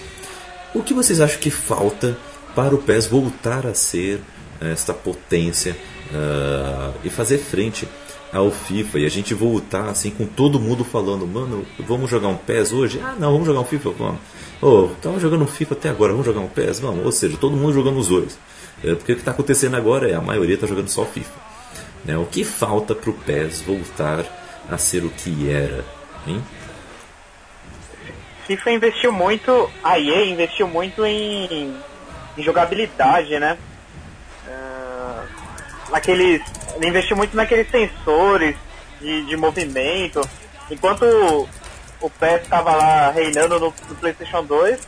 O 0.76 0.84
que 0.84 0.94
vocês 0.94 1.20
acham 1.20 1.40
que 1.40 1.50
falta 1.50 2.16
para 2.56 2.76
o 2.76 2.78
PES 2.78 3.08
voltar 3.08 3.66
a 3.66 3.74
ser 3.74 4.22
esta 4.62 4.94
potência 4.94 5.76
ah, 6.14 6.92
e 7.04 7.10
fazer 7.10 7.38
frente 7.38 7.88
ao 8.32 8.52
FIFA 8.52 9.00
e 9.00 9.06
a 9.06 9.10
gente 9.10 9.34
voltar 9.34 9.90
assim 9.90 10.10
com 10.10 10.26
todo 10.26 10.60
mundo 10.60 10.84
falando, 10.84 11.26
mano, 11.26 11.66
vamos 11.80 12.10
jogar 12.10 12.28
um 12.28 12.36
PES 12.36 12.74
hoje? 12.74 13.00
Ah, 13.04 13.16
não, 13.18 13.32
vamos 13.32 13.48
jogar 13.48 13.62
um 13.62 13.66
FIFA, 13.66 13.92
vamos. 13.92 14.22
Oh, 14.62 14.90
tava 15.02 15.20
jogando 15.20 15.44
um 15.44 15.48
FIFA 15.48 15.74
até 15.76 15.90
agora, 15.90 16.12
vamos 16.12 16.26
jogar 16.26 16.42
um 16.42 16.48
PES, 16.48 16.80
vamos. 16.80 17.06
Ou 17.06 17.12
seja, 17.12 17.38
todo 17.38 17.56
mundo 17.56 17.74
jogando 17.74 17.98
os 17.98 18.08
dois. 18.08 18.38
É, 18.84 18.94
porque 18.96 19.14
o 19.14 19.16
que 19.16 19.22
está 19.22 19.32
acontecendo 19.32 19.76
agora 19.76 20.10
é 20.10 20.16
a 20.16 20.22
maioria 20.22 20.56
está 20.56 20.68
jogando 20.68 20.90
só 20.90 21.06
FIFA. 21.06 21.40
Né? 22.06 22.18
O 22.18 22.26
que 22.26 22.44
falta 22.44 22.94
para 22.96 23.10
o 23.10 23.14
PES 23.14 23.62
voltar 23.62 24.26
a 24.70 24.78
ser 24.78 25.04
o 25.04 25.10
que 25.10 25.52
era, 25.52 25.84
hein? 26.26 26.44
FIFA 28.46 28.72
investiu 28.72 29.12
muito, 29.12 29.70
a 29.84 30.00
EA 30.00 30.26
investiu 30.26 30.68
muito 30.70 31.06
em, 31.06 31.76
em 32.38 32.44
jogabilidade, 32.44 33.38
né? 33.40 33.58
Ah, 34.48 35.26
naqueles, 35.90 36.42
ele 36.76 36.88
investiu 36.88 37.18
muito 37.18 37.36
naqueles 37.36 37.70
sensores 37.70 38.56
de, 39.02 39.26
de 39.26 39.36
movimento. 39.36 40.22
Enquanto 40.72 41.04
o 42.00 42.10
PES 42.10 42.44
estava 42.44 42.74
lá 42.74 43.12
reinando 43.12 43.60
no, 43.60 43.74
no 43.90 43.96
PlayStation 43.96 44.46
2, 44.46 44.80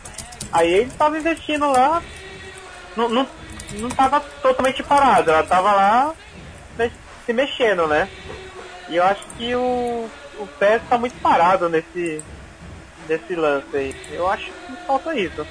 a 0.53 0.65
EA 0.65 0.83
estava 0.83 1.17
investindo 1.17 1.69
lá, 1.69 2.01
não, 2.95 3.09
não, 3.09 3.27
não 3.73 3.89
tava 3.89 4.19
totalmente 4.41 4.81
parado, 4.83 5.31
ela 5.31 5.41
estava 5.41 5.71
lá 5.71 6.15
se 7.25 7.33
mexendo, 7.33 7.85
né? 7.85 8.09
E 8.89 8.95
eu 8.95 9.03
acho 9.03 9.21
que 9.37 9.53
o, 9.53 10.07
o 10.39 10.47
PES 10.57 10.81
está 10.81 10.97
muito 10.97 11.13
parado 11.21 11.69
nesse, 11.69 12.23
desse 13.07 13.35
lance 13.35 13.67
aí. 13.75 13.95
Eu 14.11 14.27
acho 14.27 14.45
que 14.45 14.75
falta 14.87 15.15
isso. 15.15 15.45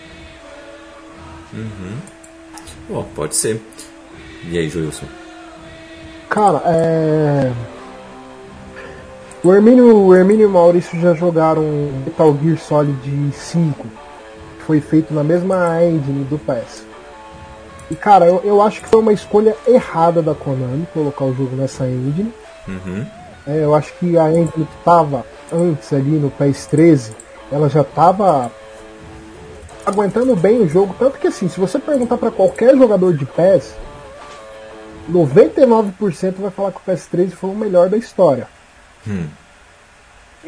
Bom, 2.88 3.04
pode 3.14 3.36
ser. 3.36 3.62
E 4.44 4.58
aí, 4.58 4.68
Joilson? 4.68 5.06
Cara, 6.28 6.62
é. 6.66 7.52
O 9.44 9.54
Hermínio, 9.54 9.96
o 10.06 10.14
Hermínio 10.16 10.42
e 10.42 10.46
o 10.46 10.50
Maurício 10.50 11.00
já 11.00 11.14
jogaram 11.14 11.62
Metal 12.04 12.36
Gear 12.42 12.58
Solid 12.58 13.32
5, 13.32 13.86
que 14.58 14.64
foi 14.64 14.80
feito 14.80 15.14
na 15.14 15.22
mesma 15.22 15.80
engine 15.84 16.24
do 16.24 16.38
PS. 16.38 16.87
E 17.90 17.96
cara, 17.96 18.26
eu, 18.26 18.42
eu 18.44 18.60
acho 18.62 18.80
que 18.82 18.88
foi 18.88 19.00
uma 19.00 19.12
escolha 19.12 19.56
errada 19.66 20.20
da 20.20 20.34
Konami 20.34 20.86
colocar 20.92 21.24
o 21.24 21.34
jogo 21.34 21.56
nessa 21.56 21.86
engine. 21.86 22.32
Uhum. 22.66 23.06
É, 23.46 23.64
eu 23.64 23.74
acho 23.74 23.92
que 23.94 24.18
a 24.18 24.30
engine 24.30 24.50
que 24.66 24.84
tava 24.84 25.24
antes 25.52 25.90
ali 25.92 26.10
no 26.10 26.30
PS13, 26.30 27.12
ela 27.50 27.68
já 27.68 27.82
tava 27.82 28.52
aguentando 29.86 30.36
bem 30.36 30.60
o 30.60 30.68
jogo. 30.68 30.94
Tanto 30.98 31.18
que 31.18 31.26
assim, 31.28 31.48
se 31.48 31.58
você 31.58 31.78
perguntar 31.78 32.18
para 32.18 32.30
qualquer 32.30 32.76
jogador 32.76 33.14
de 33.14 33.24
PES, 33.24 33.74
99% 35.10 36.34
vai 36.38 36.50
falar 36.50 36.72
que 36.72 36.78
o 36.78 36.92
PS13 36.92 37.30
foi 37.30 37.50
o 37.50 37.54
melhor 37.54 37.88
da 37.88 37.96
história. 37.96 38.46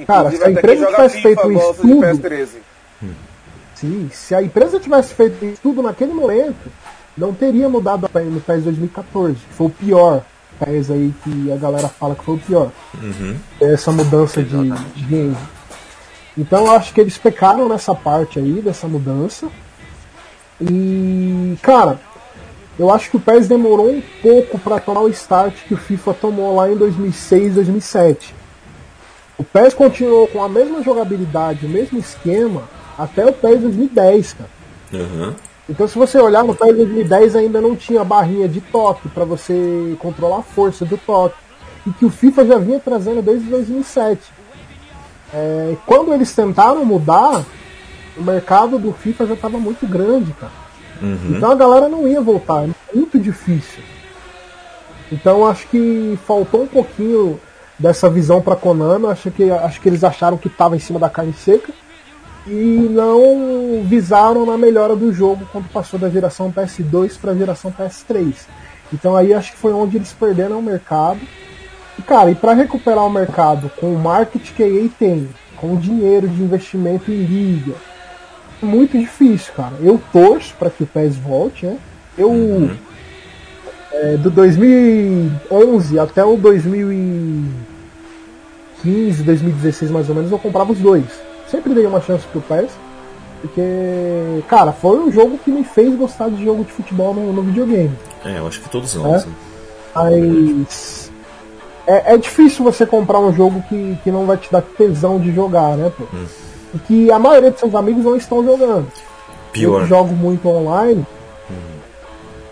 Cara, 0.06 0.28
Inclusive, 0.28 0.36
se 0.36 0.44
a 0.44 0.50
empresa 0.50 0.86
tivesse 0.86 1.16
FIFA 1.16 1.28
feito 1.42 1.48
um 1.48 1.70
estudo- 1.70 2.00
PS13. 2.00 2.48
Sim, 3.74 4.10
se 4.12 4.34
a 4.34 4.42
empresa 4.42 4.78
tivesse 4.78 5.14
feito 5.14 5.42
isso 5.42 5.60
tudo 5.62 5.80
naquele 5.82 6.12
momento, 6.12 6.70
não 7.20 7.34
teria 7.34 7.68
mudado 7.68 8.08
no 8.14 8.40
PES 8.40 8.64
2014, 8.64 9.34
que 9.34 9.54
foi 9.54 9.66
o 9.66 9.70
pior 9.70 10.24
PES 10.58 10.90
aí 10.90 11.14
que 11.22 11.52
a 11.52 11.56
galera 11.56 11.88
fala 11.88 12.14
que 12.14 12.24
foi 12.24 12.34
o 12.36 12.38
pior. 12.38 12.70
Essa 13.60 13.92
mudança 13.92 14.42
de, 14.42 14.70
de 14.70 15.04
game. 15.04 15.36
Então 16.36 16.66
eu 16.66 16.72
acho 16.72 16.94
que 16.94 17.00
eles 17.00 17.18
pecaram 17.18 17.68
nessa 17.68 17.94
parte 17.94 18.38
aí, 18.38 18.62
dessa 18.62 18.88
mudança. 18.88 19.48
E, 20.60 21.56
cara, 21.62 22.00
eu 22.78 22.90
acho 22.90 23.10
que 23.10 23.16
o 23.16 23.20
PES 23.20 23.48
demorou 23.48 23.90
um 23.90 24.02
pouco 24.22 24.58
para 24.58 24.80
tomar 24.80 25.02
o 25.02 25.08
start 25.08 25.54
que 25.66 25.74
o 25.74 25.78
FIFA 25.78 26.14
tomou 26.14 26.56
lá 26.56 26.70
em 26.70 26.76
2006, 26.76 27.54
2007. 27.54 28.34
O 29.36 29.44
PES 29.44 29.74
continuou 29.74 30.26
com 30.26 30.42
a 30.42 30.48
mesma 30.48 30.82
jogabilidade, 30.82 31.66
o 31.66 31.68
mesmo 31.68 31.98
esquema, 31.98 32.62
até 32.98 33.26
o 33.26 33.32
PES 33.32 33.60
2010, 33.60 34.32
cara. 34.34 34.50
Aham. 34.94 35.34
Então 35.70 35.86
se 35.86 35.96
você 35.96 36.18
olhar 36.18 36.42
no 36.42 36.52
PES 36.52 36.76
2010 36.76 37.36
ainda 37.36 37.60
não 37.60 37.76
tinha 37.76 38.02
barrinha 38.02 38.48
de 38.48 38.60
toque 38.60 39.08
para 39.08 39.24
você 39.24 39.96
controlar 40.00 40.38
a 40.38 40.42
força 40.42 40.84
do 40.84 40.98
toque. 40.98 41.36
e 41.86 41.92
que 41.92 42.04
o 42.04 42.10
FIFA 42.10 42.44
já 42.44 42.58
vinha 42.58 42.80
trazendo 42.80 43.22
desde 43.22 43.48
2007. 43.48 44.20
É, 45.32 45.76
quando 45.86 46.12
eles 46.12 46.34
tentaram 46.34 46.84
mudar, 46.84 47.44
o 48.18 48.22
mercado 48.22 48.78
do 48.78 48.92
FIFA 48.92 49.28
já 49.28 49.34
estava 49.34 49.58
muito 49.58 49.86
grande, 49.86 50.32
cara. 50.32 50.52
Uhum. 51.00 51.36
Então 51.36 51.50
a 51.50 51.54
galera 51.54 51.88
não 51.88 52.06
ia 52.06 52.20
voltar, 52.20 52.64
é 52.64 52.70
muito 52.94 53.18
difícil. 53.18 53.82
Então 55.10 55.46
acho 55.46 55.68
que 55.68 56.18
faltou 56.26 56.64
um 56.64 56.66
pouquinho 56.66 57.40
dessa 57.78 58.10
visão 58.10 58.42
para 58.42 58.56
Konami. 58.56 59.06
Acho 59.06 59.30
que, 59.30 59.50
acho 59.50 59.80
que 59.80 59.88
eles 59.88 60.04
acharam 60.04 60.36
que 60.36 60.48
estava 60.48 60.76
em 60.76 60.80
cima 60.80 60.98
da 60.98 61.08
carne 61.08 61.32
seca 61.32 61.72
e 62.46 62.88
não 62.90 63.82
visaram 63.84 64.46
na 64.46 64.56
melhora 64.56 64.96
do 64.96 65.12
jogo 65.12 65.46
quando 65.52 65.70
passou 65.70 65.98
da 65.98 66.08
geração 66.08 66.52
PS2 66.52 67.18
para 67.18 67.32
a 67.32 67.36
geração 67.36 67.72
PS3. 67.72 68.34
Então 68.92 69.14
aí 69.14 69.32
acho 69.32 69.52
que 69.52 69.58
foi 69.58 69.72
onde 69.72 69.96
eles 69.96 70.12
perderam 70.12 70.58
o 70.58 70.62
mercado. 70.62 71.20
E 71.98 72.02
cara, 72.02 72.30
e 72.30 72.34
para 72.34 72.54
recuperar 72.54 73.04
o 73.04 73.10
mercado 73.10 73.70
com 73.78 73.94
o 73.94 73.98
marketing 73.98 74.54
que 74.54 74.62
a 74.62 74.68
EA 74.68 74.88
tem, 74.98 75.28
com 75.56 75.74
o 75.74 75.76
dinheiro 75.76 76.28
de 76.28 76.42
investimento 76.42 77.10
em 77.10 77.24
liga, 77.24 77.74
é 78.62 78.66
muito 78.66 78.98
difícil, 78.98 79.52
cara. 79.54 79.74
Eu 79.80 80.00
torço 80.12 80.54
para 80.58 80.70
que 80.70 80.82
o 80.82 80.86
PES 80.86 81.16
volte, 81.16 81.66
né? 81.66 81.78
Eu 82.16 82.70
é, 83.92 84.16
do 84.16 84.30
2011 84.30 85.98
até 85.98 86.24
o 86.24 86.36
2015, 86.36 89.22
2016 89.22 89.90
mais 89.90 90.08
ou 90.08 90.14
menos, 90.14 90.30
eu 90.30 90.38
comprava 90.38 90.72
os 90.72 90.78
dois. 90.78 91.04
Sempre 91.50 91.74
dei 91.74 91.86
uma 91.86 92.00
chance 92.00 92.26
pro 92.28 92.40
PES. 92.40 92.70
Porque, 93.40 94.42
cara, 94.48 94.70
foi 94.70 94.98
um 94.98 95.10
jogo 95.10 95.38
que 95.38 95.50
me 95.50 95.64
fez 95.64 95.94
gostar 95.96 96.28
de 96.28 96.44
jogo 96.44 96.62
de 96.62 96.72
futebol 96.72 97.14
no, 97.14 97.32
no 97.32 97.42
videogame. 97.42 97.96
É, 98.24 98.38
eu 98.38 98.46
acho 98.46 98.60
que 98.60 98.68
todos 98.68 98.94
nós. 98.94 99.22
É. 99.22 99.26
né? 99.26 99.34
Mas. 99.94 101.10
É, 101.86 102.14
é 102.14 102.18
difícil 102.18 102.62
você 102.62 102.86
comprar 102.86 103.18
um 103.18 103.32
jogo 103.32 103.64
que, 103.68 103.98
que 104.04 104.10
não 104.10 104.26
vai 104.26 104.36
te 104.36 104.52
dar 104.52 104.62
tesão 104.62 105.18
de 105.18 105.34
jogar, 105.34 105.76
né, 105.76 105.90
pô? 105.96 106.04
E 106.74 106.78
que 106.78 107.10
a 107.10 107.18
maioria 107.18 107.50
dos 107.50 107.58
seus 107.58 107.74
amigos 107.74 108.04
não 108.04 108.14
estão 108.14 108.44
jogando. 108.44 108.86
Eu 108.86 109.52
Pior. 109.52 109.82
que 109.82 109.88
jogo 109.88 110.14
muito 110.14 110.46
online. 110.48 111.04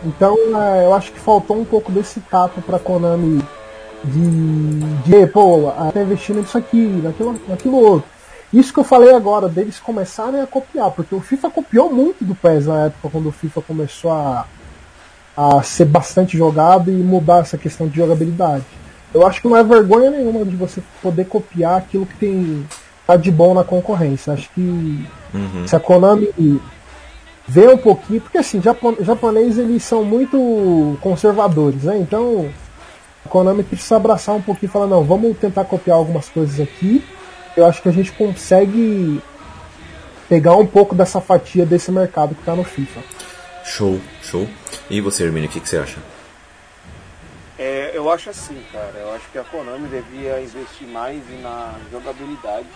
Então 0.05 0.37
é, 0.57 0.87
eu 0.87 0.95
acho 0.95 1.13
que 1.13 1.21
faltou 1.21 1.57
um 1.59 1.65
pouco 1.65 1.93
desse 1.93 2.21
tato 2.21 2.61
pra 2.63 2.79
Konami 2.79 3.43
de, 4.05 4.81
de 5.05 5.27
pô, 5.27 5.69
ah, 5.77 5.91
tá 5.93 6.01
investindo 6.01 6.41
nisso 6.41 6.57
aqui, 6.57 7.01
naquilo, 7.03 7.35
naquilo 7.49 7.77
outro. 7.77 8.09
Isso 8.53 8.73
que 8.73 8.81
eu 8.81 8.85
falei 8.85 9.15
agora, 9.15 9.49
deles 9.49 9.79
começarem 9.79 10.41
a 10.41 10.47
copiar, 10.47 10.91
porque 10.91 11.15
o 11.15 11.21
FIFA 11.21 11.51
copiou 11.51 11.93
muito 11.93 12.25
do 12.25 12.35
PES 12.35 12.67
na 12.67 12.87
época 12.87 13.09
quando 13.11 13.29
o 13.29 13.33
FIFA 13.33 13.61
começou 13.63 14.11
a, 14.11 14.47
a 15.37 15.63
ser 15.63 15.85
bastante 15.85 16.37
jogado 16.37 16.91
e 16.91 16.95
mudar 16.95 17.41
essa 17.41 17.59
questão 17.59 17.87
de 17.89 17.97
jogabilidade. 17.97 18.65
Eu 19.13 19.27
acho 19.27 19.41
que 19.43 19.49
não 19.49 19.57
é 19.57 19.63
vergonha 19.63 20.11
nenhuma 20.11 20.45
de 20.45 20.57
você 20.57 20.83
poder 21.03 21.27
copiar 21.27 21.77
aquilo 21.79 22.07
que 22.07 22.17
tem 22.17 22.67
tá 23.07 23.17
de 23.17 23.31
bom 23.31 23.55
na 23.55 23.65
concorrência. 23.65 24.33
Acho 24.35 24.51
que 24.55 25.07
se 25.67 25.75
a 25.77 25.81
Konami 25.81 26.29
vê 27.47 27.69
um 27.69 27.79
pouquinho, 27.79 28.21
porque 28.21 28.37
assim, 28.39 28.61
japo- 28.61 28.97
japonês 29.03 29.59
eles 29.59 29.83
são 29.83 30.05
muito 30.05 30.97
conservadores, 31.01 31.85
né? 31.85 31.99
Então 31.99 32.51
a 33.25 33.29
Konami 33.29 33.63
precisa 33.63 33.97
abraçar 33.97 34.35
um 34.35 34.43
pouquinho 34.43 34.69
e 34.69 34.73
falar, 34.73 34.87
não, 34.87 35.03
vamos 35.05 35.37
tentar 35.39 35.65
copiar 35.65 35.97
algumas 35.97 36.29
coisas 36.29 36.61
aqui. 36.61 37.05
Eu 37.59 37.67
acho 37.67 37.83
que 37.83 37.89
a 37.89 37.93
gente 37.93 38.13
consegue 38.13 39.21
pegar 40.29 40.55
um 40.55 40.65
pouco 40.65 40.95
dessa 40.95 41.21
fatia 41.21 41.67
desse 41.67 41.91
mercado 41.91 42.33
que 42.33 42.45
tá 42.45 42.55
no 42.55 42.63
FIFA. 42.63 43.01
Show, 43.65 44.01
show. 44.23 44.49
E 44.89 45.01
você, 45.01 45.25
Hermínio, 45.25 45.51
o 45.51 45.53
que, 45.53 45.59
que 45.59 45.69
você 45.69 45.79
acha? 45.79 45.99
É, 47.59 47.91
eu 47.95 48.09
acho 48.13 48.31
assim, 48.31 48.63
cara. 48.73 48.97
Eu 48.97 49.13
acho 49.13 49.29
que 49.33 49.39
a 49.39 49.43
Konami 49.43 49.89
devia 49.89 50.41
investir 50.41 50.87
mais 50.87 51.21
na 51.43 51.75
jogabilidade. 51.91 52.69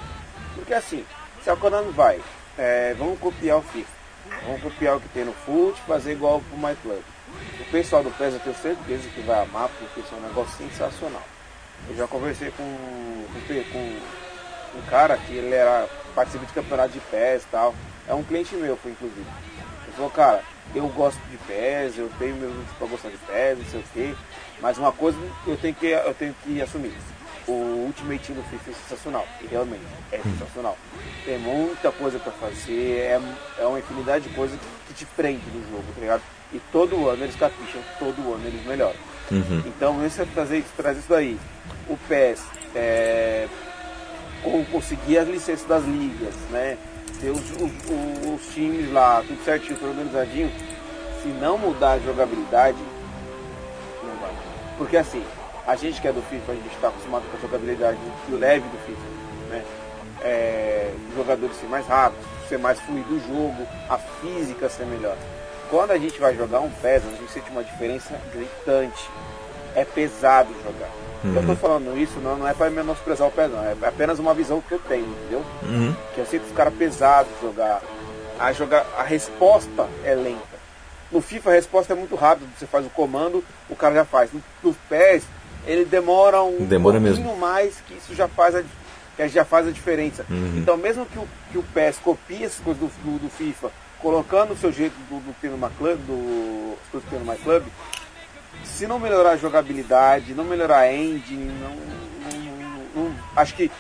Porque 0.57 0.75
assim, 0.75 1.05
se 1.45 1.49
a 1.49 1.55
Konami 1.55 1.93
vai, 1.93 2.21
é, 2.59 2.93
vamos 2.99 3.21
copiar 3.21 3.59
o 3.59 3.63
FIFA, 3.63 3.91
vamos 4.45 4.63
copiar 4.63 4.97
o 4.97 5.01
que 5.01 5.09
tem 5.11 5.25
no 5.25 5.33
Foot, 5.33 5.81
fazer 5.87 6.11
igual 6.11 6.41
pro 6.41 6.59
My 6.59 6.75
Club. 6.83 7.03
O 7.61 7.71
pessoal 7.71 8.03
do 8.03 8.11
PES 8.11 8.35
eu 8.35 8.41
tenho 8.41 8.57
certeza 8.57 9.09
que 9.15 9.21
vai 9.21 9.45
amar, 9.45 9.69
porque 9.79 10.01
isso 10.01 10.13
é 10.13 10.19
um 10.19 10.27
negócio 10.27 10.59
sensacional. 10.59 11.23
Eu 11.89 11.97
já 11.97 12.09
conversei 12.09 12.51
com, 12.51 12.65
com, 13.33 13.63
com 13.73 14.22
um 14.75 14.83
cara 14.83 15.17
que 15.17 15.33
ele 15.35 15.55
era 15.55 15.89
participa 16.15 16.45
de 16.47 16.53
campeonato 16.53 16.91
de 16.91 17.01
PES 17.01 17.43
e 17.43 17.47
tal. 17.51 17.75
É 18.09 18.15
um 18.15 18.23
cliente 18.23 18.55
meu, 18.55 18.77
foi 18.77 18.93
inclusive. 18.93 19.21
Ele 19.85 19.93
falou, 19.97 20.11
cara, 20.11 20.43
eu 20.75 20.87
gosto 20.89 21.21
de 21.31 21.37
PES, 21.39 21.99
eu 21.99 22.11
tenho 22.19 22.37
meus 22.37 22.53
motivos 22.53 22.77
pra 22.79 22.87
gostar 22.89 23.09
de 23.11 23.17
PES, 23.19 23.59
não 23.59 23.65
sei 23.71 23.81
o 23.81 23.85
quê. 23.93 24.15
Mas 24.61 24.79
uma 24.79 24.93
coisa 24.93 25.19
eu 25.47 25.57
tenho 25.57 25.75
que, 25.75 25.87
eu 25.87 26.15
tenho 26.15 26.35
que 26.45 26.61
assumir. 26.61 26.93
O 27.49 27.53
Ultimate 27.87 28.21
Team 28.25 28.37
do 28.37 28.43
FIFA 28.45 28.71
é 28.71 28.75
sensacional. 28.75 29.27
E 29.41 29.47
realmente, 29.47 29.83
é 30.13 30.19
sensacional. 30.19 30.79
Tem 31.25 31.39
muita 31.39 31.91
coisa 31.91 32.19
pra 32.19 32.31
fazer, 32.33 32.99
é, 32.99 33.21
é 33.59 33.67
uma 33.67 33.79
infinidade 33.81 34.29
de 34.29 34.35
coisas 34.35 34.59
que 34.87 34.95
te 34.95 35.05
prende 35.17 35.43
no 35.53 35.61
jogo, 35.71 35.85
tá 35.95 36.01
ligado? 36.01 36.23
E 36.53 36.61
todo 36.71 37.09
ano 37.09 37.25
eles 37.25 37.35
capricham, 37.35 37.81
todo 37.99 38.35
ano 38.35 38.43
eles 38.47 38.65
melhoram. 38.65 38.95
Uhum. 39.31 39.63
Então, 39.67 40.05
esse 40.07 40.21
é 40.23 40.25
trazer, 40.27 40.59
isso- 40.59 40.69
trazer 40.77 41.01
isso 41.01 41.09
daí. 41.09 41.37
O 41.89 41.97
PES, 42.09 42.43
é, 42.77 43.49
conseguir 44.71 45.19
as 45.19 45.29
licenças 45.29 45.67
das 45.67 45.85
ligas, 45.85 46.35
né? 46.51 46.77
Ter 47.21 47.31
os, 47.31 47.41
os- 47.41 48.35
os- 48.35 48.55
times 48.55 48.93
lá, 48.93 49.23
tudo 49.27 49.43
certinho, 49.45 49.79
tudo 49.79 49.91
organizadinho. 49.91 50.51
Se 51.23 51.29
não 51.29 51.57
mudar 51.57 51.93
a 51.93 51.99
jogabilidade, 52.01 52.77
não 54.03 54.15
vai. 54.21 54.33
Porque 54.77 54.97
assim, 54.97 55.23
a 55.67 55.77
gente 55.77 56.01
que 56.01 56.09
é 56.09 56.13
do 56.13 56.23
FIFA, 56.23 56.53
a 56.53 56.55
gente 56.57 56.75
está 56.75 56.89
acostumado 56.89 57.23
com 57.31 57.37
a 57.37 57.41
jogabilidade 57.41 57.99
leve 58.29 58.65
do 58.69 58.79
FIFA, 58.85 59.51
né? 59.51 59.65
É, 60.23 60.93
jogadores 61.17 61.57
ser 61.57 61.67
mais 61.67 61.87
rápidos, 61.87 62.27
ser 62.49 62.59
mais 62.59 62.81
fluido 62.81 63.15
o 63.15 63.21
jogo, 63.21 63.67
a 63.89 63.99
física 63.99 64.69
ser 64.69 64.87
melhor. 64.87 65.17
Quando 65.71 65.93
a 65.93 65.99
gente 65.99 66.19
vai 66.21 66.35
jogar 66.37 66.61
um 66.61 66.71
PES, 66.71 67.03
a 67.07 67.11
gente 67.17 67.33
sente 67.33 67.51
uma 67.51 67.65
diferença 67.65 68.15
gritante. 68.33 69.09
É 69.75 69.85
pesado 69.85 70.53
jogar. 70.65 70.91
Eu 71.25 71.47
tô 71.47 71.55
falando 71.57 71.97
isso 71.97 72.19
não, 72.21 72.37
não 72.37 72.49
é 72.49 72.55
para 72.55 72.71
menosprezar 72.71 73.29
o 73.29 73.31
PES, 73.31 73.51
não. 73.51 73.63
É 73.65 73.77
apenas 73.87 74.19
uma 74.19 74.35
visão 74.35 74.61
que 74.61 74.73
eu 74.73 74.79
tenho, 74.81 75.07
entendeu? 75.07 75.45
Uhum. 75.63 75.95
que 76.15 76.21
eu 76.21 76.27
sinto 76.27 76.45
os 76.47 76.53
caras 76.53 76.75
pesados 76.75 77.31
jogar. 77.41 77.81
A, 78.39 78.53
jogar. 78.53 78.85
a 78.97 79.03
resposta 79.03 79.89
é 80.05 80.15
lenta. 80.15 80.53
No 81.11 81.21
FIFA 81.21 81.51
a 81.51 81.53
resposta 81.53 81.93
é 81.93 81.97
muito 81.97 82.17
rápida, 82.17 82.49
você 82.59 82.67
faz 82.67 82.87
o 82.87 82.91
comando, 82.91 83.45
o 83.69 83.77
cara 83.77 83.95
já 83.95 84.05
faz. 84.05 84.33
No, 84.33 84.43
no 84.63 84.75
PES, 84.89 85.25
ele 85.67 85.85
demora 85.85 86.43
um 86.43 86.65
Demora 86.65 86.99
pouquinho 86.99 87.27
mesmo. 87.27 87.37
mais, 87.37 87.77
que 87.87 87.95
isso 87.95 88.15
já 88.15 88.27
faz 88.27 88.57
a, 88.57 88.63
que 89.17 89.29
já 89.29 89.45
faz 89.45 89.69
a 89.69 89.71
diferença. 89.71 90.25
Então 90.57 90.77
mesmo 90.77 91.05
que 91.07 91.19
o, 91.19 91.29
que 91.53 91.59
o 91.59 91.63
PES 91.63 91.99
copie 91.99 92.45
essas 92.45 92.61
coisas 92.61 92.83
do, 92.83 92.89
do, 93.05 93.19
do 93.25 93.31
FIFA, 93.31 93.71
colocando 94.01 94.55
o 94.55 94.57
seu 94.57 94.73
jeito 94.73 94.95
do, 95.09 95.21
do 95.21 95.35
que 95.35 95.43
tem 95.43 95.51
no 95.51 95.59
My 95.59 95.73
Club, 95.79 95.99
do, 96.01 96.77
as 96.83 96.89
coisas 96.91 97.09
que 97.09 97.15
tem 97.15 97.25
no 97.25 97.31
My 97.31 97.39
Club, 97.39 97.63
se 98.83 98.87
não 98.89 98.99
melhorar 98.99 99.31
a 99.31 99.37
jogabilidade, 99.37 100.35
não 100.35 100.43
melhorar 100.43 100.79
a 100.79 100.93
engine, 100.93 101.53
não, 101.61 101.71
não- 101.71 103.05
não- 103.05 103.15
acho 103.37 103.55
que 103.55 103.71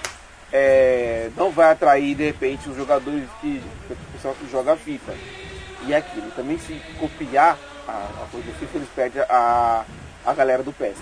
é, 0.53 1.29
não 1.37 1.51
vai 1.51 1.73
atrair 1.73 2.15
de 2.15 2.23
repente 2.25 2.69
os 2.71 2.77
jogadores 2.77 3.25
que 3.41 3.61
o 3.91 3.97
pessoal 4.13 4.33
que 4.39 4.49
joga 4.49 4.77
FIFA. 4.77 5.13
E 5.89 5.93
é 5.93 5.97
aquilo, 5.97 6.31
também 6.37 6.57
se 6.57 6.81
copiar 7.01 7.59
a, 7.89 7.91
a 7.91 8.27
coisa 8.31 8.47
do 8.47 8.55
FIFA, 8.61 8.77
eles 8.79 8.89
perdem 8.95 9.23
a, 9.29 9.85
a 10.25 10.35
galera 10.35 10.63
do 10.63 10.73
PES. 10.73 10.95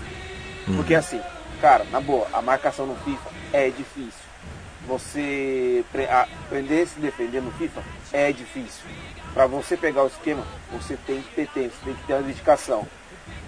Porque 0.75 0.95
assim, 0.95 1.21
cara, 1.61 1.83
na 1.91 2.01
boa, 2.01 2.27
a 2.33 2.41
marcação 2.41 2.87
no 2.87 2.95
FIFA 3.05 3.29
é 3.53 3.69
difícil. 3.69 4.25
Você 4.87 5.85
pre- 5.91 6.07
a- 6.07 6.27
aprender 6.47 6.81
a 6.81 6.87
se 6.87 6.99
defender 6.99 7.39
no 7.39 7.51
FIFA 7.51 7.83
é 8.11 8.31
difícil. 8.31 8.81
Para 9.35 9.45
você 9.45 9.77
pegar 9.77 10.01
o 10.03 10.07
esquema, 10.07 10.43
você 10.71 10.97
tem 11.05 11.21
que 11.21 11.35
ter 11.35 11.47
tempo, 11.49 11.75
você 11.75 11.85
tem 11.85 11.93
que 11.93 12.03
ter 12.07 12.13
uma 12.13 12.23
dedicação. 12.23 12.87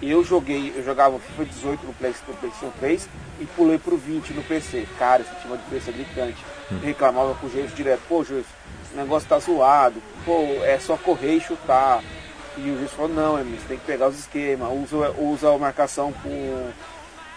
Eu 0.02 0.22
joguei, 0.24 0.72
eu 0.76 0.84
jogava 0.84 1.18
FIFA 1.18 1.44
18 1.46 1.86
no 1.86 1.92
Play- 1.94 2.14
no 2.28 2.34
PlayStation 2.34 2.72
3 2.78 3.08
e 3.40 3.44
pulei 3.46 3.78
pro 3.78 3.96
20 3.96 4.32
no 4.34 4.42
PC. 4.42 4.86
Cara, 4.98 5.22
isso 5.22 5.30
tinha 5.40 5.52
uma 5.52 5.56
diferença 5.58 5.92
gritante. 5.92 6.44
Eu 6.70 6.78
reclamava 6.80 7.34
com 7.34 7.46
o 7.46 7.50
Geus 7.50 7.74
direto, 7.74 8.00
pô, 8.08 8.22
Geus, 8.24 8.44
o 8.92 8.96
negócio 8.96 9.28
tá 9.28 9.38
zoado, 9.38 10.02
pô, 10.24 10.42
é 10.62 10.78
só 10.78 10.96
correr 10.96 11.36
e 11.36 11.40
chutar. 11.40 12.02
E 12.56 12.70
o 12.70 12.78
Geus 12.78 12.92
falou, 12.92 13.10
não, 13.12 13.38
Emílio, 13.40 13.60
você 13.60 13.68
tem 13.68 13.78
que 13.78 13.84
pegar 13.86 14.08
os 14.08 14.18
esquemas, 14.18 14.68
usa, 14.72 15.10
usa 15.18 15.54
a 15.54 15.58
marcação 15.58 16.12
com, 16.22 16.70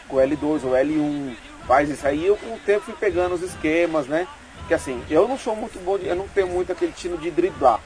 com 0.07 0.17
o 0.17 0.19
L2 0.19 0.63
ou 0.63 0.71
L1, 0.71 1.35
faz 1.65 1.89
isso 1.89 2.05
aí. 2.07 2.25
Eu 2.25 2.35
com 2.37 2.53
o 2.53 2.59
tempo 2.59 2.81
fui 2.85 2.93
pegando 2.99 3.33
os 3.35 3.41
esquemas, 3.41 4.07
né? 4.07 4.27
Que 4.67 4.73
assim, 4.73 5.01
eu 5.09 5.27
não 5.27 5.37
sou 5.37 5.55
muito 5.55 5.79
bom, 5.83 5.97
de, 5.97 6.07
eu 6.07 6.15
não 6.15 6.27
tenho 6.27 6.47
muito 6.47 6.71
aquele 6.71 6.91
tino 6.91 7.17
de 7.17 7.31
driblar. 7.31 7.79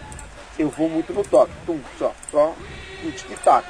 Eu 0.59 0.69
vou 0.69 0.89
muito 0.89 1.13
no 1.13 1.23
toque, 1.23 1.51
tum, 1.65 1.79
só, 1.97 2.13
só 2.31 2.53
no 3.03 3.11
tic-tac. 3.11 3.65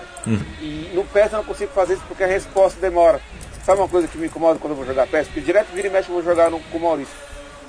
E 0.61 0.91
no 0.93 1.03
PES 1.05 1.31
eu 1.31 1.37
não 1.39 1.43
consigo 1.45 1.71
fazer 1.73 1.93
isso 1.95 2.03
porque 2.07 2.23
a 2.23 2.27
resposta 2.27 2.79
demora. 2.79 3.19
Sabe 3.65 3.79
uma 3.79 3.87
coisa 3.87 4.07
que 4.07 4.17
me 4.17 4.27
incomoda 4.27 4.59
quando 4.59 4.71
eu 4.71 4.77
vou 4.77 4.85
jogar 4.85 5.07
PES? 5.07 5.27
Porque 5.27 5.41
direto 5.41 5.67
vira 5.73 5.87
e 5.87 5.91
mexe 5.91 6.09
eu 6.09 6.15
vou 6.15 6.23
jogar 6.23 6.49
no, 6.49 6.59
com 6.59 6.77
o 6.77 6.81
Maurício. 6.81 7.13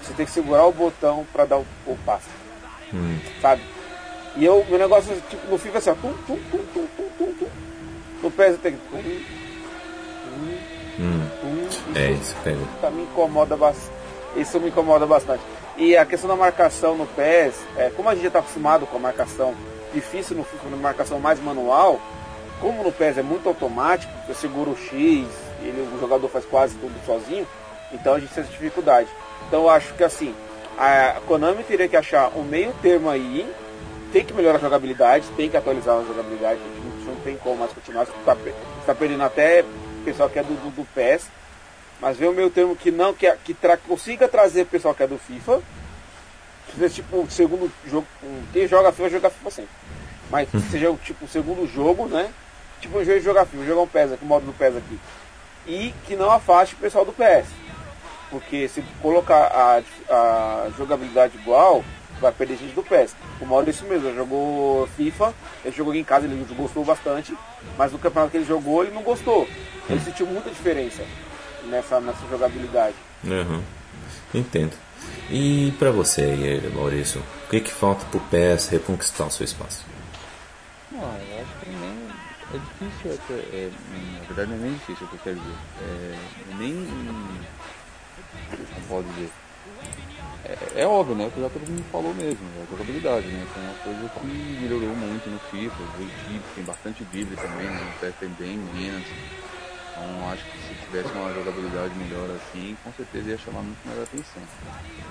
Você 0.02 0.12
tem 0.14 0.26
que 0.26 0.32
segurar 0.32 0.64
o 0.66 0.72
botão 0.72 1.26
para 1.32 1.44
dar 1.44 1.58
o, 1.58 1.66
o 1.86 1.96
passe. 2.04 2.26
Sabe? 3.40 3.62
E 4.36 4.44
eu, 4.44 4.64
meu 4.68 4.78
negócio, 4.78 5.14
tipo, 5.28 5.46
no 5.50 5.58
FIFA 5.58 5.76
é 5.76 5.78
assim, 5.78 5.90
ó, 5.90 5.94
tum, 5.94 6.12
tum, 6.26 6.38
tum, 6.50 6.58
tum, 6.74 6.86
tum, 6.96 7.08
tum, 7.18 7.32
tum. 7.34 7.46
No 8.22 8.30
PES 8.30 8.48
eu 8.52 8.58
tenho 8.58 8.78
que. 8.78 8.88
Tum, 8.88 9.02
tum, 9.02 9.42
Hum. 10.98 11.26
Hum, 11.42 11.66
isso, 11.70 11.82
É, 11.94 12.10
isso 12.10 12.36
pega. 12.44 12.58
tá- 12.80 12.90
me 12.90 13.02
incomoda 13.02 13.56
bastante. 13.56 13.90
Isso 14.36 14.60
me 14.60 14.68
incomoda 14.68 15.06
bastante. 15.06 15.42
E 15.76 15.96
a 15.96 16.04
questão 16.04 16.28
da 16.28 16.36
marcação 16.36 16.94
no 16.96 17.06
PES, 17.06 17.54
é, 17.76 17.90
como 17.96 18.08
a 18.10 18.12
gente 18.14 18.22
já 18.22 18.28
está 18.28 18.38
acostumado 18.40 18.86
com 18.86 18.96
a 18.96 19.00
marcação 19.00 19.54
difícil 19.92 20.36
no 20.36 20.44
FIFA, 20.44 20.70
na 20.70 20.76
marcação 20.76 21.18
mais 21.20 21.40
manual, 21.40 22.00
como 22.60 22.82
no 22.82 22.92
PES 22.92 23.18
é 23.18 23.22
muito 23.22 23.48
automático, 23.48 24.12
você 24.26 24.34
segura 24.34 24.70
o 24.70 24.76
X, 24.76 25.26
ele, 25.60 25.88
o 25.94 26.00
jogador 26.00 26.28
faz 26.28 26.44
quase 26.44 26.74
tudo 26.76 26.94
sozinho, 27.04 27.46
então 27.92 28.14
a 28.14 28.20
gente 28.20 28.32
tem 28.32 28.42
essa 28.42 28.52
dificuldade. 28.52 29.08
Então 29.48 29.62
eu 29.62 29.70
acho 29.70 29.92
que 29.94 30.04
assim, 30.04 30.34
a 30.78 31.20
Konami 31.26 31.64
teria 31.64 31.88
que 31.88 31.96
achar 31.96 32.28
um 32.36 32.42
meio 32.42 32.72
termo 32.80 33.10
aí, 33.10 33.50
tem 34.12 34.24
que 34.24 34.32
melhorar 34.32 34.58
a 34.58 34.60
jogabilidade, 34.60 35.26
tem 35.36 35.48
que 35.48 35.56
atualizar 35.56 35.98
a 35.98 36.04
jogabilidade, 36.04 36.60
não 37.06 37.16
tem 37.16 37.36
como 37.36 37.56
mais 37.56 37.72
continuar, 37.72 38.04
está 38.04 38.36
tá 38.86 38.94
perdendo 38.94 39.22
até 39.24 39.62
o 39.62 40.04
pessoal 40.04 40.28
que 40.28 40.38
é 40.38 40.42
do, 40.42 40.54
do, 40.54 40.70
do 40.70 40.84
PES, 40.94 41.26
mas 42.00 42.16
ver 42.16 42.28
o 42.28 42.32
meio 42.32 42.50
termo 42.50 42.76
que 42.76 42.90
não, 42.90 43.12
que, 43.14 43.30
que 43.44 43.54
tra- 43.54 43.76
consiga 43.76 44.28
trazer 44.28 44.62
o 44.62 44.66
pessoal 44.66 44.94
que 44.94 45.02
é 45.02 45.06
do 45.06 45.18
FIFA, 45.18 45.60
tipo 46.90 47.26
segundo 47.30 47.70
jogo, 47.86 48.06
quem 48.52 48.66
joga 48.66 48.92
FIFA 48.92 49.10
joga 49.10 49.30
FIFA 49.30 49.50
sempre. 49.50 49.81
Mas 50.32 50.48
que 50.48 50.60
seja 50.62 50.90
o 50.90 50.96
tipo 50.96 51.26
o 51.26 51.28
segundo 51.28 51.66
jogo, 51.66 52.06
né? 52.06 52.30
Tipo 52.80 52.98
um 52.98 53.04
jogo 53.04 53.18
de 53.18 53.24
jogar 53.24 53.44
FIFA, 53.44 53.66
jogar 53.66 53.82
um 53.82 53.86
PES 53.86 54.12
aqui, 54.12 54.24
o 54.24 54.26
modo 54.26 54.46
do 54.46 54.52
PES 54.54 54.76
aqui. 54.78 54.98
E 55.66 55.94
que 56.06 56.16
não 56.16 56.30
afaste 56.30 56.74
o 56.74 56.78
pessoal 56.78 57.04
do 57.04 57.12
PS. 57.12 57.50
Porque 58.30 58.66
se 58.66 58.82
colocar 59.02 59.44
a, 59.44 59.82
a 60.08 60.70
jogabilidade 60.74 61.36
igual, 61.36 61.84
vai 62.18 62.32
perder 62.32 62.56
gente 62.56 62.74
do 62.74 62.82
PES. 62.82 63.14
O 63.42 63.44
Mauro 63.44 63.66
é 63.66 63.70
isso 63.70 63.84
mesmo, 63.84 64.08
ele 64.08 64.16
jogou 64.16 64.86
FIFA, 64.96 65.34
ele 65.62 65.76
jogou 65.76 65.94
em 65.94 66.02
casa, 66.02 66.24
ele 66.24 66.46
gostou 66.56 66.82
bastante, 66.82 67.36
mas 67.76 67.92
no 67.92 67.98
campeonato 67.98 68.30
que 68.30 68.38
ele 68.38 68.46
jogou 68.46 68.82
ele 68.82 68.94
não 68.94 69.02
gostou. 69.02 69.46
Ele 69.86 70.00
sentiu 70.00 70.26
muita 70.26 70.48
diferença 70.48 71.04
nessa, 71.66 72.00
nessa 72.00 72.26
jogabilidade. 72.30 72.96
Uhum. 73.22 73.62
Entendo. 74.32 74.72
E 75.30 75.74
pra 75.78 75.90
você 75.90 76.22
aí, 76.22 76.72
Maurício, 76.74 77.22
o 77.44 77.50
que, 77.50 77.60
que 77.60 77.70
falta 77.70 78.06
pro 78.06 78.18
PES 78.18 78.68
reconquistar 78.68 79.26
o 79.26 79.30
seu 79.30 79.44
espaço? 79.44 79.91
Ah, 80.94 81.18
eu 81.30 81.42
acho 81.42 81.56
que 81.60 81.70
nem 81.70 82.08
é 82.52 82.58
difícil 82.58 83.14
até, 83.14 83.34
é, 83.34 83.70
na 84.18 84.26
verdade 84.26 84.50
não 84.50 84.56
é 84.56 84.60
nem 84.68 84.74
difícil 84.74 85.06
o 85.06 85.08
que 85.08 85.14
eu 85.14 85.20
quero 85.24 85.40
dizer. 85.40 85.56
É, 85.80 86.18
nem. 86.58 86.86
Como 88.74 88.86
pode 88.88 89.08
dizer? 89.14 89.30
É, 90.44 90.82
é 90.82 90.86
óbvio, 90.86 91.14
né? 91.14 91.30
Que 91.32 91.40
já 91.40 91.48
todo 91.48 91.66
mundo 91.66 91.84
falou 91.90 92.12
mesmo, 92.14 92.44
é 92.58 92.62
a 92.62 92.66
jogabilidade, 92.66 93.26
né? 93.26 93.46
Foi 93.52 93.62
uma 93.62 93.74
coisa 93.74 94.08
que 94.20 94.26
melhorou 94.60 94.94
muito 94.96 95.30
no 95.30 95.38
FIFA, 95.38 95.82
o 95.82 95.86
drible, 95.86 96.42
tem 96.54 96.64
bastante 96.64 97.04
drible 97.04 97.36
também, 97.36 97.68
né? 97.70 97.94
O 97.96 98.00
PES 98.00 98.14
tem 98.16 98.28
bem 98.30 98.58
menos. 98.58 99.06
Então 99.92 100.30
acho 100.30 100.44
que 100.44 100.58
se 100.58 100.74
tivesse 100.92 101.14
uma 101.14 101.32
jogabilidade 101.32 101.94
melhor 101.94 102.30
assim, 102.30 102.76
com 102.76 102.92
certeza 102.92 103.30
ia 103.30 103.38
chamar 103.38 103.62
muito 103.64 103.80
mais 103.86 103.98
atenção. 103.98 104.50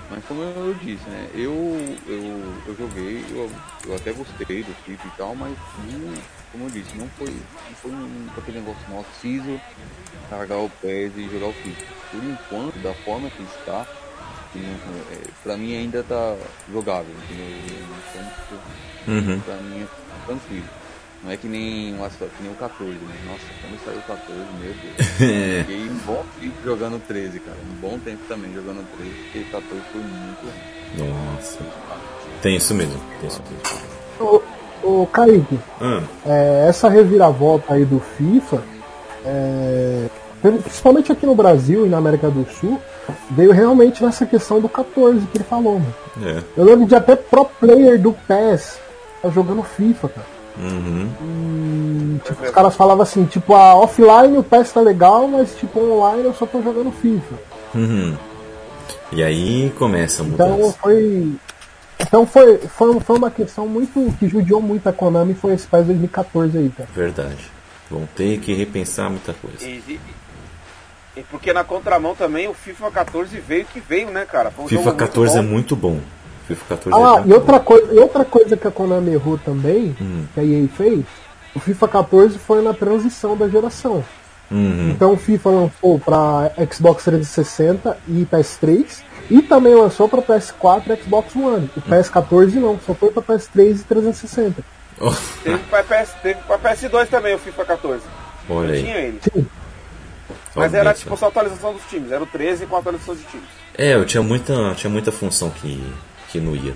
Mas 0.08 0.24
como 0.24 0.42
eu 0.42 0.74
disse, 0.74 1.08
né, 1.10 1.30
eu, 1.32 2.02
eu, 2.06 2.62
eu 2.66 2.76
joguei, 2.76 3.32
eu, 3.32 3.62
eu 3.82 3.94
até 3.94 4.12
gostei 4.12 4.64
do 4.64 4.74
FIFA 4.76 5.08
e 5.08 5.12
tal, 5.12 5.36
mas 5.36 5.58
não, 5.76 6.26
como 6.50 6.66
eu 6.66 6.70
disse, 6.70 6.96
não 6.96 7.10
foi, 7.10 7.48
não 7.66 7.76
foi 7.76 7.92
um, 7.92 8.30
aquele 8.36 8.58
negócio, 8.58 8.84
eu 8.92 9.04
preciso 9.06 9.64
carregar 10.28 10.58
o 10.60 10.70
PES 10.70 11.16
e 11.16 11.30
jogar 11.30 11.48
o 11.48 11.54
FIFA. 11.54 11.94
Por 12.10 12.24
enquanto, 12.24 12.80
da 12.80 12.94
forma 12.96 13.30
que 13.32 13.42
está, 13.42 13.88
é, 15.06 15.32
pra 15.42 15.56
mim 15.56 15.74
ainda 15.74 16.04
tá 16.04 16.54
jogável, 16.66 17.18
entendeu? 17.18 17.96
Então, 17.98 18.30
tipo, 18.30 18.66
Uhum. 19.06 19.44
pra 19.44 19.58
mim 19.60 19.82
é 19.82 19.88
tranquilo. 20.26 20.72
Não 21.24 21.30
é 21.30 21.36
que 21.36 21.46
nem, 21.46 21.94
uma, 21.94 22.08
que 22.08 22.42
nem 22.42 22.50
o 22.50 22.54
14, 22.56 22.90
né? 22.92 23.14
Nossa, 23.26 23.44
quando 23.60 23.84
saiu 23.84 23.98
o 23.98 24.02
14, 24.02 24.40
meu 24.60 24.74
Deus. 24.74 25.06
Fiquei 25.66 25.88
um 25.88 25.98
bom 26.04 26.24
tempo 26.40 26.54
jogando 26.64 27.00
13, 27.06 27.38
cara. 27.40 27.56
Um 27.70 27.80
bom 27.80 27.98
tempo 28.00 28.18
também 28.28 28.52
jogando 28.52 28.84
13, 28.96 29.12
porque 29.22 29.38
o 29.38 29.44
14 29.44 29.82
foi 29.92 30.00
muito 30.00 30.42
ruim. 30.98 31.08
Nossa. 31.36 31.58
Tem 32.42 32.56
isso 32.56 32.74
mesmo, 32.74 33.00
tem 33.20 33.28
isso 33.28 33.40
mesmo. 33.48 34.42
Ô, 34.82 35.02
ô 35.02 35.06
Kaique, 35.06 35.58
Ah, 35.80 36.02
é, 36.26 36.66
essa 36.68 36.88
reviravolta 36.88 37.74
aí 37.74 37.84
do 37.84 38.00
FIFA, 38.00 38.60
é, 39.24 40.06
principalmente 40.42 41.12
aqui 41.12 41.24
no 41.24 41.36
Brasil 41.36 41.86
e 41.86 41.88
na 41.88 41.98
América 41.98 42.28
do 42.30 42.44
Sul, 42.50 42.80
veio 43.30 43.52
realmente 43.52 44.02
nessa 44.02 44.26
questão 44.26 44.60
do 44.60 44.68
14 44.68 45.24
que 45.28 45.36
ele 45.38 45.44
falou, 45.44 45.78
mano. 45.78 45.94
é. 46.24 46.42
Eu 46.56 46.64
lembro 46.64 46.84
de 46.86 46.96
até 46.96 47.14
pro 47.14 47.44
player 47.44 47.96
do 48.00 48.12
PES 48.12 48.80
tá 49.22 49.28
jogando 49.30 49.62
FIFA, 49.62 50.08
cara. 50.08 50.26
Uhum. 50.58 52.16
E, 52.16 52.20
tipo, 52.28 52.44
os 52.44 52.50
caras 52.50 52.74
falavam 52.76 53.02
assim, 53.02 53.24
tipo, 53.24 53.54
a 53.54 53.74
offline 53.74 54.36
o 54.38 54.42
PES 54.42 54.72
tá 54.72 54.80
legal, 54.80 55.26
mas 55.26 55.54
tipo 55.56 55.80
online 55.80 56.24
eu 56.24 56.34
só 56.34 56.44
tô 56.46 56.60
jogando 56.62 56.92
FIFA. 56.92 57.34
Uhum. 57.74 58.16
E 59.12 59.22
aí 59.22 59.72
começa 59.78 60.22
a 60.22 60.26
Então 60.26 60.50
mudança. 60.50 60.78
foi. 60.80 61.32
Então 62.00 62.26
foi, 62.26 62.58
foi, 62.58 63.00
foi 63.00 63.16
uma 63.16 63.30
questão 63.30 63.66
muito. 63.66 64.12
que 64.18 64.28
judiou 64.28 64.60
muito 64.60 64.86
a 64.88 64.92
Konami 64.92 65.34
foi 65.34 65.54
esse 65.54 65.66
PES 65.66 65.86
2014 65.86 66.58
aí, 66.58 66.68
cara. 66.70 66.88
Verdade. 66.94 67.50
Vão 67.90 68.06
ter 68.16 68.38
que 68.40 68.52
repensar 68.54 69.08
muita 69.10 69.32
coisa. 69.34 69.64
E, 69.66 69.82
e- 69.88 70.00
e 71.16 71.22
porque 71.24 71.52
na 71.52 71.62
contramão 71.62 72.14
também 72.14 72.48
o 72.48 72.54
FIFA 72.54 72.90
14 72.90 73.38
veio 73.38 73.66
que 73.66 73.80
veio, 73.80 74.10
né, 74.10 74.24
cara? 74.24 74.50
Foi 74.50 74.64
um 74.64 74.68
FIFA 74.68 74.82
jogo 74.84 74.96
14 74.96 75.38
é 75.38 75.42
muito 75.42 75.76
bom. 75.76 76.00
FIFA 76.56 76.76
14 76.76 76.90
é 76.90 77.04
Ah, 77.04 77.12
muito 77.18 77.28
e 77.28 77.32
outra, 77.34 77.60
coisa, 77.60 77.92
e 77.94 77.98
outra 77.98 78.24
coisa 78.24 78.56
que 78.56 78.66
a 78.66 78.70
Konami 78.70 79.12
errou 79.12 79.38
também, 79.38 79.96
Hum. 80.00 80.24
que 80.34 80.40
a 80.40 80.44
EA 80.44 80.68
fez, 80.68 81.04
o 81.54 81.60
FIFA 81.60 81.88
14 81.88 82.38
foi 82.38 82.62
na 82.62 82.72
transição 82.72 83.36
da 83.36 83.48
geração. 83.48 84.04
Uhum. 84.50 84.90
Então 84.90 85.12
o 85.12 85.16
FIFA 85.16 85.48
lançou 85.50 85.98
para 85.98 86.50
Xbox 86.70 87.04
360 87.04 87.96
e 88.06 88.26
PS3 88.30 89.02
e 89.30 89.40
também 89.40 89.74
lançou 89.74 90.08
para 90.08 90.20
PS4 90.20 90.82
e 90.90 91.02
Xbox 91.02 91.34
One. 91.34 91.70
O 91.76 91.80
PS14 91.80 92.54
não, 92.56 92.78
só 92.86 92.92
foi 92.92 93.10
para 93.10 93.22
PS3 93.22 93.80
e 93.80 93.84
360. 93.84 94.62
Oh, 95.00 95.10
Teve 95.42 95.58
pra, 95.70 95.82
PS, 95.82 96.12
teve 96.22 96.40
pra 96.42 96.58
PS2 96.58 97.08
também 97.08 97.34
o 97.34 97.38
FIFA 97.38 97.64
14. 97.64 98.02
olha 98.50 98.74
aí. 98.74 98.82
tinha 98.82 98.96
ele. 98.98 99.20
Sim. 99.32 99.46
Mas 100.54 100.74
era 100.74 100.92
tipo 100.92 101.16
só 101.16 101.28
atualização 101.28 101.72
dos 101.72 101.82
times. 101.84 102.12
Era 102.12 102.22
o 102.22 102.26
13 102.26 102.66
com 102.66 102.76
atualização 102.76 103.14
de 103.14 103.22
times. 103.22 103.46
É, 103.78 103.94
eu 103.94 104.04
tinha 104.04 104.22
muita, 104.22 104.74
tinha 104.74 104.90
muita 104.90 105.10
função 105.10 105.48
que, 105.48 105.82
que 106.32 106.40
não 106.40 106.56
ia. 106.56 106.74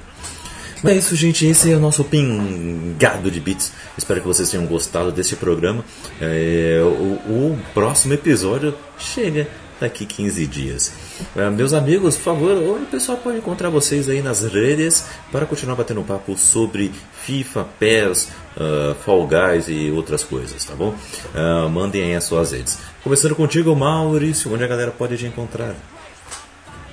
Mas 0.83 0.93
é 0.93 0.99
isso, 0.99 1.17
gente. 1.17 1.47
Esse 1.47 1.73
é 1.73 1.77
o 1.77 1.81
nosso 1.81 2.05
pingado 2.05 3.31
de 3.31 3.41
bits. 3.41 3.73
Espero 3.97 4.21
que 4.21 4.27
vocês 4.27 4.51
tenham 4.51 4.67
gostado 4.67 5.11
desse 5.11 5.35
programa. 5.37 5.85
É, 6.21 6.81
o, 6.83 7.15
o 7.33 7.59
próximo 7.73 8.15
episódio 8.15 8.75
chega 8.99 9.49
daqui 9.81 10.07
15 10.07 10.47
dias. 10.47 10.93
É, 11.35 11.49
meus 11.51 11.73
amigos, 11.73 12.17
por 12.17 12.23
favor, 12.23 12.57
onde 12.57 12.85
o 12.85 12.87
pessoal 12.87 13.19
pode 13.19 13.39
encontrar 13.39 13.69
vocês 13.69 14.09
aí 14.09 14.23
nas 14.23 14.43
redes 14.43 15.05
para 15.33 15.47
continuar 15.47 15.77
batendo 15.77 16.03
papo 16.03 16.37
sobre 16.37 16.93
FIFA, 17.25 17.67
PES, 17.79 18.29
ah, 18.57 18.95
Fall 19.05 19.27
Guys 19.27 19.69
e 19.69 19.91
outras 19.91 20.25
coisas, 20.25 20.65
tá 20.65 20.75
bom? 20.75 20.95
Ah, 21.35 21.69
mandem 21.69 22.03
aí 22.03 22.15
as 22.15 22.25
suas 22.25 22.53
redes. 22.53 22.79
Começando 23.03 23.35
contigo, 23.35 23.75
Maurício, 23.75 24.53
onde 24.53 24.65
a 24.65 24.67
galera 24.67 24.91
pode 24.91 25.17
te 25.17 25.27
encontrar? 25.27 25.75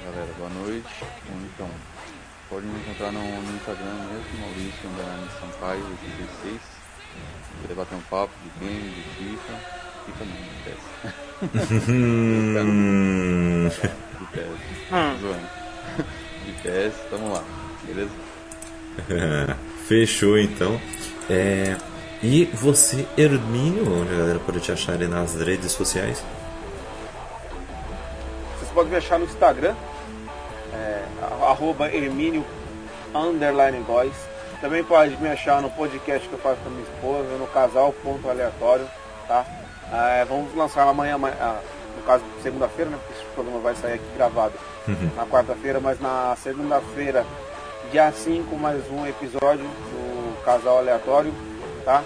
Galera, 0.04 0.30
boa 0.38 0.50
noite. 0.50 0.86
Pode 2.64 2.76
me 2.76 2.80
encontrar 2.80 3.12
no, 3.12 3.20
no 3.20 3.56
Instagram 3.58 3.94
mesmo, 4.08 4.40
Maurício 4.40 4.90
Underline 4.90 5.28
Sampaio 5.38 5.84
86. 6.44 6.62
Querer 7.62 7.76
bater 7.76 7.96
um 7.96 8.02
papo 8.02 8.34
de 8.42 8.50
game, 8.66 8.90
de 8.90 9.04
FIFA. 9.18 9.54
FIFA 10.06 10.26
não, 10.26 10.36
de 10.48 10.56
PES. 10.64 10.84
De 14.20 14.26
PES. 14.32 14.60
Hum. 14.94 15.12
Zoando. 15.20 15.50
De 16.46 16.52
PES, 16.64 16.94
tamo 17.10 17.34
lá, 17.34 17.44
beleza? 17.84 18.12
Fechou 19.86 20.38
então. 20.38 20.80
É, 21.30 21.76
e 22.22 22.46
você, 22.46 23.06
Hermínio, 23.18 23.92
onde 23.92 24.14
a 24.14 24.18
galera 24.18 24.40
pode 24.40 24.62
te 24.62 24.72
achar 24.72 24.94
ali 24.94 25.08
nas 25.08 25.36
redes 25.36 25.74
sociais? 25.74 26.24
Vocês 28.58 28.72
podem 28.72 28.92
me 28.92 28.98
achar 28.98 29.20
no 29.20 29.26
Instagram, 29.26 29.76
é, 30.74 31.04
arroba 31.46 31.88
Hermínio 31.94 32.46
underline 33.14 33.80
voice. 33.82 34.16
Também 34.62 34.84
pode 34.84 35.16
me 35.22 35.30
achar 35.30 35.62
no 35.62 35.70
podcast 35.70 36.28
que 36.28 36.34
eu 36.34 36.40
faço 36.40 36.58
com 36.62 36.70
a 36.70 36.72
minha 36.72 36.84
esposa, 36.84 37.38
no 37.38 37.48
casal 37.48 37.94
ponto 38.04 38.30
aleatório, 38.30 38.88
tá? 39.28 39.46
É, 39.92 40.26
vamos 40.26 40.56
lançar 40.56 40.88
amanhã, 40.88 41.16
ama- 41.16 41.34
ah, 41.40 41.60
no 41.98 42.04
caso 42.04 42.24
segunda-feira, 42.42 42.90
né? 42.90 42.98
Porque 43.06 43.22
esse 43.22 43.34
programa 43.34 43.60
vai 43.60 43.76
sair 43.76 43.94
aqui 43.94 44.06
gravado 44.16 44.54
na 45.16 45.26
quarta-feira, 45.26 45.80
mas 45.80 46.00
na 46.00 46.36
segunda-feira, 46.42 47.26
dia 47.92 48.12
5, 48.12 48.56
mais 48.58 48.82
um 48.90 49.06
episódio 49.06 49.66
do 49.66 50.44
casal 50.44 50.78
aleatório, 50.80 51.34
tá? 51.86 52.02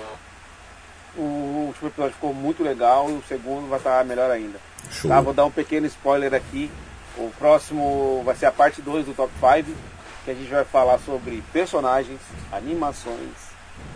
O 1.16 1.22
último 1.68 1.88
episódio 1.90 2.14
ficou 2.14 2.34
muito 2.34 2.62
legal 2.64 3.10
e 3.10 3.14
o 3.14 3.24
segundo 3.28 3.68
vai 3.70 3.80
estar 3.80 4.04
melhor 4.06 4.30
ainda. 4.30 4.60
Show. 4.92 5.10
Tá, 5.10 5.20
vou 5.22 5.34
dar 5.34 5.46
um 5.46 5.52
pequeno 5.52 5.86
spoiler 5.88 6.34
aqui. 6.34 6.70
O 7.18 7.32
próximo 7.38 8.22
vai 8.24 8.36
ser 8.36 8.46
a 8.46 8.52
parte 8.52 8.82
2 8.82 9.08
do 9.08 9.14
Top 9.14 9.32
5, 9.34 9.78
que 10.24 10.32
a 10.32 10.34
gente 10.34 10.50
vai 10.50 10.64
falar 10.64 11.00
sobre 11.00 11.44
personagens, 11.52 12.22
animações, 12.52 13.32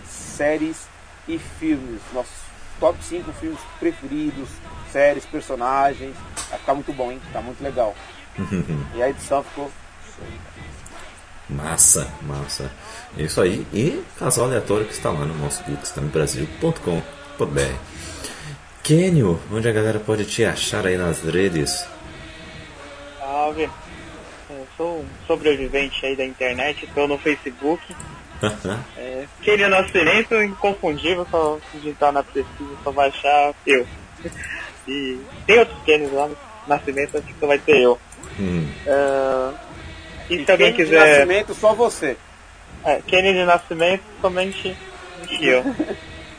séries 0.05 0.87
e 1.27 1.37
filmes. 1.37 2.01
Nossos 2.13 2.41
top 2.79 2.97
5 3.03 3.31
filmes 3.33 3.59
preferidos, 3.79 4.49
séries, 4.91 5.25
personagens. 5.25 6.15
Vai 6.49 6.59
ficar 6.59 6.73
muito 6.73 6.91
bom, 6.91 7.11
hein? 7.11 7.21
Tá 7.31 7.41
muito 7.41 7.63
legal. 7.63 7.95
e 8.95 9.03
a 9.03 9.09
edição 9.09 9.43
ficou. 9.43 9.71
Massa, 11.47 12.11
massa. 12.21 12.71
É 13.17 13.23
isso 13.23 13.41
aí. 13.41 13.65
E 13.71 14.03
casal 14.17 14.45
aleatório 14.45 14.85
que 14.85 14.93
está 14.93 15.11
lá 15.11 15.25
no 15.25 15.37
nosso 15.37 15.63
bookstamebrasil.com.br. 15.63 18.01
Kenio, 18.81 19.39
onde 19.51 19.69
a 19.69 19.71
galera 19.71 19.99
pode 19.99 20.25
te 20.25 20.43
achar 20.43 20.87
aí 20.87 20.97
nas 20.97 21.21
redes? 21.21 21.85
Salve. 23.51 23.69
Eu 24.49 24.67
sou 24.77 24.99
um 24.99 25.05
sobrevivente 25.27 26.05
aí 26.05 26.15
da 26.15 26.25
internet, 26.25 26.85
estou 26.85 27.07
no 27.07 27.17
Facebook. 27.17 27.81
É, 28.97 29.25
Kenny 29.43 29.67
Nascimento, 29.67 30.41
inconfundível, 30.41 31.27
só 31.29 31.59
digitar 31.73 32.11
na 32.11 32.23
pesquisa, 32.23 32.75
só 32.83 32.91
vai 32.91 33.09
achar 33.09 33.53
eu. 33.67 33.85
E 34.87 35.19
tem 35.45 35.59
outros 35.59 35.77
Kenny 35.83 36.07
lá 36.07 36.29
Nascimento, 36.67 37.17
acho 37.17 37.27
que 37.27 37.35
só 37.39 37.47
vai 37.47 37.59
ter 37.59 37.81
eu. 37.81 37.99
Hum, 38.39 38.67
É, 38.85 39.53
e 40.29 40.45
se 40.45 40.51
alguém 40.51 40.71
de 40.71 40.77
quiser. 40.77 40.99
nascimento, 41.19 41.53
só 41.53 41.73
você. 41.73 42.17
É, 42.83 43.01
Kenny 43.05 43.33
de 43.33 43.45
Nascimento, 43.45 44.03
somente 44.19 44.75
eu. 45.39 45.63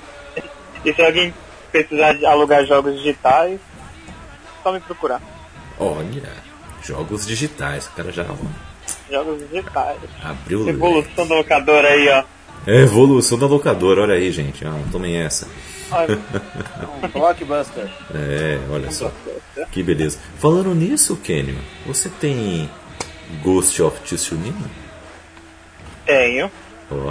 e 0.84 0.92
se 0.92 1.02
alguém 1.02 1.32
precisar 1.70 2.12
de 2.14 2.26
alugar 2.26 2.64
jogos 2.66 2.94
digitais, 2.96 3.58
só 4.62 4.72
me 4.72 4.80
procurar. 4.80 5.20
olha, 5.78 6.51
jogos 6.84 7.26
digitais. 7.26 7.86
O 7.86 7.92
cara 7.92 8.12
já 8.12 8.24
Jogos 9.10 9.40
digitais. 9.48 9.98
abriu. 10.22 10.68
Evolução 10.68 11.26
do 11.26 11.34
locador 11.34 11.84
aí, 11.84 12.08
ó. 12.08 12.24
É 12.66 12.82
evolução 12.82 13.38
da 13.38 13.46
locadora, 13.46 14.02
olha 14.02 14.14
aí, 14.14 14.30
gente. 14.30 14.64
Ah, 14.64 14.78
tomem 14.90 15.16
essa. 15.16 15.48
Olha, 15.90 16.18
Um 17.02 17.08
blockbuster. 17.08 17.90
É, 18.14 18.58
olha 18.70 18.90
só. 18.90 19.10
Que 19.70 19.82
beleza. 19.82 20.18
Falando 20.38 20.74
nisso, 20.74 21.16
Kenio, 21.16 21.58
você 21.86 22.08
tem 22.08 22.70
Ghost 23.42 23.80
of 23.82 24.00
Tsushima? 24.02 24.54
tenho. 26.06 26.50
Ó, 26.90 27.10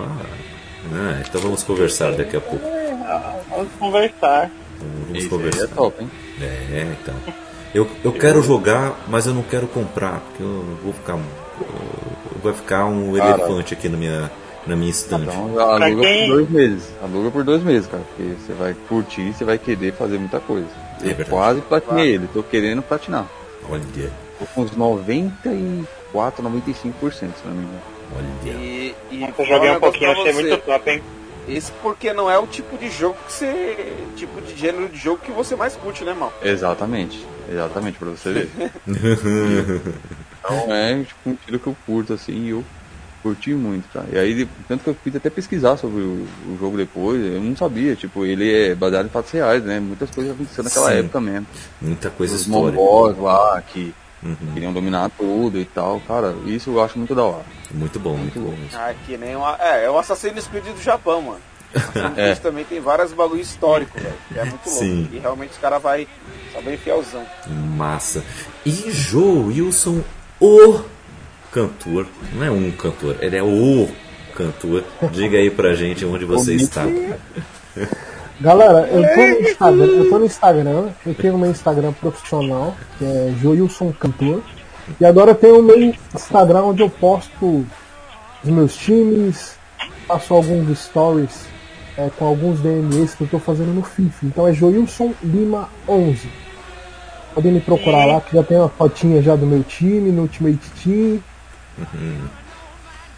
ah, 0.93 1.21
então 1.27 1.41
vamos 1.41 1.63
conversar 1.63 2.11
daqui 2.13 2.37
a 2.37 2.41
pouco. 2.41 2.65
Vamos 3.49 3.71
conversar. 3.77 4.49
Vamos 4.79 5.09
Esse 5.17 5.25
aí 5.25 5.29
conversar. 5.29 5.63
é 5.63 5.67
top, 5.67 6.01
hein? 6.03 6.11
É, 6.41 6.95
então. 6.99 7.15
Eu, 7.73 7.87
eu 8.03 8.11
quero 8.11 8.41
jogar, 8.43 8.95
mas 9.07 9.25
eu 9.27 9.33
não 9.33 9.43
quero 9.43 9.65
comprar, 9.67 10.19
porque 10.19 10.43
eu 10.43 10.77
vou 10.83 10.93
ficar. 10.93 11.13
eu- 11.13 12.41
Vai 12.43 12.53
ficar 12.53 12.85
um 12.85 13.13
Cara. 13.13 13.35
elefante 13.37 13.73
aqui 13.75 13.87
na 13.87 13.95
minha, 13.97 14.31
na 14.65 14.75
minha 14.75 14.89
estante. 14.89 15.23
Então 15.23 15.59
aluga 15.59 16.01
quem- 16.01 16.27
por 16.27 16.35
dois 16.37 16.49
meses. 16.49 16.89
Aluga 17.03 17.29
por 17.31 17.43
dois 17.43 17.61
meses, 17.63 17.87
cara. 17.87 18.01
Porque 18.15 18.31
você 18.33 18.53
vai 18.53 18.75
curtir, 18.89 19.31
você 19.31 19.45
vai 19.45 19.57
querer 19.59 19.93
fazer 19.93 20.17
muita 20.17 20.39
coisa. 20.39 20.65
É 20.99 21.03
Eu 21.03 21.07
verdade. 21.09 21.29
quase 21.29 21.61
platinei 21.61 22.15
ele, 22.15 22.27
tô 22.33 22.41
querendo 22.41 22.81
platinar. 22.81 23.27
Olha, 23.69 23.81
Tô 24.39 24.45
com 24.55 24.61
uns 24.63 24.75
94, 24.75 26.43
95%, 26.43 27.37
se 27.37 27.45
não 27.45 27.53
me 27.53 27.63
engano. 27.63 27.79
olha. 28.17 28.51
E, 28.53 28.95
e 29.11 29.21
Eu 29.37 29.45
joguei 29.45 29.71
um 29.71 29.79
pouquinho, 29.79 30.11
achei 30.11 30.33
você. 30.33 30.41
muito 30.41 30.57
top, 30.65 30.89
hein? 30.89 31.03
Isso 31.51 31.73
porque 31.81 32.13
não 32.13 32.29
é 32.29 32.37
o 32.39 32.47
tipo 32.47 32.77
de 32.77 32.89
jogo 32.89 33.17
que 33.27 33.33
você. 33.33 33.93
tipo 34.15 34.41
de 34.41 34.55
gênero 34.57 34.89
de 34.89 34.97
jogo 34.97 35.21
que 35.23 35.31
você 35.31 35.55
mais 35.55 35.75
curte, 35.75 36.03
né, 36.03 36.13
mal? 36.13 36.33
Exatamente, 36.41 37.25
exatamente, 37.49 37.97
pra 37.97 38.09
você 38.09 38.31
ver. 38.31 38.49
então 40.39 40.73
é 40.73 41.03
tipo, 41.03 41.29
um 41.29 41.35
tiro 41.35 41.59
que 41.59 41.67
eu 41.67 41.77
curto 41.85 42.13
assim 42.13 42.45
e 42.45 42.49
eu 42.49 42.63
curti 43.21 43.53
muito, 43.53 43.87
cara. 43.93 44.07
E 44.11 44.17
aí, 44.17 44.49
tanto 44.67 44.83
que 44.83 44.89
eu 44.89 44.95
fiz 45.03 45.15
até 45.15 45.29
pesquisar 45.29 45.77
sobre 45.77 46.01
o, 46.01 46.25
o 46.47 46.57
jogo 46.59 46.75
depois, 46.77 47.21
eu 47.23 47.41
não 47.41 47.55
sabia, 47.55 47.95
tipo, 47.95 48.25
ele 48.25 48.51
é 48.51 48.75
baseado 48.75 49.05
em 49.05 49.09
fatos 49.09 49.31
reais, 49.31 49.63
né? 49.63 49.79
Muitas 49.79 50.09
coisas 50.09 50.33
aconteceram 50.33 50.63
naquela 50.63 50.89
Sim. 50.91 50.97
época 50.99 51.21
mesmo. 51.21 51.47
Muita 51.81 52.09
coisa 52.09 52.35
Os 52.35 52.41
histórica. 52.41 52.71
mongóis 52.81 53.17
lá 53.19 53.61
que 53.61 53.93
Uhum. 54.23 54.35
queriam 54.53 54.71
dominar 54.71 55.09
tudo 55.17 55.59
e 55.59 55.65
tal, 55.65 55.99
cara, 56.07 56.35
isso 56.45 56.69
eu 56.69 56.83
acho 56.83 56.97
muito 56.97 57.15
da 57.15 57.23
hora. 57.23 57.45
Muito 57.71 57.99
bom, 57.99 58.15
muito 58.15 58.39
bom. 58.39 58.53
isso. 58.67 58.77
Ah, 58.77 58.93
que 59.05 59.17
nem 59.17 59.35
uma. 59.35 59.57
É, 59.59 59.85
é 59.85 59.89
o 59.89 59.97
Assassin's 59.97 60.47
Creed 60.47 60.65
do 60.65 60.81
Japão, 60.81 61.21
mano. 61.21 61.39
Assassin's 61.73 62.17
É. 62.17 62.23
Creed 62.25 62.37
também 62.39 62.65
tem 62.65 62.79
vários 62.79 63.13
bagulho 63.13 63.41
histórico, 63.41 63.97
velho. 63.99 64.13
É 64.35 64.45
muito 64.45 64.65
louco. 64.67 64.79
Sim. 64.79 65.09
E 65.11 65.17
realmente 65.19 65.51
os 65.51 65.57
caras 65.57 65.81
vai 65.81 66.07
só 66.53 66.61
bem 66.61 66.77
fielzão. 66.77 67.25
Massa. 67.75 68.23
E 68.65 68.91
Joe 68.91 69.39
Wilson, 69.47 70.03
o 70.39 70.81
cantor, 71.51 72.05
não 72.33 72.43
é 72.45 72.51
um 72.51 72.71
cantor, 72.71 73.17
ele 73.21 73.37
é 73.37 73.43
o 73.43 73.89
cantor. 74.35 74.83
Diga 75.11 75.37
aí 75.37 75.49
pra 75.49 75.73
gente 75.73 76.05
onde 76.05 76.25
você 76.25 76.53
está. 76.55 76.83
Galera, 78.41 78.87
eu 78.87 79.03
tô 79.07 79.21
no 79.21 79.49
Instagram, 79.49 79.85
eu 79.85 80.09
tô 80.09 80.19
no 80.19 80.25
Instagram, 80.25 80.89
eu 81.05 81.13
tenho 81.13 81.37
meu 81.37 81.51
Instagram 81.51 81.93
profissional, 81.93 82.75
que 82.97 83.05
é 83.05 83.35
Joilson 83.39 83.93
Cantor. 83.93 84.41
E 84.99 85.05
agora 85.05 85.31
eu 85.31 85.35
tenho 85.35 85.59
o 85.59 85.63
meu 85.63 85.93
Instagram 86.15 86.63
onde 86.63 86.81
eu 86.81 86.89
posto 86.89 87.63
os 88.43 88.49
meus 88.49 88.75
times, 88.75 89.55
faço 90.07 90.33
alguns 90.33 90.79
stories 90.79 91.45
é, 91.95 92.09
com 92.17 92.25
alguns 92.25 92.59
DMs 92.61 93.15
que 93.15 93.25
eu 93.25 93.27
tô 93.27 93.37
fazendo 93.37 93.75
no 93.75 93.83
FIFA. 93.83 94.25
Então 94.25 94.47
é 94.47 94.53
Joilson 94.53 95.13
Lima 95.23 95.69
11. 95.87 96.27
Podem 97.35 97.51
me 97.51 97.61
procurar 97.61 98.05
lá, 98.05 98.21
que 98.21 98.35
já 98.35 98.43
tem 98.43 98.57
uma 98.57 98.69
fotinha 98.69 99.21
já 99.21 99.35
do 99.35 99.45
meu 99.45 99.63
time, 99.63 100.11
no 100.11 100.23
Ultimate 100.23 100.67
Team. 100.83 101.19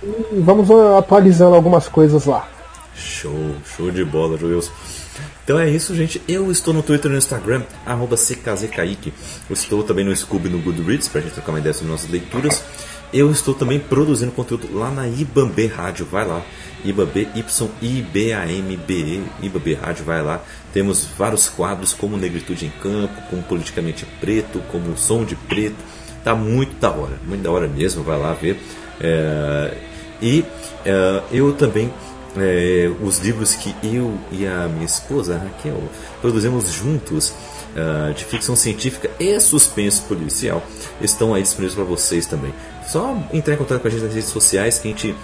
E 0.04 0.40
vamos 0.42 0.70
uh, 0.70 0.98
atualizando 0.98 1.56
algumas 1.56 1.88
coisas 1.88 2.26
lá. 2.26 2.46
Show, 2.94 3.56
show 3.66 3.90
de 3.90 4.04
bola, 4.04 4.38
Joe 4.38 4.56
Wilson. 4.56 5.03
Então 5.44 5.60
é 5.60 5.70
isso, 5.70 5.94
gente. 5.94 6.22
Eu 6.28 6.50
estou 6.52 6.74
no 6.74 6.82
Twitter 6.82 7.10
e 7.10 7.14
no 7.14 7.18
Instagram, 7.18 7.64
arroba 7.86 8.16
CKZKaique. 8.16 9.14
Eu 9.50 9.54
estou 9.54 9.84
também 9.84 10.06
no 10.06 10.16
Scooby 10.16 10.48
e 10.48 10.52
no 10.52 10.60
Goodreads, 10.60 11.10
pra 11.10 11.20
gente 11.20 11.34
trocar 11.34 11.52
uma 11.52 11.60
ideia 11.60 11.74
sobre 11.74 11.92
nossas 11.92 12.10
leituras. 12.10 12.64
Eu 13.14 13.30
estou 13.30 13.54
também 13.54 13.80
produzindo 13.80 14.32
conteúdo 14.32 14.68
lá 14.74 14.90
na 14.90 15.08
Ibambe 15.08 15.68
Rádio, 15.68 16.06
vai 16.06 16.26
lá. 16.26 16.42
Ibambe, 16.84 17.30
Y-I-B-A-M-B-E, 17.36 19.24
Ibambe 19.42 19.74
Rádio, 19.76 20.06
vai 20.06 20.24
lá. 20.24 20.42
Temos 20.74 21.08
vários 21.18 21.48
quadros 21.48 21.94
como 21.94 22.18
Negritude 22.18 22.66
em 22.66 22.72
Campo, 22.82 23.22
como 23.30 23.44
Politicamente 23.44 24.06
Preto, 24.20 24.64
como 24.72 24.98
Som 24.98 25.26
de 25.26 25.36
Preto. 25.36 25.76
Tá 26.24 26.34
muito 26.34 26.76
da 26.80 26.90
hora, 26.90 27.20
muito 27.28 27.44
da 27.44 27.52
hora 27.52 27.68
mesmo, 27.68 28.02
vai 28.02 28.18
lá 28.18 28.34
ver. 28.34 28.58
É, 29.00 29.78
e 30.22 30.44
é, 30.86 31.22
eu 31.32 31.54
também 31.54 31.94
é, 32.38 32.92
os 33.02 33.20
livros 33.20 33.54
que 33.56 33.76
eu 33.84 34.18
e 34.32 34.46
a 34.46 34.68
minha 34.68 34.86
esposa 34.86 35.38
Raquel 35.38 35.82
produzimos 36.22 36.72
juntos 36.72 37.34
ah, 37.76 38.14
de 38.16 38.24
ficção 38.24 38.56
científica 38.56 39.10
e 39.20 39.40
suspense 39.40 40.02
policial 40.02 40.64
estão 41.02 41.34
aí 41.34 41.42
disponíveis 41.42 41.74
para 41.74 41.84
vocês 41.84 42.28
também. 42.28 42.54
Só 42.88 43.18
entrar 43.34 43.56
em 43.56 43.58
contato 43.58 43.82
com 43.82 43.88
a 43.88 43.92
gente 43.92 44.04
nas 44.04 44.14
redes 44.14 44.30
sociais 44.30 44.78
que 44.78 44.88
a 44.88 44.92
gente 44.92 45.16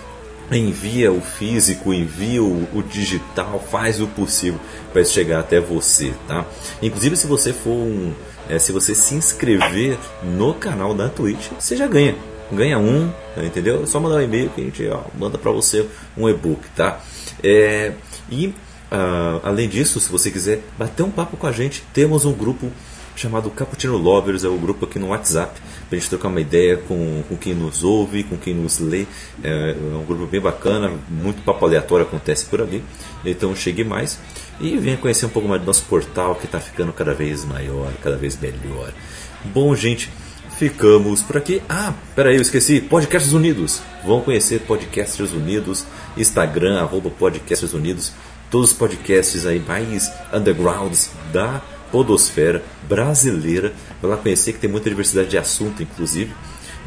envia 0.52 1.11
o 1.11 1.22
físico, 1.22 1.94
envia 1.94 2.41
o, 2.41 2.68
o 2.73 2.81
digital, 2.81 3.64
faz 3.72 4.02
o 4.02 4.07
possível 4.07 4.60
para 4.91 5.06
chegar 5.06 5.41
até 5.41 5.60
você, 5.60 6.11
tá? 6.27 6.44
Inclusive 6.81 7.15
se 7.15 7.27
você 7.27 7.53
for 7.53 7.69
um, 7.69 8.14
é, 8.49 8.57
se 8.57 8.72
você 8.72 8.95
se 8.95 9.14
inscrever 9.14 9.99
no 10.23 10.56
canal 10.56 10.95
da 10.95 11.07
Twitch, 11.07 11.49
você 11.60 11.77
já 11.77 11.86
ganha 11.86 12.15
ganha 12.51 12.77
um, 12.80 13.11
entendeu? 13.38 13.84
É 13.84 13.85
só 13.85 13.99
mandar 13.99 14.17
um 14.17 14.21
e-mail 14.21 14.49
que 14.49 14.61
a 14.61 14.63
gente 14.63 14.88
ó, 14.88 15.01
manda 15.17 15.38
para 15.38 15.51
você 15.51 15.88
um 16.17 16.27
e-book, 16.27 16.61
tá? 16.76 17.01
É, 17.43 17.93
e 18.30 18.53
ah, 18.91 19.39
além 19.43 19.69
disso, 19.69 19.99
se 19.99 20.11
você 20.11 20.31
quiser 20.31 20.61
bater 20.77 21.03
um 21.03 21.11
papo 21.11 21.38
com 21.38 21.47
a 21.47 21.51
gente, 21.51 21.84
temos 21.93 22.26
um 22.26 22.34
grupo 22.34 22.71
chamado 23.15 23.49
Cappuccino 23.49 23.97
Lovers, 23.97 24.45
é 24.45 24.47
o 24.47 24.57
grupo 24.57 24.85
aqui 24.85 24.97
no 24.97 25.09
WhatsApp, 25.09 25.59
pra 25.89 25.97
gente 25.97 26.09
trocar 26.09 26.30
uma 26.30 26.39
ideia 26.39 26.77
com, 26.77 27.21
com 27.27 27.35
quem 27.35 27.53
nos 27.53 27.84
ouve, 27.84 28.23
com 28.23 28.38
quem 28.38 28.53
nos 28.53 28.80
lê. 28.80 29.05
É, 29.43 29.71
é 29.71 29.95
um 29.95 30.05
grupo 30.05 30.26
bem 30.26 30.39
bacana, 30.39 30.91
muito 31.09 31.41
papo 31.43 31.65
aleatório 31.65 32.05
acontece 32.05 32.45
por 32.45 32.61
ali. 32.61 32.84
Então 33.26 33.53
chegue 33.55 33.84
mais 33.84 34.17
e 34.59 34.77
venha 34.77 34.95
conhecer 34.95 35.26
um 35.26 35.30
pouco 35.30 35.49
mais 35.49 35.61
do 35.61 35.67
nosso 35.67 35.84
portal 35.85 36.35
que 36.35 36.45
está 36.45 36.59
ficando 36.59 36.93
cada 36.93 37.13
vez 37.13 37.43
maior, 37.43 37.91
cada 38.01 38.15
vez 38.15 38.39
melhor. 38.39 38.93
Bom, 39.53 39.76
gente, 39.76 40.09
ficamos 40.60 41.22
por 41.22 41.38
aqui. 41.38 41.61
Ah, 41.69 41.94
peraí, 42.14 42.36
eu 42.36 42.41
esqueci. 42.41 42.81
Podcasts 42.81 43.31
Unidos. 43.31 43.81
Vão 44.06 44.19
conhecer 44.19 44.60
Podcasters 44.60 45.31
Unidos, 45.31 45.86
Instagram, 46.18 46.81
arroba 46.81 47.10
Podcasters 47.10 47.73
Unidos. 47.73 48.11
Todos 48.52 48.72
os 48.72 48.77
podcasts 48.77 49.45
aí 49.45 49.57
mais 49.57 50.11
undergrounds 50.34 51.11
da 51.31 51.61
podosfera 51.94 52.61
brasileira. 52.90 53.72
Vai 54.02 54.11
lá 54.11 54.18
conhecer 54.18 54.52
que 54.52 54.60
tem 54.60 54.69
muita 54.69 54.90
diversidade 54.90 55.30
de 55.30 55.38
assunto, 55.38 55.81
inclusive. 55.81 56.34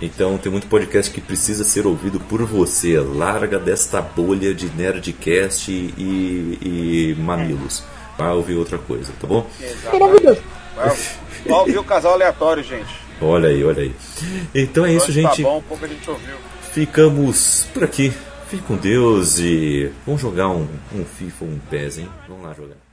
Então 0.03 0.37
tem 0.37 0.53
muito 0.53 0.67
podcast 0.67 1.11
que 1.11 1.23
precisa 1.23 1.65
ser 1.65 1.87
ouvido 1.87 2.21
por 2.21 2.45
você. 2.45 3.01
Larga 3.01 3.59
desta 3.59 4.03
bolha 4.03 4.53
de 4.53 4.67
nerdcast 4.67 5.73
e, 5.73 6.59
e 6.61 7.17
mamilos. 7.19 7.83
Vai 8.19 8.33
ouvir 8.33 8.57
outra 8.57 8.77
coisa, 8.77 9.15
tá 9.19 9.27
bom? 9.27 9.49
Maravilhoso. 9.91 10.43
Vai, 10.77 10.89
vai 11.47 11.59
ouvir 11.59 11.79
o 11.79 11.85
casal 11.85 12.13
aleatório, 12.13 12.63
gente. 12.63 13.12
Olha 13.23 13.49
aí, 13.49 13.65
olha 13.65 13.83
aí. 13.83 13.95
Então 14.55 14.85
é 14.85 14.93
isso, 14.93 15.07
Hoje 15.07 15.23
gente. 15.23 15.43
Tá 15.43 15.49
bom, 15.49 15.63
pouco 15.63 15.85
a 15.85 15.89
gente 15.89 16.11
ouviu. 16.11 16.35
Ficamos 16.73 17.67
por 17.73 17.85
aqui. 17.85 18.13
Fique 18.49 18.65
com 18.65 18.77
Deus 18.77 19.39
e 19.39 19.91
vamos 20.05 20.21
jogar 20.21 20.49
um, 20.49 20.69
um 20.95 21.05
FIFA, 21.05 21.45
um 21.47 21.59
PES, 21.71 21.99
hein? 21.99 22.09
Vamos 22.29 22.45
lá 22.45 22.53
jogar. 22.53 22.92